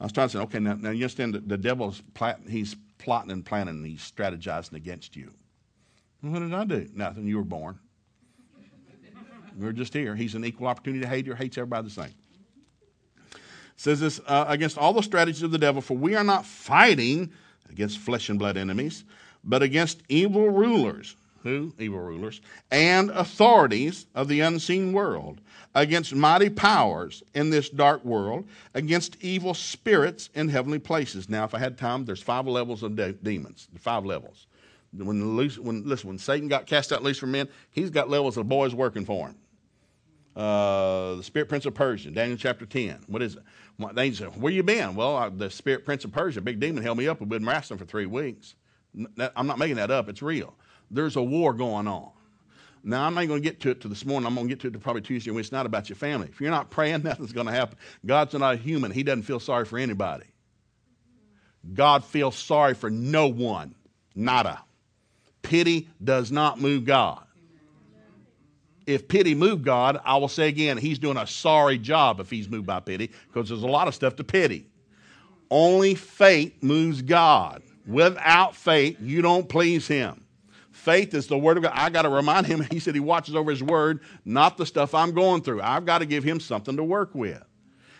I 0.00 0.04
was 0.04 0.10
trying 0.10 0.26
to 0.26 0.32
say, 0.32 0.40
okay, 0.40 0.58
now, 0.58 0.74
now 0.74 0.90
you 0.90 1.04
understand 1.04 1.34
that 1.34 1.48
the 1.48 1.56
devil's 1.56 2.02
plotting, 2.14 2.48
he's 2.48 2.74
plotting 2.98 3.30
and 3.30 3.46
planning, 3.46 3.76
and 3.76 3.86
he's 3.86 4.00
strategizing 4.00 4.72
against 4.72 5.14
you. 5.14 5.30
what 6.22 6.40
did 6.40 6.52
I 6.52 6.64
do? 6.64 6.88
Nothing. 6.92 7.24
You 7.24 7.36
were 7.36 7.44
born. 7.44 7.78
We 9.56 9.68
are 9.68 9.72
just 9.72 9.94
here. 9.94 10.16
He's 10.16 10.34
an 10.34 10.44
equal 10.44 10.66
opportunity 10.66 11.06
hater, 11.06 11.36
hates 11.36 11.56
everybody 11.56 11.86
the 11.86 11.94
same. 11.94 12.14
says 13.76 14.00
this 14.00 14.20
uh, 14.26 14.46
against 14.48 14.76
all 14.76 14.92
the 14.92 15.02
strategies 15.02 15.44
of 15.44 15.52
the 15.52 15.58
devil, 15.58 15.82
for 15.82 15.96
we 15.96 16.16
are 16.16 16.24
not 16.24 16.44
fighting 16.44 17.30
against 17.70 17.98
flesh 17.98 18.28
and 18.28 18.40
blood 18.40 18.56
enemies, 18.56 19.04
but 19.44 19.62
against 19.62 20.02
evil 20.08 20.50
rulers. 20.50 21.16
Who? 21.42 21.72
Evil 21.78 22.00
rulers. 22.00 22.40
And 22.70 23.10
authorities 23.10 24.06
of 24.14 24.28
the 24.28 24.40
unseen 24.40 24.92
world, 24.92 25.40
against 25.74 26.14
mighty 26.14 26.50
powers 26.50 27.22
in 27.34 27.50
this 27.50 27.70
dark 27.70 28.04
world, 28.04 28.46
against 28.74 29.16
evil 29.22 29.54
spirits 29.54 30.28
in 30.34 30.48
heavenly 30.48 30.78
places. 30.78 31.28
Now, 31.28 31.44
if 31.44 31.54
I 31.54 31.58
had 31.58 31.78
time, 31.78 32.04
there's 32.04 32.22
five 32.22 32.46
levels 32.46 32.82
of 32.82 32.96
de- 32.96 33.12
demons. 33.12 33.68
Five 33.78 34.04
levels. 34.04 34.46
When, 34.92 35.36
when, 35.36 35.88
listen, 35.88 36.08
when 36.08 36.18
Satan 36.18 36.48
got 36.48 36.66
cast 36.66 36.92
out 36.92 37.02
loose 37.02 37.18
from 37.18 37.30
men, 37.30 37.48
he's 37.70 37.90
got 37.90 38.10
levels 38.10 38.36
of 38.36 38.48
boys 38.48 38.74
working 38.74 39.04
for 39.04 39.28
him. 39.28 39.36
Uh, 40.36 41.16
the 41.16 41.22
spirit 41.22 41.48
prince 41.48 41.66
of 41.66 41.74
Persia, 41.74 42.10
Daniel 42.10 42.38
chapter 42.38 42.66
10. 42.66 43.00
What 43.06 43.22
is 43.22 43.36
it? 43.36 43.42
They 43.94 44.12
say, 44.12 44.26
Where 44.26 44.52
you 44.52 44.62
been? 44.62 44.94
Well, 44.94 45.30
the 45.30 45.50
spirit 45.50 45.84
prince 45.84 46.04
of 46.04 46.12
Persia, 46.12 46.40
big 46.40 46.60
demon, 46.60 46.82
held 46.82 46.98
me 46.98 47.08
up. 47.08 47.20
We've 47.20 47.28
been 47.28 47.46
wrestling 47.46 47.78
for 47.78 47.84
three 47.84 48.06
weeks. 48.06 48.54
I'm 49.36 49.46
not 49.46 49.58
making 49.58 49.76
that 49.76 49.90
up. 49.90 50.08
It's 50.08 50.22
real. 50.22 50.54
There's 50.90 51.16
a 51.16 51.22
war 51.22 51.52
going 51.52 51.86
on. 51.86 52.10
Now, 52.82 53.06
I'm 53.06 53.14
not 53.14 53.26
going 53.26 53.42
to 53.42 53.48
get 53.48 53.60
to 53.60 53.70
it 53.70 53.80
to 53.82 53.88
this 53.88 54.06
morning. 54.06 54.26
I'm 54.26 54.34
going 54.34 54.48
to 54.48 54.54
get 54.54 54.60
to 54.60 54.68
it 54.68 54.72
to 54.72 54.78
probably 54.78 55.02
Tuesday 55.02 55.30
when 55.30 55.40
it's 55.40 55.52
not 55.52 55.66
about 55.66 55.88
your 55.88 55.96
family. 55.96 56.28
If 56.30 56.40
you're 56.40 56.50
not 56.50 56.70
praying, 56.70 57.02
nothing's 57.04 57.32
going 57.32 57.46
to 57.46 57.52
happen. 57.52 57.78
God's 58.04 58.34
not 58.34 58.54
a 58.54 58.56
human. 58.56 58.90
He 58.90 59.02
doesn't 59.02 59.22
feel 59.22 59.40
sorry 59.40 59.64
for 59.64 59.78
anybody. 59.78 60.24
God 61.74 62.04
feels 62.04 62.36
sorry 62.36 62.74
for 62.74 62.88
no 62.88 63.28
one. 63.28 63.74
Nada. 64.14 64.62
Pity 65.42 65.88
does 66.02 66.32
not 66.32 66.60
move 66.60 66.84
God. 66.84 67.22
If 68.86 69.08
pity 69.08 69.34
moved 69.34 69.64
God, 69.64 70.00
I 70.04 70.16
will 70.16 70.28
say 70.28 70.48
again, 70.48 70.76
he's 70.76 70.98
doing 70.98 71.16
a 71.16 71.26
sorry 71.26 71.78
job 71.78 72.18
if 72.18 72.30
he's 72.30 72.48
moved 72.48 72.66
by 72.66 72.80
pity 72.80 73.10
because 73.28 73.48
there's 73.48 73.62
a 73.62 73.68
lot 73.68 73.88
of 73.88 73.94
stuff 73.94 74.16
to 74.16 74.24
pity. 74.24 74.66
Only 75.50 75.94
faith 75.94 76.62
moves 76.62 77.02
God. 77.02 77.62
Without 77.86 78.54
faith, 78.54 78.98
you 79.00 79.22
don't 79.22 79.48
please 79.48 79.86
him. 79.86 80.24
Faith 80.70 81.12
is 81.12 81.26
the 81.26 81.36
word 81.36 81.56
of 81.56 81.64
God. 81.64 81.72
I 81.74 81.90
got 81.90 82.02
to 82.02 82.08
remind 82.08 82.46
him, 82.46 82.66
he 82.70 82.78
said 82.78 82.94
he 82.94 83.00
watches 83.00 83.34
over 83.34 83.50
his 83.50 83.62
word, 83.62 84.00
not 84.24 84.56
the 84.56 84.66
stuff 84.66 84.94
I'm 84.94 85.12
going 85.12 85.42
through. 85.42 85.60
I've 85.62 85.84
got 85.84 85.98
to 85.98 86.06
give 86.06 86.24
him 86.24 86.40
something 86.40 86.76
to 86.76 86.84
work 86.84 87.14
with. 87.14 87.42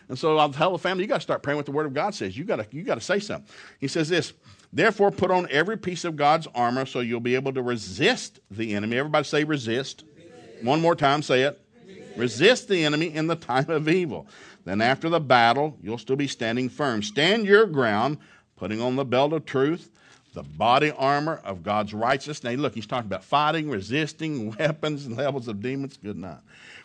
And 0.08 0.18
so 0.18 0.38
uh, 0.38 0.42
I'll 0.42 0.52
tell 0.52 0.72
the 0.72 0.78
family, 0.78 1.04
you 1.04 1.08
got 1.08 1.16
to 1.16 1.20
start 1.20 1.42
praying 1.42 1.56
what 1.56 1.66
the 1.66 1.72
word 1.72 1.86
of 1.86 1.94
God 1.94 2.14
says. 2.14 2.36
You 2.36 2.44
got 2.44 2.56
to, 2.56 2.66
you 2.72 2.82
got 2.82 2.96
to 2.96 3.00
say 3.00 3.20
something. 3.20 3.48
He 3.78 3.86
says 3.86 4.08
this, 4.08 4.32
therefore 4.72 5.10
put 5.10 5.30
on 5.30 5.46
every 5.50 5.76
piece 5.76 6.04
of 6.04 6.16
God's 6.16 6.48
armor 6.54 6.84
so 6.84 7.00
you'll 7.00 7.20
be 7.20 7.36
able 7.36 7.52
to 7.52 7.62
resist 7.62 8.40
the 8.50 8.74
enemy. 8.74 8.98
Everybody 8.98 9.24
say 9.24 9.44
resist. 9.44 10.04
resist. 10.16 10.64
One 10.64 10.80
more 10.80 10.96
time, 10.96 11.22
say 11.22 11.42
it. 11.42 11.60
Resist. 11.86 12.18
resist 12.18 12.68
the 12.68 12.84
enemy 12.84 13.14
in 13.14 13.28
the 13.28 13.36
time 13.36 13.70
of 13.70 13.88
evil. 13.88 14.26
Then 14.64 14.80
after 14.80 15.08
the 15.08 15.20
battle, 15.20 15.78
you'll 15.80 15.98
still 15.98 16.16
be 16.16 16.26
standing 16.26 16.68
firm. 16.68 17.02
Stand 17.02 17.46
your 17.46 17.66
ground 17.66 18.18
putting 18.60 18.80
on 18.82 18.94
the 18.94 19.04
belt 19.06 19.32
of 19.32 19.46
truth, 19.46 19.90
the 20.34 20.42
body 20.42 20.92
armor 20.92 21.40
of 21.44 21.62
God's 21.62 21.94
righteousness. 21.94 22.44
Now, 22.44 22.50
look, 22.50 22.74
he's 22.74 22.86
talking 22.86 23.06
about 23.06 23.24
fighting, 23.24 23.70
resisting, 23.70 24.50
weapons, 24.58 25.06
and 25.06 25.16
levels 25.16 25.48
of 25.48 25.62
demons. 25.62 25.96
Good 25.96 26.18
night. 26.18 26.38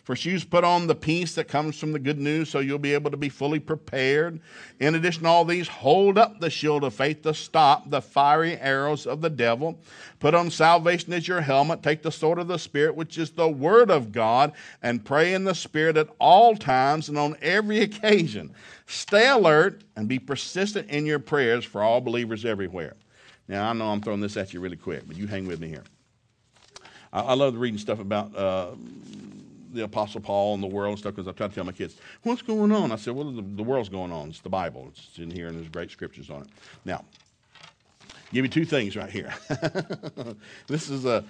For 0.06 0.14
shoes, 0.14 0.44
put 0.44 0.62
on 0.62 0.86
the 0.86 0.94
peace 0.94 1.34
that 1.34 1.48
comes 1.48 1.76
from 1.76 1.90
the 1.90 1.98
good 1.98 2.20
news 2.20 2.48
so 2.48 2.60
you'll 2.60 2.78
be 2.78 2.94
able 2.94 3.10
to 3.10 3.16
be 3.16 3.28
fully 3.28 3.58
prepared. 3.58 4.38
In 4.78 4.94
addition 4.94 5.24
to 5.24 5.28
all 5.28 5.44
these, 5.44 5.66
hold 5.66 6.16
up 6.16 6.38
the 6.38 6.48
shield 6.48 6.84
of 6.84 6.94
faith 6.94 7.22
to 7.22 7.34
stop 7.34 7.90
the 7.90 8.00
fiery 8.00 8.56
arrows 8.56 9.04
of 9.04 9.20
the 9.20 9.28
devil. 9.28 9.80
Put 10.20 10.32
on 10.32 10.48
salvation 10.52 11.12
as 11.12 11.26
your 11.26 11.40
helmet. 11.40 11.82
Take 11.82 12.04
the 12.04 12.12
sword 12.12 12.38
of 12.38 12.46
the 12.46 12.56
Spirit, 12.56 12.94
which 12.94 13.18
is 13.18 13.32
the 13.32 13.48
word 13.48 13.90
of 13.90 14.12
God, 14.12 14.52
and 14.80 15.04
pray 15.04 15.34
in 15.34 15.42
the 15.42 15.56
Spirit 15.56 15.96
at 15.96 16.06
all 16.20 16.54
times 16.54 17.08
and 17.08 17.18
on 17.18 17.36
every 17.42 17.80
occasion. 17.80 18.54
Stay 18.86 19.26
alert 19.28 19.82
and 19.96 20.06
be 20.06 20.20
persistent 20.20 20.88
in 20.88 21.04
your 21.04 21.18
prayers 21.18 21.64
for 21.64 21.82
all 21.82 22.00
believers 22.00 22.44
everywhere. 22.44 22.94
Now, 23.48 23.70
I 23.70 23.72
know 23.72 23.88
I'm 23.88 24.00
throwing 24.00 24.20
this 24.20 24.36
at 24.36 24.54
you 24.54 24.60
really 24.60 24.76
quick, 24.76 25.02
but 25.04 25.16
you 25.16 25.26
hang 25.26 25.48
with 25.48 25.58
me 25.58 25.66
here. 25.66 25.82
I, 27.12 27.22
I 27.22 27.34
love 27.34 27.56
reading 27.56 27.78
stuff 27.78 27.98
about 27.98 28.36
uh, 28.36 28.68
the 29.76 29.84
Apostle 29.84 30.20
Paul 30.20 30.54
and 30.54 30.62
the 30.62 30.68
world 30.68 30.90
and 30.90 30.98
stuff 30.98 31.14
because 31.14 31.28
I 31.28 31.32
try 31.32 31.48
to 31.48 31.54
tell 31.54 31.64
my 31.64 31.72
kids, 31.72 31.96
what's 32.22 32.42
going 32.42 32.72
on? 32.72 32.92
I 32.92 32.96
said, 32.96 33.14
well, 33.14 33.30
the, 33.30 33.42
the 33.42 33.62
world's 33.62 33.88
going 33.88 34.12
on. 34.12 34.28
It's 34.28 34.40
the 34.40 34.48
Bible. 34.48 34.88
It's 34.88 35.18
in 35.18 35.30
here 35.30 35.48
and 35.48 35.56
there's 35.56 35.68
great 35.68 35.90
scriptures 35.90 36.30
on 36.30 36.42
it. 36.42 36.48
Now, 36.84 37.04
give 38.32 38.44
you 38.44 38.50
two 38.50 38.64
things 38.64 38.96
right 38.96 39.10
here. 39.10 39.32
this 40.66 40.90
is 40.90 41.04
a, 41.04 41.24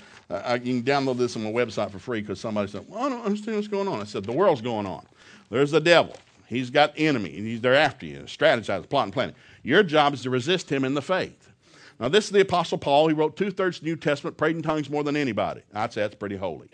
you 0.62 0.82
can 0.82 0.82
download 0.82 1.18
this 1.18 1.36
on 1.36 1.44
my 1.44 1.52
website 1.52 1.90
for 1.90 1.98
free 1.98 2.20
because 2.20 2.40
somebody 2.40 2.70
said, 2.70 2.86
well, 2.88 3.04
I 3.04 3.08
don't 3.08 3.24
understand 3.24 3.56
what's 3.56 3.68
going 3.68 3.88
on. 3.88 4.00
I 4.00 4.04
said, 4.04 4.24
the 4.24 4.32
world's 4.32 4.62
going 4.62 4.86
on. 4.86 5.04
There's 5.50 5.70
the 5.70 5.80
devil. 5.80 6.16
He's 6.46 6.70
got 6.70 6.92
enemy. 6.96 7.36
And 7.36 7.46
he's 7.46 7.60
there 7.60 7.74
after 7.74 8.06
you, 8.06 8.20
strategizing, 8.20 8.88
plotting, 8.88 9.12
planning. 9.12 9.34
Your 9.62 9.82
job 9.82 10.14
is 10.14 10.22
to 10.22 10.30
resist 10.30 10.70
him 10.70 10.84
in 10.84 10.94
the 10.94 11.02
faith. 11.02 11.50
Now, 11.98 12.08
this 12.08 12.26
is 12.26 12.30
the 12.30 12.40
Apostle 12.40 12.78
Paul. 12.78 13.08
He 13.08 13.14
wrote 13.14 13.36
two 13.36 13.50
thirds 13.50 13.78
of 13.78 13.84
the 13.84 13.90
New 13.90 13.96
Testament, 13.96 14.36
prayed 14.36 14.56
in 14.56 14.62
tongues 14.62 14.90
more 14.90 15.02
than 15.02 15.16
anybody. 15.16 15.62
I'd 15.74 15.92
say 15.92 16.02
that's 16.02 16.14
pretty 16.14 16.36
holy. 16.36 16.68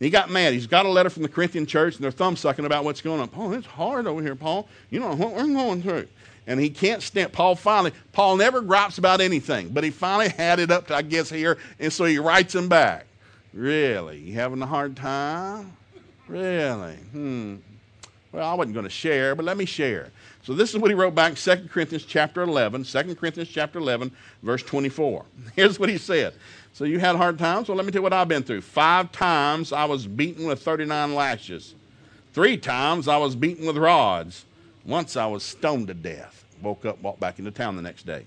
He 0.00 0.08
got 0.08 0.30
mad. 0.30 0.54
He's 0.54 0.66
got 0.66 0.86
a 0.86 0.88
letter 0.88 1.10
from 1.10 1.22
the 1.22 1.28
Corinthian 1.28 1.66
church, 1.66 1.94
and 1.94 2.02
they're 2.02 2.10
thumb 2.10 2.34
sucking 2.34 2.64
about 2.64 2.84
what's 2.84 3.02
going 3.02 3.20
on. 3.20 3.28
Paul, 3.28 3.52
it's 3.52 3.66
hard 3.66 4.06
over 4.06 4.22
here, 4.22 4.34
Paul. 4.34 4.66
You 4.88 4.98
know 4.98 5.14
what 5.14 5.34
we're 5.34 5.46
going 5.46 5.82
through. 5.82 6.08
And 6.46 6.58
he 6.58 6.70
can't 6.70 7.02
stand. 7.02 7.32
Paul 7.32 7.54
finally, 7.54 7.92
Paul 8.12 8.38
never 8.38 8.62
gripes 8.62 8.96
about 8.96 9.20
anything, 9.20 9.68
but 9.68 9.84
he 9.84 9.90
finally 9.90 10.30
had 10.30 10.58
it 10.58 10.70
up 10.70 10.86
to, 10.86 10.96
I 10.96 11.02
guess, 11.02 11.28
here, 11.28 11.58
and 11.78 11.92
so 11.92 12.06
he 12.06 12.18
writes 12.18 12.54
him 12.54 12.68
back. 12.68 13.06
Really? 13.52 14.18
You 14.18 14.34
having 14.34 14.62
a 14.62 14.66
hard 14.66 14.96
time? 14.96 15.76
Really? 16.26 16.94
Hmm. 16.94 17.56
Well, 18.32 18.48
I 18.48 18.54
wasn't 18.54 18.74
going 18.74 18.84
to 18.84 18.90
share, 18.90 19.34
but 19.34 19.44
let 19.44 19.56
me 19.56 19.64
share. 19.64 20.10
So 20.44 20.54
this 20.54 20.70
is 20.70 20.78
what 20.78 20.90
he 20.90 20.94
wrote 20.94 21.14
back 21.14 21.30
in 21.30 21.36
2 21.36 21.68
Corinthians 21.68 22.04
chapter 22.04 22.42
11, 22.42 22.84
2 22.84 23.14
Corinthians 23.16 23.48
chapter 23.48 23.78
11, 23.78 24.10
verse 24.42 24.62
24. 24.62 25.24
Here's 25.56 25.78
what 25.78 25.88
he 25.88 25.98
said. 25.98 26.32
So 26.72 26.84
you 26.84 26.98
had 26.98 27.16
hard 27.16 27.38
times? 27.38 27.68
Well, 27.68 27.76
let 27.76 27.84
me 27.84 27.92
tell 27.92 28.00
you 28.00 28.04
what 28.04 28.12
I've 28.12 28.28
been 28.28 28.42
through. 28.42 28.62
Five 28.62 29.12
times 29.12 29.72
I 29.72 29.84
was 29.84 30.06
beaten 30.06 30.46
with 30.46 30.62
39 30.62 31.14
lashes. 31.14 31.74
Three 32.32 32.56
times 32.56 33.08
I 33.08 33.16
was 33.16 33.34
beaten 33.34 33.66
with 33.66 33.76
rods. 33.76 34.44
Once 34.84 35.16
I 35.16 35.26
was 35.26 35.42
stoned 35.42 35.88
to 35.88 35.94
death. 35.94 36.44
Woke 36.62 36.84
up, 36.84 37.00
walked 37.02 37.20
back 37.20 37.38
into 37.38 37.50
town 37.50 37.76
the 37.76 37.82
next 37.82 38.06
day. 38.06 38.24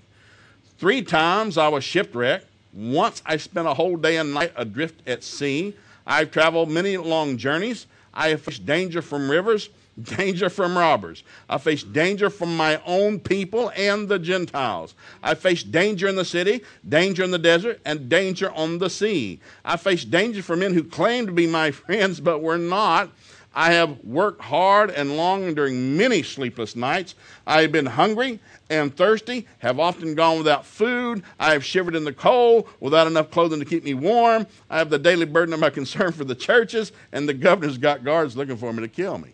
Three 0.78 1.02
times 1.02 1.56
I 1.56 1.68
was 1.68 1.84
shipwrecked. 1.84 2.46
Once 2.72 3.22
I 3.24 3.36
spent 3.36 3.66
a 3.66 3.74
whole 3.74 3.96
day 3.96 4.18
and 4.18 4.34
night 4.34 4.52
adrift 4.56 5.08
at 5.08 5.24
sea. 5.24 5.74
I've 6.06 6.30
traveled 6.30 6.68
many 6.68 6.96
long 6.96 7.36
journeys. 7.38 7.86
I 8.12 8.28
have 8.28 8.42
faced 8.42 8.66
danger 8.66 9.00
from 9.00 9.30
rivers 9.30 9.70
danger 10.02 10.48
from 10.48 10.76
robbers. 10.76 11.22
I 11.48 11.58
faced 11.58 11.92
danger 11.92 12.30
from 12.30 12.56
my 12.56 12.80
own 12.86 13.20
people 13.20 13.70
and 13.76 14.08
the 14.08 14.18
Gentiles. 14.18 14.94
I 15.22 15.34
faced 15.34 15.70
danger 15.70 16.08
in 16.08 16.16
the 16.16 16.24
city, 16.24 16.62
danger 16.88 17.22
in 17.22 17.30
the 17.30 17.38
desert, 17.38 17.80
and 17.84 18.08
danger 18.08 18.50
on 18.52 18.78
the 18.78 18.90
sea. 18.90 19.40
I 19.64 19.76
faced 19.76 20.10
danger 20.10 20.42
from 20.42 20.60
men 20.60 20.74
who 20.74 20.84
claimed 20.84 21.28
to 21.28 21.32
be 21.32 21.46
my 21.46 21.70
friends 21.70 22.20
but 22.20 22.42
were 22.42 22.58
not. 22.58 23.10
I 23.56 23.72
have 23.72 24.02
worked 24.02 24.42
hard 24.42 24.90
and 24.90 25.16
long 25.16 25.54
during 25.54 25.96
many 25.96 26.24
sleepless 26.24 26.74
nights. 26.74 27.14
I 27.46 27.62
have 27.62 27.70
been 27.70 27.86
hungry 27.86 28.40
and 28.68 28.94
thirsty, 28.94 29.46
have 29.58 29.78
often 29.78 30.16
gone 30.16 30.38
without 30.38 30.66
food. 30.66 31.22
I 31.38 31.52
have 31.52 31.64
shivered 31.64 31.94
in 31.94 32.04
the 32.04 32.12
cold 32.12 32.68
without 32.80 33.06
enough 33.06 33.30
clothing 33.30 33.60
to 33.60 33.64
keep 33.64 33.84
me 33.84 33.94
warm. 33.94 34.48
I 34.68 34.78
have 34.78 34.90
the 34.90 34.98
daily 34.98 35.26
burden 35.26 35.54
of 35.54 35.60
my 35.60 35.70
concern 35.74 36.10
for 36.10 36.24
the 36.24 36.34
churches, 36.34 36.90
and 37.12 37.28
the 37.28 37.34
governor's 37.34 37.78
got 37.78 38.02
guards 38.02 38.36
looking 38.36 38.56
for 38.56 38.72
me 38.72 38.80
to 38.82 38.88
kill 38.88 39.18
me. 39.18 39.33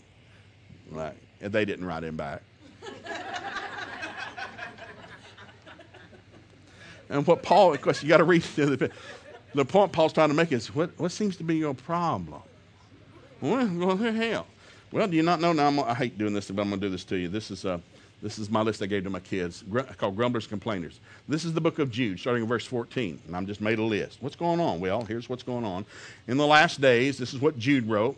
Right. 0.91 1.17
And 1.41 1.53
they 1.53 1.65
didn't 1.65 1.85
write 1.85 2.05
him 2.05 2.17
back. 2.17 2.43
and 7.09 7.27
what 7.27 7.43
Paul, 7.43 7.73
of 7.73 7.81
course, 7.81 8.03
you 8.03 8.09
got 8.09 8.19
to 8.19 8.25
read 8.25 8.43
the, 8.43 8.63
other 8.65 8.91
the 9.55 9.65
point 9.65 9.93
Paul's 9.93 10.13
trying 10.13 10.29
to 10.29 10.35
make 10.35 10.53
is 10.53 10.75
what, 10.75 10.91
what 10.99 11.13
seems 11.13 11.37
to 11.39 11.45
be 11.45 11.57
your 11.57 11.75
problem? 11.75 12.43
Well, 13.41 13.69
well, 13.75 13.97
hell. 13.97 14.47
Well, 14.93 15.07
do 15.07 15.17
you 15.17 15.23
not 15.23 15.41
know? 15.41 15.53
Now, 15.53 15.69
I'm, 15.69 15.79
i 15.81 15.95
hate 15.95 16.19
doing 16.19 16.35
this, 16.35 16.51
but 16.51 16.61
I'm 16.61 16.69
going 16.69 16.81
to 16.81 16.87
do 16.87 16.91
this 16.91 17.05
to 17.05 17.17
you. 17.17 17.29
This 17.29 17.51
is, 17.51 17.65
uh, 17.65 17.79
this 18.23 18.39
is 18.39 18.51
my 18.51 18.61
list 18.61 18.83
I 18.83 18.87
gave 18.87 19.05
to 19.05 19.11
my 19.11 19.21
kids 19.21 19.63
gr- 19.71 19.81
called 19.81 20.17
Grumblers 20.17 20.47
Complainers. 20.47 21.01
This 21.29 21.45
is 21.45 21.53
the 21.53 21.61
book 21.61 21.79
of 21.79 21.91
Jude, 21.91 22.19
starting 22.19 22.43
in 22.43 22.49
verse 22.49 22.67
14. 22.67 23.21
And 23.27 23.37
I'm 23.37 23.47
just 23.47 23.61
made 23.61 23.79
a 23.79 23.85
list. 23.85 24.19
What's 24.21 24.37
going 24.37 24.61
on? 24.61 24.81
Well, 24.81 25.03
here's 25.03 25.29
what's 25.29 25.43
going 25.43 25.65
on. 25.65 25.87
In 26.27 26.37
the 26.37 26.47
last 26.47 26.81
days, 26.81 27.19
this 27.19 27.33
is 27.33 27.41
what 27.41 27.59
Jude 27.59 27.89
wrote. 27.89 28.17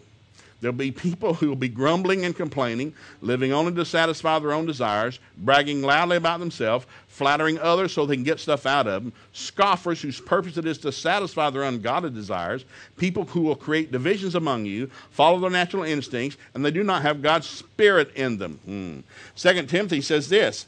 There'll 0.63 0.77
be 0.77 0.93
people 0.93 1.35
who 1.35 1.49
will 1.49 1.57
be 1.57 1.69
grumbling 1.69 2.25
and 2.25 2.37
complaining, 2.37 2.95
living 3.21 3.53
only 3.53 3.75
to 3.75 3.85
satisfy 3.85 4.39
their 4.39 4.53
own 4.53 4.65
desires, 4.65 5.19
bragging 5.39 5.83
loudly 5.83 6.17
about 6.17 6.39
themselves, 6.39 6.87
flattering 7.09 7.59
others 7.59 7.93
so 7.93 8.07
they 8.07 8.15
can 8.15 8.23
get 8.23 8.39
stuff 8.39 8.65
out 8.65 8.87
of 8.87 9.03
them, 9.03 9.13
scoffers 9.33 10.01
whose 10.01 10.21
purpose 10.21 10.57
it 10.57 10.65
is 10.65 10.79
to 10.79 10.93
satisfy 10.93 11.51
their 11.51 11.65
ungodly 11.65 12.11
desires, 12.11 12.65
people 12.97 13.25
who 13.25 13.41
will 13.41 13.57
create 13.57 13.91
divisions 13.91 14.37
among 14.37 14.65
you, 14.65 14.89
follow 15.11 15.41
their 15.41 15.51
natural 15.51 15.83
instincts, 15.83 16.39
and 16.55 16.65
they 16.65 16.71
do 16.71 16.85
not 16.85 17.03
have 17.03 17.23
God's 17.23 17.49
Spirit 17.49 18.15
in 18.15 18.39
them. 18.39 18.61
Hmm. 18.65 19.01
Second 19.35 19.69
Timothy 19.69 20.01
says 20.01 20.29
this 20.29 20.67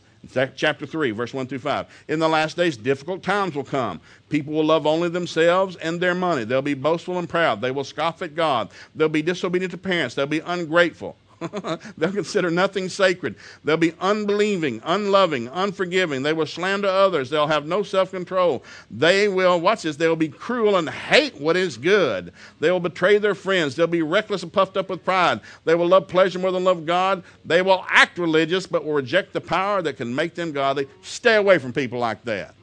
chapter 0.57 0.87
3, 0.87 1.11
verse 1.13 1.35
1 1.35 1.47
through 1.47 1.59
5. 1.59 1.87
In 2.09 2.19
the 2.19 2.29
last 2.29 2.57
days, 2.57 2.77
difficult 2.77 3.23
times 3.23 3.55
will 3.55 3.65
come. 3.65 4.01
People 4.29 4.55
will 4.55 4.65
love 4.65 4.87
only 4.87 5.09
themselves 5.09 5.77
and 5.77 6.01
their 6.01 6.15
money. 6.15 6.45
They'll 6.45 6.63
be 6.63 6.75
boastful 6.75 7.19
and 7.19 7.29
proud. 7.29 7.61
They 7.61 7.71
will 7.71 7.85
scoff 7.85 8.23
at 8.23 8.35
God. 8.35 8.71
They'll 8.95 9.09
be 9.09 9.23
disobedient 9.23 9.73
to 9.73 9.79
parents. 9.79 10.15
They'll 10.15 10.27
be 10.27 10.41
ungrateful. 10.41 11.17
They'll 11.99 12.13
consider 12.13 12.51
nothing 12.51 12.89
sacred. 12.89 13.37
They'll 13.65 13.77
be 13.77 13.95
unbelieving, 14.01 14.81
unloving, 14.85 15.49
unforgiving. 15.49 16.23
They 16.23 16.33
will 16.33 16.47
slander 16.47 16.89
others. 16.89 17.31
They'll 17.31 17.47
have 17.47 17.67
no 17.67 17.83
self 17.83 18.11
control. 18.11 18.65
They 18.91 19.29
will, 19.29 19.61
watch 19.61 19.83
this, 19.83 19.97
they 19.97 20.09
will 20.09 20.17
be 20.17 20.29
cruel 20.29 20.77
and 20.77 20.89
hate 20.89 21.41
what 21.41 21.57
is 21.57 21.77
good. 21.77 22.33
They 22.61 22.71
will 22.71 22.81
betray 22.81 23.19
their 23.19 23.35
friends. 23.35 23.77
They'll 23.77 23.87
be 23.87 24.03
reckless 24.03 24.43
and 24.43 24.53
puffed 24.53 24.77
up 24.77 24.91
with 24.91 25.05
pride. 25.05 25.41
They 25.65 25.75
will 25.75 25.89
love 25.89 26.09
pleasure 26.09 26.39
more 26.39 26.53
than 26.53 26.65
love 26.65 26.87
God. 26.87 27.23
They 27.45 27.63
will 27.63 27.85
act 27.89 28.19
religious 28.19 28.67
but 28.67 28.85
will 28.85 28.95
reject 28.95 29.33
the 29.33 29.41
power 29.41 29.83
that 29.83 29.97
can 29.97 30.15
make 30.15 30.35
them 30.35 30.53
godly. 30.53 30.89
Stay 31.03 31.37
away 31.37 31.59
from 31.59 31.73
people 31.73 31.99
like 31.99 32.25
that. 32.25 32.55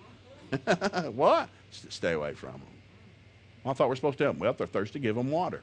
what? 1.14 1.50
Stay 1.72 2.14
away 2.14 2.34
from 2.34 2.52
them. 2.52 2.62
Well, 3.64 3.72
I 3.72 3.76
thought 3.76 3.88
we 3.88 3.94
are 3.94 3.96
supposed 3.96 4.18
to 4.18 4.26
help 4.26 4.36
them. 4.36 4.42
Well, 4.42 4.52
if 4.52 4.58
they're 4.58 4.68
thirsty, 4.68 5.00
give 5.00 5.16
them 5.16 5.30
water. 5.32 5.62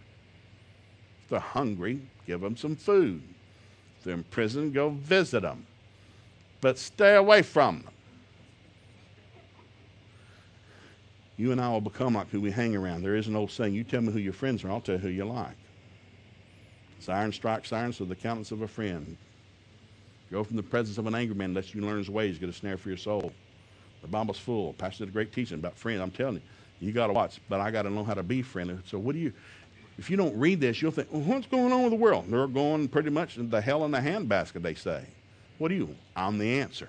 They're 1.29 1.41
hungry, 1.41 2.01
give 2.27 2.41
them 2.41 2.57
some 2.57 2.77
food. 2.77 3.23
If 3.99 4.05
they're 4.05 4.15
in 4.15 4.25
prison, 4.25 4.73
go 4.73 4.91
visit 4.91 5.43
them. 5.43 5.67
But 6.61 6.79
stay 6.79 7.17
away 7.17 7.43
from 7.43 7.83
them. 7.83 7.93
You 11.37 11.53
and 11.53 11.61
I 11.61 11.69
will 11.71 11.81
become 11.81 12.15
like 12.15 12.31
who 12.31 12.41
we 12.41 12.51
hang 12.51 12.75
around. 12.75 13.03
There 13.03 13.15
is 13.15 13.29
an 13.29 13.37
old 13.37 13.51
saying, 13.51 13.75
you 13.75 13.85
tell 13.85 14.01
me 14.01 14.13
who 14.13 14.19
your 14.19 14.33
friends 14.33 14.65
are, 14.65 14.71
I'll 14.71 14.81
tell 14.81 14.97
you 14.97 15.01
who 15.01 15.09
you 15.09 15.25
like. 15.25 15.55
It's 16.99 17.09
iron 17.09 17.33
strikes 17.33 17.73
iron, 17.73 17.93
so 17.93 18.05
the 18.05 18.17
countenance 18.17 18.51
of 18.51 18.63
a 18.63 18.69
friend. 18.69 19.17
Go 20.33 20.43
from 20.43 20.57
the 20.57 20.63
presence 20.63 20.99
of 20.99 21.07
an 21.07 21.15
angry 21.15 21.37
man, 21.37 21.55
lest 21.55 21.75
you 21.75 21.81
learn 21.81 21.99
his 21.99 22.11
ways, 22.11 22.39
get 22.39 22.49
a 22.49 22.53
snare 22.53 22.77
for 22.77 22.89
your 22.89 22.99
soul. 22.99 23.33
The 24.03 24.09
Bible's 24.09 24.39
full. 24.39 24.73
Pastor 24.75 25.05
did 25.05 25.11
a 25.11 25.13
great 25.13 25.33
teaching 25.33 25.59
about 25.59 25.77
friends. 25.77 26.01
I'm 26.01 26.11
telling 26.11 26.37
you, 26.37 26.43
you 26.81 26.93
got 26.93 27.09
to 27.09 27.13
watch. 27.13 27.41
But 27.49 27.61
I 27.61 27.71
got 27.71 27.83
to 27.83 27.91
know 27.91 28.05
how 28.05 28.15
to 28.15 28.23
be 28.23 28.43
friendly. 28.43 28.79
So 28.87 28.99
what 28.99 29.15
do 29.15 29.21
you? 29.21 29.33
If 29.99 30.09
you 30.09 30.17
don't 30.17 30.39
read 30.39 30.61
this, 30.61 30.81
you'll 30.81 30.93
think, 30.93 31.09
well, 31.13 31.23
what's 31.23 31.47
going 31.49 31.73
on 31.73 31.83
with 31.83 31.91
the 31.91 31.97
world? 31.97 32.27
They're 32.29 32.47
going 32.47 32.89
pretty 32.89 33.11
much 33.11 33.37
the 33.37 33.61
hell 33.61 33.85
in 33.85 33.91
the 33.91 33.99
handbasket, 33.99 34.63
they 34.63 34.75
say. 34.75 35.05
What 35.59 35.73
are 35.73 35.75
you? 35.75 35.95
I'm 36.15 36.39
the 36.39 36.61
answer. 36.61 36.89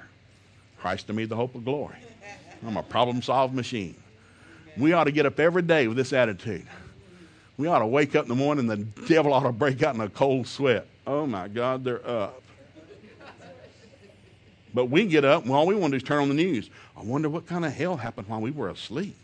Christ 0.77 1.07
to 1.07 1.13
me, 1.13 1.25
the 1.25 1.35
hope 1.35 1.55
of 1.55 1.65
glory. 1.65 1.97
I'm 2.65 2.77
a 2.77 2.83
problem 2.83 3.21
solved 3.21 3.55
machine. 3.55 3.95
We 4.77 4.93
ought 4.93 5.05
to 5.05 5.11
get 5.11 5.25
up 5.25 5.39
every 5.39 5.63
day 5.63 5.87
with 5.87 5.97
this 5.97 6.13
attitude. 6.13 6.67
We 7.57 7.67
ought 7.67 7.79
to 7.79 7.87
wake 7.87 8.15
up 8.15 8.23
in 8.23 8.29
the 8.29 8.35
morning 8.35 8.69
and 8.69 8.95
the 8.97 9.05
devil 9.07 9.33
ought 9.33 9.43
to 9.43 9.51
break 9.51 9.81
out 9.81 9.95
in 9.95 10.01
a 10.01 10.09
cold 10.09 10.47
sweat. 10.47 10.87
Oh 11.07 11.25
my 11.25 11.47
God, 11.47 11.83
they're 11.83 12.07
up. 12.07 12.41
But 14.73 14.85
we 14.85 15.07
get 15.07 15.25
up 15.25 15.43
and 15.43 15.51
all 15.51 15.65
we 15.65 15.73
want 15.73 15.91
to 15.91 15.99
do 15.99 16.03
is 16.03 16.07
turn 16.07 16.21
on 16.21 16.29
the 16.29 16.35
news. 16.35 16.69
I 16.95 17.01
wonder 17.01 17.27
what 17.27 17.47
kind 17.47 17.65
of 17.65 17.73
hell 17.73 17.97
happened 17.97 18.27
while 18.27 18.39
we 18.39 18.51
were 18.51 18.69
asleep. 18.69 19.15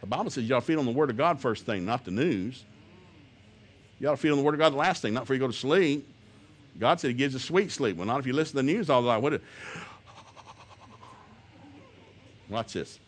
The 0.00 0.06
Bible 0.06 0.30
says 0.30 0.48
you 0.48 0.54
ought 0.54 0.60
to 0.60 0.66
feed 0.66 0.78
on 0.78 0.86
the 0.86 0.92
Word 0.92 1.10
of 1.10 1.16
God 1.16 1.40
first 1.40 1.66
thing, 1.66 1.84
not 1.84 2.04
the 2.04 2.10
news. 2.10 2.64
You 3.98 4.08
ought 4.08 4.12
to 4.12 4.16
feed 4.16 4.30
on 4.30 4.38
the 4.38 4.44
Word 4.44 4.54
of 4.54 4.60
God 4.60 4.72
the 4.72 4.78
last 4.78 5.02
thing, 5.02 5.12
not 5.12 5.20
before 5.24 5.34
you 5.34 5.40
go 5.40 5.46
to 5.46 5.52
sleep. 5.52 6.08
God 6.78 7.00
said 7.00 7.08
He 7.08 7.14
gives 7.14 7.34
you 7.34 7.40
sweet 7.40 7.70
sleep. 7.70 7.96
Well, 7.96 8.06
not 8.06 8.20
if 8.20 8.26
you 8.26 8.32
listen 8.32 8.52
to 8.52 8.56
the 8.56 8.62
news 8.62 8.88
all 8.88 9.02
the 9.02 9.10
time. 9.10 9.22
What? 9.22 9.40
Watch 12.48 12.72
this. 12.72 12.98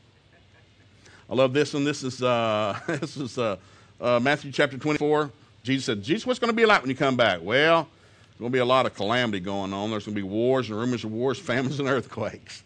I 1.28 1.34
love 1.34 1.52
this 1.52 1.72
one. 1.72 1.84
This 1.84 2.02
is 2.02 2.22
uh, 2.22 2.78
this 2.86 3.16
is 3.16 3.38
uh, 3.38 3.56
uh, 4.00 4.20
Matthew 4.20 4.52
chapter 4.52 4.76
24. 4.76 5.30
Jesus 5.62 5.86
said, 5.86 6.02
"Jesus, 6.02 6.26
what's 6.26 6.38
going 6.38 6.50
to 6.52 6.56
be 6.56 6.66
like 6.66 6.82
when 6.82 6.90
you 6.90 6.96
come 6.96 7.16
back?" 7.16 7.40
Well, 7.42 7.88
there's 8.28 8.38
going 8.38 8.52
to 8.52 8.56
be 8.56 8.60
a 8.60 8.64
lot 8.64 8.84
of 8.84 8.94
calamity 8.94 9.40
going 9.40 9.72
on. 9.72 9.90
There's 9.90 10.04
going 10.04 10.14
to 10.14 10.20
be 10.20 10.28
wars 10.28 10.68
and 10.68 10.78
rumors 10.78 11.04
of 11.04 11.12
wars, 11.12 11.38
famines 11.40 11.80
and 11.80 11.88
earthquakes. 11.88 12.62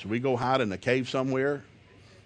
Should 0.00 0.10
we 0.10 0.18
go 0.18 0.34
hide 0.34 0.62
in 0.62 0.72
a 0.72 0.78
cave 0.78 1.10
somewhere, 1.10 1.62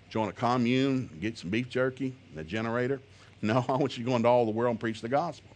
join 0.08 0.28
a 0.28 0.32
commune, 0.32 1.10
get 1.20 1.36
some 1.36 1.50
beef 1.50 1.68
jerky 1.68 2.14
and 2.30 2.40
a 2.40 2.44
generator? 2.44 3.00
No, 3.42 3.62
I 3.68 3.72
want 3.72 3.98
you 3.98 4.04
to 4.04 4.08
go 4.08 4.16
into 4.16 4.26
all 4.26 4.46
the 4.46 4.52
world 4.52 4.70
and 4.70 4.80
preach 4.80 5.02
the 5.02 5.08
gospel. 5.08 5.50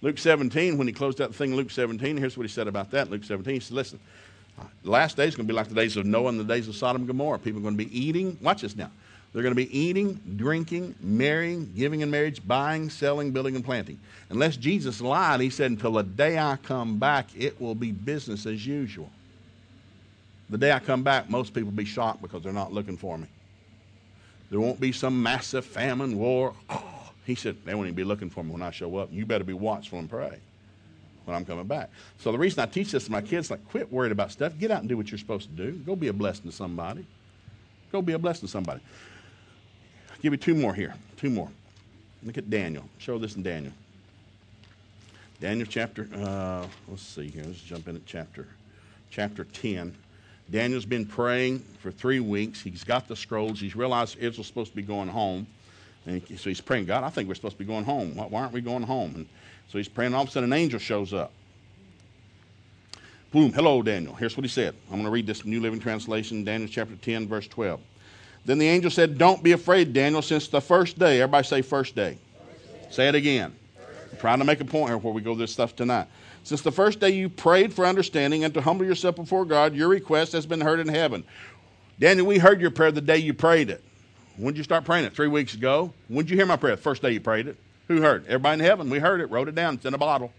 Luke 0.00 0.16
17, 0.16 0.78
when 0.78 0.86
he 0.86 0.92
closed 0.92 1.20
out 1.20 1.32
the 1.32 1.36
thing 1.36 1.56
Luke 1.56 1.72
17, 1.72 2.16
here's 2.16 2.36
what 2.36 2.44
he 2.44 2.48
said 2.48 2.68
about 2.68 2.92
that. 2.92 3.10
Luke 3.10 3.24
17, 3.24 3.54
he 3.54 3.58
said, 3.58 3.74
Listen, 3.74 3.98
the 4.84 4.90
last 4.90 5.16
days 5.16 5.30
is 5.30 5.34
going 5.34 5.48
to 5.48 5.52
be 5.52 5.56
like 5.56 5.68
the 5.68 5.74
days 5.74 5.96
of 5.96 6.06
Noah 6.06 6.28
and 6.28 6.38
the 6.38 6.44
days 6.44 6.68
of 6.68 6.76
Sodom 6.76 7.02
and 7.02 7.08
Gomorrah. 7.08 7.40
People 7.40 7.58
are 7.58 7.62
going 7.62 7.76
to 7.76 7.84
be 7.84 7.98
eating. 7.98 8.38
Watch 8.40 8.60
this 8.62 8.76
now. 8.76 8.92
They're 9.32 9.42
going 9.42 9.56
to 9.56 9.56
be 9.56 9.76
eating, 9.76 10.20
drinking, 10.36 10.94
marrying, 11.00 11.72
giving 11.76 12.02
in 12.02 12.10
marriage, 12.12 12.46
buying, 12.46 12.90
selling, 12.90 13.32
building, 13.32 13.56
and 13.56 13.64
planting. 13.64 13.98
Unless 14.30 14.58
Jesus 14.58 15.00
lied, 15.00 15.40
he 15.40 15.50
said, 15.50 15.72
Until 15.72 15.94
the 15.94 16.04
day 16.04 16.38
I 16.38 16.58
come 16.62 16.98
back, 16.98 17.26
it 17.36 17.60
will 17.60 17.74
be 17.74 17.90
business 17.90 18.46
as 18.46 18.64
usual. 18.64 19.10
The 20.48 20.58
day 20.58 20.72
I 20.72 20.78
come 20.78 21.02
back, 21.02 21.28
most 21.28 21.52
people 21.52 21.70
will 21.70 21.76
be 21.76 21.84
shocked 21.84 22.22
because 22.22 22.42
they're 22.42 22.52
not 22.52 22.72
looking 22.72 22.96
for 22.96 23.18
me. 23.18 23.26
There 24.50 24.60
won't 24.60 24.80
be 24.80 24.92
some 24.92 25.20
massive 25.20 25.64
famine, 25.64 26.16
war. 26.16 26.54
Oh, 26.70 27.10
he 27.24 27.34
said, 27.34 27.56
They 27.64 27.74
won't 27.74 27.86
even 27.86 27.96
be 27.96 28.04
looking 28.04 28.30
for 28.30 28.44
me 28.44 28.52
when 28.52 28.62
I 28.62 28.70
show 28.70 28.96
up. 28.96 29.08
You 29.12 29.26
better 29.26 29.44
be 29.44 29.52
watchful 29.52 29.98
and 29.98 30.08
pray 30.08 30.38
when 31.24 31.36
I'm 31.36 31.44
coming 31.44 31.66
back. 31.66 31.90
So 32.18 32.30
the 32.30 32.38
reason 32.38 32.60
I 32.60 32.66
teach 32.66 32.92
this 32.92 33.06
to 33.06 33.12
my 33.12 33.20
kids, 33.20 33.50
like, 33.50 33.66
quit 33.68 33.92
worried 33.92 34.12
about 34.12 34.30
stuff. 34.30 34.56
Get 34.58 34.70
out 34.70 34.80
and 34.80 34.88
do 34.88 34.96
what 34.96 35.10
you're 35.10 35.18
supposed 35.18 35.50
to 35.50 35.56
do. 35.56 35.72
Go 35.78 35.96
be 35.96 36.08
a 36.08 36.12
blessing 36.12 36.48
to 36.48 36.52
somebody. 36.52 37.04
Go 37.90 38.00
be 38.00 38.12
a 38.12 38.18
blessing 38.18 38.46
to 38.46 38.52
somebody. 38.52 38.80
I'll 40.10 40.18
give 40.22 40.32
you 40.32 40.38
two 40.38 40.54
more 40.54 40.72
here. 40.72 40.94
Two 41.16 41.30
more. 41.30 41.50
Look 42.22 42.38
at 42.38 42.48
Daniel. 42.48 42.84
Show 42.98 43.18
this 43.18 43.34
in 43.34 43.42
Daniel. 43.42 43.72
Daniel 45.40 45.66
chapter, 45.68 46.08
uh, 46.14 46.66
let's 46.88 47.02
see 47.02 47.28
here. 47.28 47.42
Let's 47.44 47.60
jump 47.60 47.88
in 47.88 47.96
at 47.96 48.06
chapter, 48.06 48.46
chapter 49.10 49.44
10. 49.44 49.94
Daniel's 50.50 50.84
been 50.84 51.06
praying 51.06 51.60
for 51.80 51.90
three 51.90 52.20
weeks. 52.20 52.60
He's 52.60 52.84
got 52.84 53.08
the 53.08 53.16
scrolls. 53.16 53.60
He's 53.60 53.74
realized 53.74 54.16
Israel's 54.18 54.46
supposed 54.46 54.70
to 54.70 54.76
be 54.76 54.82
going 54.82 55.08
home. 55.08 55.46
And 56.06 56.22
so 56.38 56.48
he's 56.48 56.60
praying, 56.60 56.86
God, 56.86 57.02
I 57.02 57.10
think 57.10 57.28
we're 57.28 57.34
supposed 57.34 57.56
to 57.56 57.58
be 57.58 57.64
going 57.64 57.84
home. 57.84 58.14
Why 58.14 58.40
aren't 58.40 58.52
we 58.52 58.60
going 58.60 58.84
home? 58.84 59.12
And 59.16 59.26
so 59.68 59.78
he's 59.78 59.88
praying, 59.88 60.08
and 60.08 60.16
all 60.16 60.22
of 60.22 60.28
a 60.28 60.32
sudden 60.32 60.52
an 60.52 60.58
angel 60.58 60.78
shows 60.78 61.12
up. 61.12 61.32
Boom, 63.32 63.52
hello, 63.52 63.82
Daniel. 63.82 64.14
Here's 64.14 64.36
what 64.36 64.44
he 64.44 64.48
said. 64.48 64.74
I'm 64.86 64.94
going 64.94 65.04
to 65.04 65.10
read 65.10 65.26
this 65.26 65.44
New 65.44 65.60
Living 65.60 65.80
Translation, 65.80 66.44
Daniel 66.44 66.70
chapter 66.72 66.94
10, 66.94 67.26
verse 67.26 67.48
12. 67.48 67.80
Then 68.44 68.58
the 68.58 68.68
angel 68.68 68.90
said, 68.90 69.18
Don't 69.18 69.42
be 69.42 69.50
afraid, 69.52 69.92
Daniel, 69.92 70.22
since 70.22 70.46
the 70.46 70.60
first 70.60 70.96
day. 70.96 71.20
Everybody 71.20 71.46
say 71.46 71.62
first 71.62 71.96
day. 71.96 72.16
First 72.38 72.72
day. 72.72 72.86
Say 72.90 73.08
it 73.08 73.16
again. 73.16 73.52
I'm 74.12 74.18
trying 74.18 74.38
to 74.38 74.44
make 74.44 74.60
a 74.60 74.64
point 74.64 74.90
here 74.90 74.96
before 74.96 75.12
we 75.12 75.20
go 75.20 75.34
this 75.34 75.52
stuff 75.52 75.74
tonight. 75.74 76.06
Since 76.46 76.62
the 76.62 76.70
first 76.70 77.00
day 77.00 77.10
you 77.10 77.28
prayed 77.28 77.74
for 77.74 77.84
understanding 77.84 78.44
and 78.44 78.54
to 78.54 78.60
humble 78.60 78.86
yourself 78.86 79.16
before 79.16 79.44
God, 79.44 79.74
your 79.74 79.88
request 79.88 80.30
has 80.30 80.46
been 80.46 80.60
heard 80.60 80.78
in 80.78 80.86
heaven. 80.86 81.24
Daniel, 81.98 82.24
we 82.24 82.38
heard 82.38 82.60
your 82.60 82.70
prayer 82.70 82.92
the 82.92 83.00
day 83.00 83.16
you 83.16 83.34
prayed 83.34 83.68
it. 83.68 83.82
When 84.36 84.54
did 84.54 84.58
you 84.58 84.62
start 84.62 84.84
praying 84.84 85.06
it? 85.06 85.12
Three 85.12 85.26
weeks 85.26 85.54
ago. 85.54 85.92
When 86.06 86.24
did 86.24 86.30
you 86.30 86.36
hear 86.36 86.46
my 86.46 86.54
prayer? 86.54 86.76
The 86.76 86.82
first 86.82 87.02
day 87.02 87.10
you 87.10 87.20
prayed 87.20 87.48
it. 87.48 87.56
Who 87.88 88.00
heard? 88.00 88.26
Everybody 88.26 88.60
in 88.60 88.64
heaven. 88.64 88.88
We 88.88 89.00
heard 89.00 89.20
it, 89.20 89.26
wrote 89.26 89.48
it 89.48 89.56
down. 89.56 89.74
It's 89.74 89.86
in 89.86 89.94
a 89.94 89.98
bottle. 89.98 90.32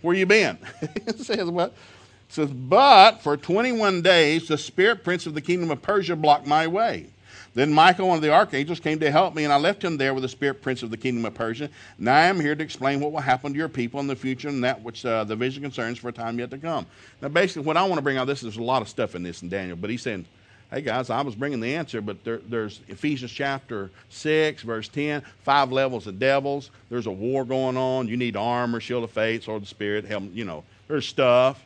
Where 0.00 0.14
you 0.14 0.26
been? 0.26 0.58
it 0.80 1.18
says 1.18 1.50
what? 1.50 1.70
It 1.70 2.32
says, 2.32 2.50
but 2.52 3.20
for 3.20 3.36
21 3.36 4.00
days 4.00 4.46
the 4.46 4.56
spirit 4.56 5.02
prince 5.02 5.26
of 5.26 5.34
the 5.34 5.40
kingdom 5.40 5.72
of 5.72 5.82
Persia 5.82 6.14
blocked 6.14 6.46
my 6.46 6.68
way. 6.68 7.08
Then 7.54 7.72
Michael, 7.72 8.08
one 8.08 8.16
of 8.16 8.22
the 8.22 8.32
archangels, 8.32 8.80
came 8.80 8.98
to 8.98 9.10
help 9.10 9.34
me, 9.34 9.44
and 9.44 9.52
I 9.52 9.58
left 9.58 9.82
him 9.82 9.96
there 9.96 10.12
with 10.12 10.22
the 10.22 10.28
spirit 10.28 10.60
prince 10.60 10.82
of 10.82 10.90
the 10.90 10.96
kingdom 10.96 11.24
of 11.24 11.34
Persia. 11.34 11.70
Now 11.98 12.16
I 12.16 12.22
am 12.22 12.40
here 12.40 12.54
to 12.54 12.64
explain 12.64 13.00
what 13.00 13.12
will 13.12 13.20
happen 13.20 13.52
to 13.52 13.58
your 13.58 13.68
people 13.68 14.00
in 14.00 14.08
the 14.08 14.16
future 14.16 14.48
and 14.48 14.64
that 14.64 14.82
which 14.82 15.06
uh, 15.06 15.24
the 15.24 15.36
vision 15.36 15.62
concerns 15.62 15.98
for 15.98 16.08
a 16.08 16.12
time 16.12 16.38
yet 16.38 16.50
to 16.50 16.58
come. 16.58 16.86
Now, 17.22 17.28
basically, 17.28 17.62
what 17.62 17.76
I 17.76 17.84
want 17.84 17.96
to 17.96 18.02
bring 18.02 18.16
out 18.16 18.26
this 18.26 18.42
is 18.42 18.56
a 18.56 18.62
lot 18.62 18.82
of 18.82 18.88
stuff 18.88 19.14
in 19.14 19.22
this 19.22 19.42
in 19.42 19.48
Daniel, 19.48 19.76
but 19.76 19.88
he's 19.88 20.02
saying 20.02 20.26
Hey 20.74 20.80
guys, 20.80 21.08
I 21.08 21.20
was 21.20 21.36
bringing 21.36 21.60
the 21.60 21.76
answer, 21.76 22.00
but 22.00 22.24
there, 22.24 22.38
there's 22.38 22.80
Ephesians 22.88 23.30
chapter 23.30 23.90
6, 24.08 24.62
verse 24.62 24.88
10, 24.88 25.22
five 25.44 25.70
levels 25.70 26.08
of 26.08 26.18
devils. 26.18 26.70
There's 26.90 27.06
a 27.06 27.12
war 27.12 27.44
going 27.44 27.76
on. 27.76 28.08
You 28.08 28.16
need 28.16 28.34
armor, 28.34 28.80
shield 28.80 29.04
of 29.04 29.12
faith, 29.12 29.44
sword 29.44 29.58
of 29.58 29.62
the 29.62 29.68
spirit, 29.68 30.04
helmet, 30.04 30.32
you 30.32 30.44
know, 30.44 30.64
there's 30.88 31.06
stuff. 31.06 31.64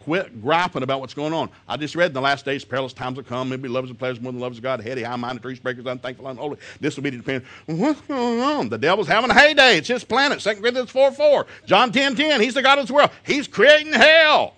Quit 0.00 0.40
griping 0.40 0.82
about 0.82 1.00
what's 1.00 1.12
going 1.12 1.34
on. 1.34 1.50
I 1.68 1.76
just 1.76 1.94
read 1.94 2.06
in 2.06 2.12
the 2.14 2.22
last 2.22 2.46
days, 2.46 2.64
perilous 2.64 2.94
times 2.94 3.16
will 3.16 3.24
come. 3.24 3.50
Maybe 3.50 3.68
loves 3.68 3.90
and 3.90 3.98
pleasures 3.98 4.20
more 4.22 4.32
than 4.32 4.40
loves 4.40 4.56
of 4.56 4.62
God, 4.62 4.80
heady, 4.80 5.02
high 5.02 5.16
minded, 5.16 5.42
truth 5.42 5.62
breakers, 5.62 5.84
unthankful, 5.84 6.26
unholy, 6.26 6.56
disobedient, 6.80 7.24
dependent. 7.24 7.52
What's 7.66 8.00
going 8.02 8.40
on? 8.40 8.68
The 8.70 8.78
devil's 8.78 9.08
having 9.08 9.30
a 9.30 9.34
heyday. 9.34 9.76
It's 9.76 9.88
his 9.88 10.02
planet. 10.02 10.40
2 10.40 10.54
Corinthians 10.54 10.90
4 10.90 11.12
4. 11.12 11.46
John 11.66 11.92
10 11.92 12.16
10. 12.16 12.40
He's 12.40 12.54
the 12.54 12.62
God 12.62 12.78
of 12.78 12.84
this 12.84 12.90
world. 12.90 13.10
He's 13.24 13.46
creating 13.46 13.92
hell. 13.92 14.54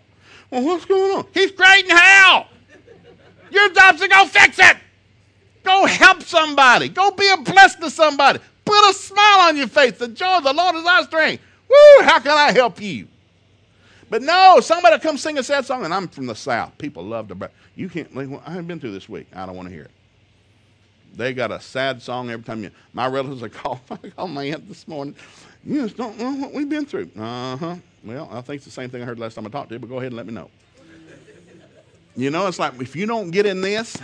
Well, 0.51 0.65
what's 0.65 0.85
going 0.85 1.19
on? 1.19 1.27
He's 1.35 1.51
creating 1.51 1.91
hell. 1.91 2.47
Your 3.51 3.69
job's 3.71 4.01
to 4.01 4.09
go 4.09 4.27
fix 4.27 4.59
it. 4.61 4.77
Go 5.65 5.87
help 5.87 6.23
somebody. 6.23 6.89
Go 6.89 7.11
be 7.11 7.29
a 7.29 7.39
blessing 7.39 7.81
to 7.83 7.91
somebody. 7.91 8.39
Put 8.65 8.91
a 8.91 8.95
smile 8.95 9.49
on 9.49 9.57
your 9.57 9.69
face. 9.69 9.99
The 9.99 10.09
joy 10.09 10.39
of 10.39 10.45
the 10.45 10.53
Lord 10.53 10.77
is 10.77 10.85
our 10.85 11.03
strength. 11.05 11.43
Woo, 11.69 12.05
how 12.05 12.21
can 12.21 12.33
I 12.33 12.53
help 12.53 12.81
you? 12.81 13.09
But 14.13 14.21
no, 14.21 14.61
somebody 14.61 14.99
come 14.99 15.17
sing 15.17 15.39
a 15.39 15.43
sad 15.43 15.65
song, 15.65 15.87
and 15.87 15.95
I'm 15.95 16.07
from 16.07 16.27
the 16.27 16.35
South. 16.35 16.77
People 16.77 17.03
love 17.03 17.29
to. 17.29 17.51
You 17.75 17.89
can't. 17.89 18.15
I 18.15 18.51
haven't 18.51 18.67
been 18.67 18.79
through 18.79 18.93
this 18.93 19.09
week. 19.09 19.27
I 19.35 19.47
don't 19.47 19.57
want 19.57 19.69
to 19.69 19.75
hear 19.75 19.85
it. 19.85 19.91
They 21.15 21.33
got 21.33 21.51
a 21.51 21.59
sad 21.59 22.03
song 22.03 22.29
every 22.29 22.45
time 22.45 22.63
you. 22.63 22.71
My 22.93 23.07
relatives 23.07 23.43
are 23.43 23.49
call. 23.63 23.81
I 23.91 24.11
called 24.11 24.33
my 24.33 24.45
aunt 24.45 24.69
this 24.69 24.87
morning. 24.87 25.15
You 25.65 25.85
just 25.85 25.97
don't 25.97 26.19
know 26.19 26.31
what 26.31 26.53
we've 26.53 26.69
been 26.69 26.85
through. 26.85 27.11
Uh 27.19 27.57
huh. 27.57 27.77
Well, 28.05 28.29
I 28.31 28.43
think 28.43 28.57
it's 28.57 28.67
the 28.67 28.71
same 28.71 28.91
thing 28.91 29.01
I 29.01 29.07
heard 29.07 29.19
last 29.19 29.33
time 29.33 29.47
I 29.47 29.49
talked 29.49 29.71
to 29.71 29.77
you. 29.77 29.79
But 29.79 29.89
go 29.89 29.97
ahead 29.97 30.09
and 30.09 30.17
let 30.19 30.27
me 30.27 30.35
know. 30.35 30.51
You 32.15 32.29
know, 32.29 32.47
it's 32.49 32.59
like 32.59 32.79
if 32.83 32.95
you 32.95 33.07
don't 33.07 33.31
get 33.31 33.47
in 33.47 33.63
this, 33.63 33.97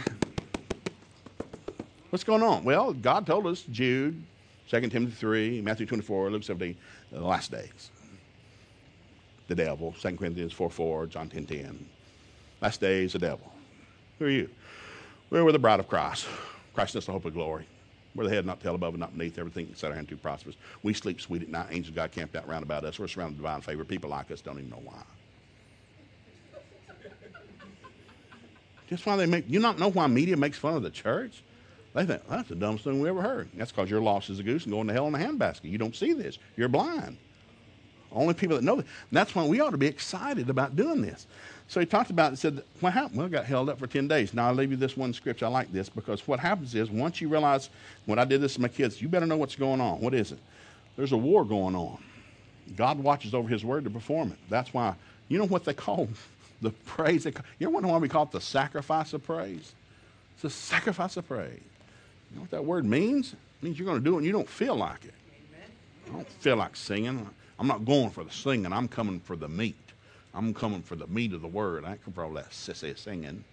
what's 2.09 2.24
going 2.24 2.42
on? 2.42 2.64
Well, 2.64 2.94
God 2.94 3.26
told 3.26 3.46
us, 3.46 3.61
Jude, 3.70 4.24
2 4.70 4.88
Timothy 4.88 5.14
3, 5.14 5.61
Matthew 5.61 5.84
24, 5.84 6.30
Luke 6.30 6.44
17, 6.44 6.74
the 7.12 7.20
last 7.20 7.50
days. 7.50 7.90
The 9.49 9.55
devil, 9.55 9.94
2 9.99 10.16
Corinthians 10.16 10.53
4 10.53 10.70
4, 10.70 11.07
John 11.07 11.28
10 11.28 11.46
10. 11.46 11.86
Last 12.61 12.80
days, 12.80 13.14
the 13.14 13.18
devil. 13.18 13.53
Who 14.18 14.26
are 14.26 14.30
you? 14.30 14.51
We're 15.30 15.51
the 15.53 15.59
bride 15.59 15.80
of 15.80 15.88
Christ. 15.88 16.26
Christ 16.74 16.96
is 16.96 17.07
the 17.07 17.12
hope 17.12 17.24
of 17.24 17.34
glory. 17.34 17.66
We're 18.14 18.24
the 18.24 18.30
head, 18.30 18.46
not 18.46 18.61
tail, 18.61 18.74
above 18.74 18.94
and 18.94 19.01
not 19.01 19.16
beneath. 19.16 19.38
Everything 19.38 19.70
set 19.74 19.90
our 19.90 19.94
hand 19.94 20.09
to 20.09 20.16
prosperous. 20.16 20.57
We 20.82 20.92
sleep 20.92 21.20
sweet 21.20 21.42
at 21.42 21.49
night. 21.49 21.68
Angels 21.70 21.94
God 21.94 22.12
camped 22.12 22.36
out 22.36 22.49
round 22.49 22.62
about 22.62 22.84
us. 22.84 22.99
We're 22.99 23.09
surrounded 23.09 23.38
with 23.38 23.44
divine 23.44 23.61
favor. 23.61 23.84
People 23.84 24.11
like 24.11 24.30
us 24.30 24.40
don't 24.40 24.59
even 24.59 24.70
know 24.70 24.82
why. 24.82 25.03
Just 28.88 29.05
why 29.05 29.16
they 29.16 29.26
make 29.26 29.44
you 29.49 29.61
not 29.61 29.78
know 29.78 29.90
why 29.90 30.07
media 30.07 30.36
makes 30.36 30.59
fun 30.59 30.74
of 30.74 30.82
the 30.82 30.90
church? 30.90 31.42
They 31.94 32.07
think 32.07 32.26
that's 32.28 32.49
the 32.49 32.55
dumbest 32.55 32.84
thing 32.84 33.01
we 33.01 33.09
ever 33.09 33.22
heard. 33.22 33.49
That's 33.55 33.70
because 33.70 33.90
you're 33.90 34.01
lost 34.01 34.30
as 34.30 34.38
a 34.38 34.42
goose 34.42 34.64
and 34.64 34.72
going 34.72 34.86
to 34.88 34.92
hell 34.92 35.09
in 35.09 35.14
a 35.14 35.18
handbasket. 35.18 35.64
You 35.64 35.78
don't 35.78 35.94
see 35.94 36.12
this. 36.12 36.38
You're 36.57 36.68
blind. 36.68 37.18
Only 38.12 38.34
people 38.34 38.56
that 38.56 38.64
know 38.64 38.76
that. 38.76 38.86
And 38.86 39.16
that's 39.18 39.34
why 39.34 39.44
we 39.44 39.61
ought 39.61 39.70
to 39.70 39.78
be 39.78 39.86
excited 39.86 40.48
about 40.48 40.76
doing 40.76 41.02
this. 41.02 41.26
So 41.68 41.80
he 41.80 41.86
talked 41.86 42.11
about 42.11 42.26
it 42.26 42.28
and 42.28 42.38
said, 42.38 42.62
What 42.80 42.94
happened? 42.94 43.18
Well, 43.18 43.26
I 43.26 43.30
got 43.30 43.44
held 43.44 43.68
up 43.68 43.78
for 43.78 43.86
10 43.86 44.09
days. 44.09 44.32
Now, 44.32 44.48
I'll 44.48 44.54
leave 44.54 44.70
you 44.70 44.76
this 44.76 44.96
one 44.96 45.12
scripture. 45.12 45.46
I 45.46 45.48
like 45.48 45.70
this 45.70 45.88
because 45.88 46.26
what 46.26 46.40
happens 46.40 46.74
is 46.74 46.90
once 46.90 47.20
you 47.20 47.28
realize, 47.28 47.68
when 48.06 48.18
I 48.18 48.24
did 48.24 48.40
this 48.40 48.54
to 48.54 48.62
my 48.62 48.68
kids, 48.68 49.02
you 49.02 49.09
better 49.09 49.26
know 49.26 49.36
what's 49.36 49.56
going 49.56 49.80
on. 49.80 50.00
What 50.00 50.14
is 50.14 50.32
it? 50.32 50.38
There's 50.96 51.12
a 51.12 51.16
war 51.16 51.44
going 51.44 51.76
on. 51.76 51.98
God 52.76 52.98
watches 52.98 53.34
over 53.34 53.48
his 53.48 53.64
word 53.64 53.84
to 53.84 53.90
perform 53.90 54.32
it. 54.32 54.38
That's 54.48 54.72
why, 54.72 54.94
you 55.28 55.38
know 55.38 55.46
what 55.46 55.64
they 55.64 55.74
call 55.74 56.09
the 56.62 56.70
praise. 56.70 57.26
you 57.26 57.32
ever 57.61 57.70
wonder 57.70 57.88
why 57.88 57.98
we 57.98 58.09
call 58.09 58.24
it 58.24 58.30
the 58.30 58.40
sacrifice 58.40 59.12
of 59.12 59.22
praise? 59.22 59.74
It's 60.34 60.44
a 60.44 60.50
sacrifice 60.50 61.16
of 61.16 61.28
praise. 61.28 61.61
You 62.30 62.36
know 62.36 62.42
what 62.42 62.50
that 62.50 62.64
word 62.64 62.84
means? 62.84 63.32
It 63.32 63.38
means 63.62 63.78
you're 63.78 63.86
going 63.86 63.98
to 63.98 64.04
do 64.04 64.14
it 64.14 64.18
and 64.18 64.26
you 64.26 64.32
don't 64.32 64.48
feel 64.48 64.76
like 64.76 65.04
it. 65.04 65.14
I 66.09 66.12
don't 66.12 66.28
feel 66.28 66.56
like 66.56 66.76
singing. 66.76 67.28
I'm 67.59 67.66
not 67.66 67.84
going 67.84 68.11
for 68.11 68.24
the 68.24 68.30
singing. 68.30 68.72
I'm 68.72 68.88
coming 68.88 69.20
for 69.20 69.36
the 69.36 69.48
meat. 69.48 69.76
I'm 70.34 70.54
coming 70.54 70.82
for 70.82 70.94
the 70.94 71.06
meat 71.06 71.32
of 71.32 71.42
the 71.42 71.48
word. 71.48 71.84
I 71.84 71.92
ain't 71.92 72.04
coming 72.04 72.14
for 72.14 72.24
all 72.24 72.32
that 72.34 72.50
sissy 72.50 72.96
singing. 72.96 73.44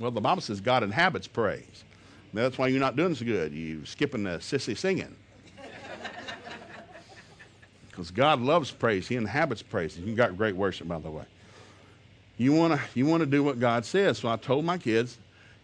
Well, 0.00 0.10
the 0.10 0.20
Bible 0.20 0.42
says 0.42 0.60
God 0.60 0.82
inhabits 0.82 1.28
praise. 1.28 1.84
That's 2.32 2.58
why 2.58 2.66
you're 2.66 2.80
not 2.80 2.96
doing 2.96 3.14
so 3.14 3.24
good. 3.24 3.52
You're 3.52 3.86
skipping 3.86 4.24
the 4.24 4.38
sissy 4.38 4.76
singing. 4.76 5.14
Because 7.88 8.10
God 8.10 8.40
loves 8.40 8.72
praise. 8.72 9.06
He 9.06 9.14
inhabits 9.14 9.62
praise. 9.62 9.96
You 9.96 10.16
got 10.16 10.36
great 10.36 10.56
worship, 10.56 10.88
by 10.88 10.98
the 10.98 11.10
way. 11.10 11.24
You 12.36 12.52
want 12.52 12.74
to 12.74 12.80
you 12.94 13.06
wanna 13.06 13.26
do 13.26 13.44
what 13.44 13.60
God 13.60 13.84
says. 13.84 14.18
So 14.18 14.28
I 14.28 14.36
told 14.36 14.64
my 14.64 14.78
kids, 14.78 15.16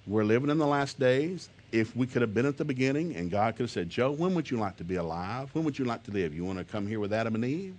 we're 0.06 0.22
living 0.22 0.48
in 0.48 0.58
the 0.58 0.66
last 0.66 1.00
days. 1.00 1.48
If 1.72 1.94
we 1.94 2.06
could 2.06 2.22
have 2.22 2.34
been 2.34 2.46
at 2.46 2.56
the 2.56 2.64
beginning 2.64 3.14
and 3.14 3.30
God 3.30 3.56
could 3.56 3.64
have 3.64 3.70
said, 3.70 3.88
Joe, 3.88 4.10
when 4.10 4.34
would 4.34 4.50
you 4.50 4.56
like 4.56 4.76
to 4.78 4.84
be 4.84 4.96
alive? 4.96 5.50
When 5.52 5.64
would 5.64 5.78
you 5.78 5.84
like 5.84 6.02
to 6.04 6.10
live? 6.10 6.34
You 6.34 6.44
want 6.44 6.58
to 6.58 6.64
come 6.64 6.86
here 6.86 6.98
with 6.98 7.12
Adam 7.12 7.34
and 7.36 7.44
Eve? 7.44 7.74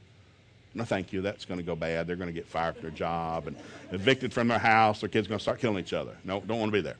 No, 0.73 0.85
thank 0.85 1.11
you. 1.11 1.21
That's 1.21 1.43
going 1.43 1.59
to 1.59 1.65
go 1.65 1.75
bad. 1.75 2.07
They're 2.07 2.15
going 2.15 2.29
to 2.29 2.33
get 2.33 2.47
fired 2.47 2.75
from 2.75 2.83
their 2.83 2.91
job 2.91 3.47
and 3.47 3.57
evicted 3.91 4.31
from 4.31 4.47
their 4.47 4.59
house. 4.59 5.01
Their 5.01 5.09
kids 5.09 5.27
are 5.27 5.29
going 5.29 5.39
to 5.39 5.43
start 5.43 5.59
killing 5.59 5.79
each 5.79 5.91
other. 5.91 6.15
No, 6.23 6.39
don't 6.39 6.59
want 6.59 6.71
to 6.71 6.77
be 6.77 6.81
there. 6.81 6.95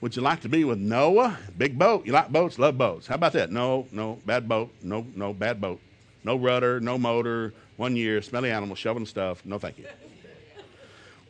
Would 0.00 0.16
you 0.16 0.22
like 0.22 0.40
to 0.40 0.48
be 0.48 0.64
with 0.64 0.78
Noah? 0.78 1.38
Big 1.56 1.78
boat. 1.78 2.06
You 2.06 2.12
like 2.12 2.30
boats? 2.30 2.58
Love 2.58 2.76
boats. 2.76 3.06
How 3.06 3.14
about 3.14 3.34
that? 3.34 3.52
No, 3.52 3.86
no, 3.92 4.18
bad 4.26 4.48
boat. 4.48 4.72
No, 4.82 5.06
no, 5.14 5.32
bad 5.32 5.60
boat. 5.60 5.78
No 6.24 6.36
rudder, 6.36 6.80
no 6.80 6.98
motor, 6.98 7.54
one 7.76 7.96
year, 7.96 8.20
smelly 8.22 8.50
animal, 8.50 8.74
shoveling 8.76 9.06
stuff. 9.06 9.44
No, 9.44 9.58
thank 9.58 9.78
you. 9.78 9.86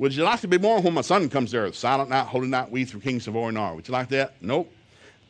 Would 0.01 0.17
you 0.17 0.25
like 0.25 0.41
to 0.41 0.49
be 0.49 0.57
born 0.57 0.83
when 0.83 0.95
my 0.95 1.03
son 1.03 1.29
comes 1.29 1.51
there? 1.51 1.71
Silent 1.75 2.09
night, 2.09 2.25
holy 2.25 2.49
night, 2.49 2.71
we 2.71 2.87
through 2.87 3.01
King 3.01 3.13
kings 3.13 3.29
of 3.29 3.35
Orinar. 3.35 3.77
Would 3.77 3.87
you 3.87 3.93
like 3.93 4.09
that? 4.09 4.33
Nope. 4.41 4.73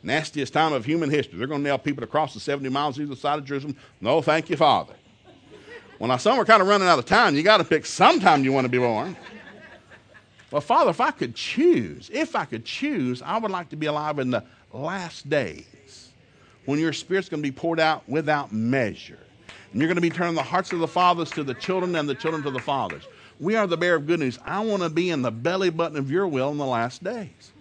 Nastiest 0.04 0.52
time 0.52 0.72
of 0.72 0.84
human 0.84 1.10
history. 1.10 1.38
They're 1.38 1.48
going 1.48 1.60
to 1.60 1.68
nail 1.68 1.76
people 1.76 2.04
across 2.04 2.34
the 2.34 2.38
70 2.38 2.68
miles 2.68 3.00
either 3.00 3.16
side 3.16 3.40
of 3.40 3.44
Jerusalem. 3.44 3.74
No, 4.00 4.22
thank 4.22 4.48
you, 4.48 4.56
Father. 4.56 4.94
Well, 5.98 6.06
now 6.06 6.18
some 6.18 6.38
are 6.38 6.44
kind 6.44 6.62
of 6.62 6.68
running 6.68 6.86
out 6.86 7.00
of 7.00 7.04
time. 7.04 7.34
You 7.34 7.42
got 7.42 7.56
to 7.56 7.64
pick 7.64 7.84
sometime 7.84 8.44
you 8.44 8.52
want 8.52 8.64
to 8.64 8.68
be 8.68 8.78
born. 8.78 9.16
Well, 10.52 10.60
Father, 10.60 10.90
if 10.90 11.00
I 11.00 11.10
could 11.10 11.34
choose, 11.34 12.08
if 12.12 12.36
I 12.36 12.44
could 12.44 12.64
choose, 12.64 13.22
I 13.22 13.38
would 13.38 13.50
like 13.50 13.70
to 13.70 13.76
be 13.76 13.86
alive 13.86 14.20
in 14.20 14.30
the 14.30 14.44
last 14.72 15.28
days 15.28 16.10
when 16.64 16.78
your 16.78 16.92
spirit's 16.92 17.28
going 17.28 17.42
to 17.42 17.48
be 17.48 17.52
poured 17.52 17.80
out 17.80 18.08
without 18.08 18.52
measure. 18.52 19.18
And 19.72 19.80
you're 19.80 19.88
going 19.88 19.96
to 19.96 20.00
be 20.00 20.10
turning 20.10 20.36
the 20.36 20.44
hearts 20.44 20.72
of 20.72 20.78
the 20.78 20.86
fathers 20.86 21.30
to 21.30 21.42
the 21.42 21.54
children 21.54 21.96
and 21.96 22.08
the 22.08 22.14
children 22.14 22.44
to 22.44 22.52
the 22.52 22.60
fathers. 22.60 23.02
We 23.40 23.56
are 23.56 23.66
the 23.66 23.78
bearer 23.78 23.96
of 23.96 24.06
good 24.06 24.20
news. 24.20 24.38
I 24.44 24.60
want 24.60 24.82
to 24.82 24.90
be 24.90 25.08
in 25.08 25.22
the 25.22 25.30
belly 25.30 25.70
button 25.70 25.96
of 25.96 26.10
your 26.10 26.28
will 26.28 26.50
in 26.50 26.58
the 26.58 26.66
last 26.66 27.02
days. 27.02 27.52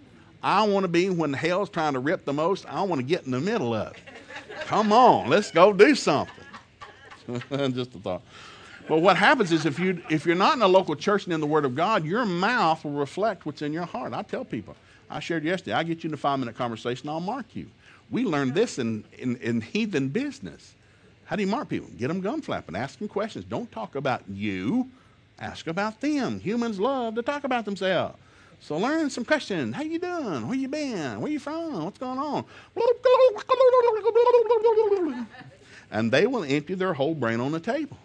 I 0.42 0.66
want 0.66 0.84
to 0.84 0.88
be 0.88 1.08
when 1.08 1.32
hell's 1.32 1.70
trying 1.70 1.94
to 1.94 1.98
rip 1.98 2.26
the 2.26 2.34
most, 2.34 2.66
I 2.66 2.82
want 2.82 3.00
to 3.00 3.02
get 3.02 3.24
in 3.24 3.30
the 3.30 3.40
middle 3.40 3.74
of 3.74 3.92
it. 3.92 3.98
Come 4.66 4.92
on, 4.92 5.28
let's 5.28 5.50
go 5.50 5.72
do 5.72 5.94
something. 5.94 6.44
Just 7.50 7.94
a 7.94 7.98
thought. 7.98 8.22
But 8.88 9.00
what 9.00 9.16
happens 9.16 9.52
is 9.52 9.66
if 9.66 9.78
you 9.78 10.02
if 10.10 10.26
you're 10.26 10.34
not 10.34 10.56
in 10.56 10.62
a 10.62 10.68
local 10.68 10.96
church 10.96 11.24
and 11.24 11.32
in 11.32 11.40
the 11.40 11.46
Word 11.46 11.64
of 11.64 11.74
God, 11.74 12.04
your 12.04 12.26
mouth 12.26 12.84
will 12.84 12.92
reflect 12.92 13.46
what's 13.46 13.62
in 13.62 13.72
your 13.72 13.86
heart. 13.86 14.12
I 14.12 14.22
tell 14.22 14.44
people, 14.44 14.76
I 15.08 15.20
shared 15.20 15.44
yesterday, 15.44 15.72
I 15.72 15.82
get 15.82 16.04
you 16.04 16.08
in 16.08 16.14
a 16.14 16.18
five 16.18 16.38
minute 16.38 16.56
conversation, 16.56 17.08
I'll 17.08 17.20
mark 17.20 17.54
you. 17.54 17.68
We 18.10 18.24
learned 18.24 18.54
this 18.54 18.78
in, 18.78 19.04
in, 19.18 19.36
in 19.36 19.60
heathen 19.60 20.08
business. 20.08 20.74
How 21.24 21.36
do 21.36 21.42
you 21.42 21.48
mark 21.48 21.68
people? 21.68 21.88
Get 21.96 22.08
them 22.08 22.20
gum 22.20 22.42
flapping, 22.42 22.74
ask 22.74 22.98
them 22.98 23.06
questions. 23.06 23.44
Don't 23.44 23.70
talk 23.70 23.94
about 23.94 24.22
you, 24.28 24.90
ask 25.40 25.66
about 25.66 26.00
them. 26.00 26.38
Humans 26.40 26.78
love 26.78 27.14
to 27.16 27.22
talk 27.22 27.44
about 27.44 27.64
themselves. 27.64 28.16
So 28.60 28.76
learn 28.76 29.08
some 29.08 29.24
questions. 29.24 29.74
How 29.74 29.82
you 29.82 29.98
doing? 29.98 30.46
Where 30.46 30.56
you 30.56 30.68
been? 30.68 31.20
Where 31.20 31.32
you 31.32 31.40
from? 31.40 31.84
What's 31.84 31.98
going 31.98 32.18
on? 32.18 32.44
And 35.90 36.12
they 36.12 36.26
will 36.26 36.44
empty 36.44 36.74
their 36.74 36.92
whole 36.92 37.14
brain 37.14 37.40
on 37.40 37.52
the 37.52 37.60
table. 37.60 37.96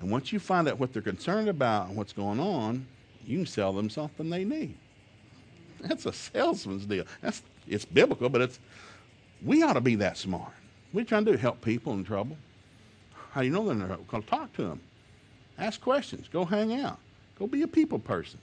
And 0.00 0.10
once 0.10 0.32
you 0.32 0.38
find 0.38 0.68
out 0.68 0.78
what 0.78 0.92
they're 0.92 1.02
concerned 1.02 1.48
about 1.48 1.88
and 1.88 1.96
what's 1.96 2.12
going 2.12 2.40
on, 2.40 2.86
you 3.26 3.38
can 3.38 3.46
sell 3.46 3.72
them 3.72 3.90
something 3.90 4.30
they 4.30 4.44
need. 4.44 4.76
That's 5.80 6.06
a 6.06 6.12
salesman's 6.12 6.86
deal. 6.86 7.04
That's 7.20 7.42
it's 7.66 7.84
biblical, 7.84 8.28
but 8.28 8.40
it's 8.40 8.58
we 9.42 9.62
ought 9.62 9.74
to 9.74 9.80
be 9.80 9.96
that 9.96 10.16
smart. 10.16 10.52
We're 10.92 11.04
trying 11.04 11.24
to 11.26 11.32
do? 11.32 11.38
Help 11.38 11.60
people 11.60 11.92
in 11.94 12.04
trouble. 12.04 12.36
How 13.32 13.40
do 13.40 13.46
you 13.46 13.52
know 13.52 13.64
they're 13.64 13.74
in 13.74 13.86
trouble? 13.86 14.22
Talk 14.22 14.52
to 14.54 14.62
them. 14.62 14.80
Ask 15.58 15.80
questions. 15.80 16.28
Go 16.28 16.44
hang 16.44 16.80
out. 16.80 16.98
Go 17.38 17.46
be 17.46 17.62
a 17.62 17.68
people 17.68 17.98
person. 17.98 18.38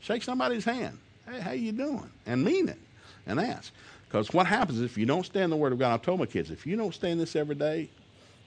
Shake 0.00 0.22
somebody's 0.22 0.64
hand. 0.64 0.98
Hey, 1.28 1.40
how 1.40 1.52
you 1.52 1.72
doing? 1.72 2.10
And 2.26 2.44
mean 2.44 2.68
it. 2.68 2.78
And 3.26 3.40
ask. 3.40 3.72
Because 4.08 4.32
what 4.32 4.46
happens 4.46 4.80
if 4.80 4.96
you 4.96 5.06
don't 5.06 5.26
stay 5.26 5.42
in 5.42 5.50
the 5.50 5.56
Word 5.56 5.72
of 5.72 5.78
God? 5.78 5.92
I 5.92 5.98
told 5.98 6.20
my 6.20 6.26
kids, 6.26 6.50
if 6.50 6.66
you 6.66 6.76
don't 6.76 6.94
stay 6.94 7.10
in 7.10 7.18
this 7.18 7.34
every 7.34 7.56
day, 7.56 7.88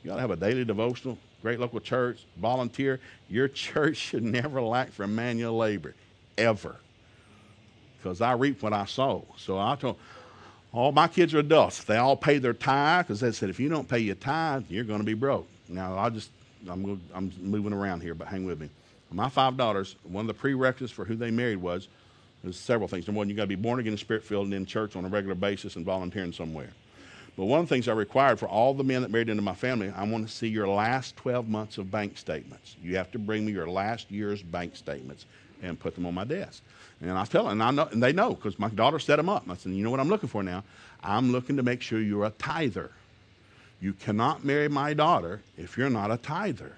you 0.03 0.11
to 0.11 0.19
have 0.19 0.31
a 0.31 0.35
daily 0.35 0.63
devotional, 0.63 1.17
great 1.41 1.59
local 1.59 1.79
church, 1.79 2.23
volunteer. 2.37 2.99
Your 3.29 3.47
church 3.49 3.97
should 3.97 4.23
never 4.23 4.61
lack 4.61 4.91
for 4.91 5.05
manual 5.07 5.57
labor, 5.57 5.95
ever. 6.37 6.77
Because 7.97 8.21
I 8.21 8.31
reap 8.33 8.61
what 8.61 8.71
I 8.71 8.85
sow. 8.85 9.25
So 9.37 9.59
I 9.59 9.75
told 9.75 9.97
all 10.71 10.91
my 10.91 11.07
kids 11.07 11.33
are 11.33 11.39
adults. 11.39 11.83
They 11.83 11.97
all 11.97 12.15
pay 12.15 12.37
their 12.37 12.53
tithe 12.53 13.07
because 13.07 13.19
they 13.19 13.31
said 13.31 13.49
if 13.49 13.59
you 13.59 13.67
don't 13.67 13.89
pay 13.89 13.99
your 13.99 14.15
tithe, 14.15 14.65
you're 14.69 14.85
going 14.85 14.99
to 14.99 15.05
be 15.05 15.15
broke. 15.15 15.47
Now 15.67 15.97
I 15.97 16.09
just 16.09 16.29
I'm 16.67 17.01
I'm 17.13 17.31
moving 17.41 17.73
around 17.73 18.01
here, 18.01 18.13
but 18.13 18.27
hang 18.27 18.45
with 18.45 18.59
me. 18.59 18.69
My 19.11 19.29
five 19.29 19.57
daughters, 19.57 19.95
one 20.03 20.23
of 20.23 20.27
the 20.27 20.33
prerequisites 20.33 20.91
for 20.91 21.05
who 21.05 21.15
they 21.15 21.31
married 21.31 21.57
was 21.57 21.87
there's 22.43 22.57
several 22.57 22.87
things. 22.87 23.07
Number 23.07 23.17
one, 23.17 23.29
you 23.29 23.35
got 23.35 23.43
to 23.43 23.47
be 23.47 23.55
born 23.55 23.79
again, 23.79 23.97
spirit 23.97 24.23
filled, 24.23 24.45
and 24.45 24.53
in 24.53 24.65
church 24.65 24.95
on 24.95 25.03
a 25.03 25.09
regular 25.09 25.35
basis 25.35 25.75
and 25.75 25.85
volunteering 25.85 26.31
somewhere. 26.31 26.69
But 27.35 27.45
one 27.45 27.59
of 27.61 27.67
the 27.67 27.73
things 27.73 27.87
I 27.87 27.93
required 27.93 28.39
for 28.39 28.47
all 28.47 28.73
the 28.73 28.83
men 28.83 29.01
that 29.01 29.11
married 29.11 29.29
into 29.29 29.41
my 29.41 29.55
family, 29.55 29.91
I 29.95 30.03
want 30.03 30.27
to 30.27 30.33
see 30.33 30.47
your 30.47 30.67
last 30.67 31.15
12 31.17 31.47
months 31.47 31.77
of 31.77 31.89
bank 31.89 32.17
statements. 32.17 32.75
You 32.83 32.97
have 32.97 33.11
to 33.11 33.19
bring 33.19 33.45
me 33.45 33.51
your 33.51 33.67
last 33.67 34.11
year's 34.11 34.41
bank 34.41 34.75
statements 34.75 35.25
and 35.61 35.79
put 35.79 35.95
them 35.95 36.05
on 36.05 36.13
my 36.13 36.23
desk. 36.23 36.61
And 37.01 37.11
I 37.11 37.25
tell 37.25 37.43
them, 37.43 37.53
and, 37.53 37.63
I 37.63 37.71
know, 37.71 37.89
and 37.91 38.03
they 38.03 38.11
know 38.11 38.33
because 38.33 38.59
my 38.59 38.69
daughter 38.69 38.99
set 38.99 39.15
them 39.15 39.29
up. 39.29 39.49
I 39.49 39.55
said, 39.55 39.71
you 39.71 39.83
know 39.83 39.91
what 39.91 39.99
I'm 39.99 40.09
looking 40.09 40.29
for 40.29 40.43
now? 40.43 40.63
I'm 41.01 41.31
looking 41.31 41.57
to 41.57 41.63
make 41.63 41.81
sure 41.81 42.01
you're 42.01 42.25
a 42.25 42.31
tither. 42.31 42.91
You 43.81 43.93
cannot 43.93 44.43
marry 44.43 44.67
my 44.67 44.93
daughter 44.93 45.41
if 45.57 45.77
you're 45.77 45.89
not 45.89 46.11
a 46.11 46.17
tither. 46.17 46.75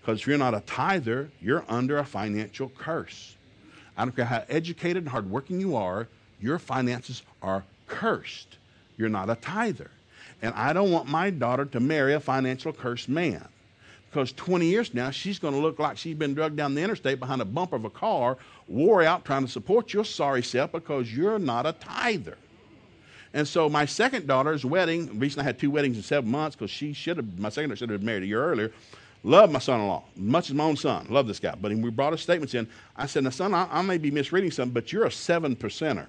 Because 0.00 0.20
if 0.20 0.26
you're 0.26 0.38
not 0.38 0.54
a 0.54 0.60
tither, 0.60 1.30
you're 1.40 1.64
under 1.68 1.98
a 1.98 2.04
financial 2.04 2.70
curse. 2.76 3.36
I 3.96 4.04
don't 4.04 4.14
care 4.14 4.26
how 4.26 4.44
educated 4.48 5.04
and 5.04 5.08
hardworking 5.08 5.60
you 5.60 5.76
are, 5.76 6.08
your 6.40 6.58
finances 6.58 7.22
are 7.40 7.64
cursed. 7.86 8.58
You're 8.98 9.08
not 9.08 9.30
a 9.30 9.36
tither. 9.36 9.90
And 10.42 10.52
I 10.54 10.74
don't 10.74 10.90
want 10.90 11.08
my 11.08 11.30
daughter 11.30 11.64
to 11.64 11.80
marry 11.80 12.12
a 12.12 12.20
financial 12.20 12.72
cursed 12.72 13.08
man. 13.08 13.48
Because 14.10 14.32
20 14.32 14.66
years 14.66 14.94
now, 14.94 15.10
she's 15.10 15.38
going 15.38 15.54
to 15.54 15.60
look 15.60 15.78
like 15.78 15.96
she's 15.96 16.16
been 16.16 16.34
drugged 16.34 16.56
down 16.56 16.74
the 16.74 16.82
interstate 16.82 17.18
behind 17.18 17.40
a 17.40 17.44
bumper 17.44 17.76
of 17.76 17.84
a 17.84 17.90
car, 17.90 18.36
wore 18.68 19.02
out 19.02 19.24
trying 19.24 19.44
to 19.44 19.50
support 19.50 19.92
your 19.92 20.04
sorry 20.04 20.42
self 20.42 20.70
because 20.72 21.12
you're 21.12 21.38
not 21.38 21.66
a 21.66 21.72
tither. 21.72 22.36
And 23.34 23.46
so 23.46 23.68
my 23.68 23.84
second 23.84 24.26
daughter's 24.26 24.64
wedding, 24.64 25.18
reason 25.18 25.40
I 25.40 25.42
had 25.42 25.58
two 25.58 25.70
weddings 25.70 25.96
in 25.96 26.02
seven 26.02 26.30
months, 26.30 26.56
because 26.56 26.70
she 26.70 26.92
should 26.92 27.16
have, 27.18 27.38
my 27.38 27.50
second 27.50 27.68
daughter 27.70 27.78
should 27.78 27.90
have 27.90 28.00
been 28.00 28.06
married 28.06 28.22
a 28.22 28.26
year 28.26 28.42
earlier. 28.42 28.72
Love 29.24 29.50
my 29.50 29.58
son-in-law, 29.58 30.04
much 30.16 30.50
as 30.50 30.54
my 30.54 30.64
own 30.64 30.76
son. 30.76 31.06
Love 31.10 31.26
this 31.26 31.40
guy. 31.40 31.54
But 31.60 31.72
we 31.72 31.90
brought 31.90 32.12
his 32.12 32.20
statements 32.20 32.54
in. 32.54 32.68
I 32.96 33.06
said, 33.06 33.24
now, 33.24 33.30
son, 33.30 33.52
I, 33.52 33.66
I 33.70 33.82
may 33.82 33.98
be 33.98 34.10
misreading 34.10 34.50
something, 34.50 34.72
but 34.72 34.92
you're 34.92 35.06
a 35.06 35.10
seven 35.10 35.56
percenter. 35.56 36.06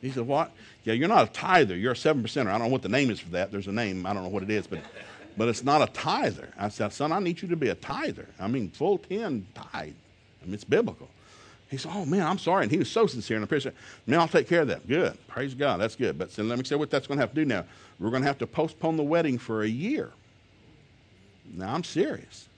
He 0.00 0.10
said, 0.10 0.26
what? 0.26 0.52
Yeah, 0.84 0.94
you're 0.94 1.08
not 1.08 1.28
a 1.28 1.32
tither. 1.32 1.76
You're 1.76 1.92
a 1.92 1.96
seven 1.96 2.22
percenter. 2.22 2.48
I 2.48 2.52
don't 2.52 2.62
know 2.62 2.72
what 2.72 2.82
the 2.82 2.88
name 2.88 3.10
is 3.10 3.20
for 3.20 3.30
that. 3.30 3.52
There's 3.52 3.66
a 3.66 3.72
name. 3.72 4.06
I 4.06 4.12
don't 4.12 4.22
know 4.22 4.28
what 4.28 4.42
it 4.42 4.50
is, 4.50 4.66
but 4.66 4.80
but 5.36 5.48
it's 5.48 5.62
not 5.62 5.82
a 5.82 5.92
tither. 5.92 6.48
I 6.58 6.68
said, 6.68 6.92
son, 6.92 7.12
I 7.12 7.20
need 7.20 7.40
you 7.42 7.48
to 7.48 7.56
be 7.56 7.68
a 7.68 7.74
tither. 7.76 8.26
I 8.40 8.48
mean, 8.48 8.70
full 8.70 8.98
ten 8.98 9.46
tithe. 9.54 9.92
I 10.42 10.44
mean, 10.44 10.54
it's 10.54 10.64
biblical. 10.64 11.08
He 11.70 11.76
said, 11.76 11.92
oh 11.94 12.06
man, 12.06 12.26
I'm 12.26 12.38
sorry. 12.38 12.62
And 12.62 12.72
he 12.72 12.78
was 12.78 12.90
so 12.90 13.06
sincere 13.06 13.36
and 13.36 13.44
appreciative. 13.44 13.78
Man, 14.06 14.18
I'll 14.18 14.28
take 14.28 14.48
care 14.48 14.62
of 14.62 14.68
that. 14.68 14.88
Good. 14.88 15.18
Praise 15.28 15.54
God. 15.54 15.78
That's 15.80 15.96
good. 15.96 16.18
But 16.18 16.30
so 16.30 16.42
let 16.42 16.58
me 16.58 16.64
say 16.64 16.76
what 16.76 16.90
that's 16.90 17.06
going 17.06 17.18
to 17.18 17.22
have 17.22 17.30
to 17.30 17.36
do 17.36 17.44
now. 17.44 17.64
We're 17.98 18.10
going 18.10 18.22
to 18.22 18.28
have 18.28 18.38
to 18.38 18.46
postpone 18.46 18.96
the 18.96 19.02
wedding 19.02 19.38
for 19.38 19.62
a 19.62 19.68
year. 19.68 20.10
Now, 21.54 21.74
I'm 21.74 21.84
serious. 21.84 22.48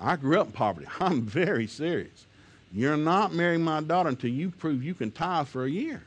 I 0.00 0.16
grew 0.16 0.40
up 0.40 0.46
in 0.46 0.52
poverty. 0.52 0.86
I'm 1.00 1.22
very 1.22 1.66
serious. 1.66 2.26
You're 2.72 2.96
not 2.96 3.34
marrying 3.34 3.62
my 3.62 3.80
daughter 3.80 4.08
until 4.08 4.30
you 4.30 4.50
prove 4.50 4.82
you 4.82 4.94
can 4.94 5.10
tithe 5.10 5.48
for 5.48 5.64
a 5.64 5.70
year. 5.70 6.02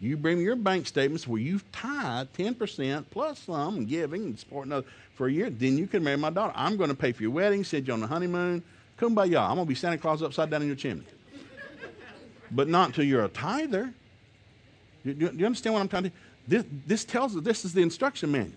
You 0.00 0.16
bring 0.16 0.40
your 0.40 0.56
bank 0.56 0.86
statements 0.86 1.26
where 1.26 1.40
you've 1.40 1.70
tithed 1.72 2.36
10% 2.36 3.04
plus 3.10 3.40
some 3.40 3.84
giving 3.84 4.22
and 4.24 4.38
supporting 4.38 4.72
others 4.72 4.90
for 5.14 5.26
a 5.26 5.32
year, 5.32 5.50
then 5.50 5.76
you 5.76 5.88
can 5.88 6.04
marry 6.04 6.16
my 6.16 6.30
daughter. 6.30 6.52
I'm 6.54 6.76
going 6.76 6.90
to 6.90 6.94
pay 6.94 7.10
for 7.10 7.22
your 7.22 7.32
wedding, 7.32 7.64
send 7.64 7.86
you 7.88 7.92
on 7.92 8.00
the 8.00 8.06
honeymoon. 8.06 8.62
Kumbaya. 8.98 9.40
I'm 9.40 9.56
going 9.56 9.66
to 9.66 9.68
be 9.68 9.74
Santa 9.74 9.98
Claus 9.98 10.22
upside 10.22 10.50
down 10.50 10.62
in 10.62 10.68
your 10.68 10.76
chimney. 10.76 11.04
But 12.50 12.68
not 12.68 12.88
until 12.88 13.04
you're 13.04 13.24
a 13.24 13.28
tither. 13.28 13.92
Do 15.04 15.30
you, 15.36 15.46
understand 15.46 15.74
what 15.74 15.80
I'm 15.80 15.88
trying 15.88 16.04
to 16.04 16.12
this, 16.46 16.64
this 16.86 17.04
tells 17.04 17.36
us 17.36 17.42
this 17.42 17.64
is 17.64 17.72
the 17.74 17.82
instruction 17.82 18.32
manual. 18.32 18.56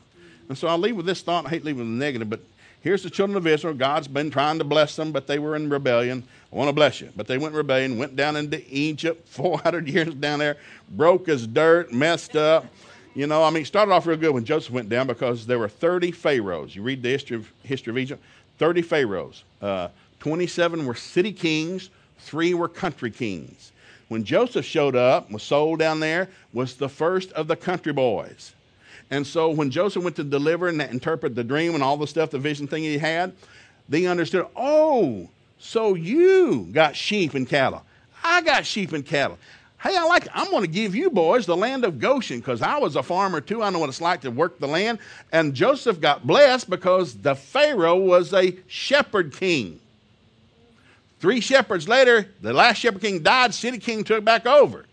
And 0.49 0.57
so 0.57 0.67
I'll 0.67 0.77
leave 0.77 0.95
with 0.95 1.05
this 1.05 1.21
thought. 1.21 1.45
I 1.45 1.49
hate 1.49 1.63
leaving 1.63 1.79
with 1.79 1.87
the 1.87 2.05
negative, 2.05 2.29
but 2.29 2.41
Here's 2.81 3.03
the 3.03 3.11
children 3.11 3.37
of 3.37 3.45
Israel. 3.45 3.75
God's 3.75 4.07
been 4.07 4.31
trying 4.31 4.57
to 4.57 4.63
bless 4.63 4.95
them, 4.95 5.11
but 5.11 5.27
they 5.27 5.37
were 5.37 5.55
in 5.55 5.69
rebellion. 5.69 6.23
I 6.51 6.55
want 6.55 6.67
to 6.67 6.73
bless 6.73 6.99
you. 6.99 7.11
But 7.15 7.27
they 7.27 7.38
went 7.38 7.53
in 7.53 7.57
rebellion, 7.57 7.99
went 7.99 8.15
down 8.15 8.35
into 8.35 8.63
Egypt, 8.68 9.27
400 9.30 9.88
years 9.88 10.15
down 10.15 10.39
there, 10.39 10.57
broke 10.89 11.30
as 11.30 11.45
dirt, 11.45 11.93
messed 11.93 12.35
up. 12.35 12.65
You 13.13 13.27
know, 13.27 13.43
I 13.43 13.51
mean, 13.51 13.65
started 13.65 13.91
off 13.91 14.07
real 14.07 14.18
good 14.18 14.34
when 14.34 14.45
Joseph 14.45 14.73
went 14.73 14.89
down 14.89 15.05
because 15.05 15.45
there 15.45 15.59
were 15.59 15.69
30 15.69 16.11
pharaohs. 16.11 16.76
You 16.76 16.81
read 16.81 17.03
the 17.03 17.09
history 17.09 17.38
of, 17.38 17.51
history 17.63 17.91
of 17.91 17.97
Egypt 17.97 18.23
30 18.57 18.81
pharaohs. 18.81 19.43
Uh, 19.61 19.89
27 20.19 20.85
were 20.85 20.95
city 20.95 21.34
kings, 21.34 21.89
three 22.19 22.53
were 22.53 22.68
country 22.68 23.11
kings. 23.11 23.70
When 24.11 24.25
Joseph 24.25 24.65
showed 24.65 24.97
up, 24.97 25.31
was 25.31 25.41
sold 25.41 25.79
down 25.79 26.01
there, 26.01 26.27
was 26.51 26.75
the 26.75 26.89
first 26.89 27.31
of 27.31 27.47
the 27.47 27.55
country 27.55 27.93
boys. 27.93 28.51
And 29.09 29.25
so 29.25 29.49
when 29.49 29.71
Joseph 29.71 30.03
went 30.03 30.17
to 30.17 30.25
deliver 30.25 30.67
and 30.67 30.81
interpret 30.81 31.33
the 31.33 31.45
dream 31.45 31.75
and 31.75 31.81
all 31.81 31.95
the 31.95 32.05
stuff, 32.05 32.29
the 32.29 32.38
vision 32.38 32.67
thing 32.67 32.83
he 32.83 32.97
had, 32.97 33.31
they 33.88 34.07
understood, 34.07 34.47
oh, 34.53 35.29
so 35.59 35.95
you 35.95 36.67
got 36.73 36.93
sheep 36.93 37.35
and 37.35 37.47
cattle. 37.47 37.85
I 38.21 38.41
got 38.41 38.65
sheep 38.65 38.91
and 38.91 39.05
cattle. 39.05 39.38
Hey, 39.81 39.95
I 39.95 40.03
like 40.03 40.25
it. 40.25 40.31
I'm 40.33 40.51
going 40.51 40.65
to 40.65 40.69
give 40.69 40.93
you 40.93 41.09
boys 41.09 41.45
the 41.45 41.55
land 41.55 41.85
of 41.85 41.97
Goshen 41.97 42.39
because 42.39 42.61
I 42.61 42.79
was 42.79 42.97
a 42.97 43.03
farmer 43.03 43.39
too. 43.39 43.63
I 43.63 43.69
know 43.69 43.79
what 43.79 43.88
it's 43.88 44.01
like 44.01 44.19
to 44.21 44.29
work 44.29 44.59
the 44.59 44.67
land. 44.67 44.99
And 45.31 45.53
Joseph 45.53 46.01
got 46.01 46.27
blessed 46.27 46.69
because 46.69 47.13
the 47.13 47.33
Pharaoh 47.33 47.95
was 47.95 48.33
a 48.33 48.57
shepherd 48.67 49.31
king. 49.31 49.79
Three 51.22 51.39
shepherds 51.39 51.88
later, 51.88 52.27
the 52.41 52.52
last 52.52 52.77
shepherd 52.77 53.02
king 53.02 53.22
died, 53.22 53.53
city 53.53 53.77
king 53.77 54.03
took 54.03 54.26
back 54.26 54.48
over. 54.48 54.85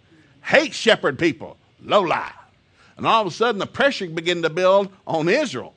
Hate 0.42 0.74
shepherd 0.74 1.18
people. 1.18 1.56
Low 1.82 2.02
life. 2.02 2.34
And 2.98 3.06
all 3.06 3.22
of 3.22 3.26
a 3.28 3.30
sudden, 3.30 3.58
the 3.58 3.66
pressure 3.66 4.06
began 4.08 4.42
to 4.42 4.50
build 4.50 4.92
on 5.06 5.28
Israel. 5.28 5.72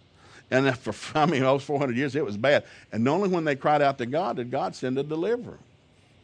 And 0.51 0.77
for, 0.77 0.93
I 1.17 1.25
mean, 1.25 1.41
those 1.41 1.63
400 1.63 1.95
years, 1.95 2.17
it 2.17 2.25
was 2.25 2.35
bad. 2.35 2.65
And 2.91 3.07
only 3.07 3.29
when 3.29 3.45
they 3.45 3.55
cried 3.55 3.81
out 3.81 3.97
to 3.99 4.05
God 4.05 4.35
did 4.35 4.51
God 4.51 4.75
send 4.75 4.97
a 4.97 5.03
deliverer. 5.03 5.57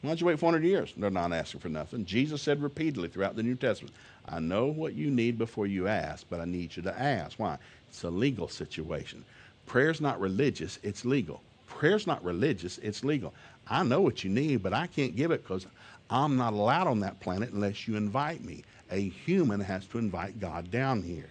Why'd 0.01 0.19
you 0.19 0.27
wait 0.27 0.39
400 0.39 0.63
years? 0.65 0.93
They're 0.97 1.09
not 1.09 1.31
asking 1.31 1.61
for 1.61 1.69
nothing. 1.69 2.05
Jesus 2.05 2.41
said 2.41 2.61
repeatedly 2.61 3.07
throughout 3.07 3.37
the 3.37 3.43
New 3.43 3.55
Testament, 3.55 3.95
I 4.27 4.39
know 4.39 4.67
what 4.67 4.93
you 4.93 5.09
need 5.09 5.37
before 5.37 5.67
you 5.67 5.87
ask, 5.87 6.25
but 6.29 6.41
I 6.41 6.45
need 6.45 6.75
you 6.75 6.83
to 6.83 6.99
ask. 6.99 7.39
Why? 7.39 7.57
It's 7.87 8.03
a 8.03 8.09
legal 8.09 8.49
situation. 8.49 9.23
Prayer's 9.65 10.01
not 10.01 10.19
religious, 10.19 10.79
it's 10.83 11.05
legal. 11.05 11.41
Prayer's 11.67 12.07
not 12.07 12.23
religious, 12.23 12.77
it's 12.79 13.03
legal. 13.03 13.33
I 13.69 13.83
know 13.83 14.01
what 14.01 14.23
you 14.23 14.29
need, 14.29 14.63
but 14.63 14.73
I 14.73 14.87
can't 14.87 15.15
give 15.15 15.31
it 15.31 15.43
because 15.43 15.67
I'm 16.09 16.37
not 16.37 16.53
allowed 16.53 16.87
on 16.87 17.01
that 17.01 17.19
planet 17.19 17.51
unless 17.51 17.87
you 17.87 17.95
invite 17.95 18.43
me. 18.43 18.63
A 18.91 19.09
human 19.09 19.59
has 19.59 19.85
to 19.87 19.97
invite 19.97 20.39
God 20.39 20.71
down 20.71 21.03
here. 21.03 21.29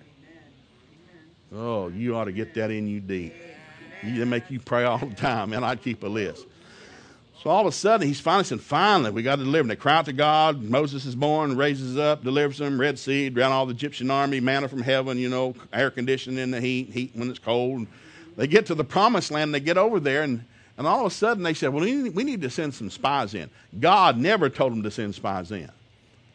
Oh, 1.55 1.89
you 1.89 2.17
ought 2.17 2.25
to 2.25 2.33
get 2.33 2.55
that 2.55 2.71
in 2.71 2.87
you 2.87 3.01
deep. 3.01 3.35
You 4.03 4.27
make 4.27 4.51
you 4.51 4.61
pray 4.61 4.85
all 4.85 4.99
the 4.99 5.15
time, 5.15 5.53
and 5.53 5.65
I'd 5.65 5.83
keep 5.83 6.03
a 6.03 6.07
list. 6.07 6.47
So 7.43 7.51
all 7.51 7.61
of 7.61 7.67
a 7.67 7.73
sudden, 7.73 8.07
he's 8.07 8.21
finally 8.21 8.45
saying, 8.45 8.61
finally, 8.61 9.11
we 9.11 9.23
got 9.23 9.37
to 9.37 9.45
deliver. 9.45 9.69
They 9.69 9.77
cry 9.77 9.97
out 9.97 10.07
to 10.07 10.13
God. 10.13 10.63
Moses 10.63 11.07
is 11.07 11.15
born, 11.15 11.57
raises 11.57 11.97
up, 11.97 12.25
delivers 12.25 12.59
them, 12.59 12.81
Red 12.81 12.99
Sea, 12.99 13.31
drown 13.31 13.53
all 13.53 13.67
the 13.67 13.73
Egyptian 13.73 14.11
army, 14.11 14.41
manna 14.41 14.69
from 14.69 14.83
heaven, 14.83 15.17
you 15.17 15.29
know, 15.29 15.55
air 15.73 15.91
conditioning 15.91 16.41
in 16.41 16.51
the 16.51 16.61
heat, 16.61 16.91
heat 16.91 17.13
when 17.15 17.31
it's 17.31 17.39
cold. 17.39 17.87
They 18.37 18.47
get 18.47 18.67
to 18.67 18.75
the 18.75 18.85
promised 18.85 19.31
land, 19.31 19.55
they 19.55 19.61
get 19.61 19.79
over 19.79 20.01
there, 20.01 20.25
and, 20.25 20.45
and 20.79 20.87
all 20.87 21.01
of 21.01 21.13
a 21.13 21.15
sudden 21.15 21.43
they 21.43 21.55
said, 21.55 21.73
well, 21.73 21.85
we 21.85 22.25
need, 22.25 22.43
to 22.43 22.51
send 22.51 22.75
some 22.75 22.91
spies 22.91 23.35
in. 23.35 23.49
God 23.81 24.19
never 24.19 24.51
told 24.51 24.73
them 24.73 24.83
to 24.83 24.91
send 24.91 25.15
spies 25.15 25.51
in. 25.51 25.71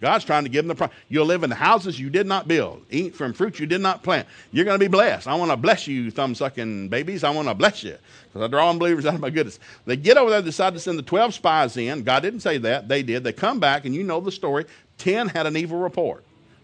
God's 0.01 0.25
trying 0.25 0.43
to 0.43 0.49
give 0.49 0.65
them 0.65 0.69
the 0.69 0.75
promise. 0.75 0.95
You'll 1.09 1.27
live 1.27 1.43
in 1.43 1.51
houses 1.51 1.99
you 1.99 2.09
did 2.09 2.25
not 2.25 2.47
build, 2.47 2.83
eat 2.89 3.15
from 3.15 3.33
fruits 3.33 3.59
you 3.59 3.67
did 3.67 3.81
not 3.81 4.01
plant. 4.01 4.27
You're 4.51 4.65
going 4.65 4.79
to 4.79 4.83
be 4.83 4.89
blessed. 4.89 5.27
I 5.27 5.35
want 5.35 5.51
to 5.51 5.57
bless 5.57 5.85
you, 5.85 6.09
thumb 6.09 6.33
sucking 6.33 6.89
babies. 6.89 7.23
I 7.23 7.29
want 7.29 7.47
to 7.47 7.53
bless 7.53 7.83
you 7.83 7.97
because 8.25 8.41
I 8.41 8.47
draw 8.47 8.71
unbelievers 8.71 9.05
out 9.05 9.13
of 9.13 9.19
my 9.19 9.29
goodness. 9.29 9.59
They 9.85 9.95
get 9.95 10.17
over 10.17 10.31
there, 10.31 10.41
decide 10.41 10.73
to 10.73 10.79
send 10.79 10.97
the 10.97 11.03
12 11.03 11.35
spies 11.35 11.77
in. 11.77 12.01
God 12.01 12.21
didn't 12.21 12.39
say 12.39 12.57
that. 12.57 12.87
They 12.87 13.03
did. 13.03 13.23
They 13.23 13.31
come 13.31 13.59
back, 13.59 13.85
and 13.85 13.93
you 13.93 14.01
know 14.01 14.19
the 14.19 14.31
story. 14.31 14.65
10 14.97 15.27
had 15.29 15.45
an 15.45 15.55
evil 15.55 15.77
report, 15.77 16.23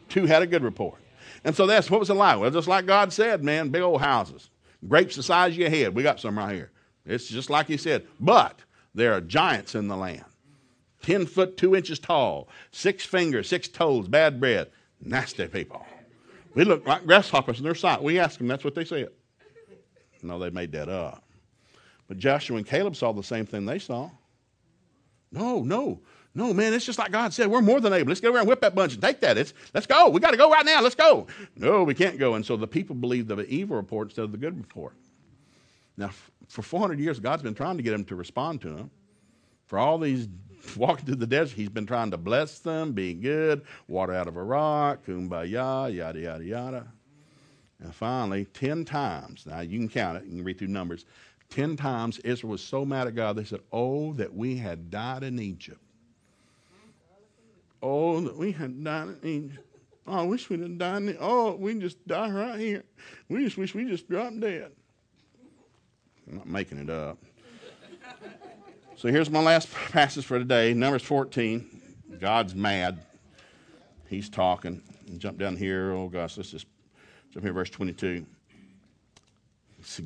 two 0.10 0.26
had 0.26 0.42
a 0.42 0.48
good 0.48 0.64
report. 0.64 0.98
And 1.44 1.56
so 1.56 1.68
that's 1.68 1.92
what 1.92 2.00
was 2.00 2.10
it 2.10 2.16
like? 2.16 2.40
Well, 2.40 2.50
just 2.50 2.68
like 2.68 2.88
God 2.88 3.14
said, 3.14 3.44
man, 3.44 3.70
big 3.70 3.84
old 3.84 4.02
houses, 4.02 4.50
grapes 4.88 5.16
the 5.16 5.24
size 5.24 5.54
of 5.54 5.60
your 5.60 5.70
head. 5.70 5.94
We 5.94 6.02
got 6.02 6.20
some 6.20 6.38
right 6.38 6.56
here. 6.56 6.72
It's 7.08 7.28
just 7.28 7.50
like 7.50 7.68
He 7.68 7.78
said. 7.78 8.06
But 8.20 8.60
there 8.94 9.14
are 9.14 9.22
giants 9.22 9.76
in 9.76 9.88
the 9.88 9.98
land. 9.98 10.26
10 11.04 11.26
foot 11.26 11.58
2 11.58 11.76
inches 11.76 12.00
tall, 12.00 12.50
six 12.72 13.06
fingers, 13.06 13.48
six 13.48 13.68
toes, 13.68 14.08
bad 14.08 14.40
breath. 14.40 14.68
Nasty 15.00 15.48
people. 15.48 15.86
We 16.54 16.64
look 16.64 16.86
like 16.88 17.06
grasshoppers 17.06 17.60
in 17.60 17.64
their 17.64 17.76
sight. 17.76 18.02
We 18.02 18.20
asked 18.20 18.40
them, 18.40 18.48
that's 18.48 18.64
what 18.64 18.74
they 18.74 18.84
said. 18.84 19.10
No, 20.24 20.40
they 20.40 20.50
made 20.50 20.72
that 20.72 20.90
up. 20.90 21.24
But 22.08 22.18
Joshua 22.18 22.58
and 22.58 22.66
Caleb 22.66 22.96
saw 22.96 23.12
the 23.12 23.22
same 23.22 23.46
thing 23.46 23.66
they 23.66 23.80
saw. 23.80 24.10
No, 25.32 25.62
no, 25.62 26.00
no, 26.34 26.54
man, 26.54 26.74
it's 26.74 26.86
just 26.86 27.00
like 27.00 27.12
God 27.12 27.34
said. 27.34 27.48
We're 27.48 27.62
more 27.62 27.80
than 27.80 27.94
able. 27.94 28.10
Let's 28.10 28.22
get 28.22 28.30
around 28.30 28.42
and 28.42 28.48
whip 28.48 28.62
that 28.62 28.76
bunch 28.76 28.94
and 28.94 29.02
take 29.02 29.20
that. 29.22 29.38
It's, 29.38 29.54
let's 29.74 29.88
go. 29.88 30.10
We 30.10 30.20
got 30.20 30.32
to 30.32 30.38
go 30.38 30.50
right 30.50 30.66
now. 30.66 30.82
Let's 30.82 30.96
go. 30.96 31.28
No, 31.56 31.84
we 31.84 31.94
can't 31.94 32.18
go. 32.18 32.36
And 32.36 32.46
so 32.46 32.56
the 32.56 32.68
people 32.68 32.96
believed 32.96 33.28
the 33.28 33.40
evil 33.48 33.76
report 33.76 34.10
instead 34.10 34.26
of 34.26 34.32
the 34.32 34.38
good 34.38 34.58
report. 34.58 34.94
Now, 35.98 36.12
for 36.48 36.62
400 36.62 37.00
years, 37.00 37.20
God's 37.20 37.44
been 37.44 37.56
trying 37.56 37.78
to 37.78 37.84
get 37.84 37.92
them 37.92 38.06
to 38.06 38.16
respond 38.16 38.62
to 38.62 38.70
him. 38.70 38.92
For 39.66 39.78
all 39.78 39.98
these 39.98 40.28
walking 40.78 41.06
through 41.06 41.16
the 41.16 41.28
desert, 41.28 41.56
he's 41.56 41.70
been 41.70 41.86
trying 41.86 42.12
to 42.12 42.18
bless 42.18 42.60
them, 42.60 42.94
be 42.94 43.14
good, 43.14 43.64
water 43.88 44.14
out 44.14 44.28
of 44.28 44.38
a 44.38 44.44
rock, 44.44 45.06
kumbaya, 45.06 45.94
yada, 45.94 46.20
yada, 46.20 46.44
yada. 46.44 46.88
And 47.80 47.94
finally, 47.94 48.46
10 48.46 48.86
times, 48.86 49.46
now 49.46 49.60
you 49.60 49.78
can 49.78 49.90
count 49.90 50.18
it, 50.18 50.26
you 50.26 50.38
can 50.38 50.44
read 50.44 50.58
through 50.58 50.70
numbers. 50.70 51.06
10 51.50 51.76
times 51.76 52.20
Israel 52.20 52.52
was 52.52 52.62
so 52.62 52.84
mad 52.84 53.08
at 53.08 53.16
God, 53.16 53.36
they 53.36 53.44
said, 53.44 53.62
Oh, 53.72 54.14
that 54.14 54.34
we 54.34 54.58
had 54.58 54.90
died 54.90 55.24
in 55.24 55.40
Egypt. 55.40 55.80
Oh, 57.82 58.20
that 58.22 58.36
we 58.36 58.52
had 58.52 58.84
died 58.84 59.16
in 59.22 59.30
Egypt. 59.30 59.64
Oh, 60.08 60.20
I 60.20 60.24
wish 60.24 60.50
we'd 60.50 60.62
have 60.62 60.78
died 60.78 61.04
in 61.04 61.18
Oh, 61.20 61.56
we 61.56 61.76
just 61.76 62.06
die 62.08 62.32
right 62.32 62.60
here. 62.60 62.84
We 63.30 63.44
just 63.44 63.58
wish 63.58 63.76
we 63.76 63.86
just 63.86 64.10
dropped 64.10 64.40
dead. 64.40 64.72
I'm 66.30 66.38
not 66.38 66.48
making 66.48 66.78
it 66.80 66.90
up. 66.90 67.18
So 68.98 69.10
here's 69.10 69.30
my 69.30 69.42
last 69.42 69.72
passage 69.92 70.26
for 70.26 70.40
today, 70.40 70.74
Numbers 70.74 71.04
14. 71.04 71.66
God's 72.20 72.56
mad. 72.56 73.00
He's 74.10 74.30
talking. 74.30 74.82
Jump 75.18 75.38
down 75.38 75.56
here. 75.56 75.92
Oh 75.92 76.10
gosh, 76.10 76.38
let's 76.38 76.52
just 76.52 76.66
jump 77.32 77.46
here, 77.46 77.54
verse 77.54 77.70
22. 77.70 78.26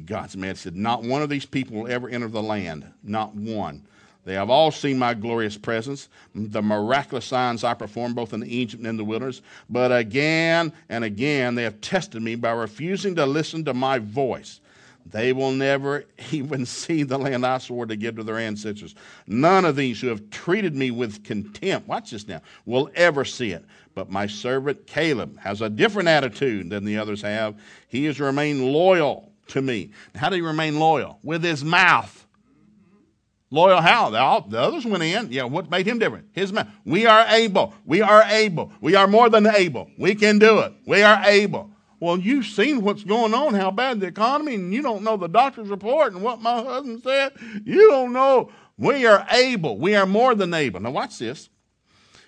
God's 0.05 0.37
mad. 0.37 0.57
He 0.57 0.61
said, 0.61 0.75
Not 0.75 1.03
one 1.03 1.21
of 1.21 1.29
these 1.29 1.45
people 1.45 1.77
will 1.77 1.91
ever 1.91 2.09
enter 2.09 2.27
the 2.27 2.43
land. 2.43 2.85
Not 3.01 3.33
one. 3.33 3.87
They 4.23 4.35
have 4.35 4.51
all 4.51 4.69
seen 4.69 4.99
my 4.99 5.15
glorious 5.15 5.57
presence, 5.57 6.07
the 6.35 6.61
miraculous 6.61 7.25
signs 7.25 7.63
I 7.63 7.73
performed 7.73 8.15
both 8.15 8.33
in 8.33 8.43
Egypt 8.43 8.81
and 8.81 8.87
in 8.87 8.97
the 8.97 9.03
wilderness. 9.03 9.41
But 9.67 9.91
again 9.91 10.71
and 10.89 11.03
again, 11.03 11.55
they 11.55 11.63
have 11.63 11.81
tested 11.81 12.21
me 12.21 12.35
by 12.35 12.51
refusing 12.51 13.15
to 13.15 13.25
listen 13.25 13.65
to 13.65 13.73
my 13.73 13.97
voice. 13.97 14.59
They 15.05 15.33
will 15.33 15.51
never 15.51 16.05
even 16.31 16.65
see 16.65 17.03
the 17.03 17.17
land 17.17 17.45
I 17.45 17.57
swore 17.57 17.85
to 17.85 17.95
give 17.95 18.15
to 18.17 18.23
their 18.23 18.37
ancestors. 18.37 18.95
None 19.27 19.65
of 19.65 19.75
these 19.75 20.01
who 20.01 20.07
have 20.07 20.29
treated 20.29 20.75
me 20.75 20.91
with 20.91 21.23
contempt, 21.23 21.87
watch 21.87 22.11
this 22.11 22.27
now, 22.27 22.41
will 22.65 22.89
ever 22.95 23.25
see 23.25 23.51
it. 23.51 23.65
But 23.93 24.09
my 24.09 24.27
servant 24.27 24.87
Caleb 24.87 25.37
has 25.39 25.61
a 25.61 25.69
different 25.69 26.07
attitude 26.07 26.69
than 26.69 26.85
the 26.85 26.97
others 26.97 27.21
have. 27.21 27.55
He 27.87 28.05
has 28.05 28.19
remained 28.19 28.63
loyal 28.63 29.31
to 29.47 29.61
me. 29.61 29.91
How 30.15 30.29
did 30.29 30.37
he 30.37 30.41
remain 30.41 30.79
loyal? 30.79 31.19
With 31.23 31.43
his 31.43 31.63
mouth. 31.63 32.25
Loyal 33.53 33.81
how? 33.81 34.09
The, 34.09 34.49
the 34.49 34.61
others 34.61 34.85
went 34.85 35.03
in. 35.03 35.29
Yeah, 35.29 35.43
what 35.43 35.69
made 35.69 35.85
him 35.85 35.99
different? 35.99 36.27
His 36.31 36.53
mouth. 36.53 36.67
We 36.85 37.05
are 37.05 37.25
able. 37.27 37.73
We 37.85 38.01
are 38.01 38.23
able. 38.23 38.71
We 38.79 38.95
are 38.95 39.07
more 39.07 39.29
than 39.29 39.45
able. 39.45 39.91
We 39.97 40.15
can 40.15 40.39
do 40.39 40.59
it. 40.59 40.73
We 40.85 41.03
are 41.03 41.21
able. 41.25 41.69
Well, 42.01 42.17
you've 42.17 42.47
seen 42.47 42.81
what's 42.81 43.03
going 43.03 43.35
on, 43.35 43.53
how 43.53 43.69
bad 43.69 43.99
the 43.99 44.07
economy, 44.07 44.55
and 44.55 44.73
you 44.73 44.81
don't 44.81 45.03
know 45.03 45.17
the 45.17 45.27
doctor's 45.27 45.69
report 45.69 46.13
and 46.13 46.23
what 46.23 46.41
my 46.41 46.63
husband 46.63 47.03
said. 47.03 47.33
You 47.63 47.89
don't 47.89 48.11
know. 48.11 48.49
We 48.75 49.05
are 49.05 49.23
able. 49.29 49.77
We 49.77 49.93
are 49.93 50.07
more 50.07 50.33
than 50.33 50.51
able. 50.51 50.79
Now, 50.79 50.89
watch 50.89 51.19
this. 51.19 51.49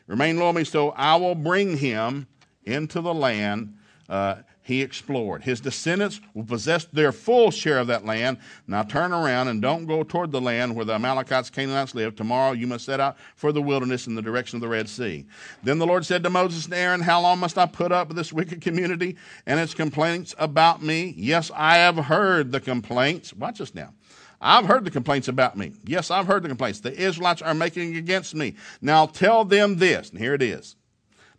Remain 0.05 0.37
loyal 0.37 0.53
to 0.53 0.59
me, 0.59 0.63
so 0.63 0.91
I 0.91 1.15
will 1.15 1.33
bring 1.33 1.75
him 1.77 2.27
into 2.63 3.01
the 3.01 3.15
land. 3.15 3.75
Uh, 4.07 4.35
he 4.63 4.81
explored. 4.81 5.43
His 5.43 5.59
descendants 5.59 6.21
will 6.33 6.45
possess 6.45 6.85
their 6.85 7.11
full 7.11 7.51
share 7.51 7.79
of 7.79 7.87
that 7.87 8.05
land. 8.05 8.37
Now 8.65 8.83
turn 8.83 9.11
around 9.11 9.49
and 9.49 9.61
don't 9.61 9.85
go 9.85 10.03
toward 10.03 10.31
the 10.31 10.41
land 10.41 10.75
where 10.75 10.85
the 10.85 10.93
Amalekites, 10.93 11.49
Canaanites 11.49 11.93
live. 11.93 12.15
Tomorrow 12.15 12.53
you 12.53 12.65
must 12.65 12.85
set 12.85 13.01
out 13.01 13.17
for 13.35 13.51
the 13.51 13.61
wilderness 13.61 14.07
in 14.07 14.15
the 14.15 14.21
direction 14.21 14.57
of 14.57 14.61
the 14.61 14.69
Red 14.69 14.87
Sea. 14.87 15.25
Then 15.63 15.79
the 15.79 15.85
Lord 15.85 16.05
said 16.05 16.23
to 16.23 16.29
Moses 16.29 16.65
and 16.65 16.73
Aaron, 16.73 17.01
How 17.01 17.21
long 17.21 17.39
must 17.39 17.57
I 17.57 17.65
put 17.65 17.91
up 17.91 18.07
with 18.07 18.17
this 18.17 18.31
wicked 18.31 18.61
community 18.61 19.17
and 19.45 19.59
its 19.59 19.73
complaints 19.73 20.33
about 20.39 20.81
me? 20.81 21.13
Yes, 21.17 21.51
I 21.53 21.77
have 21.77 21.97
heard 21.97 22.51
the 22.53 22.61
complaints. 22.61 23.33
Watch 23.33 23.59
this 23.59 23.75
now. 23.75 23.93
I've 24.39 24.65
heard 24.65 24.85
the 24.85 24.91
complaints 24.91 25.27
about 25.27 25.57
me. 25.57 25.73
Yes, 25.85 26.11
I've 26.11 26.27
heard 26.27 26.43
the 26.43 26.49
complaints 26.49 26.79
the 26.81 26.93
Israelites 26.93 27.41
are 27.41 27.53
making 27.53 27.95
against 27.95 28.35
me. 28.35 28.55
Now 28.81 29.05
tell 29.05 29.45
them 29.45 29.77
this, 29.77 30.09
and 30.09 30.19
here 30.19 30.33
it 30.33 30.41
is. 30.41 30.75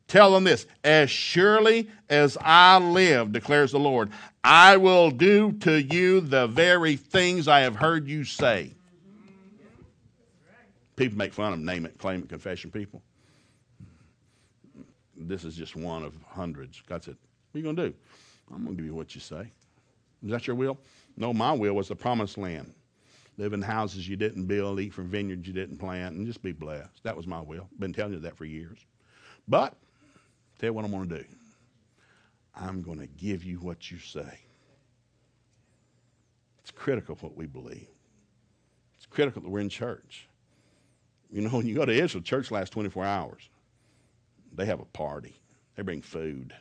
Tell 0.08 0.32
them 0.32 0.44
this 0.44 0.66
As 0.82 1.10
surely 1.10 1.88
as 2.08 2.36
I 2.40 2.78
live, 2.78 3.32
declares 3.32 3.72
the 3.72 3.78
Lord, 3.78 4.10
I 4.42 4.76
will 4.76 5.10
do 5.10 5.52
to 5.60 5.82
you 5.82 6.20
the 6.20 6.46
very 6.46 6.96
things 6.96 7.48
I 7.48 7.60
have 7.60 7.76
heard 7.76 8.06
you 8.08 8.24
say. 8.24 8.72
People 10.96 11.18
make 11.18 11.32
fun 11.32 11.52
of 11.52 11.58
name 11.58 11.86
it, 11.86 11.98
claim 11.98 12.20
it, 12.22 12.28
confession 12.28 12.70
people. 12.70 13.02
This 15.16 15.44
is 15.44 15.56
just 15.56 15.74
one 15.74 16.04
of 16.04 16.14
hundreds. 16.28 16.82
God 16.86 17.02
said, 17.02 17.16
What 17.50 17.58
are 17.58 17.58
you 17.58 17.64
going 17.64 17.76
to 17.76 17.88
do? 17.88 17.94
I'm 18.52 18.64
going 18.64 18.76
to 18.76 18.82
give 18.82 18.86
you 18.86 18.94
what 18.94 19.14
you 19.14 19.20
say. 19.20 19.50
Is 20.22 20.30
that 20.30 20.46
your 20.46 20.56
will? 20.56 20.78
No, 21.16 21.32
my 21.32 21.52
will 21.52 21.74
was 21.74 21.88
the 21.88 21.96
promised 21.96 22.38
land. 22.38 22.72
Live 23.36 23.52
in 23.52 23.62
houses 23.62 24.08
you 24.08 24.16
didn't 24.16 24.46
build, 24.46 24.78
eat 24.78 24.92
from 24.92 25.08
vineyards 25.08 25.46
you 25.46 25.52
didn't 25.52 25.78
plant, 25.78 26.14
and 26.14 26.26
just 26.26 26.42
be 26.42 26.52
blessed. 26.52 27.02
That 27.02 27.16
was 27.16 27.26
my 27.26 27.40
will. 27.40 27.68
Been 27.78 27.92
telling 27.92 28.12
you 28.12 28.20
that 28.20 28.36
for 28.36 28.44
years. 28.44 28.78
But 29.48 29.74
Tell 30.58 30.68
you 30.68 30.72
what 30.72 30.84
I'm 30.84 30.90
going 30.90 31.08
to 31.08 31.18
do. 31.18 31.24
I'm 32.56 32.82
going 32.82 33.00
to 33.00 33.06
give 33.06 33.44
you 33.44 33.58
what 33.58 33.90
you 33.90 33.98
say. 33.98 34.40
It's 36.60 36.70
critical 36.70 37.16
what 37.20 37.36
we 37.36 37.46
believe. 37.46 37.88
It's 38.96 39.06
critical 39.06 39.42
that 39.42 39.48
we're 39.48 39.60
in 39.60 39.68
church. 39.68 40.28
You 41.30 41.42
know, 41.42 41.50
when 41.50 41.66
you 41.66 41.74
go 41.74 41.84
to 41.84 41.92
Israel, 41.92 42.22
church 42.22 42.50
lasts 42.50 42.70
24 42.70 43.04
hours. 43.04 43.50
They 44.54 44.66
have 44.66 44.80
a 44.80 44.86
party. 44.86 45.34
They 45.74 45.82
bring 45.82 46.00
food. 46.00 46.54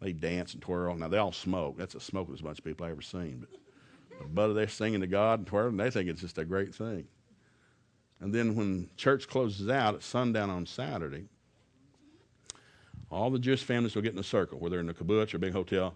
They 0.00 0.12
dance 0.12 0.52
and 0.52 0.62
twirl. 0.62 0.96
Now, 0.96 1.08
they 1.08 1.18
all 1.18 1.32
smoke. 1.32 1.76
That's 1.78 1.94
the 1.94 2.00
smokeless 2.00 2.40
bunch 2.40 2.58
of 2.58 2.64
people 2.64 2.86
I've 2.86 2.92
ever 2.92 3.02
seen. 3.02 3.46
But, 4.18 4.34
but 4.34 4.52
they're 4.52 4.68
singing 4.68 5.00
to 5.00 5.06
God 5.06 5.40
and 5.40 5.46
twirling. 5.46 5.76
They 5.76 5.90
think 5.90 6.08
it's 6.08 6.20
just 6.20 6.38
a 6.38 6.44
great 6.44 6.74
thing. 6.74 7.06
And 8.20 8.34
then 8.34 8.56
when 8.56 8.90
church 8.96 9.28
closes 9.28 9.68
out 9.68 9.94
at 9.94 10.02
sundown 10.02 10.50
on 10.50 10.66
Saturday, 10.66 11.28
all 13.10 13.30
the 13.30 13.38
Jewish 13.38 13.62
families 13.62 13.94
will 13.94 14.02
get 14.02 14.12
in 14.12 14.18
a 14.18 14.24
circle, 14.24 14.58
whether 14.58 14.80
in 14.80 14.88
a 14.88 14.94
kibbutz 14.94 15.32
or 15.32 15.38
a 15.38 15.40
big 15.40 15.52
hotel. 15.52 15.94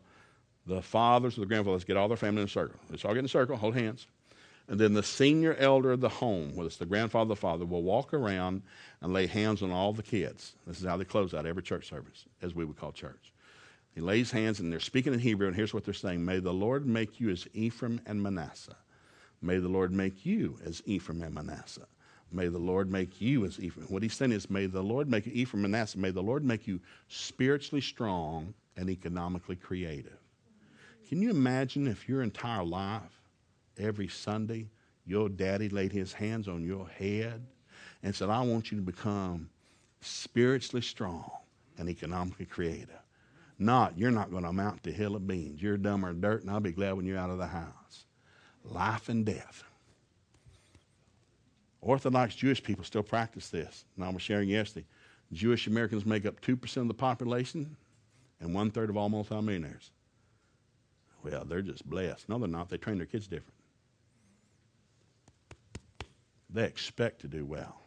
The 0.67 0.81
fathers 0.81 1.37
or 1.37 1.41
the 1.41 1.47
grandfathers 1.47 1.85
get 1.85 1.97
all 1.97 2.09
their 2.09 2.17
family 2.17 2.43
in 2.43 2.47
a 2.47 2.51
circle. 2.51 2.79
Let's 2.89 3.05
all 3.05 3.13
get 3.13 3.21
in 3.21 3.25
a 3.25 3.29
circle, 3.29 3.57
hold 3.57 3.75
hands. 3.75 4.07
And 4.69 4.79
then 4.79 4.95
the 4.95 5.03
senior 5.03 5.55
elder 5.55 5.93
of 5.93 6.01
the 6.01 6.09
home, 6.09 6.55
whether 6.55 6.69
it's 6.69 6.77
the 6.77 6.87
grandfather 6.87 7.25
or 7.25 7.35
the 7.35 7.37
father, 7.37 7.67
will 7.67 7.83
walk 7.83 8.15
around 8.15 8.63
and 9.01 9.13
lay 9.13 9.27
hands 9.27 9.63
on 9.63 9.73
all 9.73 9.93
the 9.93 10.03
kids. 10.03 10.55
This 10.67 10.81
is 10.81 10.87
how 10.87 10.97
they 10.97 11.05
close 11.05 11.35
out 11.35 11.47
every 11.47 11.63
church 11.63 11.89
service, 11.89 12.27
as 12.41 12.55
we 12.55 12.65
would 12.65 12.79
call 12.79 12.93
church. 12.93 13.33
He 13.95 14.01
lays 14.01 14.31
hands 14.31 14.61
and 14.61 14.73
they're 14.73 14.81
speaking 14.81 15.13
in 15.13 15.19
Hebrew, 15.19 15.49
and 15.49 15.57
here's 15.57 15.75
what 15.75 15.85
they're 15.85 15.93
saying 15.93 16.25
May 16.25 16.39
the 16.39 16.55
Lord 16.55 16.87
make 16.87 17.21
you 17.21 17.31
as 17.31 17.47
Ephraim 17.53 18.01
and 18.07 18.23
Manasseh. 18.23 18.77
May 19.43 19.59
the 19.59 19.69
Lord 19.69 19.93
make 19.93 20.25
you 20.25 20.59
as 20.65 20.83
Ephraim 20.87 21.23
and 21.23 21.35
Manasseh. 21.35 21.87
May 22.33 22.49
the 22.49 22.59
Lord 22.59 22.91
make 22.91 23.21
you 23.21 23.45
as 23.45 23.61
Ephraim. 23.61 23.87
What 23.89 24.03
he's 24.03 24.15
saying 24.15 24.33
is, 24.33 24.49
may 24.49 24.67
the 24.67 24.83
Lord 24.83 25.09
make 25.09 25.27
Ephraim 25.27 25.65
and 25.65 25.73
Manasseh. 25.73 25.99
May 25.99 26.11
the 26.11 26.23
Lord 26.23 26.45
make 26.45 26.67
you 26.67 26.81
spiritually 27.09 27.81
strong 27.81 28.55
and 28.77 28.89
economically 28.89 29.57
creative. 29.57 30.19
Can 31.09 31.21
you 31.21 31.31
imagine 31.31 31.87
if 31.87 32.09
your 32.09 32.23
entire 32.23 32.65
life, 32.65 33.21
every 33.79 34.09
Sunday, 34.09 34.69
your 35.05 35.29
daddy 35.29 35.69
laid 35.69 35.93
his 35.93 36.13
hands 36.13 36.49
on 36.49 36.65
your 36.65 36.89
head 36.89 37.45
and 38.03 38.15
said, 38.15 38.31
I 38.31 38.41
want 38.41 38.71
you 38.71 38.79
to 38.79 38.83
become 38.83 39.51
spiritually 40.01 40.83
strong 40.83 41.31
and 41.77 41.89
economically 41.89 42.47
creative? 42.47 42.89
Not, 43.59 43.99
you're 43.99 44.11
not 44.11 44.31
going 44.31 44.45
to 44.45 44.49
amount 44.49 44.83
to 44.85 44.93
hill 44.93 45.15
of 45.15 45.27
beans. 45.27 45.63
You're 45.63 45.77
dumber 45.77 46.09
than 46.09 46.21
dirt, 46.21 46.43
and 46.43 46.51
I'll 46.51 46.61
be 46.61 46.73
glad 46.73 46.95
when 46.95 47.07
you're 47.07 47.19
out 47.19 47.31
of 47.31 47.39
the 47.39 47.47
house. 47.47 48.07
Life 48.65 49.09
and 49.09 49.25
death. 49.25 49.65
Orthodox 51.83 52.37
Jewish 52.37 52.63
people 52.63 52.85
still 52.85 53.03
practice 53.03 53.49
this. 53.49 53.85
And 53.97 54.05
I 54.05 54.09
was 54.09 54.23
sharing 54.23 54.49
yesterday. 54.49 54.87
Jewish 55.33 55.67
Americans 55.67 56.07
make 56.07 56.25
up 56.25 56.41
2% 56.41 56.77
of 56.77 56.89
the 56.89 56.95
population 56.95 57.77
and 58.41 58.55
one 58.55 58.71
third 58.71 58.89
of 58.89 58.97
all 58.97 59.09
multimillionaires. 59.09 59.91
Well, 61.25 61.45
they're 61.45 61.63
just 61.63 61.89
blessed. 61.89 62.29
No, 62.29 62.39
they're 62.39 62.49
not. 62.49 62.69
They 62.69 62.77
train 62.77 62.99
their 62.99 63.07
kids 63.07 63.27
different. 63.27 63.55
They 66.51 66.65
expect 66.65 67.21
to 67.23 67.29
do 67.29 67.45
well. 67.45 67.81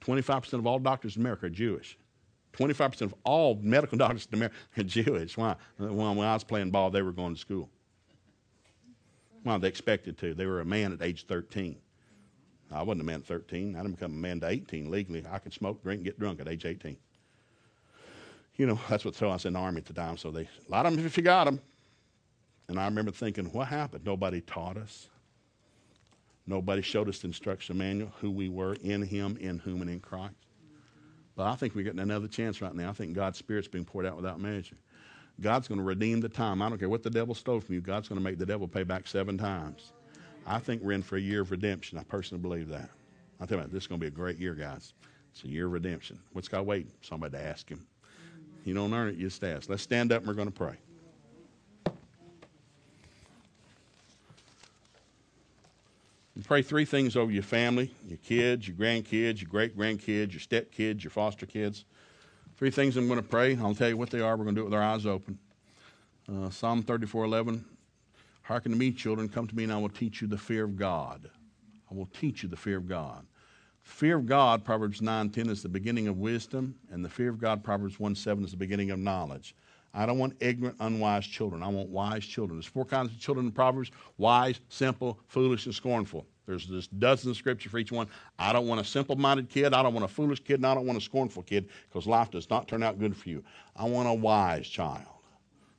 25% 0.00 0.52
of 0.54 0.66
all 0.66 0.78
doctors 0.78 1.16
in 1.16 1.22
America 1.22 1.46
are 1.46 1.50
Jewish. 1.50 1.98
25% 2.52 3.02
of 3.02 3.14
all 3.24 3.58
medical 3.62 3.98
doctors 3.98 4.28
in 4.30 4.38
America 4.38 4.56
are 4.76 4.82
Jewish. 4.82 5.36
Why? 5.36 5.56
When 5.78 6.18
I 6.18 6.34
was 6.34 6.44
playing 6.44 6.70
ball, 6.70 6.90
they 6.90 7.02
were 7.02 7.12
going 7.12 7.34
to 7.34 7.40
school. 7.40 7.68
Well, 9.44 9.58
they 9.58 9.68
expected 9.68 10.18
to. 10.18 10.34
They 10.34 10.46
were 10.46 10.60
a 10.60 10.64
man 10.64 10.92
at 10.92 11.02
age 11.02 11.26
13. 11.26 11.76
I 12.70 12.82
wasn't 12.82 13.02
a 13.02 13.04
man 13.04 13.20
at 13.20 13.26
13. 13.26 13.76
I 13.76 13.82
didn't 13.82 13.94
become 13.94 14.12
a 14.12 14.16
man 14.16 14.40
to 14.40 14.48
18 14.48 14.90
legally. 14.90 15.24
I 15.30 15.38
could 15.38 15.52
smoke, 15.52 15.82
drink, 15.82 16.02
get 16.02 16.18
drunk 16.18 16.40
at 16.40 16.48
age 16.48 16.64
18. 16.64 16.96
You 18.56 18.66
know, 18.66 18.78
that's 18.88 19.04
what 19.04 19.20
I 19.22 19.26
was 19.26 19.46
in 19.46 19.54
the 19.54 19.58
army 19.58 19.78
at 19.78 19.86
the 19.86 19.92
time. 19.92 20.16
So 20.16 20.30
they, 20.30 20.42
a 20.42 20.70
lot 20.70 20.84
of 20.84 20.94
them 20.94 21.04
if 21.04 21.16
you 21.16 21.22
got 21.22 21.44
them. 21.44 21.60
And 22.68 22.78
I 22.78 22.84
remember 22.84 23.10
thinking, 23.10 23.46
what 23.46 23.68
happened? 23.68 24.04
Nobody 24.04 24.42
taught 24.42 24.76
us. 24.76 25.08
Nobody 26.46 26.82
showed 26.82 27.08
us 27.08 27.18
the 27.20 27.28
instruction 27.28 27.78
manual, 27.78 28.12
who 28.20 28.30
we 28.30 28.48
were 28.48 28.74
in 28.82 29.02
Him, 29.02 29.36
in 29.40 29.58
whom, 29.58 29.80
and 29.80 29.90
in 29.90 30.00
Christ. 30.00 30.34
But 31.36 31.46
I 31.46 31.54
think 31.54 31.74
we're 31.74 31.84
getting 31.84 32.00
another 32.00 32.26
chance 32.26 32.60
right 32.60 32.74
now. 32.74 32.90
I 32.90 32.92
think 32.92 33.14
God's 33.14 33.38
Spirit's 33.38 33.68
being 33.68 33.84
poured 33.84 34.06
out 34.06 34.16
without 34.16 34.40
measure. 34.40 34.76
God's 35.40 35.68
going 35.68 35.78
to 35.78 35.84
redeem 35.84 36.20
the 36.20 36.28
time. 36.28 36.60
I 36.60 36.68
don't 36.68 36.78
care 36.78 36.88
what 36.88 37.02
the 37.02 37.10
devil 37.10 37.34
stole 37.34 37.60
from 37.60 37.74
you. 37.74 37.80
God's 37.80 38.08
going 38.08 38.18
to 38.18 38.24
make 38.24 38.38
the 38.38 38.46
devil 38.46 38.66
pay 38.66 38.82
back 38.82 39.06
seven 39.06 39.38
times. 39.38 39.92
I 40.48 40.58
think 40.58 40.82
we're 40.82 40.92
in 40.92 41.02
for 41.02 41.16
a 41.16 41.20
year 41.20 41.42
of 41.42 41.50
redemption. 41.50 41.98
I 41.98 42.04
personally 42.04 42.40
believe 42.40 42.68
that. 42.68 42.88
I 43.38 43.44
tell 43.44 43.58
you, 43.58 43.66
this 43.66 43.82
is 43.82 43.86
going 43.86 44.00
to 44.00 44.04
be 44.04 44.08
a 44.08 44.10
great 44.10 44.38
year, 44.38 44.54
guys. 44.54 44.94
It's 45.30 45.44
a 45.44 45.48
year 45.48 45.66
of 45.66 45.72
redemption. 45.72 46.18
What's 46.32 46.48
God 46.48 46.66
waiting? 46.66 46.90
Somebody 47.02 47.36
to 47.36 47.42
ask 47.44 47.68
Him. 47.68 47.86
You 48.64 48.72
don't 48.74 48.92
earn 48.92 49.08
it, 49.08 49.16
you 49.16 49.28
just 49.28 49.44
ask. 49.44 49.68
Let's 49.68 49.82
stand 49.82 50.10
up 50.10 50.20
and 50.20 50.28
we're 50.28 50.34
going 50.34 50.50
to 50.50 50.54
pray. 50.54 50.76
And 56.34 56.44
pray 56.44 56.62
three 56.62 56.84
things 56.84 57.14
over 57.14 57.30
your 57.30 57.42
family, 57.42 57.92
your 58.06 58.18
kids, 58.18 58.68
your 58.68 58.76
grandkids, 58.76 59.42
your 59.42 59.50
great 59.50 59.76
grandkids, 59.76 60.32
your 60.32 60.40
stepkids, 60.40 61.04
your 61.04 61.10
foster 61.10 61.46
kids. 61.46 61.84
Three 62.56 62.70
things 62.70 62.96
I'm 62.96 63.06
going 63.06 63.20
to 63.20 63.28
pray. 63.28 63.56
I'll 63.56 63.74
tell 63.74 63.88
you 63.88 63.96
what 63.96 64.10
they 64.10 64.20
are. 64.20 64.36
We're 64.36 64.44
going 64.44 64.54
to 64.54 64.60
do 64.60 64.62
it 64.62 64.70
with 64.70 64.74
our 64.74 64.82
eyes 64.82 65.04
open. 65.04 65.38
Uh, 66.32 66.50
Psalm 66.50 66.82
34 66.82 67.24
11. 67.24 67.64
Hearken 68.48 68.72
to 68.72 68.78
me, 68.78 68.92
children. 68.92 69.28
Come 69.28 69.46
to 69.46 69.54
me, 69.54 69.64
and 69.64 69.72
I 69.74 69.76
will 69.76 69.90
teach 69.90 70.22
you 70.22 70.26
the 70.26 70.38
fear 70.38 70.64
of 70.64 70.74
God. 70.74 71.28
I 71.90 71.94
will 71.94 72.08
teach 72.18 72.42
you 72.42 72.48
the 72.48 72.56
fear 72.56 72.78
of 72.78 72.88
God. 72.88 73.26
Fear 73.82 74.16
of 74.16 74.26
God, 74.26 74.64
Proverbs 74.64 75.02
9 75.02 75.28
10, 75.28 75.50
is 75.50 75.62
the 75.62 75.68
beginning 75.68 76.08
of 76.08 76.16
wisdom, 76.16 76.74
and 76.90 77.04
the 77.04 77.10
fear 77.10 77.28
of 77.28 77.38
God, 77.38 77.62
Proverbs 77.62 78.00
1 78.00 78.14
7, 78.14 78.42
is 78.42 78.52
the 78.52 78.56
beginning 78.56 78.90
of 78.90 78.98
knowledge. 78.98 79.54
I 79.92 80.06
don't 80.06 80.16
want 80.16 80.34
ignorant, 80.40 80.78
unwise 80.80 81.26
children. 81.26 81.62
I 81.62 81.68
want 81.68 81.90
wise 81.90 82.24
children. 82.24 82.56
There's 82.58 82.64
four 82.64 82.86
kinds 82.86 83.12
of 83.12 83.20
children 83.20 83.44
in 83.44 83.52
Proverbs 83.52 83.90
wise, 84.16 84.60
simple, 84.70 85.20
foolish, 85.26 85.66
and 85.66 85.74
scornful. 85.74 86.24
There's 86.46 86.64
just 86.64 86.98
dozens 86.98 87.32
of 87.32 87.36
scripture 87.36 87.68
for 87.68 87.76
each 87.76 87.92
one. 87.92 88.06
I 88.38 88.54
don't 88.54 88.66
want 88.66 88.80
a 88.80 88.84
simple 88.84 89.16
minded 89.16 89.50
kid. 89.50 89.74
I 89.74 89.82
don't 89.82 89.92
want 89.92 90.06
a 90.06 90.08
foolish 90.08 90.42
kid. 90.42 90.54
And 90.54 90.66
I 90.66 90.74
don't 90.74 90.86
want 90.86 90.96
a 90.96 91.02
scornful 91.02 91.42
kid 91.42 91.68
because 91.90 92.06
life 92.06 92.30
does 92.30 92.48
not 92.48 92.66
turn 92.66 92.82
out 92.82 92.98
good 92.98 93.14
for 93.14 93.28
you. 93.28 93.44
I 93.76 93.84
want 93.84 94.08
a 94.08 94.14
wise 94.14 94.66
child. 94.66 95.17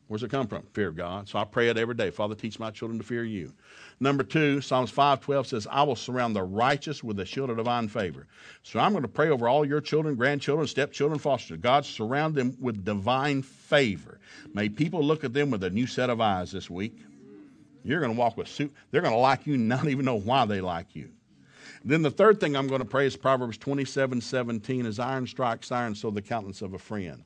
Where's 0.09 0.23
it 0.23 0.31
come 0.31 0.47
from? 0.47 0.63
Fear 0.73 0.87
of 0.87 0.95
God. 0.95 1.29
So 1.29 1.37
I 1.37 1.43
pray 1.43 1.69
it 1.69 1.77
every 1.77 1.93
day. 1.93 2.09
Father, 2.09 2.33
teach 2.33 2.57
my 2.57 2.71
children 2.71 2.97
to 2.97 3.05
fear 3.05 3.23
you. 3.23 3.53
Number 3.99 4.23
two, 4.23 4.59
Psalms 4.59 4.91
5.12 4.91 5.45
says, 5.45 5.67
I 5.69 5.83
will 5.83 5.95
surround 5.95 6.35
the 6.35 6.41
righteous 6.41 7.03
with 7.03 7.15
the 7.15 7.27
shield 7.27 7.51
of 7.51 7.57
divine 7.57 7.87
favor. 7.87 8.25
So 8.63 8.79
I'm 8.79 8.93
going 8.93 9.03
to 9.03 9.07
pray 9.07 9.29
over 9.29 9.47
all 9.47 9.63
your 9.63 9.81
children, 9.81 10.15
grandchildren, 10.15 10.67
stepchildren, 10.67 11.19
foster. 11.19 11.57
God, 11.57 11.85
surround 11.85 12.33
them 12.33 12.57
with 12.59 12.83
divine 12.83 13.43
favor. 13.43 14.19
May 14.51 14.67
people 14.67 15.03
look 15.03 15.23
at 15.23 15.33
them 15.33 15.51
with 15.51 15.63
a 15.63 15.69
new 15.69 15.85
set 15.85 16.09
of 16.09 16.19
eyes 16.19 16.51
this 16.51 16.71
week. 16.71 16.97
You're 17.83 17.99
going 17.99 18.13
to 18.13 18.19
walk 18.19 18.35
with 18.35 18.47
suit. 18.47 18.73
They're 18.89 19.01
going 19.01 19.13
to 19.13 19.19
like 19.19 19.45
you, 19.45 19.57
not 19.57 19.85
even 19.85 20.05
know 20.05 20.19
why 20.19 20.45
they 20.45 20.59
like 20.59 20.95
you. 20.95 21.11
Then 21.85 22.01
the 22.01 22.09
third 22.09 22.39
thing 22.39 22.55
I'm 22.55 22.67
going 22.67 22.81
to 22.81 22.85
pray 22.85 23.05
is 23.05 23.15
Proverbs 23.15 23.59
27, 23.59 24.21
17, 24.21 24.87
as 24.87 24.97
iron 24.97 25.27
strikes 25.27 25.71
iron, 25.71 25.93
so 25.93 26.09
the 26.09 26.21
countenance 26.21 26.63
of 26.63 26.73
a 26.73 26.79
friend. 26.79 27.23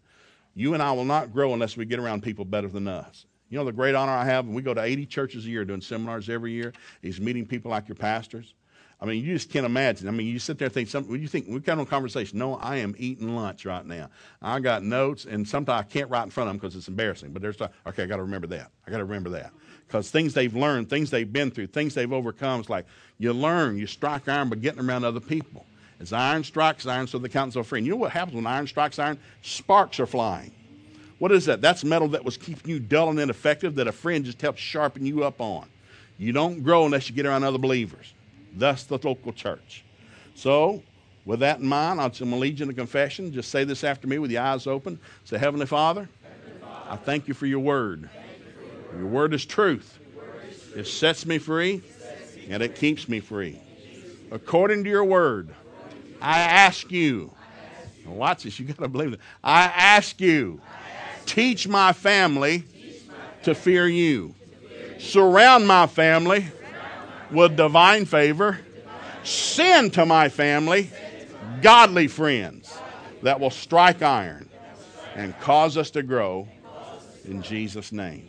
You 0.56 0.74
and 0.74 0.84
I 0.84 0.92
will 0.92 1.06
not 1.06 1.34
grow 1.34 1.54
unless 1.54 1.76
we 1.78 1.86
get 1.86 2.00
around 2.00 2.24
people 2.24 2.46
better 2.46 2.68
than 2.68 2.88
us. 2.88 3.26
You 3.50 3.58
know 3.58 3.66
the 3.66 3.72
great 3.72 3.96
honor 3.96 4.12
I 4.12 4.26
have? 4.26 4.48
We 4.48 4.62
go 4.62 4.74
to 4.74 4.82
80 4.82 5.06
churches 5.06 5.46
a 5.46 5.50
year 5.50 5.64
doing 5.66 5.82
seminars 5.82 6.30
every 6.30 6.54
year, 6.54 6.74
is 7.02 7.22
meeting 7.22 7.46
people 7.46 7.72
like 7.72 7.88
your 7.88 7.96
pastors. 7.96 8.54
I 9.00 9.06
mean, 9.06 9.24
you 9.24 9.34
just 9.34 9.50
can't 9.50 9.66
imagine. 9.66 10.08
I 10.08 10.12
mean, 10.12 10.28
you 10.28 10.40
sit 10.40 10.58
there 10.58 10.68
and 10.68 10.74
think, 10.74 10.88
something, 10.88 11.20
you 11.22 11.28
think, 11.28 11.48
we 11.48 11.60
kind 11.60 11.80
of 11.80 11.80
on 11.80 11.86
conversation. 11.88 12.40
No, 12.40 12.56
I 12.56 12.78
am 12.78 12.96
eating 12.98 13.36
lunch 13.36 13.66
right 13.66 13.86
now. 13.86 14.10
I 14.42 14.62
got 14.62 14.82
notes, 14.82 15.26
and 15.26 15.46
sometimes 15.46 15.82
I 15.82 15.84
can't 15.84 16.10
write 16.10 16.24
in 16.24 16.30
front 16.30 16.48
of 16.48 16.54
them 16.54 16.58
because 16.58 16.76
it's 16.76 16.88
embarrassing. 16.88 17.34
But 17.34 17.42
there's, 17.42 17.62
okay, 17.62 18.04
I 18.04 18.06
got 18.06 18.16
to 18.16 18.24
remember 18.24 18.48
that. 18.48 18.72
I 18.88 18.92
got 18.92 18.98
to 18.98 19.04
remember 19.06 19.32
that. 19.32 19.52
Because 19.86 20.10
things 20.10 20.34
they've 20.34 20.56
learned, 20.56 20.90
things 20.90 21.10
they've 21.10 21.32
been 21.32 21.52
through, 21.52 21.68
things 21.68 21.94
they've 21.94 22.14
overcome, 22.14 22.62
it's 22.62 22.70
like 22.70 22.86
you 23.18 23.34
learn, 23.34 23.78
you 23.78 23.88
strike 23.88 24.30
iron 24.30 24.48
by 24.48 24.56
getting 24.56 24.80
around 24.80 25.04
other 25.04 25.20
people. 25.20 25.66
As 26.00 26.12
iron 26.12 26.44
strikes 26.44 26.86
iron, 26.86 27.08
so 27.08 27.18
the 27.18 27.30
countenance 27.30 27.56
of 27.56 27.62
a 27.62 27.64
friend. 27.64 27.86
You 27.86 27.92
know 27.92 27.98
what 27.98 28.12
happens 28.12 28.36
when 28.36 28.48
iron 28.48 28.68
strikes 28.68 29.00
iron? 29.00 29.18
Sparks 29.42 30.00
are 30.00 30.06
flying. 30.06 30.52
What 31.20 31.32
is 31.32 31.46
that? 31.46 31.62
That's 31.62 31.84
metal 31.84 32.10
that 32.10 32.26
was 32.26 32.36
keeping 32.36 32.70
you 32.70 32.80
dull 32.80 33.10
and 33.10 33.20
ineffective 33.20 33.76
that 33.76 33.88
a 33.88 33.92
friend 33.92 34.26
just 34.26 34.42
helps 34.42 34.60
sharpen 34.60 35.06
you 35.06 35.24
up 35.24 35.40
on. 35.40 35.68
You 36.18 36.32
don't 36.32 36.62
grow 36.62 36.86
unless 36.86 37.10
you 37.10 37.16
get 37.16 37.26
around 37.26 37.44
other 37.44 37.58
believers. 37.58 38.14
Thus, 38.56 38.84
the 38.84 39.00
local 39.02 39.34
church. 39.34 39.84
So, 40.36 40.84
with 41.26 41.40
that 41.40 41.60
in 41.60 41.66
mind, 41.66 42.02
I'm 42.02 42.10
going 42.10 42.32
to 42.32 42.36
lead 42.36 42.60
you 42.60 42.66
in 42.66 42.70
a 42.70 42.74
confession. 42.74 43.32
Just 43.32 43.50
say 43.50 43.64
this 43.64 43.84
after 43.84 44.08
me 44.08 44.20
with 44.20 44.32
your 44.32 44.42
eyes 44.42 44.68
open. 44.68 45.00
Say, 45.24 45.38
Heavenly 45.38 45.66
Father, 45.66 46.10
Heavenly 46.24 46.60
Father 46.60 46.92
I 46.92 46.96
thank 46.98 47.28
you 47.28 47.34
for 47.34 47.46
your 47.46 47.60
word. 47.60 48.10
For 48.92 48.98
your, 48.98 49.08
word 49.08 49.34
is 49.34 49.46
truth. 49.46 49.98
Word 50.16 50.26
is 50.50 50.58
truth. 50.58 50.78
It 50.78 50.88
sets 50.88 51.26
me 51.26 51.38
free, 51.38 51.82
sets 52.00 52.36
me 52.36 52.48
and 52.50 52.62
it 52.62 52.76
keeps 52.76 53.08
me 53.08 53.22
free. 53.22 53.60
According 54.32 54.84
to 54.84 54.90
your 54.90 55.06
word, 55.06 55.56
I 56.24 56.40
ask 56.40 56.92
you. 56.92 57.32
Watch 58.06 58.44
this, 58.44 58.60
you 58.60 58.66
got 58.66 58.80
to 58.80 58.88
believe 58.88 59.14
it. 59.14 59.20
I 59.44 59.64
ask 59.64 60.20
you 60.20 60.60
Teach 61.26 61.68
my 61.68 61.94
family 61.94 62.64
to 63.44 63.56
fear 63.56 63.88
you. 63.88 64.36
Surround 65.00 65.68
my 65.68 65.88
family 65.88 66.46
with 67.32 67.56
divine 67.56 68.06
favor. 68.06 68.60
Send 69.24 69.94
to 69.94 70.06
my 70.06 70.30
family 70.30 70.90
godly 71.62 72.08
friends 72.08 72.78
that 73.22 73.40
will 73.40 73.50
strike 73.50 74.02
iron 74.02 74.50
and 75.16 75.38
cause 75.40 75.78
us 75.78 75.92
to 75.92 76.04
grow 76.04 76.48
in 77.26 77.42
Jesus' 77.42 77.92
name. 77.92 78.28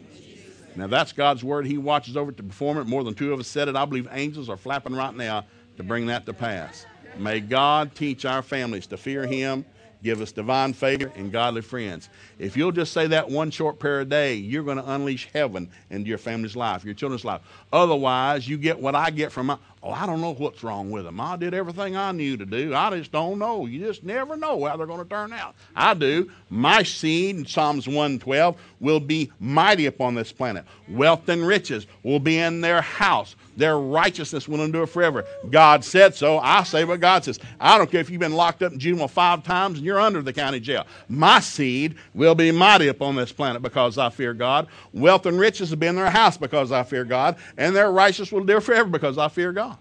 Now, 0.77 0.89
that's 0.89 1.13
God's 1.13 1.45
word. 1.45 1.67
He 1.67 1.79
watches 1.79 2.17
over 2.17 2.31
it 2.31 2.37
to 2.39 2.43
perform 2.43 2.79
it. 2.79 2.87
More 2.87 3.05
than 3.05 3.15
two 3.15 3.33
of 3.33 3.39
us 3.39 3.47
said 3.47 3.69
it. 3.69 3.77
I 3.77 3.85
believe 3.85 4.09
angels 4.11 4.49
are 4.49 4.57
flapping 4.57 4.95
right 4.95 5.15
now 5.15 5.47
to 5.77 5.83
bring 5.83 6.07
that 6.07 6.27
to 6.27 6.33
pass. 6.33 6.85
May 7.19 7.41
God 7.41 7.95
teach 7.95 8.25
our 8.25 8.43
families 8.43 8.87
to 8.89 8.97
fear 8.97 9.27
Him 9.27 9.65
give 10.05 10.21
us 10.21 10.31
divine 10.31 10.75
favor 10.75 11.11
and 11.17 11.33
godly 11.33 11.63
friends. 11.63 12.11
If 12.39 12.57
you'll 12.57 12.73
just 12.73 12.93
say 12.93 13.07
that 13.09 13.29
one 13.29 13.51
short 13.51 13.79
prayer 13.79 14.03
a 14.03 14.05
day, 14.05 14.35
you're 14.35 14.63
going 14.63 14.77
to 14.77 14.93
unleash 14.93 15.31
heaven 15.33 15.71
into 15.91 16.09
your 16.11 16.19
family's 16.19 16.55
life, 16.55 16.85
your 16.85 16.95
children's 16.95 17.25
life. 17.25 17.41
Otherwise, 17.73 18.47
you 18.47 18.59
get 18.59 18.79
what 18.79 18.95
I 18.95 19.11
get 19.11 19.33
from 19.33 19.47
my, 19.47 19.59
oh, 19.83 19.91
I 19.91 20.05
don't 20.05 20.21
know 20.21 20.35
what's 20.35 20.63
wrong 20.63 20.91
with 20.91 21.05
them. 21.05 21.21
I 21.21 21.37
did 21.37 21.55
everything 21.55 21.97
I 21.97 22.13
knew 22.13 22.37
to 22.37 22.45
do. 22.45 22.75
I 22.75 22.91
just 22.91 23.13
don't 23.13 23.39
know. 23.39 23.65
You 23.65 23.81
just 23.81 24.05
never 24.05 24.37
know 24.37 24.67
how 24.67 24.77
they're 24.77 24.87
going 24.87 25.03
to 25.03 25.09
turn 25.09 25.33
out. 25.33 25.55
I 25.75 25.95
do. 25.95 26.31
My 26.51 26.83
seed, 26.83 27.37
in 27.37 27.47
Psalms 27.47 27.89
112, 27.89 28.61
will 28.81 29.01
be 29.01 29.33
mighty 29.41 29.87
upon 29.87 30.15
this 30.15 30.33
planet. 30.33 30.67
Wealth 30.87 31.31
and 31.31 31.47
riches 31.47 31.87
will 32.03 32.21
be 32.21 32.39
in 32.39 32.61
their 32.61 32.83
house. 32.83 33.37
Their 33.57 33.79
righteousness 33.79 34.49
will 34.49 34.63
endure 34.63 34.87
forever. 34.87 35.25
God 35.51 35.85
said 35.85 36.15
so. 36.15 36.39
I 36.39 36.65
say 36.65 36.85
what 36.85 37.01
God 37.01 37.25
says. 37.25 37.39
I 37.61 37.79
don't 37.79 37.91
care 37.91 38.01
if 38.01 38.11
you've 38.11 38.21
been 38.21 38.33
locked 38.33 38.63
up 38.63 38.73
in 38.73 38.79
juvenile 38.79 39.09
five 39.09 39.45
times 39.45 39.79
and 39.79 39.87
you're 39.87 40.01
under 40.01 40.23
the 40.23 40.33
county 40.33 40.61
jail. 40.61 40.87
My 41.09 41.41
seed 41.41 41.97
will 42.15 42.35
be 42.35 42.51
mighty 42.51 42.89
upon 42.89 43.17
this 43.17 43.33
planet 43.33 43.63
because 43.63 43.99
I 43.99 44.11
fear 44.11 44.35
God. 44.35 44.67
Wealth 44.93 45.27
and 45.27 45.39
riches 45.39 45.71
have 45.71 45.79
been 45.79 45.91
in 45.91 45.97
their 45.97 46.11
house 46.11 46.37
because 46.37 46.73
I 46.73 46.83
fear 46.83 47.05
God. 47.05 47.37
And 47.57 47.75
their 47.75 47.93
righteousness 47.93 48.33
will 48.33 48.41
endure 48.41 48.61
forever 48.61 48.89
because 48.89 49.19
I 49.19 49.29
fear 49.29 49.53
God. 49.53 49.79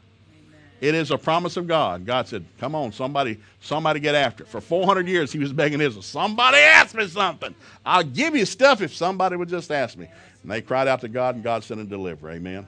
It 0.84 0.96
is 0.96 1.12
a 1.12 1.18
promise 1.18 1.56
of 1.56 1.66
God. 1.66 2.06
God 2.06 2.28
said, 2.28 2.44
Come 2.60 2.76
on, 2.76 2.92
somebody, 2.92 3.40
somebody 3.62 4.02
get 4.02 4.16
after 4.16 4.44
it. 4.44 4.50
For 4.50 4.60
400 4.60 5.08
years, 5.08 5.32
he 5.32 5.40
was 5.40 5.54
begging 5.54 5.80
Israel, 5.80 6.02
Somebody 6.02 6.58
ask 6.58 6.94
me 6.94 7.08
something. 7.08 7.56
I'll 7.86 8.04
give 8.04 8.36
you 8.36 8.46
stuff 8.46 8.82
if 8.82 8.94
somebody 8.94 9.38
would 9.38 9.48
just 9.48 9.72
ask 9.72 9.98
me. 9.98 10.10
And 10.42 10.52
they 10.52 10.62
cried 10.62 10.90
out 10.90 11.00
to 11.00 11.08
God, 11.08 11.36
and 11.36 11.44
God 11.44 11.64
sent 11.64 11.80
a 11.80 11.86
deliverer. 11.86 12.32
Amen. 12.32 12.68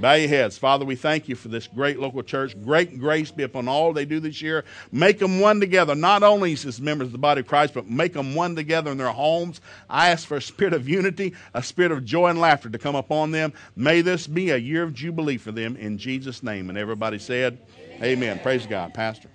Bow 0.00 0.14
your 0.14 0.28
heads. 0.28 0.56
Father, 0.56 0.86
we 0.86 0.96
thank 0.96 1.28
you 1.28 1.34
for 1.34 1.48
this 1.48 1.66
great 1.66 1.98
local 1.98 2.22
church. 2.22 2.56
Great 2.64 2.98
grace 2.98 3.30
be 3.30 3.42
upon 3.42 3.68
all 3.68 3.92
they 3.92 4.06
do 4.06 4.18
this 4.18 4.40
year. 4.40 4.64
Make 4.90 5.18
them 5.18 5.40
one 5.40 5.60
together, 5.60 5.94
not 5.94 6.22
only 6.22 6.52
as 6.54 6.80
members 6.80 7.06
of 7.06 7.12
the 7.12 7.18
body 7.18 7.40
of 7.40 7.46
Christ, 7.46 7.74
but 7.74 7.88
make 7.88 8.14
them 8.14 8.34
one 8.34 8.56
together 8.56 8.90
in 8.90 8.96
their 8.96 9.12
homes. 9.12 9.60
I 9.90 10.08
ask 10.08 10.26
for 10.26 10.38
a 10.38 10.42
spirit 10.42 10.72
of 10.72 10.88
unity, 10.88 11.34
a 11.52 11.62
spirit 11.62 11.92
of 11.92 12.04
joy 12.04 12.28
and 12.28 12.40
laughter 12.40 12.70
to 12.70 12.78
come 12.78 12.96
upon 12.96 13.30
them. 13.30 13.52
May 13.76 14.00
this 14.00 14.26
be 14.26 14.50
a 14.50 14.56
year 14.56 14.82
of 14.82 14.94
jubilee 14.94 15.36
for 15.36 15.52
them 15.52 15.76
in 15.76 15.98
Jesus' 15.98 16.42
name. 16.42 16.70
And 16.70 16.78
everybody 16.78 17.18
said, 17.18 17.58
Amen. 17.96 18.02
Amen. 18.02 18.40
Praise 18.40 18.66
God. 18.66 18.94
Pastor. 18.94 19.28